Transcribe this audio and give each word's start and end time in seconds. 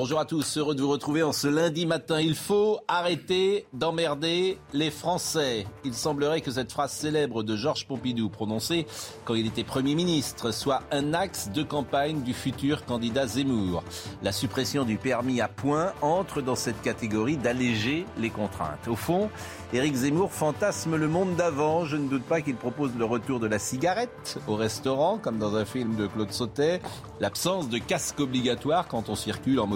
Bonjour 0.00 0.20
à 0.20 0.24
tous, 0.24 0.58
heureux 0.58 0.76
de 0.76 0.80
vous 0.80 0.90
retrouver 0.90 1.24
en 1.24 1.32
ce 1.32 1.48
lundi 1.48 1.84
matin. 1.84 2.20
Il 2.20 2.36
faut 2.36 2.78
arrêter 2.86 3.66
d'emmerder 3.72 4.56
les 4.72 4.92
Français. 4.92 5.66
Il 5.84 5.92
semblerait 5.92 6.40
que 6.40 6.52
cette 6.52 6.70
phrase 6.70 6.92
célèbre 6.92 7.42
de 7.42 7.56
Georges 7.56 7.88
Pompidou, 7.88 8.28
prononcée 8.28 8.86
quand 9.24 9.34
il 9.34 9.48
était 9.48 9.64
Premier 9.64 9.96
ministre, 9.96 10.52
soit 10.52 10.84
un 10.92 11.14
axe 11.14 11.50
de 11.50 11.64
campagne 11.64 12.22
du 12.22 12.32
futur 12.32 12.84
candidat 12.84 13.26
Zemmour. 13.26 13.82
La 14.22 14.30
suppression 14.30 14.84
du 14.84 14.98
permis 14.98 15.40
à 15.40 15.48
points 15.48 15.92
entre 16.00 16.42
dans 16.42 16.54
cette 16.54 16.80
catégorie 16.80 17.36
d'alléger 17.36 18.06
les 18.18 18.30
contraintes. 18.30 18.86
Au 18.86 18.94
fond, 18.94 19.30
Éric 19.72 19.96
Zemmour 19.96 20.32
fantasme 20.32 20.94
le 20.94 21.08
monde 21.08 21.34
d'avant. 21.34 21.84
Je 21.84 21.96
ne 21.96 22.08
doute 22.08 22.22
pas 22.22 22.40
qu'il 22.40 22.54
propose 22.54 22.92
le 22.96 23.04
retour 23.04 23.40
de 23.40 23.48
la 23.48 23.58
cigarette 23.58 24.38
au 24.46 24.54
restaurant, 24.54 25.18
comme 25.18 25.38
dans 25.38 25.56
un 25.56 25.64
film 25.64 25.96
de 25.96 26.06
Claude 26.06 26.30
Sautet, 26.30 26.80
l'absence 27.18 27.68
de 27.68 27.78
casque 27.78 28.20
obligatoire 28.20 28.86
quand 28.86 29.08
on 29.08 29.16
circule 29.16 29.58
en 29.58 29.66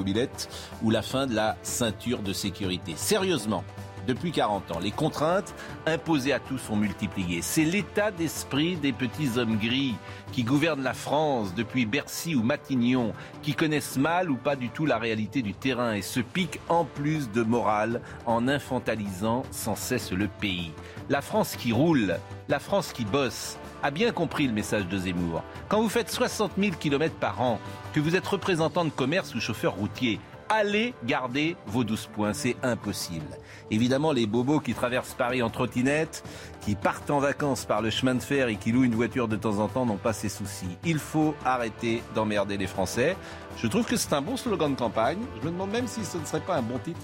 ou 0.83 0.91
la 0.91 1.03
fin 1.03 1.27
de 1.27 1.35
la 1.35 1.57
ceinture 1.63 2.21
de 2.21 2.33
sécurité. 2.33 2.95
Sérieusement, 2.97 3.65
depuis 4.07 4.33
40 4.33 4.73
ans, 4.73 4.79
les 4.81 4.91
contraintes 4.91 5.55
imposées 5.87 6.33
à 6.33 6.41
tous 6.41 6.59
sont 6.59 6.75
multipliées. 6.75 7.41
C'est 7.41 7.65
l'état 7.65 8.11
d'esprit 8.11 8.77
des 8.77 8.93
petits 8.93 9.39
hommes 9.39 9.59
gris 9.59 9.95
qui 10.33 10.43
gouvernent 10.43 10.83
la 10.83 10.95
France 10.95 11.55
depuis 11.55 11.87
Bercy 11.87 12.35
ou 12.35 12.43
Matignon, 12.43 13.13
qui 13.43 13.55
connaissent 13.55 13.97
mal 13.97 14.31
ou 14.31 14.37
pas 14.37 14.57
du 14.57 14.71
tout 14.71 14.87
la 14.87 14.99
réalité 14.99 15.41
du 15.43 15.55
terrain 15.55 15.93
et 15.93 16.03
se 16.03 16.21
piquent 16.21 16.61
en 16.69 16.85
plus 16.85 17.31
de 17.31 17.43
morale 17.43 18.01
en 18.27 18.49
infantilisant 18.49 19.45
sans 19.53 19.77
cesse 19.77 20.11
le 20.11 20.27
pays. 20.27 20.73
La 21.09 21.23
France 21.23 21.55
qui 21.57 21.73
roule, 21.73 22.17
la 22.49 22.59
France 22.59 22.93
qui 22.93 23.05
bosse, 23.05 23.59
a 23.83 23.91
bien 23.91 24.13
compris 24.13 24.47
le 24.47 24.53
message 24.53 24.87
de 24.87 24.99
Zemmour. 24.99 25.43
Quand 25.69 25.81
vous 25.83 25.89
faites 25.89 26.11
60 26.11 26.53
000 26.59 26.77
km 26.79 27.15
par 27.15 27.41
an, 27.41 27.59
que 27.93 28.01
vous 28.01 28.17
êtes 28.17 28.27
représentant 28.27 28.85
de 28.85 28.91
commerce 28.91 29.35
ou 29.35 29.41
chauffeur 29.41 29.75
routier, 29.75 30.21
allez 30.49 30.95
garder 31.05 31.57
vos 31.67 31.83
12 31.83 32.09
points, 32.15 32.33
c'est 32.33 32.57
impossible. 32.63 33.27
Évidemment, 33.71 34.13
les 34.13 34.27
bobos 34.27 34.61
qui 34.61 34.75
traversent 34.75 35.15
Paris 35.15 35.43
en 35.43 35.51
trottinette, 35.51 36.23
qui 36.61 36.75
partent 36.75 37.11
en 37.11 37.19
vacances 37.19 37.65
par 37.65 37.81
le 37.81 37.91
chemin 37.91 38.15
de 38.15 38.21
fer 38.21 38.49
et 38.49 38.57
qui 38.57 38.71
louent 38.71 38.85
une 38.85 38.95
voiture 38.95 39.29
de 39.29 39.37
temps 39.37 39.59
en 39.59 39.69
temps 39.69 39.87
n'ont 39.87 39.97
pas 39.97 40.13
ces 40.13 40.29
soucis. 40.29 40.77
Il 40.85 40.99
faut 40.99 41.35
arrêter 41.45 42.03
d'emmerder 42.15 42.57
les 42.57 42.67
Français. 42.67 43.17
Je 43.57 43.67
trouve 43.67 43.87
que 43.87 43.97
c'est 43.97 44.13
un 44.13 44.23
bon 44.23 44.37
slogan 44.37 44.75
de 44.75 44.79
campagne. 44.79 45.19
Je 45.41 45.47
me 45.47 45.53
demande 45.53 45.71
même 45.71 45.87
si 45.87 46.05
ce 46.05 46.19
ne 46.19 46.25
serait 46.25 46.41
pas 46.41 46.57
un 46.57 46.63
bon 46.63 46.79
titre 46.79 47.01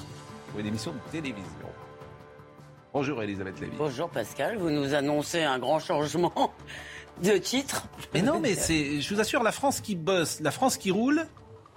pour 0.50 0.60
une 0.60 0.66
émission 0.66 0.92
de 0.92 1.10
télévision. 1.10 1.67
Bonjour 2.92 3.22
Elisabeth 3.22 3.60
Lévy. 3.60 3.76
Bonjour 3.76 4.08
Pascal, 4.10 4.56
vous 4.56 4.70
nous 4.70 4.94
annoncez 4.94 5.42
un 5.42 5.58
grand 5.58 5.78
changement 5.78 6.54
de 7.22 7.36
titre. 7.36 7.86
Mais 8.14 8.22
non, 8.22 8.40
mais 8.40 8.54
c'est, 8.54 9.00
je 9.00 9.14
vous 9.14 9.20
assure, 9.20 9.42
la 9.42 9.52
France 9.52 9.80
qui 9.80 9.94
bosse, 9.94 10.40
la 10.40 10.50
France 10.50 10.76
qui 10.78 10.90
roule, 10.90 11.26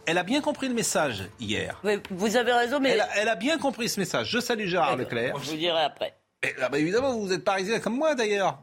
elle 0.06 0.18
a 0.18 0.24
bien 0.24 0.42
compris 0.42 0.68
le 0.68 0.74
message 0.74 1.26
hier. 1.40 1.82
Vous 2.10 2.36
avez 2.38 2.54
raison, 2.54 2.80
mais 2.80 2.92
Elle 2.92 3.02
a, 3.02 3.10
elle 3.18 3.30
a 3.30 3.36
bien 3.36 3.58
compris 3.58 3.90
ce 3.90 4.00
message. 4.00 4.30
Je 4.32 4.40
salue 4.40 4.68
Gérard 4.68 4.96
Leclerc. 4.96 5.38
je 5.44 5.52
vous 5.52 5.58
dirai 5.58 5.82
après. 5.82 6.16
Et, 6.44 6.54
ah 6.62 6.70
bah, 6.70 6.80
évidemment, 6.80 7.16
vous 7.18 7.32
êtes 7.32 7.44
parisien 7.44 7.80
comme 7.80 7.98
moi 7.98 8.16
d'ailleurs. 8.16 8.62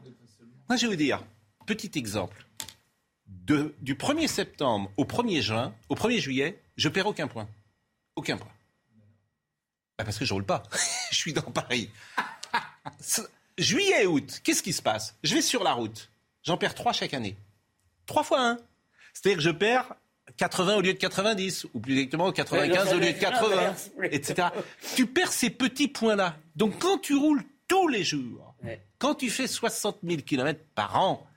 Moi, 0.67 0.75
je 0.75 0.81
vais 0.85 0.91
vous 0.91 0.97
dire, 0.97 1.23
petit 1.65 1.91
exemple. 1.95 2.45
De, 3.27 3.73
du 3.81 3.95
1er 3.95 4.27
septembre 4.27 4.91
au 4.97 5.05
1er 5.05 5.41
juin, 5.41 5.73
au 5.87 5.95
1er 5.95 6.19
juillet, 6.19 6.61
je 6.75 6.89
perds 6.89 7.07
aucun 7.07 7.27
point. 7.27 7.47
Aucun 8.15 8.37
point. 8.37 8.51
Bah, 9.97 10.03
parce 10.03 10.17
que 10.17 10.25
je 10.25 10.33
roule 10.33 10.45
pas. 10.45 10.63
je 11.11 11.15
suis 11.15 11.31
dans 11.33 11.41
Paris. 11.43 11.89
Juillet 13.57 14.03
et 14.03 14.07
août, 14.07 14.39
qu'est-ce 14.43 14.63
qui 14.63 14.73
se 14.73 14.81
passe? 14.81 15.15
Je 15.23 15.35
vais 15.35 15.41
sur 15.41 15.63
la 15.63 15.73
route. 15.73 16.09
J'en 16.43 16.57
perds 16.57 16.75
trois 16.75 16.93
chaque 16.93 17.13
année. 17.13 17.35
Trois 18.05 18.23
fois 18.23 18.41
un. 18.41 18.57
C'est-à-dire 19.13 19.37
que 19.37 19.43
je 19.43 19.49
perds 19.49 19.93
80 20.37 20.75
au 20.77 20.81
lieu 20.81 20.93
de 20.93 20.97
90, 20.97 21.67
ou 21.73 21.79
plus 21.79 21.93
exactement 21.93 22.31
95 22.31 22.93
au 22.93 22.99
lieu 22.99 23.11
de 23.11 23.19
80, 23.19 23.49
L'inverse, 23.55 23.89
plutôt. 23.97 24.15
etc. 24.15 24.47
Tu 24.95 25.05
perds 25.07 25.33
ces 25.33 25.49
petits 25.49 25.87
points-là. 25.89 26.37
Donc 26.55 26.79
quand 26.79 26.99
tu 26.99 27.15
roules 27.15 27.43
tous 27.67 27.87
les 27.89 28.03
jours, 28.03 28.55
quand 28.97 29.15
tu 29.15 29.29
fais 29.29 29.47
60 29.47 29.97
000 30.03 30.21
km 30.21 30.59
par 30.75 30.95
an, 30.99 31.27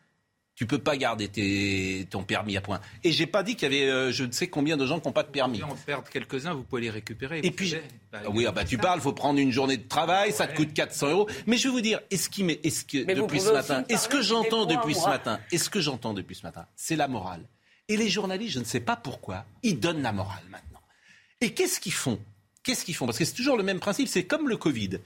tu 0.55 0.67
peux 0.67 0.79
pas 0.79 0.97
garder 0.97 1.29
tes- 1.29 2.07
ton 2.11 2.23
permis 2.25 2.57
à 2.57 2.61
points. 2.61 2.81
Et 3.05 3.11
j'ai 3.13 3.27
pas 3.27 3.43
dit 3.43 3.57
qu'il 3.57 3.73
y 3.73 3.77
avait 3.77 3.91
euh, 3.91 4.13
je 4.13 4.25
ne 4.25 4.33
sais 4.33 4.49
combien 4.49 4.77
de 4.77 4.85
gens 4.87 5.01
qui 5.01 5.09
n'ont 5.09 5.13
pas 5.13 5.23
de 5.23 5.31
permis. 5.31 5.59
Si 5.59 5.65
on 5.65 5.75
perd 5.75 6.09
quelques-uns, 6.09 6.53
vous 6.55 6.63
pouvez 6.63 6.83
les 6.83 6.91
récupérer. 6.91 7.41
Et 7.43 7.51
puis, 7.51 7.71
savez. 7.71 7.83
Bah, 8.13 8.21
Ah 8.27 8.31
oui, 8.31 8.45
ah 8.47 8.53
bah, 8.53 8.65
tu 8.65 8.77
parles, 8.79 9.01
faut 9.01 9.13
prendre 9.15 9.39
une 9.39 9.51
journée 9.51 9.77
de 9.79 9.89
travail, 9.89 10.33
ça 10.33 10.47
te 10.47 10.55
coûte 10.55 10.75
400 10.75 11.09
euros. 11.11 11.29
Mais 11.47 11.57
je 11.57 11.69
vais 11.69 11.73
vous 11.75 11.81
dire, 11.81 12.01
est-ce 12.11 12.29
qui 12.29 12.43
est-ce 12.63 12.85
que 12.85 13.05
Mais 13.05 13.15
depuis 13.15 13.41
ce 13.41 13.51
matin, 13.53 13.85
est-ce 13.89 14.09
que 14.09 14.21
j'entends 14.21 14.67
depuis 14.67 14.95
ce 14.95 15.07
matin, 15.09 15.41
est-ce 15.51 15.71
que 15.71 15.81
j'entends 15.81 16.13
depuis 16.15 16.35
ce 16.35 16.43
matin, 16.43 16.67
c'est 16.77 16.97
la 16.97 17.09
morale. 17.09 17.49
Et 17.89 17.97
les 17.97 18.09
journalistes, 18.09 18.55
je 18.55 18.59
ne 18.61 18.65
sais 18.65 18.81
pas 18.81 18.97
pourquoi, 18.97 19.45
ils 19.63 19.79
donnent 19.81 20.03
la 20.03 20.13
morale 20.13 20.45
maintenant. 20.51 20.81
Et 21.41 21.53
qu'est-ce 21.55 21.81
qu'ils 21.81 21.93
font? 21.93 22.21
Qu'est-ce 22.63 22.85
qu'ils 22.85 22.95
font? 22.95 23.07
Parce 23.07 23.19
que 23.19 23.25
c'est 23.25 23.35
toujours 23.35 23.57
le 23.57 23.65
même 23.65 23.81
principe, 23.81 24.07
c'est 24.07 24.25
comme 24.25 24.49
le 24.49 24.57
Covid. 24.57 24.99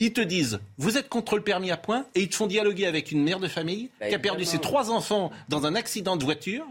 Ils 0.00 0.12
te 0.12 0.20
disent, 0.20 0.60
vous 0.76 0.96
êtes 0.96 1.08
contre 1.08 1.36
le 1.36 1.42
permis 1.42 1.70
à 1.72 1.76
points, 1.76 2.06
et 2.14 2.22
ils 2.22 2.28
te 2.28 2.36
font 2.36 2.46
dialoguer 2.46 2.86
avec 2.86 3.10
une 3.10 3.22
mère 3.22 3.40
de 3.40 3.48
famille 3.48 3.90
Bah, 4.00 4.08
qui 4.08 4.14
a 4.14 4.18
perdu 4.18 4.44
ses 4.44 4.60
trois 4.60 4.90
enfants 4.90 5.32
dans 5.48 5.66
un 5.66 5.74
accident 5.74 6.16
de 6.16 6.24
voiture. 6.24 6.64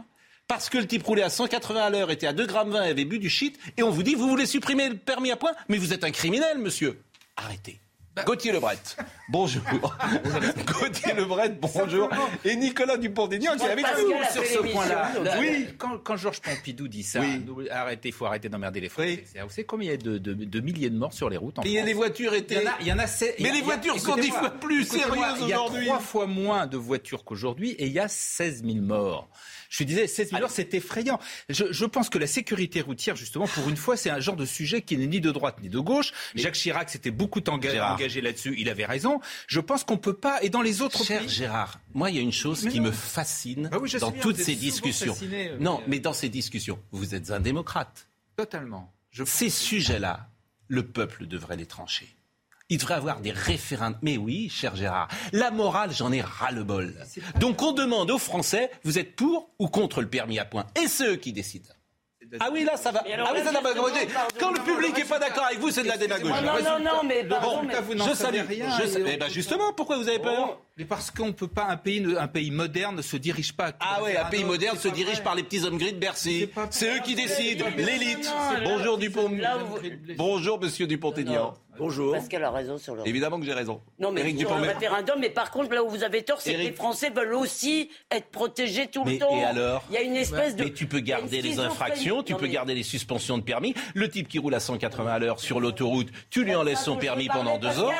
Parce 0.47 0.69
que 0.69 0.77
le 0.77 0.87
type 0.87 1.03
roulait 1.03 1.23
à 1.23 1.29
180 1.29 1.81
à 1.81 1.89
l'heure, 1.89 2.09
était 2.09 2.27
à 2.27 2.31
2,20 2.31 2.45
grammes 2.45 2.73
et 2.75 2.89
avait 2.89 3.03
bu 3.03 3.19
du 3.19 3.29
shit, 3.29 3.59
et 3.75 3.83
on 3.83 3.89
vous 3.89 4.03
dit, 4.03 4.15
vous 4.15 4.29
voulez 4.29 4.45
supprimer 4.45 4.87
le 4.87 4.95
permis 4.95 5.31
à 5.31 5.35
points, 5.35 5.51
mais 5.67 5.77
vous 5.77 5.91
êtes 5.91 6.05
un 6.05 6.11
criminel, 6.11 6.57
monsieur. 6.57 7.01
Arrêtez. 7.35 7.79
Gauthier 8.25 8.51
Lebret, 8.51 8.77
bonjour. 9.29 9.61
Gauthier 10.79 11.13
Lebret, 11.13 11.49
bonjour. 11.61 12.09
Et 12.45 12.55
Nicolas 12.55 12.97
Dupont-Aignan 12.97 13.55
qui 13.57 13.63
est 13.63 13.69
avec 13.69 13.85
nous. 13.85 14.13
sur 14.33 14.45
ce 14.45 14.59
point-là, 14.71 15.11
Oui. 15.39 15.67
quand, 15.77 15.97
quand 15.99 16.17
Georges 16.17 16.41
Pompidou 16.41 16.87
dit 16.87 17.03
ça, 17.03 17.19
Oui. 17.21 17.69
arrêtez, 17.69 18.09
il 18.09 18.13
faut 18.13 18.25
arrêter 18.25 18.49
d'emmerder 18.49 18.79
les 18.81 18.89
Français. 18.89 19.23
Oui. 19.35 19.41
Vous 19.43 19.49
savez 19.49 19.65
combien 19.65 19.89
il 19.89 19.91
y 19.91 19.93
a 19.93 19.97
de, 19.97 20.17
de- 20.17 20.33
de 20.33 20.59
milliers 20.59 20.89
de 20.89 20.97
morts 20.97 21.13
sur 21.13 21.29
les 21.29 21.37
routes 21.37 21.59
en 21.59 21.63
Et 21.63 21.67
il 21.67 21.71
y 21.73 21.77
a 21.77 21.81
France 21.81 21.87
les 21.87 21.93
voitures 21.93 22.33
il 22.35 22.51
y 22.53 22.57
en 22.57 22.67
a, 22.69 22.73
il 22.81 22.87
y 22.87 22.91
en 22.93 22.99
a 22.99 23.07
sept- 23.07 23.35
Mais 23.39 23.49
a- 23.49 23.53
les 23.53 23.61
voitures 23.61 23.99
sont 23.99 24.15
dix 24.15 24.31
fois 24.31 24.49
plus 24.51 24.85
sérieuses 24.85 25.37
Il 25.41 25.47
y 25.49 25.53
a 25.53 25.61
aujourd'hui. 25.61 25.85
trois 25.85 25.99
fois 25.99 26.27
moins 26.27 26.67
de 26.67 26.77
voitures 26.77 27.23
qu'aujourd'hui 27.23 27.71
et 27.71 27.85
il 27.87 27.91
y 27.93 27.99
a 27.99 28.07
16 28.07 28.63
000 28.63 28.77
morts. 28.77 29.29
Je 29.69 29.83
disais, 29.83 30.07
16 30.07 30.29
000 30.29 30.41
morts, 30.41 30.49
c'est 30.51 30.73
effrayant. 30.73 31.19
Je, 31.49 31.71
je 31.71 31.85
pense 31.85 32.09
que 32.09 32.17
la 32.17 32.27
sécurité 32.27 32.81
routière, 32.81 33.15
justement, 33.15 33.47
pour 33.47 33.67
une 33.69 33.77
fois, 33.77 33.97
c'est 33.97 34.09
un 34.09 34.19
genre 34.19 34.35
de 34.35 34.45
sujet 34.45 34.81
qui 34.81 34.97
n'est 34.97 35.07
ni 35.07 35.19
de 35.21 35.31
droite 35.31 35.57
ni 35.61 35.69
de 35.69 35.79
gauche. 35.79 36.11
Jacques 36.35 36.55
Chirac 36.55 36.89
s'était 36.89 37.11
beaucoup 37.11 37.39
enga- 37.41 37.71
Gérard. 37.71 37.93
engagé 37.95 38.21
là-dessus. 38.21 38.55
Il 38.57 38.69
avait 38.69 38.85
raison. 38.85 39.19
Je 39.47 39.59
pense 39.59 39.83
qu'on 39.83 39.97
peut 39.97 40.13
pas. 40.13 40.41
Et 40.43 40.49
dans 40.49 40.61
les 40.61 40.81
autres 40.81 41.03
Cher 41.03 41.19
pays. 41.21 41.29
Gérard, 41.29 41.79
moi, 41.93 42.09
il 42.09 42.15
y 42.15 42.19
a 42.19 42.21
une 42.21 42.31
chose 42.31 42.63
Mais 42.63 42.71
qui 42.71 42.79
non. 42.79 42.87
me 42.87 42.91
fascine 42.91 43.69
Bah 43.71 43.77
oui, 43.81 43.91
dans 43.99 44.11
bien, 44.11 44.21
toutes 44.21 44.37
ces 44.37 44.55
discussions. 44.55 45.13
fasciné, 45.13 45.49
euh, 45.49 45.57
non, 45.59 45.79
mais, 45.81 45.85
mais 45.95 45.99
dans 45.99 46.13
ces 46.13 46.29
discussions, 46.29 46.79
vous 46.91 47.15
êtes 47.15 47.31
un 47.31 47.39
démocrate. 47.39 48.07
Totalement. 48.35 48.93
Je 49.11 49.23
Ces 49.23 49.49
sujets-là, 49.49 50.29
le 50.67 50.83
peuple 50.85 51.25
devrait 51.27 51.55
les 51.57 51.65
trancher. 51.65 52.07
Il 52.69 52.77
devrait 52.79 52.95
avoir 52.95 53.21
des 53.21 53.31
référendums. 53.31 53.97
Mais 54.01 54.17
oui, 54.17 54.49
cher 54.49 54.75
Gérard, 54.75 55.07
la 55.31 55.51
morale, 55.51 55.91
j'en 55.93 56.11
ai 56.11 56.21
ras-le-bol. 56.21 56.93
Donc 57.39 57.61
on 57.61 57.71
demande 57.71 58.11
aux 58.11 58.17
Français, 58.17 58.69
vous 58.83 58.99
êtes 58.99 59.15
pour 59.15 59.49
ou 59.59 59.67
contre 59.69 60.01
le 60.01 60.09
permis 60.09 60.37
à 60.39 60.45
points 60.45 60.65
Et 60.81 60.87
c'est 60.87 61.07
eux 61.07 61.15
qui 61.15 61.31
décident. 61.31 61.69
Ah 62.41 62.49
oui, 62.51 62.65
là, 62.65 62.75
ça 62.75 62.91
va. 62.91 63.03
Alors 63.11 63.29
Ah 63.29 63.33
oui, 63.33 63.41
là, 63.43 63.53
ça 63.53 63.61
pardon, 63.61 63.83
Quand 64.37 64.51
le 64.51 64.57
non, 64.57 64.63
public 64.65 64.97
n'est 64.97 65.05
pas 65.05 65.17
d'accord 65.19 65.45
avec 65.45 65.59
vous, 65.59 65.71
c'est 65.71 65.83
de 65.83 65.87
la 65.87 65.97
démagogie. 65.97 66.33
Non, 66.33 66.61
non, 66.61 66.79
non, 66.83 67.03
mais 67.05 67.23
pardon, 67.23 67.61
Bon, 67.61 67.63
mais- 67.63 67.73
Je 68.05 68.13
salue. 68.13 68.41
rien, 68.45 68.77
Je 68.77 68.97
et 68.97 69.03
Eh 69.13 69.17
ben 69.17 69.29
justement, 69.29 69.71
pourquoi 69.71 69.97
vous 69.97 70.09
avez 70.09 70.19
peur? 70.19 70.59
Mais 70.77 70.85
parce 70.85 71.09
qu'on 71.09 71.33
peut 71.33 71.47
pas 71.47 71.65
un 71.65 71.77
pays, 71.77 72.05
un 72.19 72.27
pays 72.27 72.51
moderne 72.51 72.95
ne 72.97 73.01
se 73.01 73.17
dirige 73.17 73.53
pas. 73.53 73.71
Ah 73.79 74.03
ouais, 74.03 74.15
un 74.15 74.25
pays 74.25 74.43
moderne 74.43 74.77
se 74.77 74.87
dirige 74.87 75.15
vrai. 75.15 75.23
par 75.23 75.33
les 75.35 75.41
petits 75.41 75.63
hommes 75.65 75.77
gris 75.79 75.93
de 75.93 75.97
Bercy. 75.97 76.49
C'est 76.69 76.95
eux 76.95 76.99
qui 77.03 77.15
décident, 77.15 77.65
l'élite. 77.75 78.31
Bonjour 78.63 78.97
Dupont. 78.99 79.27
vous- 79.29 79.79
Bonjour 80.17 80.59
Monsieur 80.61 80.85
Dupont-Aignan. 80.85 81.55
Bonjour. 81.79 82.13
Pascal 82.13 82.43
a 82.43 82.49
raison 82.51 82.77
sur 82.79 82.95
le. 82.95 83.07
Évidemment 83.07 83.39
que 83.39 83.45
j'ai 83.45 83.53
raison. 83.53 83.81
Non, 83.99 84.11
mais 84.11 84.21
Éric 84.21 84.39
sur 84.39 84.55
le 84.55 84.63
référendum, 84.63 85.15
mais 85.19 85.29
par 85.29 85.51
contre, 85.51 85.71
là 85.73 85.83
où 85.83 85.89
vous 85.89 86.03
avez 86.03 86.23
tort, 86.23 86.41
c'est 86.41 86.53
que 86.53 86.57
les 86.59 86.71
Français 86.71 87.11
veulent 87.11 87.35
aussi 87.35 87.89
être 88.09 88.29
protégés 88.31 88.87
tout 88.87 89.03
Mais 89.03 89.13
le 89.13 89.19
temps. 89.19 89.37
et 89.37 89.43
alors 89.43 89.83
Il 89.91 89.93
y 89.93 89.97
a 89.97 90.01
une 90.01 90.15
espèce 90.15 90.55
de. 90.55 90.63
Mais 90.63 90.71
tu 90.73 90.87
peux 90.87 90.99
garder 90.99 91.41
les 91.41 91.59
infractions, 91.59 92.23
tu 92.23 92.33
Non, 92.33 92.39
peux 92.39 92.45
mais- 92.47 92.51
garder 92.51 92.73
les 92.73 92.81
suspensions 92.83 93.37
de 93.37 93.43
permis. 93.43 93.75
Le 93.93 94.09
type 94.09 94.27
qui 94.27 94.39
roule 94.39 94.55
à 94.55 94.59
180 94.59 95.11
à 95.13 95.19
l'heure 95.19 95.39
sur 95.39 95.59
l'autoroute, 95.59 96.09
tu 96.31 96.43
lui 96.43 96.55
en 96.55 96.63
laisse 96.63 96.83
son 96.83 96.97
permis 96.97 97.27
pendant 97.27 97.57
deux 97.59 97.79
ans. 97.79 97.91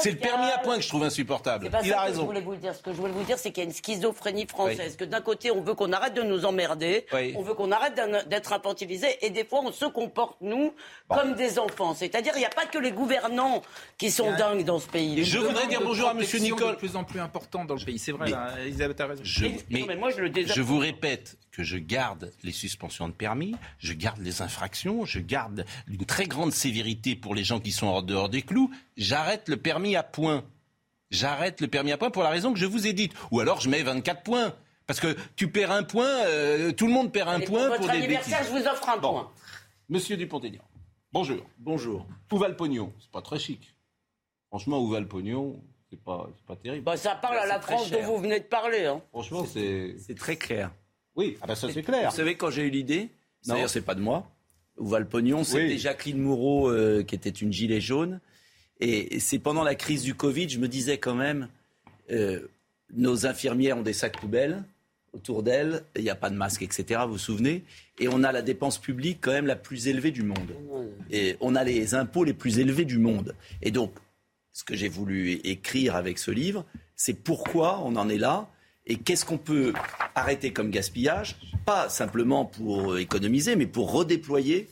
C'est 0.00 0.12
le 0.12 0.18
permis 0.18 0.46
à 0.50 0.58
point 0.58 0.76
que 0.76 0.82
je 0.82 0.88
trouve 0.88 1.02
insupportable. 1.02 1.68
Pas 1.70 1.80
Il 1.82 1.90
ça 1.90 2.00
a 2.00 2.02
que 2.02 2.06
je 2.06 2.12
raison. 2.12 2.26
voulais 2.26 2.40
vous 2.40 2.52
le 2.52 2.58
dire. 2.58 2.74
Ce 2.74 2.82
que 2.82 2.92
je 2.92 2.96
voulais 2.96 3.12
vous 3.12 3.24
dire, 3.24 3.38
c'est 3.38 3.50
qu'il 3.50 3.62
y 3.62 3.66
a 3.66 3.68
une 3.68 3.74
schizophrénie 3.74 4.46
française. 4.46 4.96
Que 4.96 5.04
d'un 5.04 5.20
côté, 5.20 5.50
on 5.50 5.60
veut 5.62 5.74
qu'on 5.74 5.92
arrête 5.92 6.14
de 6.14 6.22
nous 6.22 6.44
emmerder, 6.44 7.06
Oui. 7.12 7.34
on 7.36 7.42
veut 7.42 7.54
qu'on 7.54 7.72
arrête 7.72 7.94
d'être 8.28 8.52
infantilisés, 8.52 9.18
et 9.24 9.30
des 9.30 9.44
fois, 9.44 9.60
on 9.64 9.72
se 9.72 9.84
comporte, 9.86 10.36
nous, 10.40 10.72
comme 11.08 11.34
des 11.34 11.58
enfants. 11.58 11.94
C'est-à-dire, 11.94 12.32
il 12.36 12.40
n'y 12.40 12.44
a 12.44 12.50
pas 12.50 12.66
que 12.66 12.78
les 12.78 12.92
gouvernants 12.92 13.62
qui 13.98 14.10
sont 14.10 14.30
dingues 14.36 14.64
dans 14.64 14.78
ce 14.78 14.86
pays. 14.88 15.24
Je 15.24 15.38
voudrais 15.38 15.66
dire 15.66 15.80
bonjour 15.82 16.08
à 16.08 16.14
Monsieur 16.14 16.38
Nicole. 16.38 16.72
de 16.72 16.76
plus 16.76 16.96
en 16.96 17.04
plus 17.04 17.20
important 17.20 17.64
dans 17.64 17.74
le 17.74 17.84
pays. 17.84 17.98
C'est 17.98 18.12
vrai, 18.12 18.26
Mais- 18.26 18.30
là, 18.32 18.54
Elisabeth 18.64 19.00
a 19.00 19.06
raison. 19.06 19.22
Je, 19.24 19.44
Mais- 19.70 19.80
non, 19.80 19.86
mais 19.86 19.96
moi, 19.96 20.10
je 20.10 20.20
le 20.20 20.30
désapprouve. 20.30 20.56
je 20.56 20.62
vous 20.62 20.78
répète 20.78 21.36
que 21.60 21.66
je 21.66 21.76
garde 21.76 22.32
les 22.42 22.52
suspensions 22.52 23.06
de 23.06 23.12
permis, 23.12 23.54
je 23.78 23.92
garde 23.92 24.20
les 24.20 24.40
infractions, 24.40 25.04
je 25.04 25.18
garde 25.18 25.66
une 25.88 26.06
très 26.06 26.24
grande 26.24 26.52
sévérité 26.52 27.14
pour 27.16 27.34
les 27.34 27.44
gens 27.44 27.60
qui 27.60 27.70
sont 27.70 27.86
hors 27.86 28.02
dehors 28.02 28.30
des 28.30 28.40
clous. 28.40 28.70
J'arrête 28.96 29.46
le 29.50 29.58
permis 29.58 29.94
à 29.94 30.02
point. 30.02 30.42
J'arrête 31.10 31.60
le 31.60 31.68
permis 31.68 31.92
à 31.92 31.98
point 31.98 32.10
pour 32.10 32.22
la 32.22 32.30
raison 32.30 32.54
que 32.54 32.58
je 32.58 32.64
vous 32.64 32.86
ai 32.86 32.94
dite. 32.94 33.12
Ou 33.30 33.40
alors 33.40 33.60
je 33.60 33.68
mets 33.68 33.82
24 33.82 34.22
points. 34.22 34.54
Parce 34.86 35.00
que 35.00 35.14
tu 35.36 35.50
perds 35.50 35.70
un 35.70 35.82
point, 35.82 36.08
euh, 36.24 36.72
tout 36.72 36.86
le 36.86 36.92
monde 36.94 37.12
perd 37.12 37.28
un 37.28 37.34
Allez, 37.34 37.44
point 37.46 37.66
pour 37.66 37.76
pour 37.76 37.84
votre 37.86 37.92
des 37.92 37.98
anniversaire, 38.04 38.38
bêtises. 38.40 38.54
je 38.54 38.60
vous 38.62 38.66
offre 38.66 38.88
un 38.88 38.96
Bon. 38.96 39.10
point. 39.12 39.30
Monsieur 39.90 40.16
Dupont-Aignan, 40.16 40.62
bonjour. 41.12 41.44
Bonjour. 41.58 42.06
Où 42.32 42.38
va 42.38 42.48
le 42.48 42.56
pognon 42.56 42.92
C'est 43.00 43.10
pas 43.10 43.20
très 43.22 43.38
chic. 43.38 43.74
Franchement, 44.48 44.80
où 44.80 44.88
va 44.88 44.98
le 45.00 45.06
pognon 45.06 45.62
C'est 45.90 46.02
pas, 46.02 46.26
c'est 46.36 46.46
pas 46.46 46.56
terrible. 46.56 46.84
Bah, 46.84 46.96
ça 46.96 47.14
parle 47.16 47.36
à 47.38 47.46
la 47.46 47.60
France 47.60 47.90
dont 47.90 48.02
vous 48.02 48.18
venez 48.18 48.40
de 48.40 48.44
parler. 48.46 48.86
Hein. 48.86 49.02
Franchement, 49.10 49.44
c'est. 49.44 49.96
C'est 50.04 50.16
très 50.16 50.36
clair. 50.36 50.70
Oui, 51.16 51.36
ah 51.40 51.46
bah 51.46 51.56
ça 51.56 51.70
c'est 51.72 51.82
clair. 51.82 52.10
Vous 52.10 52.16
savez, 52.16 52.36
quand 52.36 52.50
j'ai 52.50 52.62
eu 52.62 52.70
l'idée, 52.70 53.08
d'ailleurs, 53.46 53.70
c'est 53.70 53.80
pas 53.80 53.94
de 53.94 54.00
moi, 54.00 54.30
où 54.76 54.86
va 54.86 54.98
le 54.98 55.06
pognon, 55.06 55.44
c'était 55.44 55.66
Oui. 55.66 55.78
Jacqueline 55.78 56.18
Moureau, 56.18 56.70
euh, 56.70 57.02
qui 57.02 57.14
était 57.14 57.30
une 57.30 57.52
gilet 57.52 57.80
jaune. 57.80 58.20
Et 58.80 59.20
c'est 59.20 59.38
pendant 59.38 59.62
la 59.62 59.74
crise 59.74 60.02
du 60.02 60.14
Covid, 60.14 60.48
je 60.48 60.58
me 60.58 60.66
disais 60.66 60.98
quand 60.98 61.14
même, 61.14 61.48
euh, 62.10 62.40
nos 62.94 63.26
infirmières 63.26 63.76
ont 63.76 63.82
des 63.82 63.92
sacs 63.92 64.18
poubelles 64.18 64.64
autour 65.12 65.42
d'elles, 65.42 65.82
il 65.96 66.02
n'y 66.02 66.10
a 66.10 66.14
pas 66.14 66.30
de 66.30 66.36
masque, 66.36 66.62
etc., 66.62 67.00
vous 67.04 67.12
vous 67.12 67.18
souvenez 67.18 67.64
Et 67.98 68.08
on 68.08 68.22
a 68.22 68.32
la 68.32 68.42
dépense 68.42 68.78
publique 68.78 69.18
quand 69.20 69.32
même 69.32 69.46
la 69.46 69.56
plus 69.56 69.88
élevée 69.88 70.12
du 70.12 70.22
monde. 70.22 70.54
Et 71.10 71.36
on 71.40 71.56
a 71.56 71.64
les 71.64 71.94
impôts 71.94 72.24
les 72.24 72.32
plus 72.32 72.58
élevés 72.58 72.84
du 72.84 72.98
monde. 72.98 73.34
Et 73.60 73.70
donc, 73.70 73.92
ce 74.52 74.64
que 74.64 74.76
j'ai 74.76 74.88
voulu 74.88 75.32
écrire 75.44 75.96
avec 75.96 76.18
ce 76.18 76.30
livre, 76.30 76.64
c'est 76.96 77.14
pourquoi 77.14 77.80
on 77.84 77.96
en 77.96 78.08
est 78.08 78.18
là 78.18 78.48
et 78.90 78.96
qu'est-ce 78.96 79.24
qu'on 79.24 79.38
peut 79.38 79.72
arrêter 80.16 80.52
comme 80.52 80.70
gaspillage, 80.70 81.36
pas 81.64 81.88
simplement 81.88 82.44
pour 82.44 82.98
économiser, 82.98 83.54
mais 83.54 83.66
pour 83.66 83.92
redéployer 83.92 84.68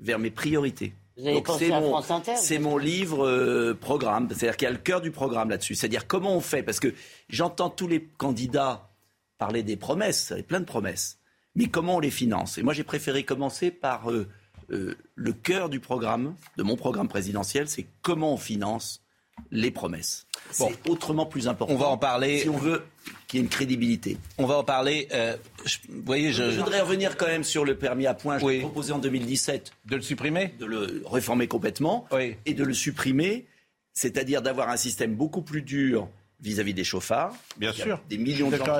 vers 0.00 0.18
mes 0.18 0.30
priorités. 0.30 0.94
Vous 1.18 1.26
avez 1.26 1.42
pensé 1.42 1.66
c'est 1.66 1.80
mon, 1.80 1.88
France 1.90 2.10
Inter, 2.10 2.36
c'est 2.36 2.56
vous 2.56 2.70
mon 2.70 2.78
livre 2.78 3.26
euh, 3.26 3.74
programme, 3.78 4.28
c'est-à-dire 4.30 4.56
qu'il 4.56 4.66
y 4.66 4.70
a 4.70 4.72
le 4.72 4.78
cœur 4.78 5.02
du 5.02 5.10
programme 5.10 5.50
là-dessus, 5.50 5.74
c'est-à-dire 5.74 6.06
comment 6.06 6.34
on 6.34 6.40
fait, 6.40 6.62
parce 6.62 6.80
que 6.80 6.94
j'entends 7.28 7.68
tous 7.68 7.88
les 7.88 8.02
candidats 8.16 8.88
parler 9.36 9.62
des 9.62 9.76
promesses, 9.76 10.28
il 10.30 10.38
y 10.38 10.40
a 10.40 10.44
plein 10.44 10.60
de 10.60 10.64
promesses, 10.64 11.18
mais 11.54 11.66
comment 11.66 11.96
on 11.96 12.00
les 12.00 12.10
finance? 12.10 12.56
Et 12.56 12.62
moi 12.62 12.72
j'ai 12.72 12.84
préféré 12.84 13.24
commencer 13.24 13.70
par 13.70 14.10
euh, 14.10 14.28
euh, 14.70 14.96
le 15.14 15.32
cœur 15.32 15.68
du 15.68 15.80
programme, 15.80 16.36
de 16.56 16.62
mon 16.62 16.76
programme 16.76 17.08
présidentiel, 17.08 17.68
c'est 17.68 17.86
comment 18.00 18.32
on 18.32 18.38
finance 18.38 19.02
les 19.50 19.70
promesses. 19.70 20.26
Bon. 20.58 20.68
C'est 20.70 20.90
autrement 20.90 21.26
plus 21.26 21.48
important. 21.48 21.74
On 21.74 21.78
va 21.78 21.88
en 21.88 21.98
parler. 21.98 22.40
Si 22.40 22.48
on 22.48 22.56
veut 22.56 22.82
qu'il 23.26 23.38
y 23.38 23.40
ait 23.40 23.44
une 23.44 23.50
crédibilité. 23.50 24.16
On 24.38 24.46
va 24.46 24.56
en 24.58 24.64
parler. 24.64 25.08
euh, 25.12 25.36
je- 25.64 25.78
vous 25.88 26.02
voyez, 26.04 26.32
je, 26.32 26.50
Je 26.50 26.58
voudrais 26.60 26.80
revenir 26.80 27.16
quand 27.16 27.26
même 27.26 27.44
sur 27.44 27.64
le 27.64 27.76
permis 27.76 28.06
à 28.06 28.14
points. 28.14 28.38
Je 28.38 28.44
Oui. 28.44 28.54
l'ai 28.54 28.60
proposé 28.60 28.92
en 28.92 28.98
2017 28.98 29.72
de 29.86 29.96
le 29.96 30.02
supprimer? 30.02 30.54
de 30.58 30.66
le 30.66 31.02
réformer 31.10 31.46
complètement 31.48 32.06
Oui. 32.12 32.36
et 32.46 32.54
de 32.54 32.64
le 32.64 32.74
supprimer, 32.74 33.46
c'est-à-dire 33.94 34.42
d'avoir 34.42 34.68
un 34.68 34.76
système 34.76 35.14
beaucoup 35.14 35.42
plus 35.42 35.62
dur 35.62 36.08
vis-à-vis 36.40 36.74
des 36.74 36.84
chauffards. 36.84 37.34
Bien 37.56 37.72
sûr. 37.72 38.00
Des 38.08 38.18
millions 38.18 38.50
de 38.50 38.56
gens 38.56 38.78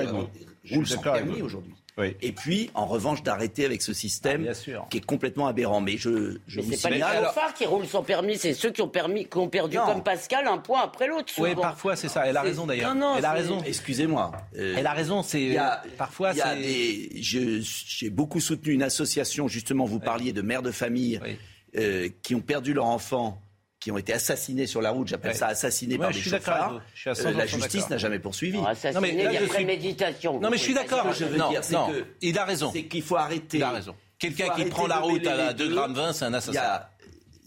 qui 0.63 0.75
roulent 0.75 0.87
sans 0.87 1.01
permis 1.01 1.41
aujourd'hui. 1.41 1.73
Oui. 1.99 2.15
Et 2.21 2.31
puis, 2.31 2.69
en 2.73 2.85
revanche, 2.85 3.23
d'arrêter 3.23 3.65
avec 3.65 3.81
ce 3.81 3.93
système 3.93 4.41
Ah, 4.41 4.43
bien 4.45 4.53
sûr. 4.53 4.87
qui 4.89 4.97
est 4.97 5.05
complètement 5.05 5.47
aberrant. 5.47 5.81
Mais 5.81 5.97
je, 5.97 6.37
je 6.47 6.57
Mais 6.57 6.61
vous 6.65 6.73
c'est 6.73 6.89
pas 6.89 6.95
les 6.95 7.01
chauffards 7.01 7.53
qui 7.53 7.65
roulent 7.65 7.85
sans 7.87 8.03
permis, 8.03 8.37
c'est 8.37 8.53
ceux 8.53 8.71
qui 8.71 8.81
ont, 8.81 8.87
permis, 8.87 9.25
qui 9.27 9.37
ont 9.37 9.49
perdu 9.49 9.77
Non. 9.77 9.85
comme 9.85 10.03
Pascal 10.03 10.47
un 10.47 10.57
point 10.59 10.81
après 10.81 11.07
l'autre. 11.07 11.33
Oui, 11.37 11.55
parfois 11.55 11.95
c'est 11.95 12.07
ça. 12.07 12.25
Elle 12.25 12.37
a 12.37 12.41
raison 12.41 12.65
d'ailleurs. 12.65 12.95
Non, 12.95 13.01
non, 13.11 13.15
Elle 13.17 13.25
a 13.25 13.31
raison. 13.33 13.61
Excusez-moi. 13.65 14.31
euh, 14.57 14.75
Elle 14.77 14.87
a 14.87 14.93
raison. 14.93 15.21
C'est 15.23 15.57
parfois 15.97 16.31
il 16.31 16.37
y 16.37 16.41
a 16.41 16.55
c'est. 16.55 16.61
des, 16.61 17.21
je- 17.21 17.59
j'ai 17.61 18.09
beaucoup 18.09 18.39
soutenu 18.39 18.73
une 18.73 18.83
association, 18.83 19.47
justement, 19.47 19.85
vous 19.85 19.99
parliez 19.99 20.31
de 20.33 20.41
mères 20.41 20.61
de 20.61 20.71
famille 20.71 21.19
Oui. 21.23 21.37
euh, 21.77 22.09
qui 22.21 22.33
ont 22.35 22.41
perdu 22.41 22.73
leur 22.73 22.85
enfant, 22.85 23.41
qui 23.79 23.91
ont 23.91 23.97
été 23.97 24.11
assassinés 24.13 24.67
sur 24.67 24.81
la 24.81 24.91
route, 24.91 25.07
j'appelle 25.07 25.31
Ouais. 25.31 25.37
ça 25.37 25.47
assassinés 25.47 25.93
Ouais, 25.95 26.01
par 26.01 26.11
je 26.11 26.21
des 26.23 26.29
chauffards. 26.29 26.81
Je 26.93 26.99
suis 27.13 27.25
Euh, 27.27 27.31
la 27.31 27.45
100% 27.45 27.47
justice 27.61 27.89
n'a 27.89 27.97
jamais 27.97 28.19
poursuivi. 28.19 28.57
Non, 28.57 28.67
mais 29.01 29.11
là, 29.13 29.13
il 29.13 29.21
y 29.21 29.25
a 29.27 29.31
je 29.33 29.37
suis- 29.37 29.47
préméditation. 29.47 30.39
Non, 30.39 30.49
mais 30.49 30.57
je 30.57 30.63
suis 30.63 30.73
d'accord. 30.73 31.05
Ce 31.13 31.19
que 31.19 31.25
je 31.25 31.31
veux 31.31 31.37
non, 31.37 31.49
dire, 31.49 31.63
c'est 31.63 31.73
non, 31.75 31.87
que- 31.89 32.05
il 32.21 32.37
a 32.37 32.43
raison. 32.45 32.71
C'est 32.73 32.83
qu'il 32.85 33.01
faut 33.03 33.15
arrêter. 33.15 33.57
Il 33.57 33.63
a 33.63 33.71
raison. 33.71 33.95
Quelqu'un 34.17 34.49
qui 34.49 34.65
prend 34.65 34.85
la 34.87 34.97
route 34.99 35.25
à 35.25 35.35
la 35.35 35.47
les 35.49 35.53
2 35.53 35.69
deux. 35.69 35.75
grammes 35.75 35.93
20, 35.93 36.11
c'est 36.13 36.25
un 36.25 36.29
Il 36.29 36.33
y 36.33 36.35
assassin. 36.35 36.59
a, 36.61 36.89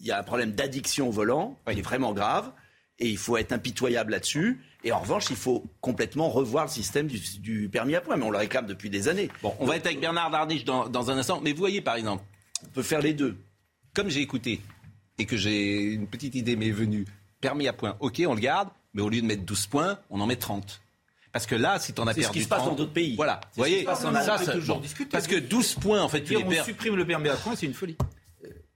il 0.00 0.06
y 0.06 0.11
a 0.11 0.19
un 0.19 0.23
problème 0.23 0.52
d'addiction 0.52 1.08
au 1.08 1.12
volant 1.12 1.58
qui 1.70 1.79
est 1.79 1.82
vraiment 1.82 2.12
grave. 2.14 2.50
Et 2.99 3.08
il 3.08 3.19
faut 3.19 3.37
être 3.37 3.52
impitoyable 3.52 4.12
là-dessus. 4.12 4.61
Et 4.84 4.93
en 4.93 5.00
revanche, 5.00 5.26
il 5.31 5.37
faut 5.37 5.64
complètement 5.81 6.29
revoir 6.31 6.64
le 6.67 6.70
système 6.70 7.08
du, 7.08 7.19
du 7.40 7.69
permis 7.69 7.94
à 7.94 8.00
points. 8.00 8.17
Mais 8.17 8.25
on 8.25 8.31
le 8.31 8.38
réclame 8.38 8.67
depuis 8.67 8.90
des 8.90 9.08
années. 9.08 9.29
Bon, 9.43 9.55
on 9.58 9.67
va 9.67 9.76
être 9.76 9.87
avec 9.87 10.00
Bernard 10.00 10.31
Darniche 10.31 10.64
dans, 10.64 10.88
dans 10.88 11.11
un 11.11 11.19
instant. 11.19 11.40
Mais 11.43 11.52
vous 11.52 11.58
voyez, 11.58 11.81
par 11.82 11.96
exemple, 11.96 12.23
On 12.64 12.69
peut 12.69 12.82
faire 12.82 13.00
les 13.02 13.12
deux. 13.12 13.37
comme 13.94 14.08
j'ai 14.08 14.20
écouté 14.20 14.61
et 15.22 15.26
que 15.26 15.36
j'ai 15.36 15.78
une 15.92 16.06
petite 16.08 16.34
idée 16.34 16.56
m'est 16.56 16.70
venue, 16.72 17.04
permis 17.40 17.69
à 17.69 17.72
point, 17.72 17.96
ok, 18.00 18.22
on 18.26 18.34
le 18.34 18.40
garde, 18.40 18.69
mais 18.92 19.02
au 19.02 19.08
lieu 19.08 19.20
de 19.22 19.26
mettre 19.26 19.42
12 19.44 19.66
points, 19.69 19.98
on 20.10 20.20
en 20.20 20.26
met 20.26 20.34
30. 20.36 20.80
Parce 21.32 21.46
que 21.46 21.54
là, 21.54 21.78
si 21.78 21.92
t'en 21.92 22.06
as 22.08 22.12
C'est 22.12 22.20
ce 22.22 22.26
perdu 22.26 22.38
qui 22.40 22.44
se 22.44 22.48
passe 22.48 22.58
30, 22.58 22.70
dans 22.70 22.76
d'autres 22.76 22.92
pays. 22.92 23.14
Voilà, 23.16 23.40
vous 23.54 23.58
voyez, 23.62 23.74
ce 23.76 23.78
qui 23.78 23.84
se 23.84 23.90
passe 23.90 24.04
en 24.04 24.12
ça, 24.14 24.36
On 24.40 24.44
peut 24.44 24.52
toujours 24.52 24.76
bon. 24.76 24.82
discuter. 24.82 25.10
Parce 25.10 25.26
que 25.28 25.36
12 25.36 25.74
points, 25.76 26.02
en 26.02 26.08
fait, 26.08 26.22
tu 26.24 26.34
les 26.34 26.42
on 26.44 26.48
perds. 26.48 26.64
supprime 26.64 26.96
le 26.96 27.06
permis 27.06 27.28
à 27.28 27.36
points, 27.36 27.54
c'est 27.56 27.66
une 27.66 27.72
folie. 27.72 27.96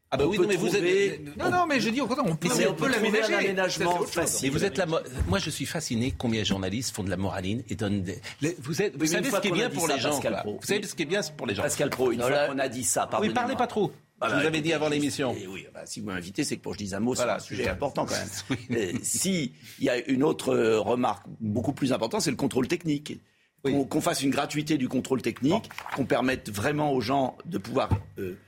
Ah 0.09 0.17
bah 0.17 0.25
On 0.25 0.29
oui, 0.31 0.39
non, 0.39 0.47
mais 0.47 0.55
vous 0.55 0.75
êtes... 0.75 1.37
Non, 1.37 1.51
non, 1.51 1.67
mais 1.67 1.81
je 1.81 1.91
dis 1.91 2.01
au 2.01 2.07
contraire, 2.07 2.25
on 2.29 2.37
peut, 2.37 2.49
on 2.49 2.71
on 2.71 2.75
peut 2.75 2.89
l'aménager. 2.89 3.55
Ça. 3.69 4.23
Mais 4.43 4.49
vous 4.51 4.65
êtes 4.65 4.79
la 4.79 4.87
mo- 4.87 5.01
Moi, 5.27 5.41
je 5.41 5.51
suis 5.51 5.67
fasciné 5.67 6.15
combien 6.17 6.43
de 6.43 6.47
journalistes 6.47 6.95
font 6.95 7.03
de 7.03 7.11
la 7.11 7.17
moraline 7.17 7.65
et 7.69 7.75
donnent 7.75 8.03
des. 8.05 8.21
Vous, 8.61 8.81
êtes, 8.83 8.97
vous 8.97 9.05
savez 9.07 9.29
ce 9.31 9.41
qui 9.41 9.49
est 9.49 9.51
bien 9.51 9.69
pour 9.69 9.89
ça, 9.89 9.95
les 9.97 10.01
gens. 10.01 10.11
Pascal 10.11 10.33
quoi. 10.33 10.41
Pro. 10.43 10.59
Vous 10.61 10.67
savez 10.67 10.83
ce 10.85 10.95
qui 10.95 11.03
est 11.03 11.07
bien 11.07 11.21
pour 11.37 11.47
les 11.49 11.57
gens. 11.57 11.63
Pascal 11.63 11.91
Pro, 11.91 12.13
une 12.13 12.21
fois 12.23 12.47
qu'on 12.47 12.59
a 12.61 12.69
dit 12.69 12.85
ça, 12.85 13.03
Oui, 13.03 13.09
pardonnez-moi. 13.11 13.35
parlez 13.35 13.57
pas 13.57 13.67
trop. 13.67 13.93
Ah 14.21 14.29
je 14.29 14.35
bah, 14.35 14.41
vous 14.41 14.47
avais 14.47 14.61
dit 14.63 14.73
avant 14.73 14.89
l'émission. 14.89 15.35
oui, 15.49 15.67
bah, 15.75 15.85
si 15.85 16.01
vous 16.01 16.07
m'invitez, 16.07 16.43
c'est 16.43 16.57
que 16.57 16.63
pour 16.63 16.73
que 16.73 16.79
je 16.79 16.85
dise 16.85 16.95
un 16.95 17.01
mot 17.01 17.15
Voilà, 17.15 17.39
sur 17.39 17.53
un 17.53 17.57
sujet 17.57 17.69
important 17.69 18.07
quand 18.07 18.15
même. 18.15 18.29
Oui. 18.51 18.57
Euh, 18.77 18.93
si 19.03 19.53
il 19.79 19.85
y 19.85 19.91
a 19.91 19.99
une 20.09 20.23
autre 20.23 20.55
euh, 20.55 20.81
remarque 20.81 21.25
beaucoup 21.41 21.73
plus 21.73 21.93
importante, 21.93 22.23
c'est 22.23 22.31
le 22.31 22.37
contrôle 22.37 22.69
technique. 22.69 23.21
Oui. 23.65 23.73
Qu'on 23.73 23.85
qu'on 23.85 24.01
fasse 24.01 24.23
une 24.23 24.31
gratuité 24.31 24.77
du 24.79 24.89
contrôle 24.89 25.23
technique, 25.23 25.69
qu'on 25.95 26.05
permette 26.05 26.51
vraiment 26.51 26.93
aux 26.93 27.01
gens 27.01 27.37
de 27.45 27.59
pouvoir 27.59 27.91
euh, 28.19 28.39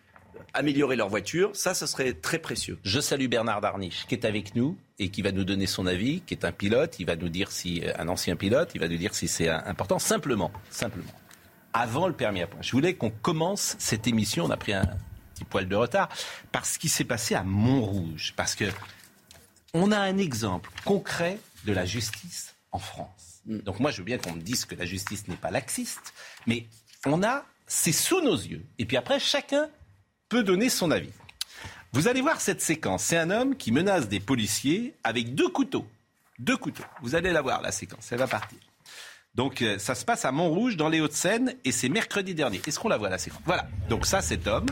améliorer 0.55 0.97
leur 0.97 1.09
voiture, 1.09 1.51
ça, 1.55 1.75
ce 1.75 1.87
serait 1.87 2.15
très 2.15 2.39
précieux. 2.39 2.79
Je 2.83 3.01
salue 3.01 3.27
Bernard 3.27 3.61
Darniche 3.61 4.07
qui 4.07 4.15
est 4.15 4.25
avec 4.25 4.55
nous 4.55 4.77
et 4.99 5.11
qui 5.11 5.23
va 5.23 5.33
nous 5.33 5.45
donner 5.45 5.67
son 5.67 5.87
avis, 5.87 6.21
qui 6.23 6.35
est 6.35 6.45
un 6.45 6.53
pilote. 6.53 6.99
Il 6.99 7.07
va 7.07 7.17
nous 7.17 7.29
dire 7.29 7.53
si 7.53 7.83
un 7.99 8.09
ancien 8.09 8.37
pilote, 8.37 8.71
il 8.75 8.81
va 8.81 8.89
nous 8.89 8.97
dire 8.99 9.15
si 9.15 9.29
c'est 9.29 9.49
important. 9.49 9.99
Simplement, 9.99 10.51
simplement. 10.71 11.13
Avant 11.73 12.09
le 12.09 12.15
permis 12.15 12.43
à 12.43 12.47
point, 12.47 12.61
je 12.63 12.73
voulais 12.73 12.95
qu'on 12.95 13.11
commence 13.11 13.77
cette 13.79 14.07
émission. 14.07 14.45
On 14.47 14.51
a 14.51 14.57
pris 14.57 14.73
un 14.73 14.89
petit 15.39 15.45
poil 15.45 15.69
de 15.69 15.77
retard 15.77 16.09
parce 16.53 16.73
ce 16.73 16.79
qui 16.79 16.89
s'est 16.89 17.05
passé 17.05 17.35
à 17.35 17.43
Montrouge, 17.43 18.35
parce 18.37 18.55
que 18.55 18.65
on 19.75 19.93
a 19.93 19.99
un 19.99 20.19
exemple 20.19 20.71
concret 20.85 21.39
de 21.65 21.73
la 21.73 21.85
justice 21.85 22.55
en 22.73 22.79
France. 22.79 23.43
Donc 23.47 23.81
moi, 23.81 23.91
je 23.91 23.99
veux 23.99 24.05
bien 24.05 24.19
qu'on 24.19 24.33
me 24.33 24.41
dise 24.41 24.65
que 24.65 24.75
la 24.75 24.85
justice 24.85 25.29
n'est 25.29 25.37
pas 25.37 25.51
laxiste, 25.51 26.13
mais 26.47 26.67
on 27.07 27.23
a, 27.23 27.45
c'est 27.67 27.93
sous 27.93 28.21
nos 28.21 28.37
yeux. 28.37 28.65
Et 28.79 28.85
puis 28.85 28.97
après, 28.97 29.21
chacun 29.21 29.69
peut 30.29 30.43
donner 30.43 30.69
son 30.69 30.91
avis. 30.91 31.13
Vous 31.93 32.09
allez 32.09 32.21
voir 32.21 32.41
cette 32.41 32.61
séquence. 32.61 33.05
C'est 33.05 33.17
un 33.17 33.31
homme 33.31 33.57
qui 33.57 33.73
menace 33.73 34.09
des 34.09 34.21
policiers 34.21 34.95
avec 35.05 35.35
deux 35.35 35.49
couteaux. 35.49 35.87
Deux 36.39 36.57
couteaux. 36.57 36.85
Vous 37.03 37.15
allez 37.15 37.33
la 37.33 37.41
voir, 37.41 37.63
la 37.63 37.73
séquence. 37.73 38.13
Elle 38.13 38.19
va 38.19 38.27
partir. 38.27 38.59
Donc, 39.35 39.63
euh, 39.63 39.79
ça 39.79 39.95
se 39.95 40.05
passe 40.05 40.25
à 40.25 40.33
Montrouge, 40.33 40.77
dans 40.77 40.89
les 40.89 41.01
Hauts-de-Seine, 41.01 41.55
et 41.65 41.73
c'est 41.73 41.89
mercredi 41.89 42.35
dernier. 42.35 42.61
Est-ce 42.67 42.79
qu'on 42.79 42.89
la 42.89 42.97
voit, 42.97 43.09
la 43.09 43.19
séquence? 43.19 43.41
Voilà. 43.45 43.69
Donc, 43.89 44.05
ça, 44.05 44.21
cet 44.21 44.47
homme, 44.47 44.67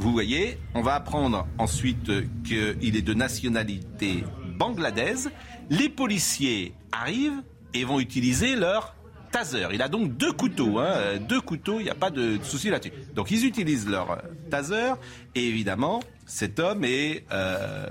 vous 0.00 0.12
voyez, 0.12 0.58
on 0.74 0.80
va 0.80 0.94
apprendre 0.94 1.46
ensuite 1.58 2.10
qu'il 2.42 2.96
est 2.96 3.02
de 3.02 3.12
nationalité 3.12 4.24
bangladaise. 4.56 5.30
Les 5.68 5.90
policiers 5.90 6.72
arrivent 6.90 7.42
et 7.74 7.84
vont 7.84 8.00
utiliser 8.00 8.56
leur 8.56 8.96
taser. 9.30 9.66
Il 9.74 9.82
a 9.82 9.88
donc 9.88 10.16
deux 10.16 10.32
couteaux, 10.32 10.78
hein, 10.78 11.18
deux 11.18 11.42
couteaux, 11.42 11.80
il 11.80 11.84
n'y 11.84 11.90
a 11.90 11.94
pas 11.94 12.08
de 12.08 12.38
souci 12.42 12.70
là-dessus. 12.70 12.94
Donc 13.14 13.30
ils 13.30 13.44
utilisent 13.44 13.86
leur 13.88 14.22
taser 14.50 14.94
et 15.34 15.46
évidemment 15.46 16.00
cet 16.24 16.60
homme 16.60 16.82
est 16.84 17.26
euh, 17.30 17.86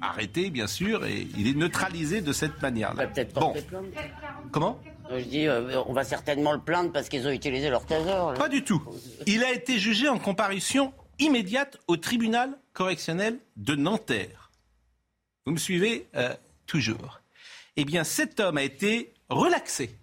arrêté 0.00 0.50
bien 0.50 0.68
sûr 0.68 1.04
et 1.04 1.26
il 1.36 1.48
est 1.48 1.56
neutralisé 1.56 2.20
de 2.20 2.32
cette 2.32 2.62
manière-là. 2.62 3.08
peut-être 3.08 3.34
Bon, 3.34 3.52
comment? 4.52 4.80
Je 5.18 5.24
dis, 5.24 5.46
euh, 5.46 5.82
on 5.86 5.92
va 5.92 6.04
certainement 6.04 6.52
le 6.52 6.60
plaindre 6.60 6.92
parce 6.92 7.08
qu'ils 7.08 7.26
ont 7.26 7.30
utilisé 7.30 7.70
leur 7.70 7.86
taser. 7.86 8.38
Pas 8.38 8.48
du 8.48 8.64
tout. 8.64 8.82
Il 9.26 9.42
a 9.44 9.52
été 9.52 9.78
jugé 9.78 10.08
en 10.08 10.18
comparution 10.18 10.92
immédiate 11.18 11.78
au 11.86 11.96
tribunal 11.96 12.58
correctionnel 12.72 13.38
de 13.56 13.74
Nanterre. 13.74 14.50
Vous 15.44 15.52
me 15.52 15.58
suivez 15.58 16.08
euh, 16.14 16.34
toujours. 16.66 17.20
Eh 17.76 17.84
bien, 17.84 18.04
cet 18.04 18.40
homme 18.40 18.58
a 18.58 18.62
été 18.62 19.12
relaxé 19.28 19.96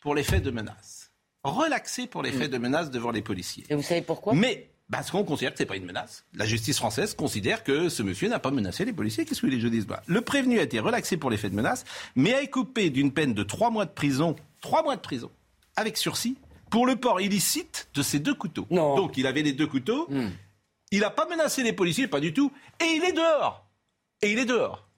pour 0.00 0.14
les 0.14 0.22
faits 0.22 0.42
de 0.42 0.50
menace. 0.50 1.12
Relaxé 1.42 2.06
pour 2.06 2.22
les 2.22 2.32
faits 2.32 2.50
de 2.50 2.58
menace 2.58 2.90
devant 2.90 3.10
les 3.10 3.22
policiers. 3.22 3.64
Et 3.68 3.74
vous 3.74 3.82
savez 3.82 4.02
pourquoi? 4.02 4.32
Mais 4.34 4.70
parce 4.90 5.10
qu'on 5.10 5.24
considère 5.24 5.52
que 5.52 5.58
ce 5.58 5.62
n'est 5.62 5.68
pas 5.68 5.76
une 5.76 5.86
menace. 5.86 6.24
La 6.34 6.46
justice 6.46 6.76
française 6.76 7.14
considère 7.14 7.64
que 7.64 7.88
ce 7.88 8.02
monsieur 8.02 8.28
n'a 8.28 8.38
pas 8.38 8.50
menacé 8.50 8.84
les 8.84 8.92
policiers. 8.92 9.24
Qu'est-ce 9.24 9.40
que 9.40 9.46
les 9.46 9.60
jeux 9.60 9.70
disent 9.70 9.86
bah, 9.86 10.02
Le 10.06 10.20
prévenu 10.20 10.58
a 10.58 10.62
été 10.62 10.78
relaxé 10.78 11.16
pour 11.16 11.30
les 11.30 11.36
faits 11.36 11.50
de 11.50 11.56
menace, 11.56 11.84
mais 12.14 12.34
a 12.34 12.40
été 12.42 12.50
coupé 12.50 12.90
d'une 12.90 13.12
peine 13.12 13.34
de 13.34 13.42
trois 13.42 13.70
mois 13.70 13.86
de 13.86 13.90
prison, 13.90 14.36
trois 14.60 14.82
mois 14.82 14.96
de 14.96 15.00
prison, 15.00 15.30
avec 15.76 15.96
sursis, 15.96 16.36
pour 16.70 16.86
le 16.86 16.96
port 16.96 17.20
illicite 17.20 17.88
de 17.94 18.02
ces 18.02 18.18
deux 18.18 18.34
couteaux. 18.34 18.66
Non. 18.70 18.96
Donc 18.96 19.16
il 19.16 19.26
avait 19.26 19.42
les 19.42 19.52
deux 19.52 19.66
couteaux, 19.66 20.08
il 20.90 21.00
n'a 21.00 21.10
pas 21.10 21.26
menacé 21.26 21.62
les 21.62 21.72
policiers, 21.72 22.06
pas 22.06 22.20
du 22.20 22.32
tout, 22.32 22.52
et 22.80 22.96
il 22.96 23.04
est 23.04 23.12
dehors. 23.12 23.66
Et 24.22 24.32
il 24.32 24.38
est 24.38 24.44
dehors. 24.44 24.88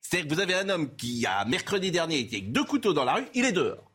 C'est-à-dire 0.00 0.28
que 0.28 0.34
vous 0.34 0.40
avez 0.40 0.54
un 0.54 0.68
homme 0.68 0.96
qui, 0.96 1.24
a 1.26 1.44
mercredi 1.44 1.90
dernier, 1.90 2.18
était 2.18 2.36
avec 2.36 2.52
deux 2.52 2.64
couteaux 2.64 2.92
dans 2.92 3.04
la 3.04 3.14
rue, 3.14 3.26
il 3.34 3.44
est 3.44 3.52
dehors. 3.52 3.89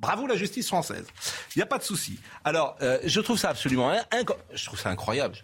Bravo 0.00 0.26
la 0.26 0.34
justice 0.36 0.66
française. 0.66 1.06
Il 1.54 1.58
n'y 1.58 1.62
a 1.62 1.66
pas 1.66 1.78
de 1.78 1.82
souci. 1.84 2.18
Alors, 2.42 2.76
euh, 2.80 2.98
je 3.04 3.20
trouve 3.20 3.38
ça 3.38 3.50
absolument 3.50 3.92
inc- 3.92 4.34
je 4.52 4.64
trouve 4.64 4.80
ça 4.80 4.88
incroyable. 4.90 5.36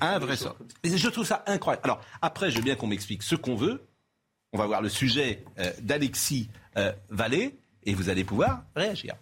Un 0.00 0.18
vrai 0.18 0.36
je 0.84 1.08
trouve 1.08 1.24
ça 1.26 1.44
incroyable. 1.46 1.82
Alors, 1.84 2.00
après, 2.22 2.50
je 2.50 2.56
veux 2.56 2.62
bien 2.62 2.74
qu'on 2.76 2.86
m'explique 2.88 3.22
ce 3.22 3.34
qu'on 3.36 3.54
veut. 3.54 3.86
On 4.52 4.58
va 4.58 4.66
voir 4.66 4.82
le 4.82 4.88
sujet 4.88 5.44
euh, 5.58 5.70
d'Alexis 5.80 6.48
euh, 6.78 6.92
Vallée 7.10 7.54
et 7.84 7.94
vous 7.94 8.08
allez 8.08 8.24
pouvoir 8.24 8.62
réagir. 8.74 9.14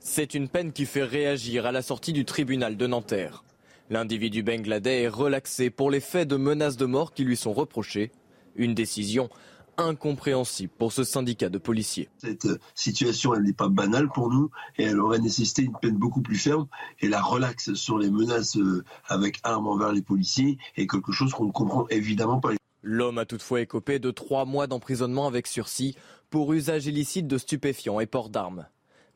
C'est 0.00 0.34
une 0.34 0.48
peine 0.48 0.72
qui 0.72 0.84
fait 0.86 1.04
réagir 1.04 1.66
à 1.66 1.72
la 1.72 1.82
sortie 1.82 2.12
du 2.12 2.24
tribunal 2.24 2.76
de 2.76 2.86
Nanterre. 2.86 3.44
L'individu 3.90 4.42
bangladais 4.42 5.02
est 5.02 5.08
relaxé 5.08 5.70
pour 5.70 5.90
les 5.90 6.00
faits 6.00 6.28
de 6.28 6.36
menaces 6.36 6.76
de 6.76 6.86
mort 6.86 7.14
qui 7.14 7.24
lui 7.24 7.36
sont 7.36 7.52
reprochés. 7.52 8.10
Une 8.56 8.74
décision 8.74 9.30
incompréhensible 9.78 10.72
pour 10.76 10.92
ce 10.92 11.04
syndicat 11.04 11.48
de 11.48 11.58
policiers. 11.58 12.08
Cette 12.18 12.46
euh, 12.46 12.58
situation, 12.74 13.34
elle 13.34 13.42
n'est 13.42 13.52
pas 13.52 13.68
banale 13.68 14.08
pour 14.08 14.30
nous 14.30 14.50
et 14.76 14.84
elle 14.84 15.00
aurait 15.00 15.18
nécessité 15.18 15.62
une 15.62 15.76
peine 15.80 15.96
beaucoup 15.96 16.20
plus 16.20 16.36
ferme. 16.36 16.66
Et 17.00 17.08
la 17.08 17.22
relaxe 17.22 17.74
sur 17.74 17.98
les 17.98 18.10
menaces 18.10 18.56
euh, 18.56 18.84
avec 19.06 19.38
armes 19.44 19.68
envers 19.68 19.92
les 19.92 20.02
policiers 20.02 20.58
est 20.76 20.86
quelque 20.86 21.12
chose 21.12 21.32
qu'on 21.32 21.46
ne 21.46 21.52
comprend 21.52 21.86
évidemment 21.88 22.40
pas. 22.40 22.50
L'homme 22.82 23.18
a 23.18 23.24
toutefois 23.24 23.60
écopé 23.60 23.98
de 23.98 24.10
trois 24.10 24.44
mois 24.44 24.66
d'emprisonnement 24.66 25.26
avec 25.26 25.46
sursis 25.46 25.96
pour 26.30 26.52
usage 26.52 26.86
illicite 26.86 27.26
de 27.26 27.38
stupéfiants 27.38 28.00
et 28.00 28.06
port 28.06 28.28
d'armes. 28.28 28.66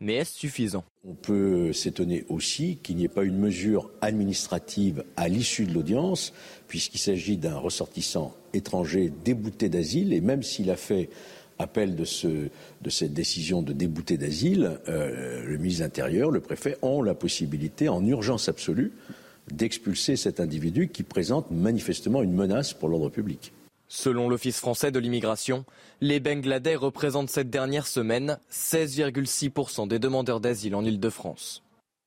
Mais 0.03 0.15
est-ce 0.15 0.37
suffisant? 0.37 0.83
On 1.05 1.15
peut 1.15 1.73
s'étonner 1.73 2.25
aussi 2.29 2.79
qu'il 2.83 2.97
n'y 2.97 3.05
ait 3.05 3.09
pas 3.09 3.23
une 3.23 3.39
mesure 3.39 3.89
administrative 4.01 5.05
à 5.17 5.29
l'issue 5.29 5.65
de 5.65 5.73
l'audience, 5.73 6.33
puisqu'il 6.67 6.99
s'agit 6.99 7.37
d'un 7.37 7.57
ressortissant 7.57 8.35
étranger 8.53 9.13
débouté 9.25 9.69
d'asile, 9.69 10.13
et 10.13 10.21
même 10.21 10.43
s'il 10.43 10.73
a 10.73 10.77
fait 10.77 11.09
appel 11.61 11.95
de, 11.95 12.05
ce, 12.05 12.27
de 12.27 12.91
cette 12.91 13.15
décision 13.15 13.63
de 13.63 13.73
débouté 13.73 14.17
d'asile, 14.17 14.81
euh, 14.89 15.45
le 15.45 15.57
ministre 15.57 15.83
de 15.83 15.85
l'Intérieur, 15.85 16.33
le 16.33 16.41
préfet 16.41 16.77
ont 16.83 17.01
la 17.01 17.15
possibilité, 17.15 17.89
en 17.89 18.05
urgence 18.05 18.49
absolue, 18.49 18.91
d'expulser 19.53 20.17
cet 20.17 20.41
individu 20.41 20.89
qui 20.89 21.05
présente 21.05 21.53
manifestement 21.53 22.25
une 22.25 22.33
menace 22.35 22.73
pour 22.73 22.89
l'ordre 22.89 23.09
public. 23.09 23.53
Selon 23.95 24.31
l'Office 24.31 24.59
français 24.59 24.91
de 24.91 24.99
l'immigration, 24.99 25.67
les 26.01 26.19
Bangladais 26.19 26.77
représentent 26.77 27.29
cette 27.29 27.51
dernière 27.51 27.87
semaine 27.87 28.39
16,6% 28.51 29.87
des 29.87 29.99
demandeurs 29.99 30.41
d'asile 30.41 30.75
en 30.75 30.83
Ile-de-France. 30.83 31.63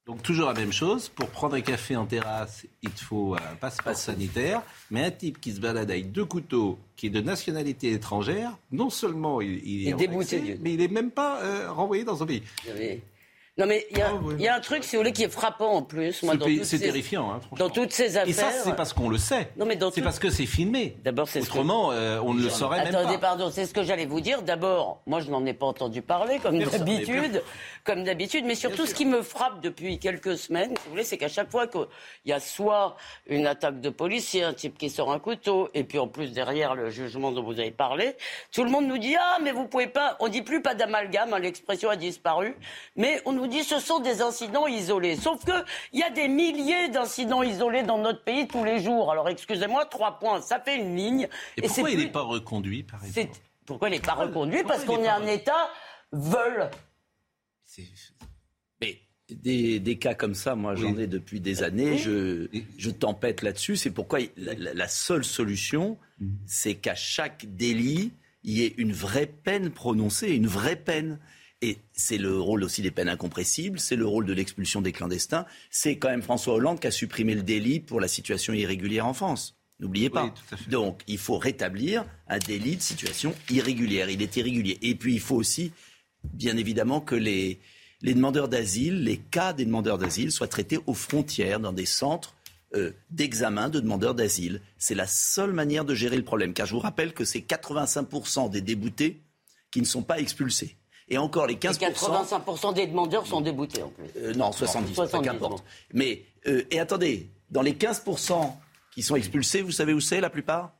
Donc 0.07 0.23
toujours 0.23 0.47
la 0.47 0.55
même 0.55 0.71
chose, 0.73 1.09
pour 1.09 1.29
prendre 1.29 1.53
un 1.53 1.61
café 1.61 1.95
en 1.95 2.07
terrasse, 2.07 2.65
il 2.81 2.89
te 2.89 3.01
faut 3.01 3.35
un 3.35 3.55
passeport 3.61 3.95
sanitaire, 3.95 4.63
mais 4.89 5.03
un 5.03 5.11
type 5.11 5.39
qui 5.39 5.51
se 5.51 5.59
balade 5.59 5.91
avec 5.91 6.11
deux 6.11 6.25
couteaux, 6.25 6.79
qui 6.95 7.05
est 7.05 7.11
de 7.11 7.21
nationalité 7.21 7.91
étrangère, 7.91 8.57
non 8.71 8.89
seulement 8.89 9.39
il, 9.39 9.63
il 9.63 9.87
est 9.87 9.93
débouté, 9.93 10.57
mais 10.61 10.73
il 10.73 10.79
n'est 10.79 10.87
même 10.87 11.11
pas 11.11 11.39
euh, 11.43 11.71
renvoyé 11.71 12.03
dans 12.03 12.15
son 12.15 12.25
pays. 12.25 12.41
Non 13.57 13.65
mais 13.67 13.88
il 13.89 13.97
y, 13.97 14.01
a- 14.01 14.09
Ah, 14.09 14.15
oui. 14.21 14.35
il 14.38 14.43
y 14.43 14.47
a 14.50 14.55
un 14.55 14.59
truc, 14.59 14.83
si 14.83 14.97
vous 14.97 15.01
voulez, 15.01 15.13
qui 15.13 15.24
est 15.24 15.29
frappant 15.29 15.71
en 15.75 15.81
plus. 15.81 16.24
Moi, 16.24 16.33
C'est 16.57 16.65
ces- 16.65 16.79
terrifiant, 16.79 17.31
hein, 17.31 17.39
franchement. 17.39 17.65
Dans 17.67 17.74
toutes 17.74 17.93
ces 17.93 18.17
affaires. 18.17 18.27
Et 18.27 18.33
ça, 18.33 18.51
c'est 18.51 18.75
parce 18.75 18.91
qu'on 18.91 19.07
le 19.07 19.17
sait. 19.17 19.50
Non, 19.55 19.65
mais 19.65 19.77
dans 19.77 19.91
c'est 19.91 20.01
tout- 20.01 20.03
parce 20.05 20.19
que 20.19 20.29
c'est 20.29 20.45
filmé. 20.45 20.97
D'abord, 21.05 21.29
c'est 21.29 21.39
ce 21.39 21.45
que- 21.45 21.51
Autrement, 21.53 21.93
euh, 21.93 22.19
on 22.21 22.33
ne 22.33 22.43
le 22.43 22.50
saurait 22.50 22.83
même 22.83 22.93
Attendez, 22.93 23.17
pardon, 23.17 23.50
c'est 23.50 23.65
ce 23.65 23.74
que 23.74 23.83
j'allais 23.83 24.05
vous 24.07 24.19
dire. 24.19 24.41
D'abord, 24.41 25.01
moi, 25.05 25.21
je 25.21 25.31
n'en 25.31 25.45
ai 25.45 25.53
pas 25.53 25.67
entendu 25.67 26.01
parler, 26.01 26.39
comme 26.39 26.59
d'habitude. 26.59 27.41
Comme 27.85 28.03
d'habitude. 28.03 28.43
Mais 28.45 28.55
surtout, 28.55 28.85
ce 28.85 28.93
qui 28.93 29.05
me 29.05 29.21
frappe 29.21 29.62
depuis 29.62 30.00
quelques 30.00 30.38
semaines, 30.38 30.71
si 30.71 30.83
vous 30.83 30.89
voulez, 30.91 31.03
c'est 31.05 31.17
qu'à 31.17 31.29
chaque 31.29 31.50
fois 31.50 31.65
qu'il 31.67 31.85
y 32.25 32.33
a 32.33 32.41
soit 32.41 32.97
une 33.27 33.47
attaque 33.47 33.79
de 33.79 33.89
policier, 33.89 34.43
un 34.43 34.53
type 34.53 34.77
qui 34.77 34.89
sort 34.89 35.13
un 35.13 35.19
couteau, 35.19 35.69
et 35.74 35.85
puis 35.85 35.97
en 35.97 36.09
plus, 36.09 36.33
derrière 36.33 36.75
le 36.75 36.89
jugement 36.89 37.31
dont 37.31 37.43
vous 37.43 37.57
avez 37.57 37.71
parlé, 37.71 38.17
tout 38.51 38.65
le 38.65 38.69
monde 38.69 38.85
nous 38.88 38.97
dit 38.97 39.15
Ah, 39.17 39.38
mais 39.41 39.53
vous 39.53 39.65
pouvez 39.65 39.88
pas. 39.88 40.17
On 40.19 40.27
dit 40.27 40.41
plus 40.41 40.62
pas 40.62 40.75
d'amalgame, 40.75 41.33
hein, 41.33 41.39
l'expression 41.39 41.89
a 41.89 41.95
disparu. 41.95 42.57
Mais 42.97 43.21
on 43.25 43.31
nous 43.31 43.44
dit 43.47 43.63
ce 43.63 43.79
sont 43.79 43.99
des 43.99 44.21
incidents 44.21 44.67
isolés. 44.67 45.15
Sauf 45.15 45.43
que 45.45 45.51
il 45.93 45.99
y 45.99 46.03
a 46.03 46.09
des 46.09 46.27
milliers 46.27 46.89
d'incidents 46.89 47.43
isolés 47.43 47.83
dans 47.83 47.97
notre 47.97 48.23
pays 48.23 48.47
tous 48.47 48.63
les 48.63 48.79
jours. 48.81 49.11
Alors, 49.11 49.29
excusez-moi, 49.29 49.85
trois 49.85 50.19
points, 50.19 50.41
ça 50.41 50.59
fait 50.59 50.75
une 50.77 50.95
ligne. 50.95 51.27
Et 51.57 51.61
pourquoi 51.61 51.75
c'est 51.75 51.81
il 51.91 51.95
plus- 51.97 52.05
n'est 52.05 52.11
pas 52.11 52.21
reconduit, 52.21 52.83
par 52.83 53.03
exemple? 53.05 53.31
Pourquoi 53.65 53.89
il 53.89 53.91
n'est 53.91 53.99
pas 53.99 54.13
reconduit 54.13 54.59
pourquoi 54.59 54.75
Parce 54.75 54.85
qu'on 54.85 55.01
est 55.01 55.05
est 55.05 55.09
un 55.09 55.25
État 55.27 55.69
veule. 56.11 56.69
C'est- 57.63 57.83
Mais 58.81 58.99
des, 59.29 59.79
des 59.79 59.97
cas 59.97 60.13
comme 60.13 60.35
ça, 60.35 60.55
moi 60.55 60.75
j'en 60.75 60.93
Oui. 60.93 61.03
ai 61.03 61.07
depuis 61.07 61.39
des 61.39 61.63
années, 61.63 61.97
je, 61.97 62.47
Et- 62.53 62.65
je 62.77 62.89
tempête 62.91 63.41
là-dessus. 63.41 63.75
C'est 63.75 63.91
pourquoi 63.91 64.19
la, 64.37 64.53
la- 64.53 64.73
la 64.73 64.87
seule 64.87 65.23
solution, 65.25 65.97
Mhm. 66.19 66.37
c'est 66.45 66.75
qu'à 66.75 66.95
chaque 66.95 67.45
délit, 67.55 68.11
il 68.43 68.57
y 68.59 68.63
ait 68.63 68.75
une 68.77 68.93
vraie 68.93 69.25
peine 69.25 69.71
prononcée, 69.71 70.29
une 70.29 70.47
vraie 70.47 70.75
peine. 70.75 71.19
Et 71.65 71.79
c'est 71.93 72.19
le 72.19 72.39
rôle 72.39 72.63
aussi 72.63 72.84
des 72.84 72.91
peines 72.91 73.10
incompressibles, 73.10 73.79
c'est 73.79 73.95
le 73.95 74.05
rôle 74.05 74.27
de 74.27 74.34
l'expulsion 74.34 74.81
des 74.81 74.91
clandestins. 74.91 75.48
C'est 75.72 75.98
quand 75.98 76.10
même 76.10 76.22
François 76.22 76.53
Hollande 76.53 76.79
qui 76.79 76.86
a 76.86 76.91
supprimé 76.91 77.34
le 77.34 77.41
délit 77.41 77.79
pour 77.79 78.00
la 78.00 78.07
situation 78.07 78.53
irrégulière 78.53 79.07
en 79.07 79.15
France. 79.15 79.55
N'oubliez 79.79 80.12
pas. 80.12 80.25
Oui. 80.51 80.57
Donc, 80.69 81.01
il 81.07 81.17
faut 81.17 81.39
rétablir 81.39 82.05
un 82.27 82.38
délit 82.38 82.75
de 82.75 82.84
situation 82.84 83.34
irrégulière. 83.50 84.12
Il 84.12 84.22
est 84.22 84.36
irrégulier. 84.36 84.77
Et 84.84 84.93
puis, 84.93 85.15
il 85.15 85.19
faut 85.19 85.38
aussi, 85.38 85.72
bien 86.24 86.55
évidemment, 86.55 87.01
que 87.01 87.15
les, 87.15 87.60
les 88.03 88.13
demandeurs 88.13 88.48
d'asile, 88.48 89.03
les 89.03 89.17
cas 89.17 89.51
des 89.51 89.65
demandeurs 89.65 89.98
d'asile 89.98 90.31
soient 90.31 90.48
traités 90.48 90.77
aux 90.86 90.93
frontières, 90.93 91.60
dans 91.60 91.74
des 91.74 91.88
centres 91.88 92.36
euh, 92.75 92.91
d'examen 93.10 93.69
de 93.69 93.79
demandeurs 93.79 94.13
d'asile. 94.13 94.62
C'est 94.77 94.93
la 94.93 95.07
seule 95.07 95.51
manière 95.51 95.84
de 95.84 95.95
gérer 95.95 96.17
le 96.17 96.24
problème. 96.24 96.53
Car 96.53 96.67
je 96.67 96.74
vous 96.74 96.79
rappelle 96.79 97.12
que 97.15 97.25
c'est 97.25 97.39
85% 97.39 98.51
des 98.51 98.62
déboutés 98.62 99.19
qui 99.72 99.81
ne 99.81 99.86
sont 99.86 100.03
pas 100.03 100.19
expulsés. 100.19 100.77
Et 101.07 101.17
encore 101.17 101.45
les 101.47 101.53
Et 101.53 101.57
15%. 101.57 101.93
85% 101.93 102.74
des 102.74 102.88
demandeurs 102.88 103.27
sont 103.27 103.41
déboutés 103.41 103.83
en 103.83 103.89
plus. 103.89 104.05
Euh, 104.17 104.33
non, 104.33 104.51
70, 104.51 104.93
70, 104.93 105.27
qu'importe. 105.27 105.51
bon. 105.51 105.63
Mais, 105.93 106.24
euh, 106.47 106.63
et 106.71 106.79
attendez, 106.79 107.29
dans 107.51 107.62
les 107.62 107.74
15% 107.74 108.51
qui 108.93 109.03
sont 109.03 109.15
expulsés, 109.15 109.62
vous 109.62 109.71
savez 109.71 109.93
où 109.93 110.00
c'est 110.01 110.21
la 110.21 110.29
plupart? 110.29 110.74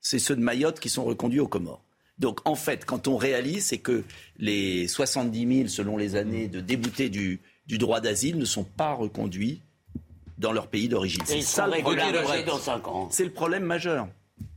C'est 0.00 0.18
ceux 0.18 0.34
de 0.34 0.40
Mayotte 0.40 0.80
qui 0.80 0.88
sont 0.88 1.04
reconduits 1.04 1.38
aux 1.40 1.46
Comores. 1.48 1.82
Donc 2.18 2.40
en 2.44 2.56
fait, 2.56 2.84
quand 2.84 3.06
on 3.08 3.16
réalise, 3.16 3.66
c'est 3.66 3.78
que 3.78 4.04
les 4.38 4.88
70 4.88 5.56
000, 5.56 5.68
selon 5.68 5.96
les 5.96 6.16
années, 6.16 6.48
de 6.48 6.60
déboutés 6.60 7.08
du, 7.08 7.40
du 7.66 7.78
droit 7.78 8.00
d'asile 8.00 8.38
ne 8.38 8.44
sont 8.44 8.64
pas 8.64 8.92
reconduits 8.92 9.60
dans 10.38 10.52
leur 10.52 10.66
pays 10.66 10.88
d'origine. 10.88 11.22
C'est 11.24 11.40
ça 11.40 11.66
le 11.68 11.80
problème. 11.80 12.06
régularisés 12.06 12.44
dans 12.44 12.58
5 12.58 12.88
ans. 12.88 13.08
C'est 13.10 13.24
le 13.24 13.30
problème 13.30 13.64
majeur. 13.64 14.08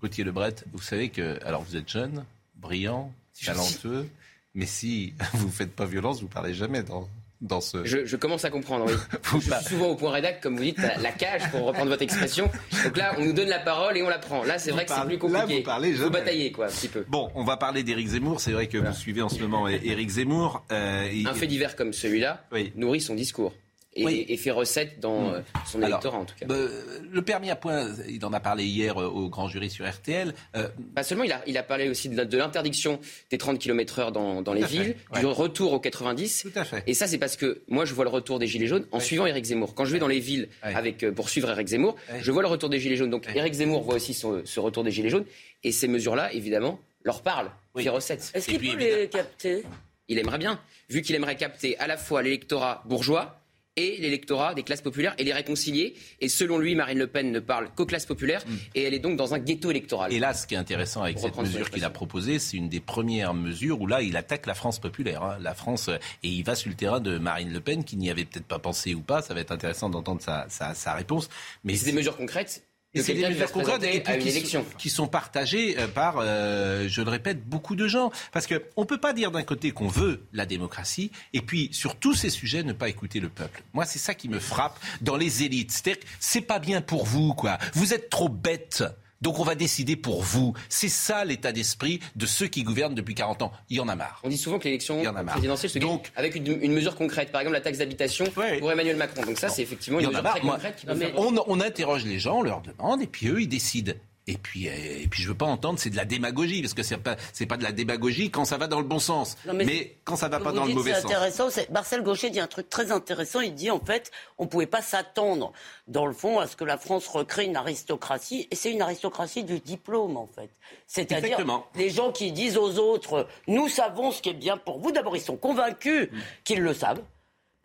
Gauthier 0.01 0.23
Lebret, 0.23 0.55
vous 0.73 0.81
savez 0.81 1.09
que, 1.09 1.39
alors 1.45 1.61
vous 1.63 1.75
êtes 1.75 1.89
jeune, 1.89 2.25
brillant, 2.55 3.11
talentueux, 3.43 4.07
mais 4.55 4.65
si 4.65 5.13
vous 5.33 5.47
ne 5.47 5.51
faites 5.51 5.75
pas 5.75 5.85
violence, 5.85 6.21
vous 6.21 6.27
ne 6.27 6.31
parlez 6.33 6.53
jamais 6.53 6.81
dans, 6.81 7.07
dans 7.41 7.61
ce... 7.61 7.83
Je, 7.85 8.05
je 8.05 8.15
commence 8.15 8.45
à 8.45 8.49
comprendre, 8.49 8.85
oui. 8.87 8.93
Je 9.41 9.51
suis 9.53 9.65
souvent 9.65 9.87
au 9.89 9.95
point 9.95 10.11
rédac, 10.11 10.41
comme 10.41 10.55
vous 10.57 10.63
dites, 10.63 10.77
la, 10.77 11.11
cage, 11.11 11.49
pour 11.51 11.65
reprendre 11.67 11.89
votre 11.89 12.01
expression. 12.01 12.49
Donc 12.85 12.97
là, 12.97 13.13
on 13.17 13.25
nous 13.25 13.33
donne 13.33 13.49
la 13.49 13.59
parole 13.59 13.97
et 13.97 14.01
on 14.01 14.09
la 14.09 14.17
prend. 14.19 14.43
Là, 14.43 14.57
c'est 14.57 14.71
vrai 14.71 14.85
que 14.85 14.91
c'est 14.91 15.01
plus 15.05 15.13
là, 15.29 15.41
compliqué. 15.41 15.57
vous 15.59 15.65
parlez 15.65 15.89
Il 15.89 15.95
faut 15.95 16.03
jamais. 16.03 16.19
batailler, 16.19 16.51
quoi, 16.51 16.65
un 16.65 16.69
petit 16.69 16.87
peu. 16.87 17.05
Bon, 17.07 17.29
on 17.35 17.43
va 17.43 17.57
parler 17.57 17.83
d'Éric 17.83 18.07
Zemmour. 18.07 18.39
C'est 18.39 18.53
vrai 18.53 18.67
que 18.67 18.77
vous 18.77 18.93
suivez 18.93 19.21
en 19.21 19.29
ce 19.29 19.39
moment 19.41 19.67
Éric 19.67 20.09
Zemmour. 20.09 20.63
Euh, 20.71 21.07
Un 21.27 21.33
fait 21.33 21.47
divers 21.47 21.75
comme 21.75 21.93
celui-là 21.93 22.45
Oui. 22.51 22.71
nourrit 22.75 23.01
son 23.01 23.15
discours 23.15 23.53
et, 23.95 24.05
Oui. 24.05 24.25
et 24.27 24.35
fait 24.37 24.51
recette 24.51 24.99
dans 24.99 25.33
euh, 25.33 25.39
son 25.65 25.77
Alors, 25.79 25.89
électorat, 25.89 26.17
en 26.17 26.25
tout 26.25 26.35
cas. 26.39 26.45
euh, 26.49 26.99
le 27.09 27.21
permis 27.21 27.49
à 27.49 27.55
point, 27.55 27.87
il 28.09 28.23
en 28.25 28.33
a 28.33 28.39
parlé 28.39 28.65
hier 28.65 29.01
euh, 29.01 29.05
au 29.07 29.29
grand 29.29 29.47
jury 29.47 29.69
sur 29.69 29.89
RTL. 29.89 30.33
Euh, 30.55 30.67
Pas 30.93 31.03
seulement, 31.03 31.23
il 31.23 31.31
a, 31.31 31.41
il 31.47 31.57
a 31.57 31.63
parlé 31.63 31.87
aussi 31.89 32.09
de, 32.09 32.37
l'interdiction 32.37 32.99
des 33.31 33.37
30 33.37 33.57
km/h 33.59 34.11
dans, 34.11 34.41
dans 34.41 34.53
les 34.53 34.61
fait, 34.63 34.67
villes, 34.67 34.95
ouais. 35.13 35.19
du 35.21 35.25
retour 35.25 35.71
aux 35.73 35.79
90. 35.79 36.43
tout 36.43 36.59
à 36.59 36.65
fait. 36.65 36.83
Et 36.87 36.93
ça, 36.93 37.07
c'est 37.07 37.17
parce 37.17 37.37
que 37.37 37.61
moi, 37.67 37.85
je 37.85 37.93
vois 37.93 38.03
le 38.03 38.09
retour 38.09 38.39
des 38.39 38.47
Gilets 38.47 38.67
jaunes 38.67 38.85
en 38.91 38.99
suivant 38.99 39.25
Éric 39.25 39.45
Zemmour. 39.45 39.73
Quand 39.75 39.85
je 39.85 39.93
vais 39.93 39.99
dans 39.99 40.07
les 40.07 40.19
villes 40.19 40.49
Ouais. 40.63 40.75
avec, 40.75 41.03
euh, 41.03 41.11
pour 41.11 41.29
suivre 41.29 41.49
Éric 41.49 41.67
Zemmour, 41.67 41.95
Ouais. 42.11 42.19
je 42.21 42.31
vois 42.31 42.41
le 42.41 42.47
retour 42.49 42.69
des 42.69 42.79
Gilets 42.79 42.97
jaunes. 42.97 43.09
Donc 43.09 43.25
Ouais. 43.27 43.37
Éric 43.37 43.53
Zemmour 43.53 43.83
voit 43.83 43.95
aussi 43.95 44.13
son- 44.13 44.41
ce 44.45 44.59
retour 44.59 44.83
des 44.83 44.91
Gilets 44.91 45.09
jaunes. 45.09 45.25
Et 45.63 45.71
ces 45.71 45.87
mesures-là, 45.87 46.33
évidemment, 46.33 46.79
leur 47.03 47.21
parlent, 47.21 47.51
Oui. 47.75 47.83
fait 47.83 47.89
recette. 47.89 48.31
Est-ce 48.33 48.47
qu'il 48.47 48.59
peut 48.59 48.75
les 48.77 49.07
capter? 49.09 49.63
Il 50.07 50.19
aimerait 50.19 50.37
bien, 50.37 50.59
vu 50.89 51.01
qu'il 51.01 51.15
aimerait 51.15 51.35
capter 51.35 51.77
à 51.79 51.87
la 51.87 51.97
fois 51.97 52.21
l'électorat 52.21 52.83
bourgeois 52.85 53.41
et 53.77 53.97
l'électorat 53.97 54.53
des 54.53 54.63
classes 54.63 54.81
populaires 54.81 55.13
et 55.17 55.23
les 55.23 55.33
réconcilier. 55.33 55.95
Et 56.21 56.29
selon 56.29 56.57
lui, 56.59 56.75
Marine 56.75 56.97
Le 56.99 57.07
Pen 57.07 57.31
ne 57.31 57.39
parle 57.39 57.69
qu'aux 57.75 57.85
classes 57.85 58.05
populaires 58.05 58.43
Mm. 58.47 58.55
et 58.75 58.83
elle 58.83 58.93
est 58.93 58.99
donc 58.99 59.17
dans 59.17 59.33
un 59.33 59.39
ghetto 59.39 59.69
électoral. 59.71 60.13
Et 60.13 60.19
là, 60.19 60.33
ce 60.33 60.47
qui 60.47 60.53
est 60.55 60.57
intéressant 60.57 61.01
avec 61.03 61.19
cette 61.19 61.37
mesure 61.37 61.69
qu'il 61.69 61.83
a 61.83 61.89
proposée, 61.89 62.39
c'est 62.39 62.57
une 62.57 62.69
des 62.69 62.79
premières 62.79 63.33
mesures 63.33 63.81
où 63.81 63.87
là, 63.87 64.01
il 64.01 64.15
attaque 64.17 64.45
la 64.45 64.53
France 64.53 64.79
populaire. 64.79 65.23
hein. 65.23 65.37
La 65.41 65.53
France, 65.53 65.89
et 65.89 66.29
il 66.29 66.43
va 66.43 66.55
sur 66.55 66.69
le 66.69 66.75
terrain 66.75 66.99
de 66.99 67.17
Marine 67.17 67.51
Le 67.51 67.59
Pen, 67.59 67.83
qui 67.83 67.97
n'y 67.97 68.09
avait 68.09 68.25
peut-être 68.25 68.45
pas 68.45 68.59
pensé 68.59 68.93
ou 68.93 69.01
pas. 69.01 69.21
Ça 69.21 69.33
va 69.33 69.41
être 69.41 69.51
intéressant 69.51 69.89
d'entendre 69.89 70.21
sa, 70.21 70.45
sa- 70.49 70.73
sa 70.73 70.93
réponse. 70.93 71.29
Mais 71.63 71.75
c'est 71.75 71.85
des 71.85 71.93
mesures 71.97 72.15
concrètes 72.17 72.63
Et 72.95 73.03
c'est 73.03 73.13
des 73.13 73.27
mesures 73.27 73.51
concrètes 73.51 73.83
et 73.83 73.99
puis. 73.99 74.45
Sont, 74.45 74.65
qui 74.77 74.89
sont 74.89 75.07
partagées 75.07 75.77
euh, 75.77 75.87
par, 75.87 76.17
euh, 76.19 76.87
je 76.87 77.01
le 77.01 77.09
répète, 77.09 77.45
beaucoup 77.45 77.75
de 77.75 77.87
gens. 77.87 78.11
Parce 78.31 78.47
qu'on 78.47 78.81
ne 78.81 78.85
peut 78.85 78.99
pas 78.99 79.13
dire 79.13 79.31
d'un 79.31 79.43
côté 79.43 79.71
qu'on 79.71 79.87
veut 79.87 80.23
la 80.33 80.45
démocratie 80.45 81.11
et 81.33 81.41
puis 81.41 81.69
sur 81.71 81.95
tous 81.95 82.13
ces 82.13 82.29
sujets 82.29 82.63
ne 82.63 82.73
pas 82.73 82.89
écouter 82.89 83.19
le 83.19 83.29
peuple. 83.29 83.63
Moi, 83.73 83.85
c'est 83.85 83.99
ça 83.99 84.13
qui 84.13 84.29
me 84.29 84.39
frappe 84.39 84.79
dans 85.01 85.17
les 85.17 85.43
élites. 85.43 85.71
C'est-à-dire 85.71 85.99
que 86.01 86.07
c'est 86.19 86.41
pas 86.41 86.59
bien 86.59 86.81
pour 86.81 87.05
vous, 87.05 87.33
quoi. 87.33 87.57
Vous 87.73 87.93
êtes 87.93 88.09
trop 88.09 88.29
bêtes. 88.29 88.83
Donc 89.21 89.39
on 89.39 89.43
va 89.43 89.55
décider 89.55 89.95
pour 89.95 90.21
vous. 90.21 90.53
C'est 90.69 90.89
ça 90.89 91.23
l'état 91.25 91.51
d'esprit 91.51 91.99
de 92.15 92.25
ceux 92.25 92.47
qui 92.47 92.63
gouvernent 92.63 92.95
depuis 92.95 93.15
40 93.15 93.41
ans. 93.43 93.51
Il 93.69 93.77
y 93.77 93.79
en 93.79 93.87
a 93.87 93.95
marre. 93.95 94.19
On 94.23 94.29
dit 94.29 94.37
souvent 94.37 94.59
que 94.59 94.65
l'élection 94.65 95.01
présidentielle 95.31 95.71
se 95.71 95.79
gagne 95.79 95.99
avec 96.15 96.35
une, 96.35 96.61
une 96.61 96.73
mesure 96.73 96.95
concrète, 96.95 97.31
par 97.31 97.41
exemple 97.41 97.55
la 97.55 97.61
taxe 97.61 97.77
d'habitation 97.77 98.25
pour 98.59 98.71
Emmanuel 98.71 98.97
Macron. 98.97 99.23
Donc 99.25 99.37
ça, 99.37 99.49
c'est 99.49 99.61
effectivement 99.61 99.99
une 99.99 100.07
en 100.07 100.09
a 100.09 100.11
mesure 100.11 100.23
marre. 100.23 100.33
très 100.33 100.41
concrète 100.41 100.75
qui 100.75 100.85
peut 100.85 100.95
faire- 100.95 101.19
on, 101.19 101.35
on 101.47 101.61
interroge 101.61 102.05
les 102.05 102.19
gens, 102.19 102.39
on 102.39 102.43
leur 102.43 102.61
demande, 102.61 103.01
et 103.01 103.07
puis 103.07 103.27
eux, 103.27 103.41
ils 103.41 103.47
décident. 103.47 103.93
Et 104.27 104.37
puis, 104.37 104.67
euh, 104.67 104.71
et 104.71 105.07
puis 105.07 105.21
je 105.21 105.27
veux 105.27 105.35
pas 105.35 105.45
entendre, 105.45 105.77
c'est 105.77 105.91
de 105.91 105.95
la 105.95 106.05
démagogie, 106.05 106.61
parce 106.61 106.73
que 106.73 106.81
c'est 106.81 106.97
pas, 106.97 107.15
c'est 107.31 107.45
pas 107.45 107.57
de 107.57 107.63
la 107.63 107.71
démagogie 107.71 108.31
quand 108.31 108.43
ça 108.45 108.57
va 108.57 108.65
dans 108.67 108.79
le 108.79 108.87
bon 108.87 108.97
sens, 108.97 109.37
Non, 109.45 109.53
mais, 109.53 109.65
mais 109.65 109.97
quand 110.03 110.15
ça 110.15 110.29
va 110.29 110.39
pas 110.39 110.51
dans 110.51 110.65
le 110.65 110.73
mauvais 110.73 110.93
sens. 110.95 111.05
intéressant. 111.05 111.49
Marcel 111.71 112.01
Gaucher 112.01 112.31
dit 112.31 112.39
un 112.39 112.47
truc 112.47 112.69
très 112.69 112.91
intéressant. 112.91 113.41
Il 113.41 113.53
dit 113.53 113.69
en 113.69 113.79
fait, 113.79 114.11
on 114.37 114.45
ne 114.45 114.49
pouvait 114.49 114.65
pas 114.65 114.81
s'attendre, 114.81 115.53
dans 115.87 116.07
le 116.07 116.13
fond, 116.13 116.39
à 116.39 116.47
ce 116.47 116.55
que 116.55 116.63
la 116.63 116.77
France 116.77 117.07
recrée 117.07 117.45
une 117.45 117.55
aristocratie. 117.55 118.47
Et 118.49 118.55
c'est 118.55 118.71
une 118.71 118.81
aristocratie 118.81 119.43
du 119.43 119.59
diplôme, 119.59 120.17
en 120.17 120.27
fait. 120.27 120.49
C'est-à-dire 120.87 121.37
les 121.75 121.89
gens 121.89 122.11
qui 122.11 122.31
disent 122.31 122.57
aux 122.57 122.79
autres, 122.79 123.27
nous 123.47 123.67
savons 123.67 124.11
ce 124.11 124.21
qui 124.21 124.29
est 124.29 124.33
bien 124.33 124.57
pour 124.57 124.79
vous. 124.79 124.91
D'abord, 124.91 125.15
ils 125.15 125.21
sont 125.21 125.37
convaincus 125.37 126.09
qu'ils 126.43 126.61
le 126.61 126.73
savent. 126.73 127.01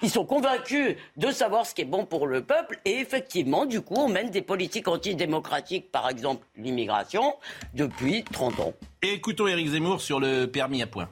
Ils 0.03 0.11
sont 0.11 0.25
convaincus 0.25 0.97
de 1.17 1.31
savoir 1.31 1.67
ce 1.67 1.75
qui 1.75 1.83
est 1.83 1.87
bon 1.87 2.07
pour 2.07 2.27
le 2.27 2.43
peuple 2.43 2.81
et 2.85 2.99
effectivement, 2.99 3.67
du 3.67 3.81
coup, 3.81 3.95
on 3.97 4.09
mène 4.09 4.31
des 4.31 4.43
politiques 4.43 4.89
antidémocratiques, 4.89 5.93
par 5.93 6.09
exemple 6.09 6.47
l'immigration, 6.57 7.37
depuis 7.75 8.25
30 8.25 8.61
ans. 8.61 8.73
Et 9.03 9.13
écoutons 9.13 9.47
Éric 9.47 9.69
Zemmour 9.69 10.01
sur 10.01 10.21
le 10.21 10.47
permis 10.47 10.83
à 10.83 10.87
points. 10.87 11.09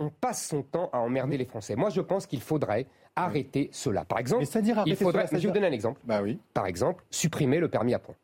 on 0.00 0.08
passe 0.08 0.48
son 0.48 0.62
temps 0.62 0.88
à 0.92 0.98
emmerder 0.98 1.36
les 1.36 1.44
Français. 1.44 1.76
Moi, 1.76 1.90
je 1.90 2.00
pense 2.00 2.26
qu'il 2.26 2.40
faudrait 2.40 2.86
arrêter 3.14 3.68
cela. 3.72 4.04
Par 4.04 4.18
exemple, 4.18 4.44
il 4.44 4.72
arrêter 4.72 4.96
faudrait, 4.96 5.26
cela, 5.26 5.32
mais 5.32 5.40
je 5.40 5.48
vais 5.48 5.60
vous 5.60 5.66
un 5.66 5.72
exemple. 5.72 6.00
Bah 6.04 6.22
oui. 6.22 6.38
Par 6.54 6.66
exemple, 6.66 7.04
supprimer 7.10 7.58
le 7.58 7.68
permis 7.68 7.92
à 7.94 7.98
points. 7.98 8.14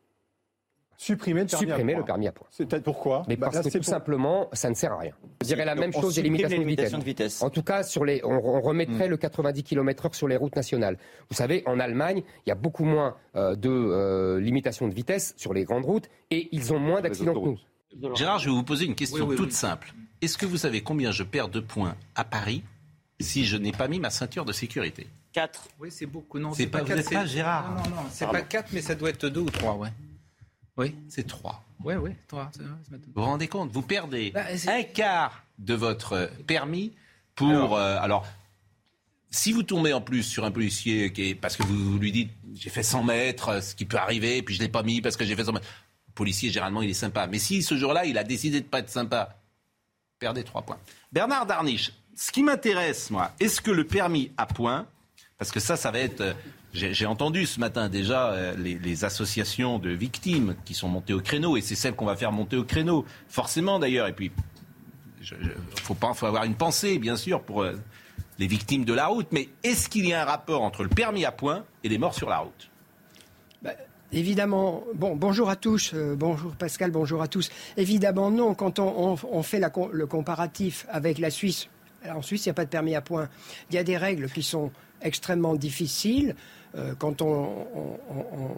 Supprimer 0.99 1.41
le 1.41 1.45
permis 1.47 1.67
supprimer 1.67 1.93
à 1.93 1.95
points. 1.97 2.01
le 2.01 2.05
permis 2.07 2.27
à 2.27 2.31
points. 2.31 2.47
C'est 2.49 2.83
pourquoi 2.83 3.23
Mais 3.27 3.35
Bah, 3.35 3.45
parce 3.51 3.57
là, 3.57 3.63
que 3.63 3.69
tout 3.69 3.77
pour- 3.77 3.85
simplement, 3.85 4.49
ça 4.53 4.67
ne 4.69 4.73
sert 4.73 4.91
à 4.93 4.97
rien. 4.97 5.13
Je 5.41 5.47
dirais 5.47 5.63
la 5.63 5.75
Donc, 5.75 5.81
même 5.81 5.93
chose 5.93 6.15
des 6.15 6.23
limitations 6.23 6.57
les 6.57 6.63
de 6.63 6.69
vitesse. 6.69 6.91
de 6.91 6.97
vitesse. 7.03 7.41
En 7.43 7.51
tout 7.51 7.61
cas, 7.61 7.83
sur 7.83 8.03
les, 8.03 8.19
on, 8.25 8.31
on 8.31 8.61
remettrait 8.61 9.07
Hmm. 9.07 9.11
le 9.11 9.17
90 9.17 9.63
km/h 9.63 10.13
sur 10.15 10.27
les 10.27 10.35
routes 10.37 10.55
nationales. 10.55 10.97
Vous 11.29 11.35
savez, 11.35 11.61
en 11.67 11.79
Allemagne, 11.79 12.23
il 12.45 12.49
y 12.49 12.51
a 12.51 12.55
beaucoup 12.55 12.83
moins 12.83 13.15
euh, 13.35 13.55
de 13.55 13.69
euh, 13.69 14.39
limitations 14.39 14.87
de 14.87 14.93
vitesse 14.95 15.35
sur 15.37 15.53
les 15.53 15.65
grandes 15.65 15.85
routes 15.85 16.09
et 16.31 16.49
ils 16.51 16.73
ont 16.73 16.79
moins 16.79 17.01
d'accidents 17.01 17.33
que 17.35 17.39
nous. 18.01 18.15
Gérard, 18.15 18.39
je 18.39 18.49
vais 18.49 18.55
vous 18.55 18.63
poser 18.63 18.85
une 18.85 18.95
question 18.95 19.25
Oui, 19.25 19.31
oui, 19.31 19.35
toute 19.37 19.49
oui. 19.49 19.53
simple. 19.55 19.93
Est-ce 20.21 20.37
que 20.39 20.47
vous 20.47 20.57
savez 20.57 20.81
combien 20.81 21.11
je 21.11 21.21
perds 21.21 21.49
de 21.49 21.59
points 21.59 21.95
à 22.15 22.23
Paris 22.23 22.63
si 23.19 23.45
je 23.45 23.55
n'ai 23.55 23.71
pas 23.71 23.87
mis 23.87 23.99
ma 23.99 24.09
ceinture 24.09 24.45
de 24.45 24.51
sécurité? 24.51 25.05
4. 25.33 25.67
Oui, 25.79 25.89
c'est 25.91 26.07
beaucoup. 26.07 26.39
Non, 26.39 26.53
C'est 26.53 26.65
pas- 26.65 26.83
pas 26.83 27.01
c'est- 27.03 27.27
Gérard. 27.27 27.69
Non, 27.69 27.83
non, 27.83 27.95
non, 27.97 28.01
c'est 28.09 28.25
Pardon. 28.25 28.39
pas 28.39 28.45
4, 28.45 28.69
mais 28.73 28.81
ça 28.81 28.95
doit 28.95 29.09
être 29.11 29.29
2 29.29 29.41
ou 29.41 29.49
3, 29.51 29.75
ouais. 29.75 29.89
Oui. 30.77 30.95
C'est 31.09 31.25
3. 31.27 31.63
Ouais, 31.83 31.95
ouais, 31.95 32.15
3. 32.27 32.49
c'est 32.53 32.61
vrai, 32.63 32.71
c'est 32.83 32.91
maintenant. 32.91 33.07
Vous 33.15 33.21
vous 33.21 33.27
rendez 33.27 33.47
compte 33.47 33.71
Vous 33.71 33.81
perdez 33.81 34.31
Bah, 34.31 34.45
un 34.67 34.83
quart 34.83 35.43
de 35.59 35.73
votre 35.73 36.29
permis 36.45 36.93
pour... 37.35 37.75
euh, 37.75 37.97
Alors, 37.99 38.25
si 39.29 39.51
vous 39.51 39.63
tombez 39.63 39.93
en 39.93 40.01
plus 40.01 40.23
sur 40.23 40.45
un 40.45 40.51
policier 40.51 41.11
qui 41.11 41.29
est... 41.29 41.35
Parce 41.35 41.55
que 41.57 41.63
vous, 41.63 41.91
vous 41.93 41.97
lui 41.99 42.11
dites, 42.11 42.31
j'ai 42.55 42.69
fait 42.69 42.83
100 42.83 43.03
mètres, 43.03 43.61
ce 43.63 43.75
qui 43.75 43.85
peut 43.85 43.97
arriver, 43.97 44.41
puis 44.41 44.55
je 44.55 44.59
ne 44.61 44.65
l'ai 44.65 44.71
pas 44.71 44.83
mis 44.83 45.01
parce 45.01 45.17
que 45.17 45.25
j'ai 45.25 45.35
fait 45.35 45.43
100 45.45 45.53
mètres. 45.53 45.67
Le 46.07 46.13
policier, 46.13 46.49
généralement, 46.49 46.81
il 46.81 46.89
est 46.89 46.93
sympa. 46.95 47.27
Mais 47.27 47.39
si 47.39 47.61
ce 47.63 47.75
jour-là, 47.77 48.05
il 48.05 48.17
a 48.17 48.23
décidé 48.23 48.59
de 48.59 48.65
ne 48.65 48.69
pas 48.69 48.79
être 48.79 48.89
sympa, 48.89 49.37
perdez 50.19 50.43
3 50.43 50.61
points. 50.63 50.79
Bernard 51.11 51.45
Darniche, 51.45 51.91
ce 52.15 52.31
qui 52.31 52.41
m'intéresse, 52.43 53.11
moi, 53.11 53.31
est-ce 53.39 53.61
que 53.61 53.71
le 53.71 53.83
permis 53.85 54.31
à 54.37 54.45
points, 54.47 54.87
parce 55.37 55.51
que 55.51 55.59
ça, 55.59 55.75
ça 55.75 55.91
va 55.91 55.99
être... 55.99 56.35
J'ai 56.77 57.07
entendu 57.07 57.47
ce 57.47 57.59
matin 57.59 57.89
déjà 57.89 58.29
euh, 58.29 58.55
les, 58.55 59.03
associations 59.03 59.79
de 59.79 59.89
victimes 59.89 60.55
qui 60.63 60.75
sont 60.75 60.87
montées 60.87 61.13
au 61.13 61.21
créneau, 61.21 61.57
et 61.57 61.61
c'est 61.61 61.73
celles 61.73 61.95
qu'on 61.95 62.05
va 62.05 62.15
faire 62.15 62.31
monter 62.31 62.55
au 62.55 62.63
créneau, 62.63 63.03
forcément 63.29 63.79
d'ailleurs. 63.79 64.07
Et 64.07 64.13
puis, 64.13 64.31
il 65.21 65.51
faut, 65.81 65.95
faut 66.13 66.25
avoir 66.27 66.43
une 66.43 66.53
pensée, 66.53 66.99
bien 66.99 67.15
sûr, 67.15 67.41
pour 67.41 67.63
euh, 67.63 67.73
les 68.37 68.45
victimes 68.45 68.85
de 68.85 68.93
la 68.93 69.07
route. 69.07 69.27
Mais 69.31 69.49
est-ce 69.63 69.89
qu'il 69.89 70.07
y 70.07 70.13
a 70.13 70.21
un 70.21 70.25
rapport 70.25 70.61
entre 70.61 70.83
le 70.83 70.89
permis 70.89 71.25
à 71.25 71.31
points 71.31 71.65
et 71.83 71.89
les 71.89 71.97
morts 71.97 72.13
sur 72.13 72.29
la 72.29 72.39
route? 72.39 72.69
Évidemment, 74.13 74.83
bon, 74.93 75.17
bonjour 75.17 75.49
à 75.49 75.57
tous, 75.57 75.91
euh, 75.93 76.15
bonjour 76.15 76.55
Pascal, 76.55 76.91
bonjour 76.91 77.21
à 77.21 77.27
tous. 77.27 77.49
Évidemment, 77.75 78.31
non, 78.31 78.53
quand 78.53 78.79
on, 78.79 79.43
fait 79.43 79.59
le 79.91 80.05
comparatif 80.05 80.85
avec 80.89 81.17
la 81.17 81.29
Suisse, 81.29 81.67
en 82.07 82.21
Suisse, 82.21 82.45
il 82.45 82.49
n'y 82.49 82.51
a 82.51 82.53
pas 82.53 82.63
de 82.63 82.69
permis 82.69 82.95
à 82.95 83.01
points. 83.01 83.27
Il 83.69 83.75
y 83.75 83.79
a 83.79 83.83
des 83.83 83.97
règles 83.97 84.29
qui 84.29 84.43
sont 84.43 84.71
extrêmement 85.01 85.55
difficiles. 85.55 86.35
Euh, 86.75 86.93
quand 86.99 87.21
on, 87.21 87.65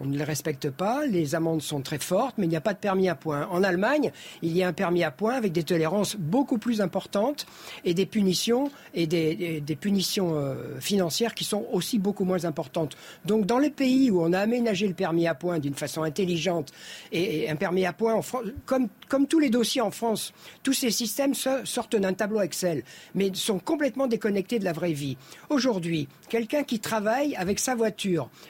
ne 0.04 0.16
les 0.18 0.24
respecte 0.24 0.68
pas, 0.70 1.06
les 1.06 1.34
amendes 1.34 1.62
sont 1.62 1.80
très 1.80 1.98
fortes, 1.98 2.34
mais 2.38 2.46
il 2.46 2.48
n'y 2.50 2.56
a 2.56 2.60
pas 2.60 2.74
de 2.74 2.78
permis 2.78 3.08
à 3.08 3.14
points. 3.14 3.46
En 3.50 3.62
Allemagne, 3.62 4.10
il 4.42 4.56
y 4.56 4.62
a 4.62 4.68
un 4.68 4.72
permis 4.72 5.04
à 5.04 5.10
points 5.10 5.34
avec 5.34 5.52
des 5.52 5.62
tolérances 5.62 6.16
beaucoup 6.16 6.58
plus 6.58 6.80
importantes 6.80 7.46
et 7.84 7.94
des 7.94 8.06
punitions 8.06 8.70
et 8.94 9.06
des, 9.06 9.60
des- 9.60 9.76
punitions 9.76 10.34
euh, 10.34 10.78
financières 10.80 11.34
qui 11.34 11.44
sont 11.44 11.64
aussi 11.72 11.98
beaucoup 11.98 12.24
moins 12.24 12.44
importantes. 12.44 12.96
Donc, 13.24 13.46
dans 13.46 13.58
les 13.58 13.70
pays 13.70 14.10
où 14.10 14.20
on 14.20 14.32
a 14.32 14.40
aménagé 14.40 14.88
le 14.88 14.94
permis 14.94 15.26
à 15.28 15.34
points 15.34 15.58
d'une 15.60 15.74
façon 15.74 16.02
intelligente 16.02 16.72
et, 17.12 17.48
un 17.48 17.56
permis 17.56 17.86
à 17.86 17.92
points, 17.92 18.14
en 18.14 18.22
Fran- 18.22 18.40
comme, 18.66 18.88
comme 19.08 19.26
tous 19.28 19.38
les 19.38 19.50
dossiers 19.50 19.80
en 19.80 19.90
France, 19.92 20.32
tous 20.62 20.72
ces 20.72 20.90
systèmes 20.90 21.34
so- 21.34 21.64
sortent 21.64 21.96
d'un 21.96 22.12
tableau 22.12 22.40
Excel, 22.40 22.82
mais 23.14 23.30
sont 23.34 23.58
complètement 23.60 24.08
déconnectés 24.08 24.58
de 24.58 24.64
la 24.64 24.72
vraie 24.72 24.92
vie. 24.92 25.16
Aujourd'hui, 25.48 26.08
quelqu'un 26.28 26.64
qui 26.64 26.80
travaille 26.80 27.36
avec 27.36 27.58
sa 27.60 27.74
voiture 27.74 27.99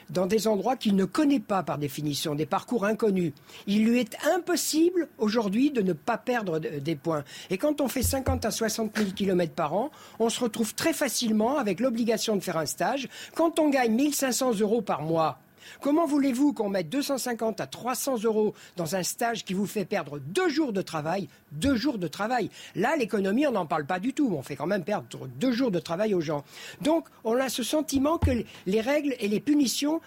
dans 0.09 0.25
des 0.25 0.47
endroits 0.47 0.75
qu'il 0.75 0.95
ne 0.95 1.05
connaît 1.05 1.39
pas 1.39 1.63
par 1.63 1.77
définition, 1.77 2.35
des 2.35 2.45
parcours 2.45 2.85
inconnus, 2.85 3.33
il 3.67 3.85
lui 3.85 3.99
est 3.99 4.15
impossible 4.35 5.07
aujourd'hui 5.17 5.71
de 5.71 5.81
ne 5.81 5.93
pas 5.93 6.17
perdre 6.17 6.59
de- 6.59 6.79
des 6.79 6.95
points. 6.95 7.23
Et 7.49 7.57
quand 7.57 7.81
on 7.81 7.87
fait 7.87 8.03
50 8.03 8.45
à 8.45 8.51
60 8.51 8.97
000 8.97 9.11
km 9.11 9.53
par 9.53 9.73
an, 9.73 9.91
on 10.19 10.29
se 10.29 10.39
retrouve 10.39 10.73
très 10.75 10.93
facilement 10.93 11.57
avec 11.57 11.79
l'obligation 11.79 12.35
de 12.35 12.41
faire 12.41 12.57
un 12.57 12.65
stage. 12.65 13.07
Quand 13.35 13.59
on 13.59 13.69
gagne 13.69 13.93
1500 13.93 14.59
euros 14.59 14.81
par 14.81 15.01
mois, 15.01 15.39
Comment 15.81 16.05
voulez-vous 16.05 16.53
qu'on 16.53 16.69
mette 16.69 16.89
250 16.89 17.61
à 17.61 17.67
300 17.67 18.23
euros 18.23 18.53
dans 18.77 18.95
un 18.95 19.03
stage 19.03 19.43
qui 19.45 19.53
vous 19.53 19.65
fait 19.65 19.85
perdre 19.85 20.19
deux 20.19 20.49
jours 20.49 20.73
de 20.73 20.81
travail 20.81 21.27
Deux 21.51 21.75
jours 21.75 21.97
de 21.97 22.07
travail? 22.07 22.49
Là, 22.75 22.95
l'économie, 22.97 23.47
on 23.47 23.51
n'en 23.51 23.65
parle 23.65 23.85
pas 23.85 23.99
du 23.99 24.13
tout. 24.13 24.33
On 24.37 24.41
fait 24.41 24.55
quand 24.55 24.67
même 24.67 24.83
perdre 24.83 25.27
deux 25.39 25.51
jours 25.51 25.71
de 25.71 25.79
travail 25.79 26.13
aux 26.13 26.21
gens. 26.21 26.43
Donc, 26.81 27.07
on 27.23 27.35
a 27.37 27.49
ce 27.49 27.63
sentiment 27.63 28.17
que 28.17 28.31
les 28.65 28.81
règles 28.81 29.15
et 29.19 29.27
les 29.27 29.39
punitions 29.39 30.01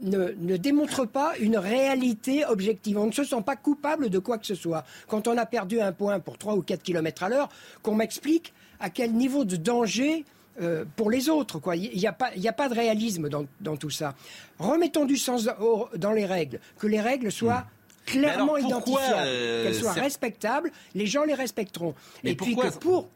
ne, 0.00 0.56
démontrent 0.56 1.06
pas 1.06 1.36
une 1.38 1.56
réalité 1.56 2.44
objective. 2.44 2.98
On 2.98 3.06
ne 3.06 3.12
se 3.12 3.24
sent 3.24 3.42
pas 3.44 3.56
coupable 3.56 4.10
de 4.10 4.18
quoi 4.18 4.38
que 4.38 4.46
ce 4.46 4.54
soit. 4.54 4.84
Quand 5.08 5.28
on 5.28 5.36
a 5.36 5.46
perdu 5.46 5.80
un 5.80 5.92
point 5.92 6.20
pour 6.20 6.38
3 6.38 6.54
ou 6.54 6.62
4 6.62 6.82
km 6.82 7.22
à 7.22 7.28
l'heure, 7.28 7.48
qu'on 7.82 7.94
m'explique 7.94 8.52
à 8.80 8.90
quel 8.90 9.12
niveau 9.12 9.44
de 9.44 9.56
danger 9.56 10.24
euh, 10.60 10.84
pour 10.96 11.10
les 11.10 11.28
autres. 11.28 11.58
quoi. 11.58 11.76
Il 11.76 11.96
n'y 11.98 12.06
a, 12.06 12.12
pas- 12.12 12.30
il 12.36 12.42
y 12.42 12.48
a 12.48 12.52
pas 12.52 12.68
de 12.68 12.74
réalisme 12.74 13.28
dans, 13.28 13.44
dans 13.60 13.76
tout 13.76 13.90
ça. 13.90 14.14
Remettons 14.58 15.04
du 15.04 15.16
sens 15.16 15.48
au- 15.60 15.88
dans 15.96 16.12
les 16.12 16.26
règles, 16.26 16.60
que 16.78 16.86
les 16.86 17.00
règles 17.00 17.30
soient 17.32 17.64
clairement 18.06 18.56
Hmm. 18.56 18.60
Pourquoi, 18.68 19.00
identifiables, 19.00 19.22
euh, 19.26 19.64
qu'elles 19.64 19.74
soient 19.74 19.92
respectables, 19.92 20.70
les 20.94 21.06
gens 21.06 21.24
les 21.24 21.34
respecteront. 21.34 21.94
Mais 22.22 22.32
Et 22.32 22.36
puis 22.36 22.54
que 22.54 22.68
pour, 22.78 23.08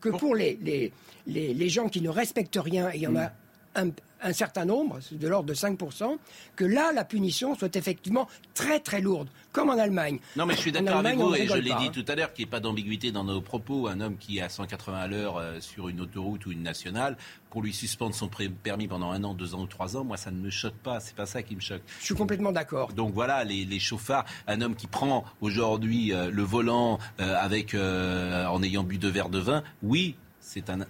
que 0.00 0.08
pour 0.10 0.34
les, 0.34 0.58
les, 0.62 0.92
les, 1.26 1.52
les 1.54 1.68
gens 1.68 1.88
qui 1.88 2.00
ne 2.00 2.08
respectent 2.08 2.58
rien, 2.62 2.90
et 2.90 2.96
il 2.96 3.02
y 3.02 3.06
en 3.06 3.16
a 3.16 3.30
un, 3.74 3.90
un 4.22 4.32
certain 4.32 4.64
nombre, 4.64 4.98
de 5.10 5.28
l'ordre 5.28 5.48
de 5.48 5.54
5%, 5.54 6.16
que 6.56 6.64
là, 6.64 6.92
la 6.92 7.04
punition 7.04 7.54
soit 7.54 7.74
effectivement 7.76 8.28
très 8.54 8.80
très 8.80 9.00
lourde, 9.00 9.28
comme 9.52 9.70
en 9.70 9.78
Allemagne. 9.78 10.18
Non, 10.36 10.46
mais 10.46 10.54
je 10.54 10.60
suis 10.60 10.72
d'accord 10.72 10.96
avec 10.98 11.16
vous, 11.16 11.34
et 11.34 11.46
je 11.46 11.54
l'ai 11.54 11.62
dit 11.62 11.72
hein. 11.72 11.90
tout 11.92 12.04
à 12.08 12.14
l'heure, 12.14 12.32
qu'il 12.32 12.44
n'y 12.44 12.48
ait 12.48 12.50
pas 12.50 12.60
d'ambiguïté 12.60 13.12
dans 13.12 13.24
nos 13.24 13.40
propos. 13.40 13.88
Un 13.88 14.00
homme 14.00 14.16
qui 14.16 14.38
est 14.38 14.42
à 14.42 14.48
180 14.48 14.98
à 14.98 15.06
l'heure 15.06 15.36
euh, 15.36 15.60
sur 15.60 15.88
une 15.88 16.00
autoroute 16.00 16.46
ou 16.46 16.52
une 16.52 16.62
nationale, 16.62 17.16
pour 17.50 17.62
lui 17.62 17.72
suspendre 17.72 18.14
son 18.14 18.28
permis 18.62 18.88
pendant 18.88 19.10
un 19.10 19.24
an, 19.24 19.34
deux 19.34 19.54
ans 19.54 19.62
ou 19.62 19.66
trois 19.66 19.96
ans, 19.96 20.04
moi, 20.04 20.16
ça 20.16 20.30
ne 20.30 20.38
me 20.38 20.50
choque 20.50 20.74
pas. 20.74 21.00
C'est 21.00 21.14
pas 21.14 21.26
ça 21.26 21.42
qui 21.42 21.54
me 21.56 21.60
choque. 21.60 21.82
Je 22.00 22.06
suis 22.06 22.14
complètement 22.14 22.52
d'accord. 22.52 22.92
Donc 22.92 23.14
voilà, 23.14 23.44
les, 23.44 23.64
les 23.64 23.78
chauffards, 23.78 24.24
un 24.46 24.60
homme 24.60 24.74
qui 24.74 24.86
prend 24.86 25.24
aujourd'hui 25.40 26.12
euh, 26.12 26.30
le 26.30 26.42
volant 26.42 26.98
euh, 27.20 27.34
avec, 27.38 27.74
euh, 27.74 28.46
en 28.46 28.62
ayant 28.62 28.84
bu 28.84 28.98
deux 28.98 29.10
verres 29.10 29.28
de 29.30 29.38
vin, 29.38 29.62
oui, 29.82 30.16
c'est 30.40 30.70
un, 30.70 30.80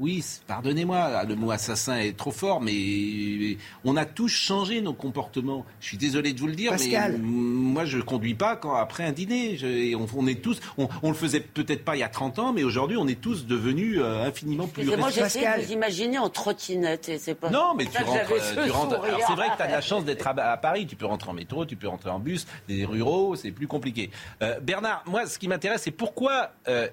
oui, 0.00 0.24
pardonnez-moi, 0.46 1.24
le 1.24 1.34
mot 1.36 1.50
assassin 1.50 1.98
est 1.98 2.16
trop 2.16 2.30
fort, 2.30 2.60
mais 2.60 3.56
on 3.84 3.96
a 3.96 4.04
tous 4.04 4.28
changé 4.28 4.80
nos 4.80 4.94
comportements. 4.94 5.64
Je 5.80 5.88
suis 5.88 5.96
désolé 5.98 6.32
de 6.32 6.40
vous 6.40 6.46
le 6.46 6.54
dire, 6.54 6.70
Pascal. 6.70 7.12
mais 7.12 7.18
moi 7.18 7.84
je 7.84 7.98
conduis 7.98 8.34
pas 8.34 8.56
quand 8.56 8.74
après 8.74 9.04
un 9.04 9.12
dîner. 9.12 9.56
Je- 9.56 9.94
on, 9.94 10.06
on 10.16 10.26
est 10.26 10.40
tous, 10.42 10.60
on, 10.78 10.88
on 11.02 11.08
le 11.10 11.14
faisait 11.16 11.40
peut-être 11.40 11.84
pas 11.84 11.96
il 11.96 12.00
y 12.00 12.02
a 12.04 12.08
30 12.08 12.38
ans, 12.38 12.52
mais 12.52 12.64
aujourd'hui 12.64 12.96
on 12.96 13.06
est 13.06 13.20
tous 13.20 13.46
devenus 13.46 13.98
euh, 14.00 14.26
infiniment 14.26 14.66
plus 14.66 14.88
responsables. 14.88 15.30
j'essaie 15.30 15.58
de 15.60 15.66
vous 15.66 15.72
imaginer 15.72 16.18
en 16.18 16.28
trottinette 16.30 17.08
et 17.08 17.18
c'est 17.18 17.34
pas. 17.34 17.50
Non, 17.50 17.74
mais 17.76 17.84
tu 17.86 18.02
rentres, 18.02 18.32
euh, 18.32 18.72
rentres- 18.72 19.00
c'est 19.26 19.34
vrai 19.34 19.48
que 19.50 19.56
tu 19.56 19.62
as 19.62 19.66
de 19.66 19.72
la 19.72 19.80
chance 19.80 20.04
d'être 20.04 20.26
à, 20.26 20.30
à 20.30 20.56
Paris. 20.56 20.86
Tu 20.86 20.96
peux 20.96 21.06
rentrer 21.06 21.30
en 21.30 21.34
métro, 21.34 21.66
tu 21.66 21.76
peux 21.76 21.88
rentrer 21.88 22.10
en 22.10 22.18
bus, 22.18 22.46
des 22.68 22.84
ruraux, 22.84 23.36
c'est 23.36 23.50
plus 23.50 23.66
compliqué. 23.66 24.10
Euh, 24.42 24.58
Bernard, 24.60 25.02
moi, 25.06 25.26
ce 25.26 25.38
qui 25.38 25.48
m'intéresse, 25.48 25.82
c'est 25.82 25.90
pourquoi 25.90 26.52
euh, 26.68 26.88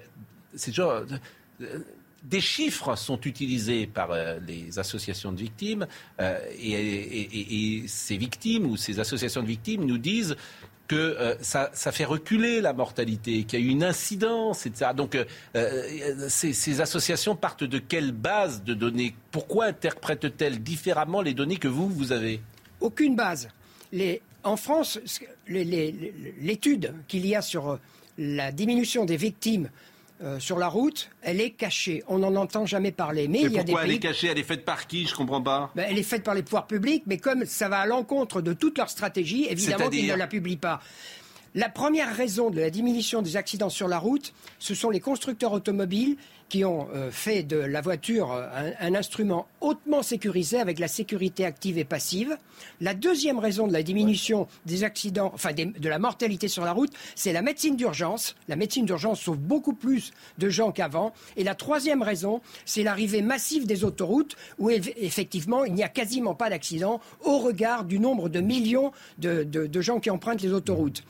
c'est 0.54 0.74
genre. 0.74 1.02
Des 2.22 2.40
chiffres 2.40 2.96
sont 2.96 3.20
utilisés 3.22 3.86
par 3.86 4.10
euh, 4.10 4.38
les 4.46 4.78
associations 4.78 5.32
de 5.32 5.38
victimes 5.38 5.86
euh, 6.20 6.38
et, 6.60 7.84
ces 7.86 8.16
victimes 8.16 8.66
ou 8.66 8.76
ces 8.76 9.00
associations 9.00 9.42
de 9.42 9.46
victimes 9.46 9.84
nous 9.84 9.98
disent 9.98 10.36
que 10.86 10.96
euh, 10.96 11.34
ça, 11.40 11.70
fait 11.72 12.04
reculer 12.04 12.60
la 12.60 12.72
mortalité, 12.72 13.44
qu'il 13.44 13.60
y 13.60 13.62
a 13.62 13.66
eu 13.66 13.70
une 13.70 13.84
incidence, 13.84 14.66
etc. 14.66 14.90
Donc, 14.94 15.16
ces, 16.28 16.80
associations 16.80 17.36
partent 17.36 17.64
de 17.64 17.78
quelle 17.78 18.12
base 18.12 18.64
de 18.64 18.74
données? 18.74 19.14
Pourquoi 19.30 19.66
interprètent-elles 19.66 20.62
différemment 20.62 21.22
les 21.22 21.32
données 21.32 21.58
que 21.58 21.68
vous, 21.68 21.88
vous 21.88 22.12
avez? 22.12 22.40
Aucune 22.80 23.14
base. 23.14 23.48
En 24.42 24.56
France, 24.56 24.98
l'étude 25.46 26.94
qu'il 27.06 27.24
y 27.24 27.36
a 27.36 27.42
sur 27.42 27.78
la 28.18 28.50
diminution 28.52 29.04
des 29.04 29.16
victimes 29.16 29.70
euh, 30.22 30.38
sur 30.38 30.58
la 30.58 30.68
route, 30.68 31.10
elle 31.22 31.40
est 31.40 31.50
cachée. 31.50 32.02
On 32.06 32.18
n'en 32.18 32.34
entend 32.36 32.66
jamais 32.66 32.92
parler. 32.92 33.26
Mais 33.26 33.38
Et 33.38 33.44
il 33.44 33.52
y 33.52 33.58
a 33.58 33.62
des 33.62 33.72
pourquoi 33.72 33.84
elle 33.84 33.94
est 33.94 33.98
cachée? 33.98 34.28
Elle 34.28 34.38
est 34.38 34.42
faite 34.42 34.64
par 34.64 34.86
qui? 34.86 35.06
Je 35.06 35.14
comprends 35.14 35.40
pas. 35.40 35.70
Ben, 35.74 35.86
elle 35.88 35.98
est 35.98 36.02
faite 36.02 36.24
par 36.24 36.34
les 36.34 36.42
pouvoirs 36.42 36.66
publics, 36.66 37.04
mais 37.06 37.16
comme 37.16 37.46
ça 37.46 37.68
va 37.68 37.80
à 37.80 37.86
l'encontre 37.86 38.42
de 38.42 38.52
toute 38.52 38.76
leur 38.76 38.90
stratégie, 38.90 39.46
évidemment 39.48 39.88
qu'ils 39.88 40.06
ne 40.06 40.14
la 40.14 40.26
publient 40.26 40.56
pas. 40.56 40.80
La 41.54 41.68
première 41.68 42.14
raison 42.14 42.50
de 42.50 42.60
la 42.60 42.70
diminution 42.70 43.22
des 43.22 43.36
accidents 43.36 43.70
sur 43.70 43.88
la 43.88 43.98
route, 43.98 44.32
ce 44.58 44.74
sont 44.74 44.90
les 44.90 45.00
constructeurs 45.00 45.52
automobiles 45.52 46.16
qui 46.50 46.64
ont 46.66 46.88
euh, 46.94 47.10
fait 47.10 47.42
de 47.42 47.56
la 47.56 47.80
voiture 47.80 48.32
euh, 48.32 48.70
un, 48.78 48.94
instrument 48.94 49.46
hautement 49.62 50.02
sécurisé 50.02 50.58
avec 50.60 50.78
la 50.78 50.88
sécurité 50.88 51.46
active 51.46 51.78
et 51.78 51.84
passive. 51.84 52.36
La 52.82 52.92
deuxième 52.92 53.38
raison 53.38 53.66
de 53.66 53.72
la 53.72 53.82
diminution 53.82 54.46
des 54.66 54.84
accidents, 54.84 55.30
enfin 55.32 55.52
de 55.54 55.88
la 55.88 55.98
mortalité 55.98 56.48
sur 56.48 56.64
la 56.64 56.72
route, 56.72 56.92
c'est 57.14 57.32
la 57.32 57.40
médecine 57.40 57.76
d'urgence. 57.76 58.34
La 58.48 58.56
médecine 58.56 58.84
d'urgence 58.84 59.20
sauve 59.22 59.38
beaucoup 59.38 59.72
plus 59.72 60.10
de 60.36 60.50
gens 60.50 60.72
qu'avant. 60.72 61.14
Et 61.38 61.44
la 61.44 61.54
troisième 61.54 62.02
raison, 62.02 62.42
c'est 62.66 62.82
l'arrivée 62.82 63.22
massive 63.22 63.66
des 63.66 63.84
autoroutes 63.84 64.36
où 64.58 64.68
eff- 64.70 64.92
effectivement 64.96 65.64
il 65.64 65.72
n'y 65.72 65.84
a 65.84 65.88
quasiment 65.88 66.34
pas 66.34 66.50
d'accidents 66.50 67.00
au 67.24 67.38
regard 67.38 67.84
du 67.84 67.98
nombre 68.00 68.28
de 68.28 68.40
millions 68.40 68.92
de, 69.18 69.44
de- 69.44 69.66
de 69.66 69.80
gens 69.80 70.00
qui 70.00 70.10
empruntent 70.10 70.42
les 70.42 70.52
autoroutes. 70.52 71.04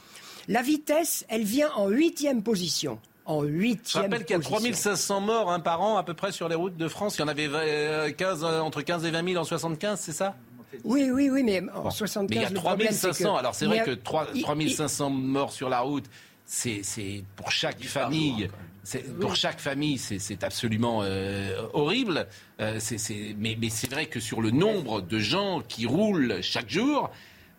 La 0.48 0.62
vitesse, 0.62 1.24
elle 1.28 1.44
vient 1.44 1.70
en 1.76 1.88
huitième 1.88 2.42
position. 2.42 2.98
En 3.30 3.42
Je 3.42 3.46
huitième 3.48 4.02
rappelle 4.04 4.24
qu'il 4.24 4.32
y 4.32 4.34
a 4.34 4.38
position. 4.38 4.56
3500 4.56 5.20
morts 5.20 5.52
hein, 5.52 5.60
par 5.60 5.80
an 5.82 5.96
à 5.96 6.02
peu 6.02 6.14
près 6.14 6.32
sur 6.32 6.48
les 6.48 6.56
routes 6.56 6.76
de 6.76 6.88
France. 6.88 7.16
Il 7.16 7.20
y 7.20 7.24
en 7.24 7.28
avait 7.28 7.48
euh, 7.48 8.10
15, 8.10 8.42
euh, 8.44 8.60
entre 8.60 8.82
15 8.82 9.04
et 9.04 9.10
20 9.10 9.28
000 9.28 9.40
en 9.40 9.44
75, 9.44 10.00
c'est 10.00 10.12
ça? 10.12 10.34
Oui, 10.84 11.10
oui, 11.12 11.30
oui, 11.30 11.42
mais 11.44 11.62
en 11.74 11.90
75, 11.90 12.28
Mais 12.30 12.36
il 12.36 12.42
y 12.42 12.44
a 12.44 12.48
le 12.50 12.54
problème, 12.56 12.88
c'est 12.92 13.08
3500. 13.08 13.34
que- 13.34 13.38
Alors 13.38 13.54
c'est 13.54 13.66
vrai 13.66 13.80
a- 13.80 13.84
que 13.84 13.90
3 13.92 14.26
il- 14.34 14.42
3500 14.42 15.10
morts 15.10 15.52
sur 15.52 15.68
la 15.68 15.80
route, 15.80 16.04
c'est 16.44 16.82
pour 17.36 17.50
chaque 17.52 17.82
famille. 17.84 18.48
c'est- 18.82 19.04
Pour 19.20 19.36
chaque 19.36 19.60
famille, 19.60 19.98
c'est- 19.98 20.42
absolument 20.42 21.00
euh, 21.04 21.60
horrible. 21.72 22.26
Euh, 22.60 22.78
c'est- 22.80 22.98
c'est- 22.98 23.34
mais 23.38 23.56
mais 23.60 23.68
c'est 23.68 23.90
vrai 23.90 24.06
que 24.06 24.18
sur 24.20 24.40
le 24.40 24.50
nombre 24.50 25.00
de 25.02 25.18
gens 25.20 25.60
qui 25.68 25.86
roulent 25.86 26.38
chaque 26.42 26.68
jour, 26.70 27.10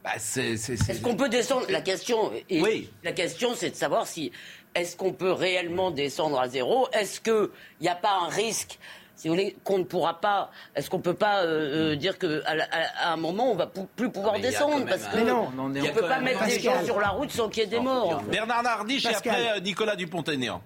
bah, 0.04 0.12
c'est. 0.18 0.58
c'est- 0.58 0.74
Est-ce 0.74 1.00
qu'on 1.02 1.16
peut 1.16 1.30
descendre? 1.30 1.66
La 1.70 1.82
question, 1.82 2.32
est- 2.50 2.62
Oui. 2.62 2.90
la 3.04 3.12
question, 3.12 3.50
c'est 3.56 3.70
de 3.70 3.76
savoir 3.76 4.08
si 4.08 4.32
est-ce 4.76 4.96
qu'on 4.96 5.14
peut 5.14 5.32
réellement 5.32 5.92
descendre 5.92 6.40
à 6.40 6.48
zéro? 6.48 6.88
Est-ce 6.94 7.20
qu'il 7.22 7.50
n'y 7.82 7.88
a 7.90 7.96
pas 7.96 8.20
un 8.24 8.28
risque 8.30 8.80
si 9.16 9.28
vous 9.28 9.36
voulez, 9.36 9.56
qu'on 9.64 9.78
ne 9.78 9.84
pourra 9.84 10.20
pas, 10.20 10.50
est-ce 10.76 10.90
qu'on 10.90 11.00
peut 11.00 11.14
pas 11.14 11.44
euh, 11.44 11.92
euh, 11.92 11.96
dire 11.96 12.18
qu'à 12.18 12.28
à, 12.48 13.14
un 13.14 13.18
moment 13.18 13.52
on 13.52 13.56
va 13.56 13.68
pou- 13.68 13.88
plus 13.96 14.10
pouvoir 14.10 14.34
mais 14.34 14.40
il 14.40 14.44
y 14.46 14.48
a 14.48 14.50
descendre? 14.50 14.84
parce 14.88 15.06
que 15.06 15.20
non. 15.20 15.52
on 15.60 15.70
ne 15.70 15.90
peut 15.92 16.02
pas 16.08 16.20
mettre 16.22 16.44
des 16.44 16.60
gens 16.60 16.84
sur 16.84 17.00
la 17.00 17.10
route 17.10 17.30
sans 17.30 17.48
qu'il 17.48 17.62
y 17.62 17.66
ait 17.68 17.70
des 17.70 17.80
morts. 17.80 18.24
Bernard 18.24 18.64
Nardiche 18.64 19.06
et 19.06 19.14
après 19.14 19.52
euh, 19.52 19.60
Nicolas 19.60 19.96
Dupont-Aignan. 19.96 20.60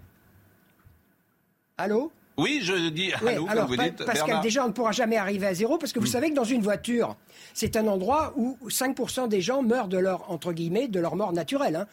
Allô? 1.78 2.12
Oui, 2.38 2.60
je 2.64 2.90
dis 2.90 3.12
Oui, 3.22 3.30
allô, 3.34 3.48
alors, 3.50 3.66
comme 3.66 3.72
vous 3.76 3.78
Pa- 3.78 3.90
dites. 3.90 4.06
Pascal, 4.06 4.26
Bernard. 4.26 4.42
déjà, 4.44 4.64
on 4.64 4.68
ne 4.68 4.74
pourra 4.74 4.92
jamais 4.92 5.18
arriver 5.18 5.48
à 5.48 5.54
zéro 5.54 5.78
parce 5.78 5.94
que 5.94 6.00
vous 6.00 6.06
savez 6.06 6.30
que 6.30 6.36
dans 6.36 6.44
une 6.44 6.62
voiture, 6.62 7.16
c'est 7.54 7.76
un 7.78 7.88
endroit 7.88 8.34
où 8.38 8.58
5% 8.68 9.28
des 9.28 9.42
gens 9.42 9.64
meurent 9.64 9.88
de 9.88 9.98
leur, 9.98 10.30
entre 10.32 10.52
guillemets, 10.54 10.88
de 10.88 11.00
leur 11.00 11.16
mort 11.16 11.34
naturelle. 11.34 11.76
hein. 11.76 11.88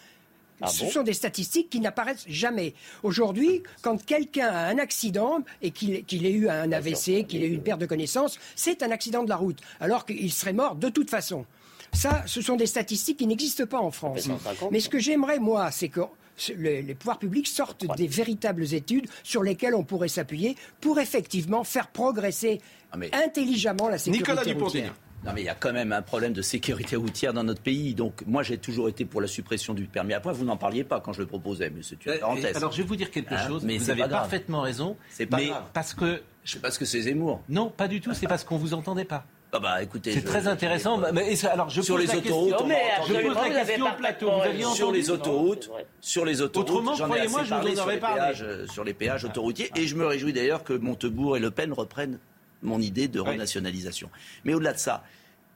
Ah 0.62 0.68
Ce 0.68 0.86
sont 0.86 1.02
des 1.02 1.12
statistiques 1.12 1.70
qui 1.70 1.80
n'apparaissent 1.80 2.24
jamais. 2.28 2.74
Aujourd'hui, 3.02 3.62
quand 3.82 4.02
quelqu'un 4.04 4.48
a 4.48 4.66
un 4.68 4.78
accident 4.78 5.40
et 5.60 5.70
qu'il 5.70 6.26
ait 6.26 6.30
eu 6.30 6.48
un 6.48 6.70
AVC, 6.72 7.26
qu'il 7.26 7.42
ait 7.42 7.48
eu 7.48 7.54
une 7.54 7.62
perte 7.62 7.80
de 7.80 7.86
connaissance, 7.86 8.38
c'est 8.54 8.82
un 8.82 8.90
accident 8.90 9.24
de 9.24 9.28
la 9.28 9.36
route, 9.36 9.58
alors 9.80 10.06
qu'il 10.06 10.32
serait 10.32 10.52
mort 10.52 10.76
de 10.76 10.88
toute 10.88 11.10
façon. 11.10 11.44
Ça, 11.92 12.22
ce 12.26 12.40
sont 12.40 12.56
des 12.56 12.66
statistiques 12.66 13.18
qui 13.18 13.26
n'existent 13.26 13.66
pas 13.66 13.80
en 13.80 13.90
France. 13.90 14.28
Mais 14.70 14.80
ce 14.80 14.88
que 14.88 14.98
j'aimerais, 14.98 15.38
moi, 15.38 15.70
c'est 15.70 15.88
que 15.88 16.00
les, 16.56 16.94
pouvoirs 16.94 17.18
publics 17.18 17.46
sortent 17.46 17.84
des 17.96 18.06
véritables 18.06 18.72
études 18.74 19.08
sur 19.22 19.42
lesquelles 19.42 19.74
on 19.74 19.84
pourrait 19.84 20.08
s'appuyer 20.08 20.56
pour 20.80 20.98
effectivement 20.98 21.64
faire 21.64 21.88
progresser 21.88 22.60
Ah, 22.92 22.96
intelligemment 23.12 23.88
la 23.88 23.98
sécurité 23.98 24.32
Nicolas 24.32 24.64
routière. 24.64 24.94
Non, 25.24 25.30
mais 25.34 25.42
il 25.42 25.44
y 25.44 25.48
a 25.48 25.54
quand 25.54 25.72
même 25.72 25.92
un 25.92 26.02
problème 26.02 26.32
de 26.32 26.42
sécurité 26.42 26.96
routière 26.96 27.32
dans 27.32 27.44
notre 27.44 27.60
pays. 27.62 27.94
Donc, 27.94 28.24
moi, 28.26 28.42
j'ai 28.42 28.58
toujours 28.58 28.88
été 28.88 29.04
pour 29.04 29.20
la 29.20 29.28
suppression 29.28 29.72
du 29.72 29.84
permis 29.84 30.14
à 30.14 30.20
point. 30.20 30.32
Vous 30.32 30.44
n'en 30.44 30.56
parliez 30.56 30.82
pas 30.82 31.00
quand 31.00 31.12
je 31.12 31.20
le 31.20 31.26
proposais, 31.26 31.70
mais 31.70 31.82
c'est 31.82 32.04
une 32.04 32.12
Euh, 32.12 32.18
parenthèse. 32.18 32.56
Alors, 32.56 32.72
je 32.72 32.78
vais 32.78 32.82
vous 32.88 32.96
dire 32.96 33.10
quelque 33.10 33.32
Hein, 33.34 33.46
chose. 33.46 33.62
mais 33.64 33.78
vous 33.78 33.84
c'est 33.84 33.92
avez 33.92 34.02
pas 34.02 34.08
grave. 34.08 34.20
parfaitement 34.22 34.60
raison. 34.62 34.96
C'est 35.10 35.26
pas 35.26 35.36
mais 35.36 35.46
grave. 35.48 35.62
parce 35.72 35.94
que 35.94 36.20
Je 36.44 36.52
sais 36.54 36.58
pas 36.58 36.72
ce 36.72 36.78
que 36.80 36.84
c'est 36.84 37.02
Zemmour. 37.02 37.40
non, 37.48 37.68
pas 37.70 37.86
du 37.86 38.00
tout. 38.00 38.12
C'est 38.14 38.26
parce 38.26 38.42
qu'on 38.42 38.56
vous 38.56 38.74
entendait 38.74 39.04
pas. 39.04 39.24
Ah 39.52 39.60
bah, 39.60 39.80
écoutez, 39.82 40.12
C'est 40.12 40.22
très 40.24 40.48
intéressant. 40.48 40.98
je- 41.06 41.12
Mais, 41.12 41.36
ça- 41.36 41.52
alors, 41.52 41.68
je 41.68 41.82
Sur 41.82 41.94
pose 41.96 42.06
les 42.06 42.12
la 42.12 42.18
autoroutes, 42.18 42.48
question- 42.48 42.66
mais 42.66 42.80
je 43.06 43.12
pose 43.12 43.34
la 43.36 43.64
question 43.64 43.86
au 43.86 43.96
plateau. 43.96 44.26
parlé. 44.28 44.42
Vous 44.42 44.48
aviez 44.64 44.64
sur 44.76 44.90
les 44.92 45.10
autoroutes, 45.10 45.70
sur 46.00 46.24
les 46.24 46.40
autoroutes, 46.42 46.70
Autrement, 46.70 46.94
j'en 46.94 47.04
ai 47.06 47.08
croyez-moi, 47.10 47.40
je 47.44 47.48
vous 47.48 47.52
en 47.52 47.56
parlé 47.58 47.74
sur 47.76 47.84
aurais 47.84 47.94
les 47.94 48.00
parlé. 48.00 48.20
péages, 48.20 48.42
euh, 48.42 48.66
sur 48.66 48.82
les 48.82 48.94
péages 48.94 49.24
autoroutiers, 49.24 49.70
et 49.76 49.86
je 49.86 49.94
me 49.94 50.06
réjouis 50.06 50.32
d'ailleurs 50.32 50.64
que 50.64 50.72
Montebourg 50.72 51.36
et 51.36 51.40
Le 51.40 51.50
Pen 51.52 51.72
reprennent 51.74 52.18
mon 52.62 52.80
idée 52.80 53.08
de 53.08 53.20
renationalisation. 53.20 54.10
Mais 54.44 54.54
au-delà 54.54 54.72
de 54.72 54.78
ça, 54.78 55.04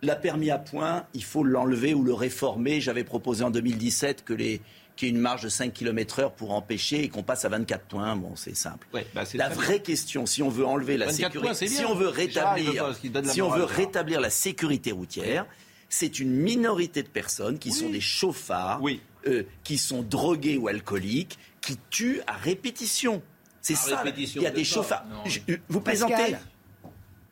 la 0.03 0.17
permis 0.17 0.51
à 0.51 0.59
point, 0.59 1.07
il 1.15 1.25
faut 1.25 1.43
l'enlever 1.45 1.95
ou 1.95 2.03
le 2.03 2.13
réformer. 2.15 2.81
J'avais 2.81 3.05
proposé 3.05 3.45
en 3.45 3.51
2017 3.51 4.25
que 4.25 4.35
les 4.35 4.61
qu'il 4.95 5.09
y 5.09 5.11
ait 5.11 5.15
une 5.15 5.21
marge 5.21 5.43
de 5.43 5.51
5 5.51 5.75
km 5.75 6.21
heure 6.21 6.33
pour 6.33 6.53
empêcher 6.53 7.05
et 7.05 7.11
qu'on 7.11 7.23
passe 7.23 7.45
à 7.45 7.51
24 7.51 7.85
points. 7.85 8.17
Bon, 8.17 8.35
c'est 8.35 8.57
simple. 8.57 8.87
Ouais, 8.95 9.07
bah, 9.15 9.25
La 9.35 9.51
vraie 9.51 9.81
question, 9.83 10.25
si 10.25 10.43
on 10.43 10.49
veut 10.49 10.65
enlever 10.65 10.97
la 10.97 11.05
24 11.05 11.17
sécurité, 11.33 11.49
points, 11.49 11.69
si 11.69 11.85
on 11.85 11.95
veut 11.95 12.09
rétablir, 12.09 12.97
si 13.25 13.43
on 13.43 13.51
veut 13.51 13.65
rétablir 13.65 14.23
la 14.23 14.31
sécurité 14.31 14.93
routière, 14.93 15.45
c'est 15.91 16.19
une 16.19 16.31
minorité 16.31 17.03
de 17.03 17.09
personnes 17.09 17.59
qui 17.59 17.73
sont 17.73 17.91
des 17.91 18.01
chauffards, 18.01 18.83
Oui. 18.83 19.03
euh, 19.27 19.43
qui 19.65 19.77
sont 19.77 20.01
drogués 20.01 20.57
ou 20.57 20.67
alcooliques, 20.69 21.39
qui 21.61 21.77
tuent 21.91 22.23
à 22.27 22.33
répétition. 22.33 23.21
C'est 23.61 23.75
ça. 23.75 23.99
répétition 24.01 24.41
Il 24.41 24.45
y 24.45 24.47
a 24.47 24.51
de 24.51 24.57
des 24.57 24.65
chauffards. 24.65 25.05
Non. 25.11 25.25
Je- 25.27 25.41
vous 25.69 25.81
Pascal. 25.83 26.09
plaisantez 26.09 26.37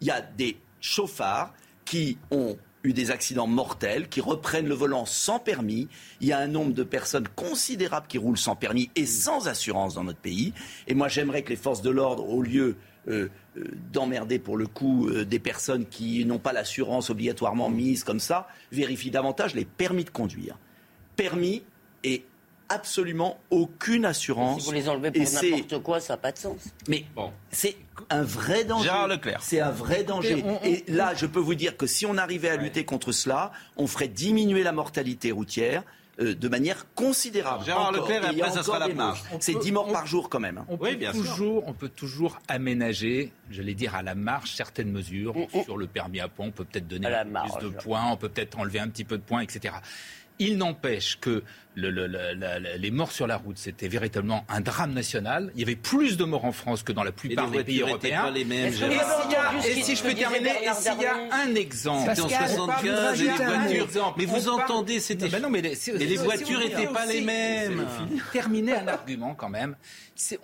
Il 0.00 0.06
y 0.06 0.10
a 0.10 0.20
des 0.20 0.56
chauffards 0.80 1.54
qui 1.84 2.18
ont 2.30 2.56
eu 2.84 2.92
des 2.92 3.10
accidents 3.10 3.46
mortels, 3.46 4.08
qui 4.08 4.20
reprennent 4.20 4.68
le 4.68 4.74
volant 4.74 5.06
sans 5.06 5.38
permis. 5.38 5.88
Il 6.20 6.28
y 6.28 6.32
a 6.32 6.38
un 6.38 6.46
nombre 6.46 6.72
de 6.72 6.82
personnes 6.82 7.26
considérables 7.34 8.06
qui 8.06 8.18
roulent 8.18 8.38
sans 8.38 8.56
permis 8.56 8.90
et 8.94 9.06
sans 9.06 9.48
assurance 9.48 9.94
dans 9.94 10.04
notre 10.04 10.18
pays. 10.18 10.52
Et 10.86 10.94
moi, 10.94 11.08
j'aimerais 11.08 11.42
que 11.42 11.48
les 11.48 11.56
forces 11.56 11.82
de 11.82 11.90
l'ordre, 11.90 12.28
au 12.28 12.42
lieu 12.42 12.76
euh, 13.08 13.28
euh, 13.56 13.64
d'emmerder 13.92 14.38
pour 14.38 14.56
le 14.56 14.66
coup 14.66 15.08
euh, 15.08 15.24
des 15.24 15.38
personnes 15.38 15.86
qui 15.86 16.24
n'ont 16.24 16.38
pas 16.38 16.52
l'assurance 16.52 17.10
obligatoirement 17.10 17.70
mise 17.70 18.04
comme 18.04 18.20
ça, 18.20 18.48
vérifient 18.70 19.10
davantage 19.10 19.54
les 19.54 19.64
permis 19.64 20.04
de 20.04 20.10
conduire. 20.10 20.58
Permis 21.16 21.62
et 22.02 22.24
absolument 22.68 23.38
aucune 23.50 24.04
assurance. 24.04 24.60
Si 24.62 24.66
vous 24.66 24.72
les 24.72 24.88
enlevez 24.88 25.10
pour 25.10 25.22
n'importe 25.22 25.82
quoi, 25.82 26.00
ça 26.00 26.14
n'a 26.14 26.16
pas 26.18 26.32
de 26.32 26.38
sens. 26.38 26.56
mais 26.88 27.04
Bon. 27.14 27.30
c'est 27.50 27.76
un 28.10 28.22
vrai 28.22 28.64
danger. 28.64 28.84
Gérard 28.84 29.08
Leclerc. 29.08 29.42
C'est 29.42 29.60
un 29.60 29.70
vrai 29.70 30.02
danger. 30.04 30.38
Et 30.38 30.42
on- 30.44 30.56
on- 30.60 30.64
Et 30.64 30.84
là, 30.88 31.14
je 31.14 31.26
peux 31.26 31.40
vous 31.40 31.54
dire 31.54 31.76
que 31.76 31.86
si 31.86 32.06
on 32.06 32.16
arrivait 32.16 32.48
à 32.50 32.56
lutter 32.56 32.84
contre 32.84 33.12
cela, 33.12 33.52
on 33.76 33.86
ferait 33.86 34.08
diminuer 34.08 34.62
la 34.62 34.72
mortalité 34.72 35.30
routière. 35.32 35.82
euh, 36.20 36.32
de 36.32 36.48
manière 36.48 36.86
considérable. 36.94 37.64
Gérard 37.64 37.88
Encore. 37.88 38.02
Leclerc, 38.08 38.24
après, 38.30 38.50
ça 38.52 38.62
sera 38.62 38.78
la 38.78 38.86
marche. 38.86 39.20
C'est 39.40 39.54
peut- 39.54 39.58
10 39.58 39.72
morts 39.72 39.88
on- 39.88 39.92
par 39.92 40.06
jour 40.06 40.28
quand 40.30 40.38
même. 40.38 40.58
hein. 40.58 40.64
On, 40.68 40.76
Oui, 40.76 40.94
peut 40.94 41.06
sûr. 41.06 41.12
toujours, 41.12 41.64
on 41.66 41.72
peut 41.72 41.88
toujours 41.88 42.38
aménager, 42.46 43.32
j'allais 43.50 43.74
dire 43.74 43.96
à 43.96 44.02
la 44.04 44.14
marge, 44.14 44.52
certaines 44.54 44.92
mesures 44.92 45.34
sur 45.64 45.76
le 45.76 45.88
permis 45.88 46.20
à 46.20 46.28
point. 46.28 46.46
On 46.46 46.50
peut 46.52 46.64
peut-être 46.64 46.86
donner 46.86 47.08
un 47.08 47.24
peu 47.24 47.30
marge. 47.30 47.58
plus 47.58 47.68
de 47.68 47.74
points, 47.74 48.12
on 48.12 48.16
peut 48.16 48.28
peut-être 48.28 48.56
enlever 48.60 48.78
un 48.78 48.86
petit 48.86 49.02
peu 49.02 49.18
de 49.18 49.24
points, 49.24 49.40
etc. 49.40 49.74
Il 50.38 50.56
n'empêche 50.56 51.18
que 51.20 51.42
le, 51.74 51.90
le, 51.90 52.06
le, 52.06 52.32
la, 52.34 52.58
les 52.58 52.90
morts 52.90 53.12
sur 53.12 53.26
la 53.26 53.36
route, 53.36 53.58
c'était 53.58 53.88
véritablement 53.88 54.44
un 54.48 54.60
drame 54.60 54.92
national. 54.92 55.50
Il 55.54 55.60
y 55.60 55.64
avait 55.64 55.76
plus 55.76 56.16
de 56.16 56.24
morts 56.24 56.44
en 56.44 56.52
France 56.52 56.82
que 56.82 56.92
dans 56.92 57.02
la 57.04 57.12
plupart 57.12 57.50
des 57.50 57.64
pays 57.64 57.80
européens. 57.80 58.22
Pas 58.24 58.30
les 58.30 58.44
mêmes, 58.44 58.68
et, 58.68 58.72
s'il 58.72 58.88
y 58.88 59.34
a, 59.34 59.66
et 59.66 59.82
si 59.82 59.96
je 59.96 60.02
peux 60.02 60.14
terminer, 60.14 60.50
et 60.50 60.72
s'il 60.74 61.00
y 61.00 61.06
a 61.06 61.16
un 61.32 61.54
exemple, 61.54 62.10
c'était 62.14 62.22
en 62.22 62.28
75, 62.28 63.22
les 63.22 63.28
voitures. 63.80 64.14
Mais 64.16 64.24
vous 64.26 64.48
entendez, 64.48 65.00
c'était. 65.00 65.40
Non, 65.40 65.50
mais 65.50 65.62
les, 65.62 65.76
mais 65.98 66.04
les 66.04 66.16
voitures 66.16 66.60
n'étaient 66.60 66.86
pas 66.86 67.06
les 67.06 67.20
mêmes. 67.20 67.86
Terminer 68.32 68.74
un 68.74 68.88
argument 68.88 69.34
quand 69.34 69.48
même. 69.48 69.76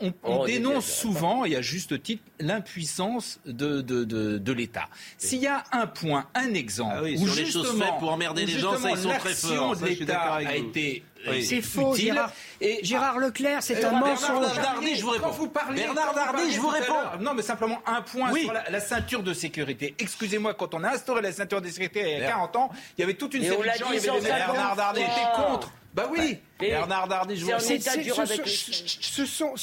On, 0.01 0.13
on 0.25 0.41
Oh, 0.41 0.47
dénonce 0.47 0.87
souvent, 0.87 1.45
et 1.45 1.55
à 1.55 1.63
juste 1.63 2.03
titre, 2.03 2.25
l'impuissance 2.41 3.41
de, 3.47 3.81
de, 3.81 4.05
de, 4.05 4.39
de 4.39 4.53
l'État. 4.53 4.89
S'il 5.19 5.41
y 5.41 5.47
a 5.47 5.63
un 5.73 5.87
point, 5.87 6.27
un 6.35 6.55
exemple, 6.55 6.95
Ah 6.97 7.03
oui, 7.03 7.17
où 7.19 7.27
sur 7.27 7.37
les 7.37 7.47
choses 7.47 7.67
justement, 7.67 7.85
faites 7.85 7.99
pour 8.01 8.11
emmerder 8.13 8.47
les 8.47 8.59
gens, 8.59 8.77
ça, 8.77 8.91
ils 8.91 8.97
sont 8.97 9.09
très 9.11 9.29
l'action 9.31 9.49
forts. 9.57 9.77
de 9.77 9.81
Ça, 9.81 9.87
je 9.89 9.95
suis 9.95 10.07
a 10.11 10.57
été 10.57 11.05
Oui. 11.29 11.45
C'est 11.45 11.61
faux, 11.61 11.95
utile. 11.95 12.13
Gérard. 12.15 12.33
Et 12.61 12.81
Gérard 12.83 13.19
Leclerc, 13.19 13.63
c'est 13.63 13.85
un 13.85 13.91
Bernard 13.91 14.09
mensonge. 14.09 14.57
Dardy, 14.57 14.97
je 14.97 15.03
vous 15.03 15.11
réponds. 15.11 15.27
Quand 15.27 15.33
vous 15.33 15.49
parlez, 15.49 15.83
Bernard 15.83 16.15
Dardy, 16.15 16.53
je 16.53 16.61
vous 16.61 16.69
réponds. 16.69 16.95
Non, 17.21 17.35
mais 17.35 17.43
simplement 17.43 17.79
un 17.87 18.03
point 18.03 18.31
Oui. 18.33 18.43
sur 18.45 18.53
la, 18.53 18.69
la 18.71 18.81
ceinture 18.81 19.23
de 19.23 19.35
sécurité. 19.35 19.95
Excusez-moi, 19.99 20.55
quand 20.55 20.75
on 20.75 20.83
a 20.85 20.91
instauré 20.91 21.21
la 21.23 21.33
ceinture 21.33 21.61
de 21.61 21.69
sécurité 21.69 22.03
il 22.03 22.21
y 22.21 22.25
a 22.25 22.29
40 22.29 22.57
ans, 22.57 22.71
il 22.97 23.01
y 23.03 23.05
avait 23.05 23.15
toute 23.15 23.35
une 23.35 23.45
Et 23.45 23.49
série 23.49 23.69
de 23.69 23.79
gens, 23.79 23.91
des 23.91 24.01
150 24.01 24.23
Bernard 24.23 24.77
Dardy 24.77 25.01
qui 25.01 25.07
étaient 25.07 25.43
contre. 25.47 25.73
Bah 25.95 26.09
oui. 26.11 26.39
Et 26.61 26.71
Bernard 26.71 27.09
Dardy, 27.09 27.37
je 27.37 27.45
vous 27.45 27.53
c'est 27.59 27.89
un 27.89 27.93
réponds. 27.93 28.43
Ce, 28.47 29.27
sont, 29.27 29.55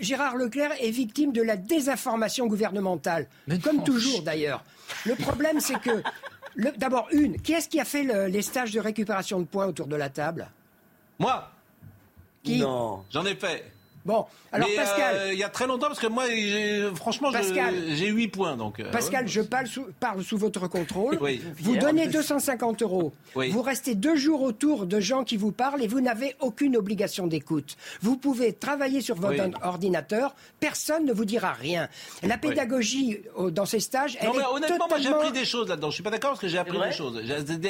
Gérard 0.00 0.36
Leclerc 0.36 0.72
est 0.80 0.90
victime 0.90 1.32
de 1.32 1.42
la 1.42 1.56
désinformation 1.56 2.46
gouvernementale, 2.46 3.28
Mais 3.46 3.58
comme 3.58 3.82
toujours 3.82 4.22
d'ailleurs. 4.22 4.62
Le 5.04 5.14
problème, 5.14 5.60
c'est 5.60 5.80
que, 5.80 6.02
d'abord, 6.76 7.08
une, 7.12 7.40
qui 7.40 7.52
est-ce 7.52 7.68
qui 7.68 7.80
a 7.80 7.84
fait 7.84 8.02
le- 8.02 8.26
les 8.26 8.42
stages 8.42 8.72
de 8.72 8.80
récupération 8.80 9.40
de 9.40 9.44
points 9.44 9.66
autour 9.66 9.86
de 9.86 9.96
la 9.96 10.08
table? 10.08 10.48
Moi, 11.18 11.50
Qui? 12.42 12.60
Non. 12.60 13.04
j'en 13.10 13.24
ai 13.26 13.34
fait. 13.36 13.70
Bon, 14.04 14.24
alors 14.52 14.68
Mais, 14.68 14.76
Pascal, 14.76 15.14
euh, 15.16 15.32
il 15.32 15.38
y 15.38 15.44
a 15.44 15.48
très 15.50 15.66
longtemps, 15.66 15.88
parce 15.88 15.98
que 16.00 16.06
moi, 16.06 16.24
j'ai- 16.28 16.88
franchement, 16.94 17.30
Pascal. 17.30 17.74
j'ai 17.90 18.06
8 18.08 18.28
points. 18.28 18.56
Donc, 18.56 18.80
euh, 18.80 18.90
Pascal, 18.90 19.24
ouais. 19.24 19.30
je 19.30 19.40
parle 19.42 19.66
sous, 19.66 19.86
parle 20.00 20.22
sous 20.24 20.38
votre 20.38 20.66
contrôle. 20.68 21.18
Oui. 21.20 21.42
Vous 21.58 21.76
donnez 21.76 22.06
250 22.08 22.82
euros. 22.82 23.12
Oui. 23.34 23.50
Vous 23.50 23.60
restez 23.62 23.94
deux 23.94 24.16
jours 24.16 24.42
autour 24.42 24.86
de 24.86 25.00
gens 25.00 25.22
qui 25.24 25.36
vous 25.36 25.52
parlent 25.52 25.82
et 25.82 25.86
vous 25.86 26.00
n'avez 26.00 26.34
aucune 26.40 26.76
obligation 26.76 27.26
d'écoute. 27.26 27.76
Vous 28.00 28.16
pouvez 28.16 28.52
travailler 28.54 29.00
sur 29.02 29.16
votre 29.16 29.44
Oui. 29.44 29.52
ordinateur. 29.62 30.34
Personne 30.60 31.04
ne 31.04 31.12
vous 31.12 31.24
dira 31.26 31.52
rien. 31.52 31.88
La 32.22 32.38
pédagogie 32.38 33.18
euh, 33.38 33.50
dans 33.50 33.66
ces 33.66 33.80
stages, 33.80 34.16
elle 34.20 34.28
Non, 34.28 34.34
mais 34.36 34.42
est 34.42 34.46
honnêtement, 34.46 34.88
moi 34.88 34.96
j'ai 34.98 35.04
totalement- 35.04 35.18
appris 35.28 35.38
des 35.38 35.44
choses 35.44 35.68
là-dedans. 35.68 35.90
Je 35.90 35.94
suis 35.94 36.02
pas 36.02 36.10
d'accord 36.10 36.30
parce 36.30 36.40
que 36.40 36.48
j'ai 36.48 36.58
appris 36.58 36.78
des 36.80 36.92
choses. 36.92 37.20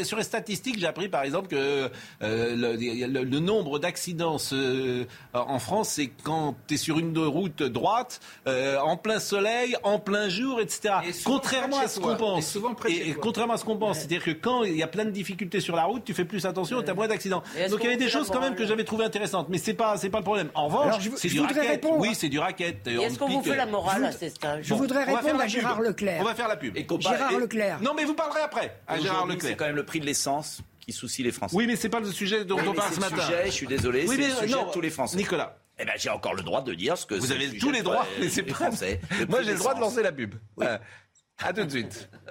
Sur 0.04 0.16
les 0.16 0.22
statistiques, 0.24 0.78
j'ai 0.78 0.86
appris 0.86 1.08
par 1.08 1.22
exemple 1.22 1.48
que 1.48 1.90
euh, 2.22 2.54
le, 2.56 3.06
le- 3.06 3.24
le 3.24 3.38
nombre 3.40 3.78
d'accidents 3.78 4.36
euh, 4.52 5.04
en 5.34 5.58
France, 5.58 5.90
c'est 5.90 6.08
quand 6.30 6.54
tu 6.68 6.74
es 6.74 6.76
sur 6.76 6.98
une 6.98 7.18
route 7.18 7.62
droite, 7.62 8.20
euh, 8.46 8.78
en 8.78 8.96
plein 8.96 9.18
soleil, 9.18 9.74
en 9.82 9.98
plein 9.98 10.28
jour, 10.28 10.60
etc. 10.60 10.94
Et 11.08 11.10
Contrairement 11.24 11.78
à 11.80 11.88
ce 11.88 11.98
qu'on 11.98 12.14
pense. 12.16 12.38
Et 12.38 12.42
souvent 12.42 12.74
près 12.74 12.88
de 12.90 12.94
chez 12.94 13.00
Et- 13.06 13.10
et 13.10 13.12
toi. 13.14 13.22
contrairement 13.22 13.54
à 13.54 13.56
ce 13.56 13.64
qu'on 13.64 13.76
pense, 13.76 13.98
c'est-à-dire 13.98 14.22
que 14.22 14.30
quand 14.30 14.62
il 14.64 14.76
y 14.76 14.82
a 14.82 14.86
plein 14.86 15.04
de 15.04 15.10
difficultés 15.10 15.60
sur 15.60 15.74
la 15.74 15.84
route, 15.84 16.04
tu 16.04 16.14
fais 16.14 16.24
plus 16.24 16.46
attention, 16.46 16.82
tu 16.82 16.90
as 16.90 16.94
moins 16.94 17.08
d'accidents. 17.08 17.42
Donc 17.68 17.80
il 17.80 17.84
y 17.84 17.86
avait 17.88 17.96
des 17.96 18.08
choses 18.08 18.28
quand 18.30 18.40
même 18.40 18.54
que 18.54 18.64
j'avais 18.66 18.84
trouvé 18.84 19.04
intéressantes, 19.04 19.48
mais 19.48 19.58
c'est 19.58 19.74
pas 19.74 19.96
c'est 19.96 20.10
pas 20.10 20.18
le 20.18 20.24
problème. 20.24 20.50
En 20.54 20.68
revanche, 20.68 21.02
c'est 21.16 21.28
je 21.28 21.34
du 21.34 21.40
racket. 21.40 21.62
répondre. 21.68 21.98
Oui, 21.98 22.10
c'est 22.14 22.28
du 22.28 22.38
racket. 22.38 22.86
Et 22.86 22.94
Est-ce 22.94 23.18
qu'on 23.18 23.28
vous 23.28 23.42
fait 23.42 23.56
la 23.56 23.66
morale 23.66 24.04
à 24.04 24.12
ces 24.12 24.30
stages 24.30 24.64
Je 24.66 24.74
voudrais 24.74 25.04
on 25.08 25.14
va 25.14 25.22
faire 25.22 25.34
répondre 25.34 25.38
la 25.38 25.44
à 25.44 25.46
pub. 25.46 25.54
Gérard 25.60 25.80
Leclerc. 25.80 26.18
On 26.20 26.24
va 26.24 26.34
faire 26.34 26.48
la 26.48 26.56
pub. 26.56 26.76
Gérard 27.00 27.38
Leclerc. 27.38 27.78
Non, 27.82 27.92
mais 27.96 28.04
vous 28.04 28.14
parlerez 28.14 28.40
après 28.42 28.76
à 28.86 28.98
Gérard 28.98 29.26
Leclerc. 29.26 29.50
C'est 29.50 29.56
quand 29.56 29.66
même 29.66 29.76
le 29.76 29.84
prix 29.84 30.00
de 30.00 30.06
l'essence 30.06 30.60
qui 30.80 30.92
soucie 30.92 31.22
les 31.22 31.32
Français. 31.32 31.54
Oui, 31.56 31.66
mais 31.66 31.76
c'est 31.76 31.88
pas 31.90 32.00
le 32.00 32.10
sujet 32.10 32.44
dont 32.44 32.56
Oui, 32.56 32.62
on 32.68 32.72
parle 32.72 32.88
c'est 32.88 33.00
ce 33.00 33.00
le 33.04 33.10
matin. 33.10 33.22
sujet, 33.26 33.42
je 33.46 33.50
suis 33.50 33.66
désolé, 33.66 34.04
Oui, 34.08 34.14
c'est 34.16 34.22
mais 34.22 34.28
le 34.28 34.34
sujet 34.34 34.54
non, 34.54 34.66
de 34.68 34.72
tous 34.72 34.80
les 34.80 34.90
Français. 34.90 35.16
Nicolas, 35.18 35.56
Eh 35.80 35.84
ben, 35.84 35.94
j'ai 35.96 36.10
encore 36.10 36.34
le 36.34 36.42
droit 36.42 36.62
de 36.62 36.74
dire 36.74 36.96
ce 36.98 37.06
que 37.06 37.14
vous 37.14 37.32
avez 37.32 37.56
tous 37.56 37.70
les 37.70 37.82
droits, 37.82 38.06
mais 38.20 38.28
c'est 38.28 38.42
pas. 38.42 38.54
Français. 38.54 39.00
Moi, 39.28 39.42
j'ai 39.42 39.52
le 39.52 39.58
droit 39.58 39.74
de 39.74 39.80
lancer 39.80 40.02
la 40.02 40.12
pub. 40.12 40.34
Euh, 40.60 40.78
À 41.38 41.52
tout 41.52 41.64
de 41.64 41.70
suite. 41.70 42.10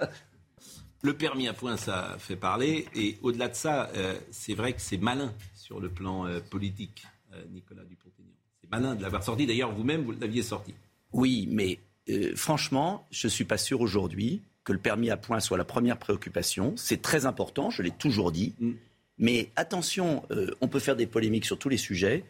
Le 1.02 1.14
permis 1.14 1.48
à 1.48 1.54
points, 1.54 1.78
ça 1.78 2.16
fait 2.18 2.36
parler. 2.36 2.86
Et 2.94 3.16
au-delà 3.22 3.48
de 3.48 3.54
ça, 3.54 3.90
euh, 3.96 4.14
c'est 4.30 4.52
vrai 4.52 4.74
que 4.74 4.82
c'est 4.82 4.98
malin 4.98 5.32
sur 5.54 5.80
le 5.80 5.88
plan 5.88 6.26
euh, 6.26 6.40
politique, 6.40 7.04
euh, 7.32 7.42
Nicolas 7.50 7.84
Dupont-Aignan. 7.84 8.34
C'est 8.60 8.70
malin 8.70 8.94
de 8.94 9.02
l'avoir 9.02 9.24
sorti. 9.24 9.46
D'ailleurs, 9.46 9.72
vous-même, 9.72 10.02
vous 10.02 10.12
l'aviez 10.12 10.42
sorti. 10.42 10.74
Oui, 11.12 11.48
mais 11.50 11.78
euh, 12.10 12.36
franchement, 12.36 13.06
je 13.10 13.28
ne 13.28 13.30
suis 13.30 13.46
pas 13.46 13.56
sûr 13.56 13.80
aujourd'hui 13.80 14.42
que 14.62 14.72
le 14.72 14.78
permis 14.78 15.08
à 15.08 15.16
points 15.16 15.40
soit 15.40 15.56
la 15.56 15.64
première 15.64 15.96
préoccupation. 15.96 16.74
C'est 16.76 17.00
très 17.00 17.24
important, 17.24 17.70
je 17.70 17.80
l'ai 17.82 17.92
toujours 17.92 18.30
dit. 18.30 18.54
Mm. 18.60 18.72
Mais 19.16 19.50
attention, 19.56 20.22
euh, 20.30 20.54
on 20.60 20.68
peut 20.68 20.80
faire 20.80 20.96
des 20.96 21.06
polémiques 21.06 21.46
sur 21.46 21.58
tous 21.58 21.70
les 21.70 21.78
sujets. 21.78 22.24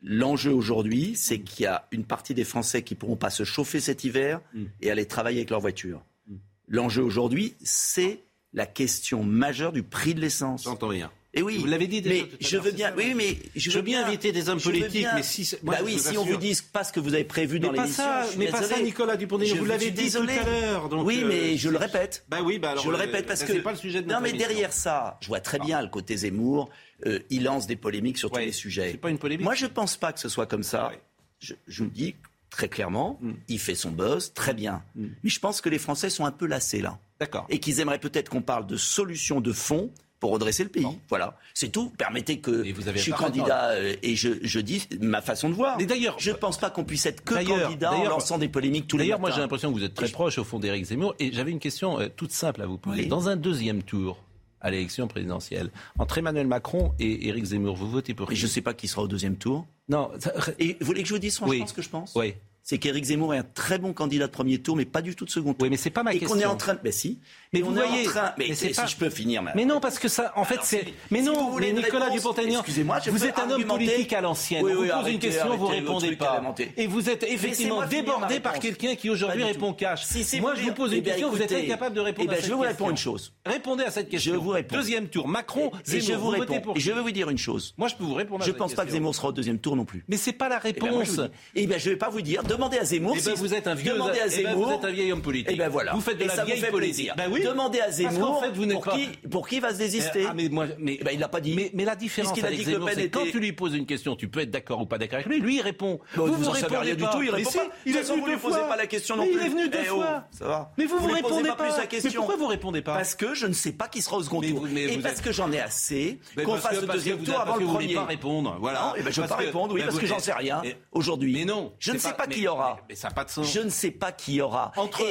L'enjeu 0.00 0.52
aujourd'hui, 0.52 1.14
c'est 1.16 1.40
qu'il 1.40 1.64
y 1.64 1.66
a 1.66 1.86
une 1.90 2.04
partie 2.04 2.34
des 2.34 2.44
Français 2.44 2.82
qui 2.82 2.94
ne 2.94 2.98
pourront 2.98 3.16
pas 3.16 3.30
se 3.30 3.44
chauffer 3.44 3.80
cet 3.80 4.04
hiver 4.04 4.40
Mm. 4.54 4.64
et 4.80 4.90
aller 4.90 5.06
travailler 5.06 5.38
avec 5.38 5.50
leur 5.50 5.60
voiture. 5.60 6.04
Mm. 6.26 6.36
L'enjeu 6.68 7.02
aujourd'hui, 7.02 7.56
c'est 7.62 8.20
la 8.52 8.66
question 8.66 9.22
majeure 9.24 9.72
du 9.72 9.82
prix 9.82 10.14
de 10.14 10.20
l'essence. 10.20 10.64
J'entends 10.64 10.88
rien. 10.88 11.10
Et 11.34 11.42
oui, 11.42 11.58
Vous 11.58 11.66
l'avez 11.66 11.86
dit 11.86 12.00
déjà 12.00 12.24
mais 12.24 12.30
je 12.40 12.56
veux 12.56 12.70
bien. 12.70 12.88
ça, 12.88 12.94
oui, 12.96 13.08
ouais. 13.08 13.14
mais 13.14 13.38
je 13.54 13.70
Je 13.70 13.76
veux 13.76 13.82
bien 13.82 14.04
inviter 14.06 14.32
des 14.32 14.48
hommes 14.48 14.60
politiques, 14.60 15.06
mais 15.14 15.22
si 15.22 15.48
moi, 15.62 15.74
bah 15.74 15.80
je 15.80 15.84
oui, 15.84 15.92
vous 15.96 16.10
si 16.10 16.16
on 16.16 16.24
vous 16.24 16.36
dit 16.38 16.58
pas 16.72 16.84
ce 16.84 16.92
que 16.92 17.00
vous 17.00 17.12
avez 17.12 17.24
prévu 17.24 17.60
dans 17.60 17.70
l'émission, 17.70 18.02
mais 18.38 18.46
pas 18.46 18.62
ça, 18.62 18.80
Nicolas 18.80 19.16
Dupont-Aignan. 19.16 19.54
Je 19.54 19.60
Vous 19.60 19.66
l'avez 19.66 19.90
dit 19.90 20.10
tout 20.10 20.18
à 20.18 20.44
l'heure. 20.44 20.88
Oui, 21.04 21.20
euh, 21.22 21.28
mais 21.28 21.56
je 21.58 21.68
le 21.68 21.76
répète. 21.76 22.24
Bah 22.28 22.38
oui, 22.42 22.58
bah 22.58 22.70
alors. 22.70 22.82
je 22.82 22.88
le 22.88 22.94
euh, 22.96 22.98
répète 22.98 23.26
parce 23.26 23.42
que 23.42 23.52
c'est 23.52 23.60
pas 23.60 23.72
le 23.72 23.76
sujet 23.76 24.00
de 24.02 24.08
non, 24.10 24.20
mais 24.22 24.32
derrière 24.32 24.72
ça, 24.72 25.18
je 25.20 25.28
vois 25.28 25.40
très 25.40 25.58
bien 25.58 25.82
le 25.82 25.88
côté 25.88 26.16
Zemmour. 26.16 26.70
euh, 27.06 27.18
il 27.30 27.44
lance 27.44 27.66
des 27.66 27.76
polémiques 27.76 28.18
sur 28.18 28.30
tous 28.30 28.40
les 28.40 28.50
sujets. 28.52 28.92
c'est 28.92 28.98
pas 28.98 29.10
une 29.10 29.18
polémique. 29.18 29.44
Moi, 29.44 29.54
je 29.54 29.66
pense 29.66 29.96
pas 29.96 30.12
que 30.12 30.20
ce 30.20 30.28
soit 30.30 30.46
comme 30.46 30.62
ça. 30.62 30.92
Je, 31.40 31.54
je 31.68 31.84
le 31.84 31.90
dis 31.90 32.14
très 32.50 32.68
clairement. 32.68 33.18
Mm. 33.20 33.32
Il 33.48 33.58
fait 33.60 33.74
son 33.74 33.90
buzz, 33.90 34.32
très 34.32 34.54
bien. 34.54 34.82
Mm. 34.96 35.06
Mais 35.22 35.30
je 35.30 35.38
pense 35.38 35.60
que 35.60 35.68
les 35.68 35.78
Français 35.78 36.08
sont 36.10 36.24
un 36.24 36.32
peu 36.32 36.46
lassés 36.46 36.80
là, 36.80 36.98
D'accord. 37.20 37.46
et 37.50 37.60
qu'ils 37.60 37.80
aimeraient 37.80 38.00
peut-être 38.00 38.30
qu'on 38.30 38.42
parle 38.42 38.66
de 38.66 38.76
solutions 38.76 39.40
de 39.42 39.52
fond 39.52 39.90
pour 40.20 40.32
redresser 40.32 40.64
le 40.64 40.70
pays. 40.70 40.86
Voilà, 41.08 41.36
c'est 41.54 41.68
tout. 41.70 41.90
Permettez 41.96 42.40
que 42.40 42.64
Et 42.64 42.72
vous 42.72 42.88
avez 42.88 42.98
je 42.98 43.04
suis 43.04 43.12
candidat 43.12 43.70
euh, 43.70 43.94
et 44.02 44.16
je, 44.16 44.30
je 44.42 44.60
dis 44.60 44.86
ma 45.00 45.22
façon 45.22 45.48
de 45.48 45.54
voir. 45.54 45.78
D'ailleurs- 45.78 46.16
je 46.18 46.30
ne 46.30 46.36
pense 46.36 46.58
pas 46.58 46.70
qu'on 46.70 46.84
puisse 46.84 47.06
être 47.06 47.22
que 47.22 47.34
candidat 47.34 47.92
en 47.92 48.04
lançant 48.08 48.38
des 48.38 48.48
polémiques 48.48 48.88
tous 48.88 48.96
les 48.96 49.04
D'ailleurs, 49.04 49.20
moi 49.20 49.30
j'ai 49.30 49.40
l'impression 49.40 49.72
que 49.72 49.78
vous 49.78 49.84
êtes 49.84 49.94
très 49.94 50.08
Et 50.08 50.12
proche 50.12 50.38
au 50.38 50.44
fond 50.44 50.58
d'Éric 50.58 50.84
Zemmour. 50.86 51.14
Et 51.18 51.32
j'avais 51.32 51.50
une 51.52 51.60
question 51.60 52.00
euh, 52.00 52.08
toute 52.14 52.32
simple 52.32 52.62
à 52.62 52.66
vous 52.66 52.78
poser. 52.78 53.02
Oui. 53.02 53.06
Dans 53.08 53.28
un 53.28 53.36
deuxième 53.36 53.82
tour 53.82 54.18
à 54.60 54.70
l'élection 54.72 55.06
présidentielle, 55.06 55.70
entre 56.00 56.18
Emmanuel 56.18 56.48
Macron 56.48 56.92
et 56.98 57.28
Éric 57.28 57.44
Zemmour, 57.44 57.76
vous 57.76 57.88
votez 57.88 58.12
pour 58.14 58.28
qui 58.28 58.34
je 58.34 58.46
ne 58.46 58.50
sais 58.50 58.60
pas 58.60 58.74
qui 58.74 58.88
sera 58.88 59.02
au 59.02 59.08
deuxième 59.08 59.36
tour. 59.36 59.66
Non, 59.88 60.10
ça- 60.18 60.32
Et 60.58 60.76
vous 60.80 60.86
voulez 60.86 61.02
que 61.02 61.08
je 61.08 61.14
vous 61.14 61.20
dise 61.20 61.36
franchement 61.36 61.54
Oui. 61.60 61.64
ce 61.68 61.72
que 61.74 61.82
je 61.82 61.88
pense 61.88 62.12
oui. 62.16 62.34
C'est 62.64 62.76
qu'Éric 62.76 63.04
Zemmour 63.04 63.32
est 63.32 63.38
un 63.38 63.44
très 63.44 63.78
bon 63.78 63.94
candidat 63.94 64.26
de 64.26 64.32
premier 64.32 64.58
tour, 64.58 64.76
mais 64.76 64.84
pas 64.84 65.00
du 65.00 65.16
tout 65.16 65.24
de 65.24 65.30
second 65.30 65.54
tour. 65.54 65.62
Oui, 65.62 65.70
mais 65.70 65.78
c'est 65.78 65.88
pas 65.88 66.02
ma 66.02 66.12
et 66.12 66.18
question. 66.18 66.36
qu'on 66.36 66.42
est 66.42 66.44
en 66.44 66.56
train. 66.56 66.76
Mais 66.84 66.92
si. 66.92 67.18
Mais 67.52 67.60
vous 67.60 67.72
voyez- 67.72 68.04
train. 68.04 68.32
Mais, 68.38 68.46
mais 68.48 68.54
c'est 68.54 68.74
si 68.74 68.86
je 68.86 68.96
peux 68.96 69.10
finir. 69.10 69.42
Mais 69.54 69.64
non, 69.64 69.80
parce 69.80 69.98
que 69.98 70.08
ça, 70.08 70.32
en 70.36 70.44
fait, 70.44 70.58
c'est. 70.62 70.84
mais 71.10 71.20
si 71.20 71.24
non, 71.26 71.34
vous 71.34 71.52
voulez 71.52 71.72
mais 71.72 71.82
Nicolas 71.82 72.10
Dupont-Aignan, 72.10 72.62
vous 73.10 73.24
êtes 73.24 73.38
un 73.38 73.50
homme 73.50 73.64
politique 73.64 74.12
à 74.12 74.20
l'ancienne. 74.20 74.64
Oui, 74.64 74.72
on 74.76 74.80
oui, 74.80 74.88
vous 74.88 75.00
pose 75.02 75.12
une 75.12 75.18
question, 75.18 75.56
vous 75.56 75.66
répondez 75.66 76.16
pas. 76.16 76.42
Et 76.76 76.86
vous 76.86 77.08
êtes 77.10 77.22
effectivement 77.24 77.80
ma 77.80 77.86
débordé 77.86 78.40
par 78.40 78.58
quelqu'un 78.58 78.94
qui 78.94 79.10
aujourd'hui 79.10 79.44
répond 79.44 79.72
cash. 79.72 80.06
Moi, 80.40 80.54
je 80.54 80.62
vous 80.62 80.72
pose 80.72 80.90
eh 80.92 80.96
une 80.96 81.02
bien, 81.02 81.12
question, 81.14 81.30
vous 81.30 81.42
êtes 81.42 81.52
incapable 81.52 81.96
de 81.96 82.00
répondre 82.00 82.28
eh 82.30 82.34
à 82.34 82.36
cette 82.36 82.44
je 82.44 82.50
vais 82.50 82.56
vous 82.56 82.62
répondre 82.62 82.90
une 82.90 82.96
chose. 82.96 83.32
Répondez 83.44 83.84
à 83.84 83.90
cette 83.90 84.08
question. 84.08 84.32
Je 84.32 84.38
vous 84.38 84.50
réponds. 84.50 84.76
Deuxième 84.76 85.08
tour, 85.08 85.28
Macron, 85.28 85.70
Zemmour. 85.84 86.06
je 86.08 86.12
vous 86.14 86.28
réponds. 86.28 86.74
je 86.76 86.92
vais 86.92 87.00
vous 87.00 87.10
dire 87.10 87.30
une 87.30 87.38
chose. 87.38 87.74
Moi, 87.78 87.88
je 87.88 87.94
peux 87.94 88.04
vous 88.04 88.14
répondre 88.14 88.42
à 88.42 88.46
Je 88.46 88.52
pense 88.52 88.74
pas 88.74 88.84
que. 88.84 88.90
Zemmour 88.90 89.14
sera 89.14 89.28
au 89.28 89.32
deuxième 89.32 89.58
tour 89.58 89.76
non 89.76 89.84
plus. 89.84 90.04
Mais 90.08 90.16
c'est 90.16 90.32
pas 90.32 90.48
la 90.48 90.60
Eh 90.64 90.68
réponse. 90.68 91.20
Eh 91.54 91.66
ben, 91.66 91.78
je 91.78 91.90
vais 91.90 91.96
pas 91.96 92.08
vous 92.08 92.20
dire. 92.22 92.42
Demandez 92.42 92.78
à 92.78 92.84
Zemmour. 92.84 93.14
Eh 93.16 93.20
si- 93.20 93.30
vous 93.34 93.54
êtes 93.54 93.66
un 93.66 93.74
vieux, 93.74 93.92
Demandez 93.92 94.20
à 94.20 94.26
eh 94.26 94.30
Zemmour. 94.30 94.68
vous 94.68 94.74
êtes 94.74 94.84
un 94.84 94.90
vieil 94.90 95.12
homme 95.12 95.22
politique. 95.22 95.52
Et 95.52 95.56
ben 95.56 95.68
voilà. 95.68 95.92
Vous 95.94 96.00
faites 96.00 96.18
de 96.18 96.24
la 96.24 96.44
vieille 96.44 96.60
politique. 96.60 96.78
plaisir. 96.78 97.14
Ben 97.16 97.28
oui. 97.30 97.37
Demandez 97.44 97.80
à 97.80 97.90
Zemmour 97.90 98.40
fait, 98.42 98.50
vous 98.50 98.66
pour, 98.68 98.84
pas- 98.84 98.96
qui, 98.96 99.06
pour 99.30 99.48
qui 99.48 99.60
va 99.60 99.72
se 99.72 99.78
désister. 99.78 100.26
Ah, 100.28 100.34
mais 100.34 100.48
moi, 100.48 100.66
mais, 100.78 100.98
Eh 101.00 101.04
ben, 101.04 101.10
il 101.14 101.20
l'a 101.20 101.28
pas 101.28 101.40
dit. 101.40 101.54
Mais, 101.54 101.70
mais 101.74 101.84
la 101.84 101.96
différence 101.96 102.32
a 102.42 102.50
dit 102.50 102.58
que 102.58 102.70
Zemmour, 102.70 102.90
quand 103.12 103.24
tu 103.30 103.40
lui 103.40 103.52
poses 103.52 103.74
une 103.74 103.86
question, 103.86 104.16
tu 104.16 104.28
peux 104.28 104.40
être 104.40 104.50
d'accord 104.50 104.80
ou 104.80 104.86
pas 104.86 104.98
d'accord 104.98 105.16
avec 105.16 105.28
lui. 105.28 105.40
Lui, 105.40 105.56
il 105.56 105.62
répond. 105.62 106.00
Bon, 106.16 106.26
vous, 106.26 106.34
vous 106.34 106.44
vous 106.44 106.50
répondez 106.50 106.76
rien 106.78 106.94
du 106.94 107.04
pas. 107.04 107.10
tout, 107.12 107.22
il 107.22 107.30
répond 107.30 107.50
si, 107.50 107.58
pas. 107.58 107.64
Il 107.86 107.96
est 107.96 108.02
venu 108.02 108.20
vous 108.20 108.26
lui 108.26 108.36
posez 108.36 108.60
pas 108.60 108.76
la 108.76 108.86
question 108.86 109.16
non 109.16 109.24
Mais 109.24 109.30
plus. 109.30 109.40
Il 109.40 109.46
est 109.46 109.50
venu 109.50 109.68
deux 109.68 109.78
Eh 109.84 109.90
oh, 109.90 109.94
fois. 109.96 110.24
ça 110.30 110.46
va. 110.46 110.72
Mais 110.78 110.84
vous, 110.84 110.96
Vous 110.98 111.08
vous 111.08 111.14
lui 111.14 111.22
posez 111.22 111.34
répondez 111.34 111.48
pas 111.50 111.54
plus 111.56 111.76
la 111.76 111.86
question. 111.86 112.10
Mais 112.10 112.16
pourquoi 112.16 112.36
vous 112.36 112.46
répondez 112.46 112.82
pas 112.82 112.94
Parce 112.94 113.14
que 113.14 113.34
je 113.34 113.46
ne 113.46 113.52
sais 113.52 113.72
pas 113.72 113.88
qui 113.88 114.02
sera 114.02 114.16
au 114.16 114.22
second 114.22 114.40
tour. 114.40 114.66
et 114.76 114.98
parce 114.98 115.20
que 115.20 115.32
j'en 115.32 115.50
ai 115.52 115.60
assez 115.60 116.18
qu'on 116.44 116.56
fasse 116.56 116.80
le 116.80 116.86
deuxième 116.86 117.22
tour 117.22 117.38
avant 117.40 117.54
que 117.54 117.60
le 117.60 117.66
premier. 117.66 117.94
pas 117.94 118.04
répondre. 118.04 118.56
Voilà. 118.60 118.94
Eh 118.96 119.02
ben, 119.02 119.12
je 119.12 119.20
ne 119.20 119.26
vais 119.26 119.28
pas 119.28 119.36
répondre, 119.36 119.74
oui, 119.74 119.82
parce 119.84 119.98
que 119.98 120.06
j'en 120.06 120.18
sais 120.18 120.32
rien 120.32 120.62
aujourd'hui. 120.92 121.32
Mais 121.32 121.44
non. 121.44 121.72
Je 121.78 121.92
ne 121.92 121.98
sais 121.98 122.12
pas 122.12 122.26
qui 122.26 122.40
y 122.42 122.48
aura. 122.48 122.78
Mais, 122.88 122.94
ça 122.94 123.08
n'a 123.08 123.14
pas 123.14 123.24
de 123.24 123.30
sens. 123.30 123.52
Je 123.52 123.60
ne 123.60 123.70
sais 123.70 123.90
pas 123.90 124.12
qui 124.12 124.34
y 124.34 124.40
aura. 124.40 124.72
Entre, 124.76 125.02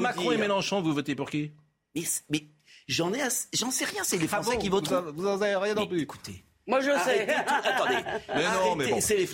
Macron 0.00 0.32
et 0.32 0.36
Mélenchon, 0.36 0.80
vous 0.80 0.92
votez 0.94 1.14
pour 1.14 1.30
qui 1.30 1.37
Mais, 2.00 2.06
mais 2.30 2.44
j'en 2.88 3.12
ai 3.12 3.22
assez- 3.22 3.46
j'en 3.52 3.70
sais 3.70 3.84
rien, 3.84 4.02
c'est 4.04 4.16
les 4.18 4.26
Ah 4.26 4.40
Français 4.40 4.56
bon, 4.56 4.58
qui 4.62 4.68
voteront. 4.68 5.12
Vous 5.14 5.26
en 5.26 5.40
avez 5.40 5.56
rien 5.56 5.74
plus. 5.86 6.02
Écoutez, 6.02 6.44
Moi, 6.66 6.80
je 6.80 6.90
sais. 7.04 7.26
tout- 7.26 7.54
attendez. 7.64 7.96
Mais 8.34 8.42
non, 8.42 8.48
Arrêtez, 8.48 8.74
mais 8.76 8.88
bon. 8.90 9.00
c'est 9.00 9.16
les 9.16 9.26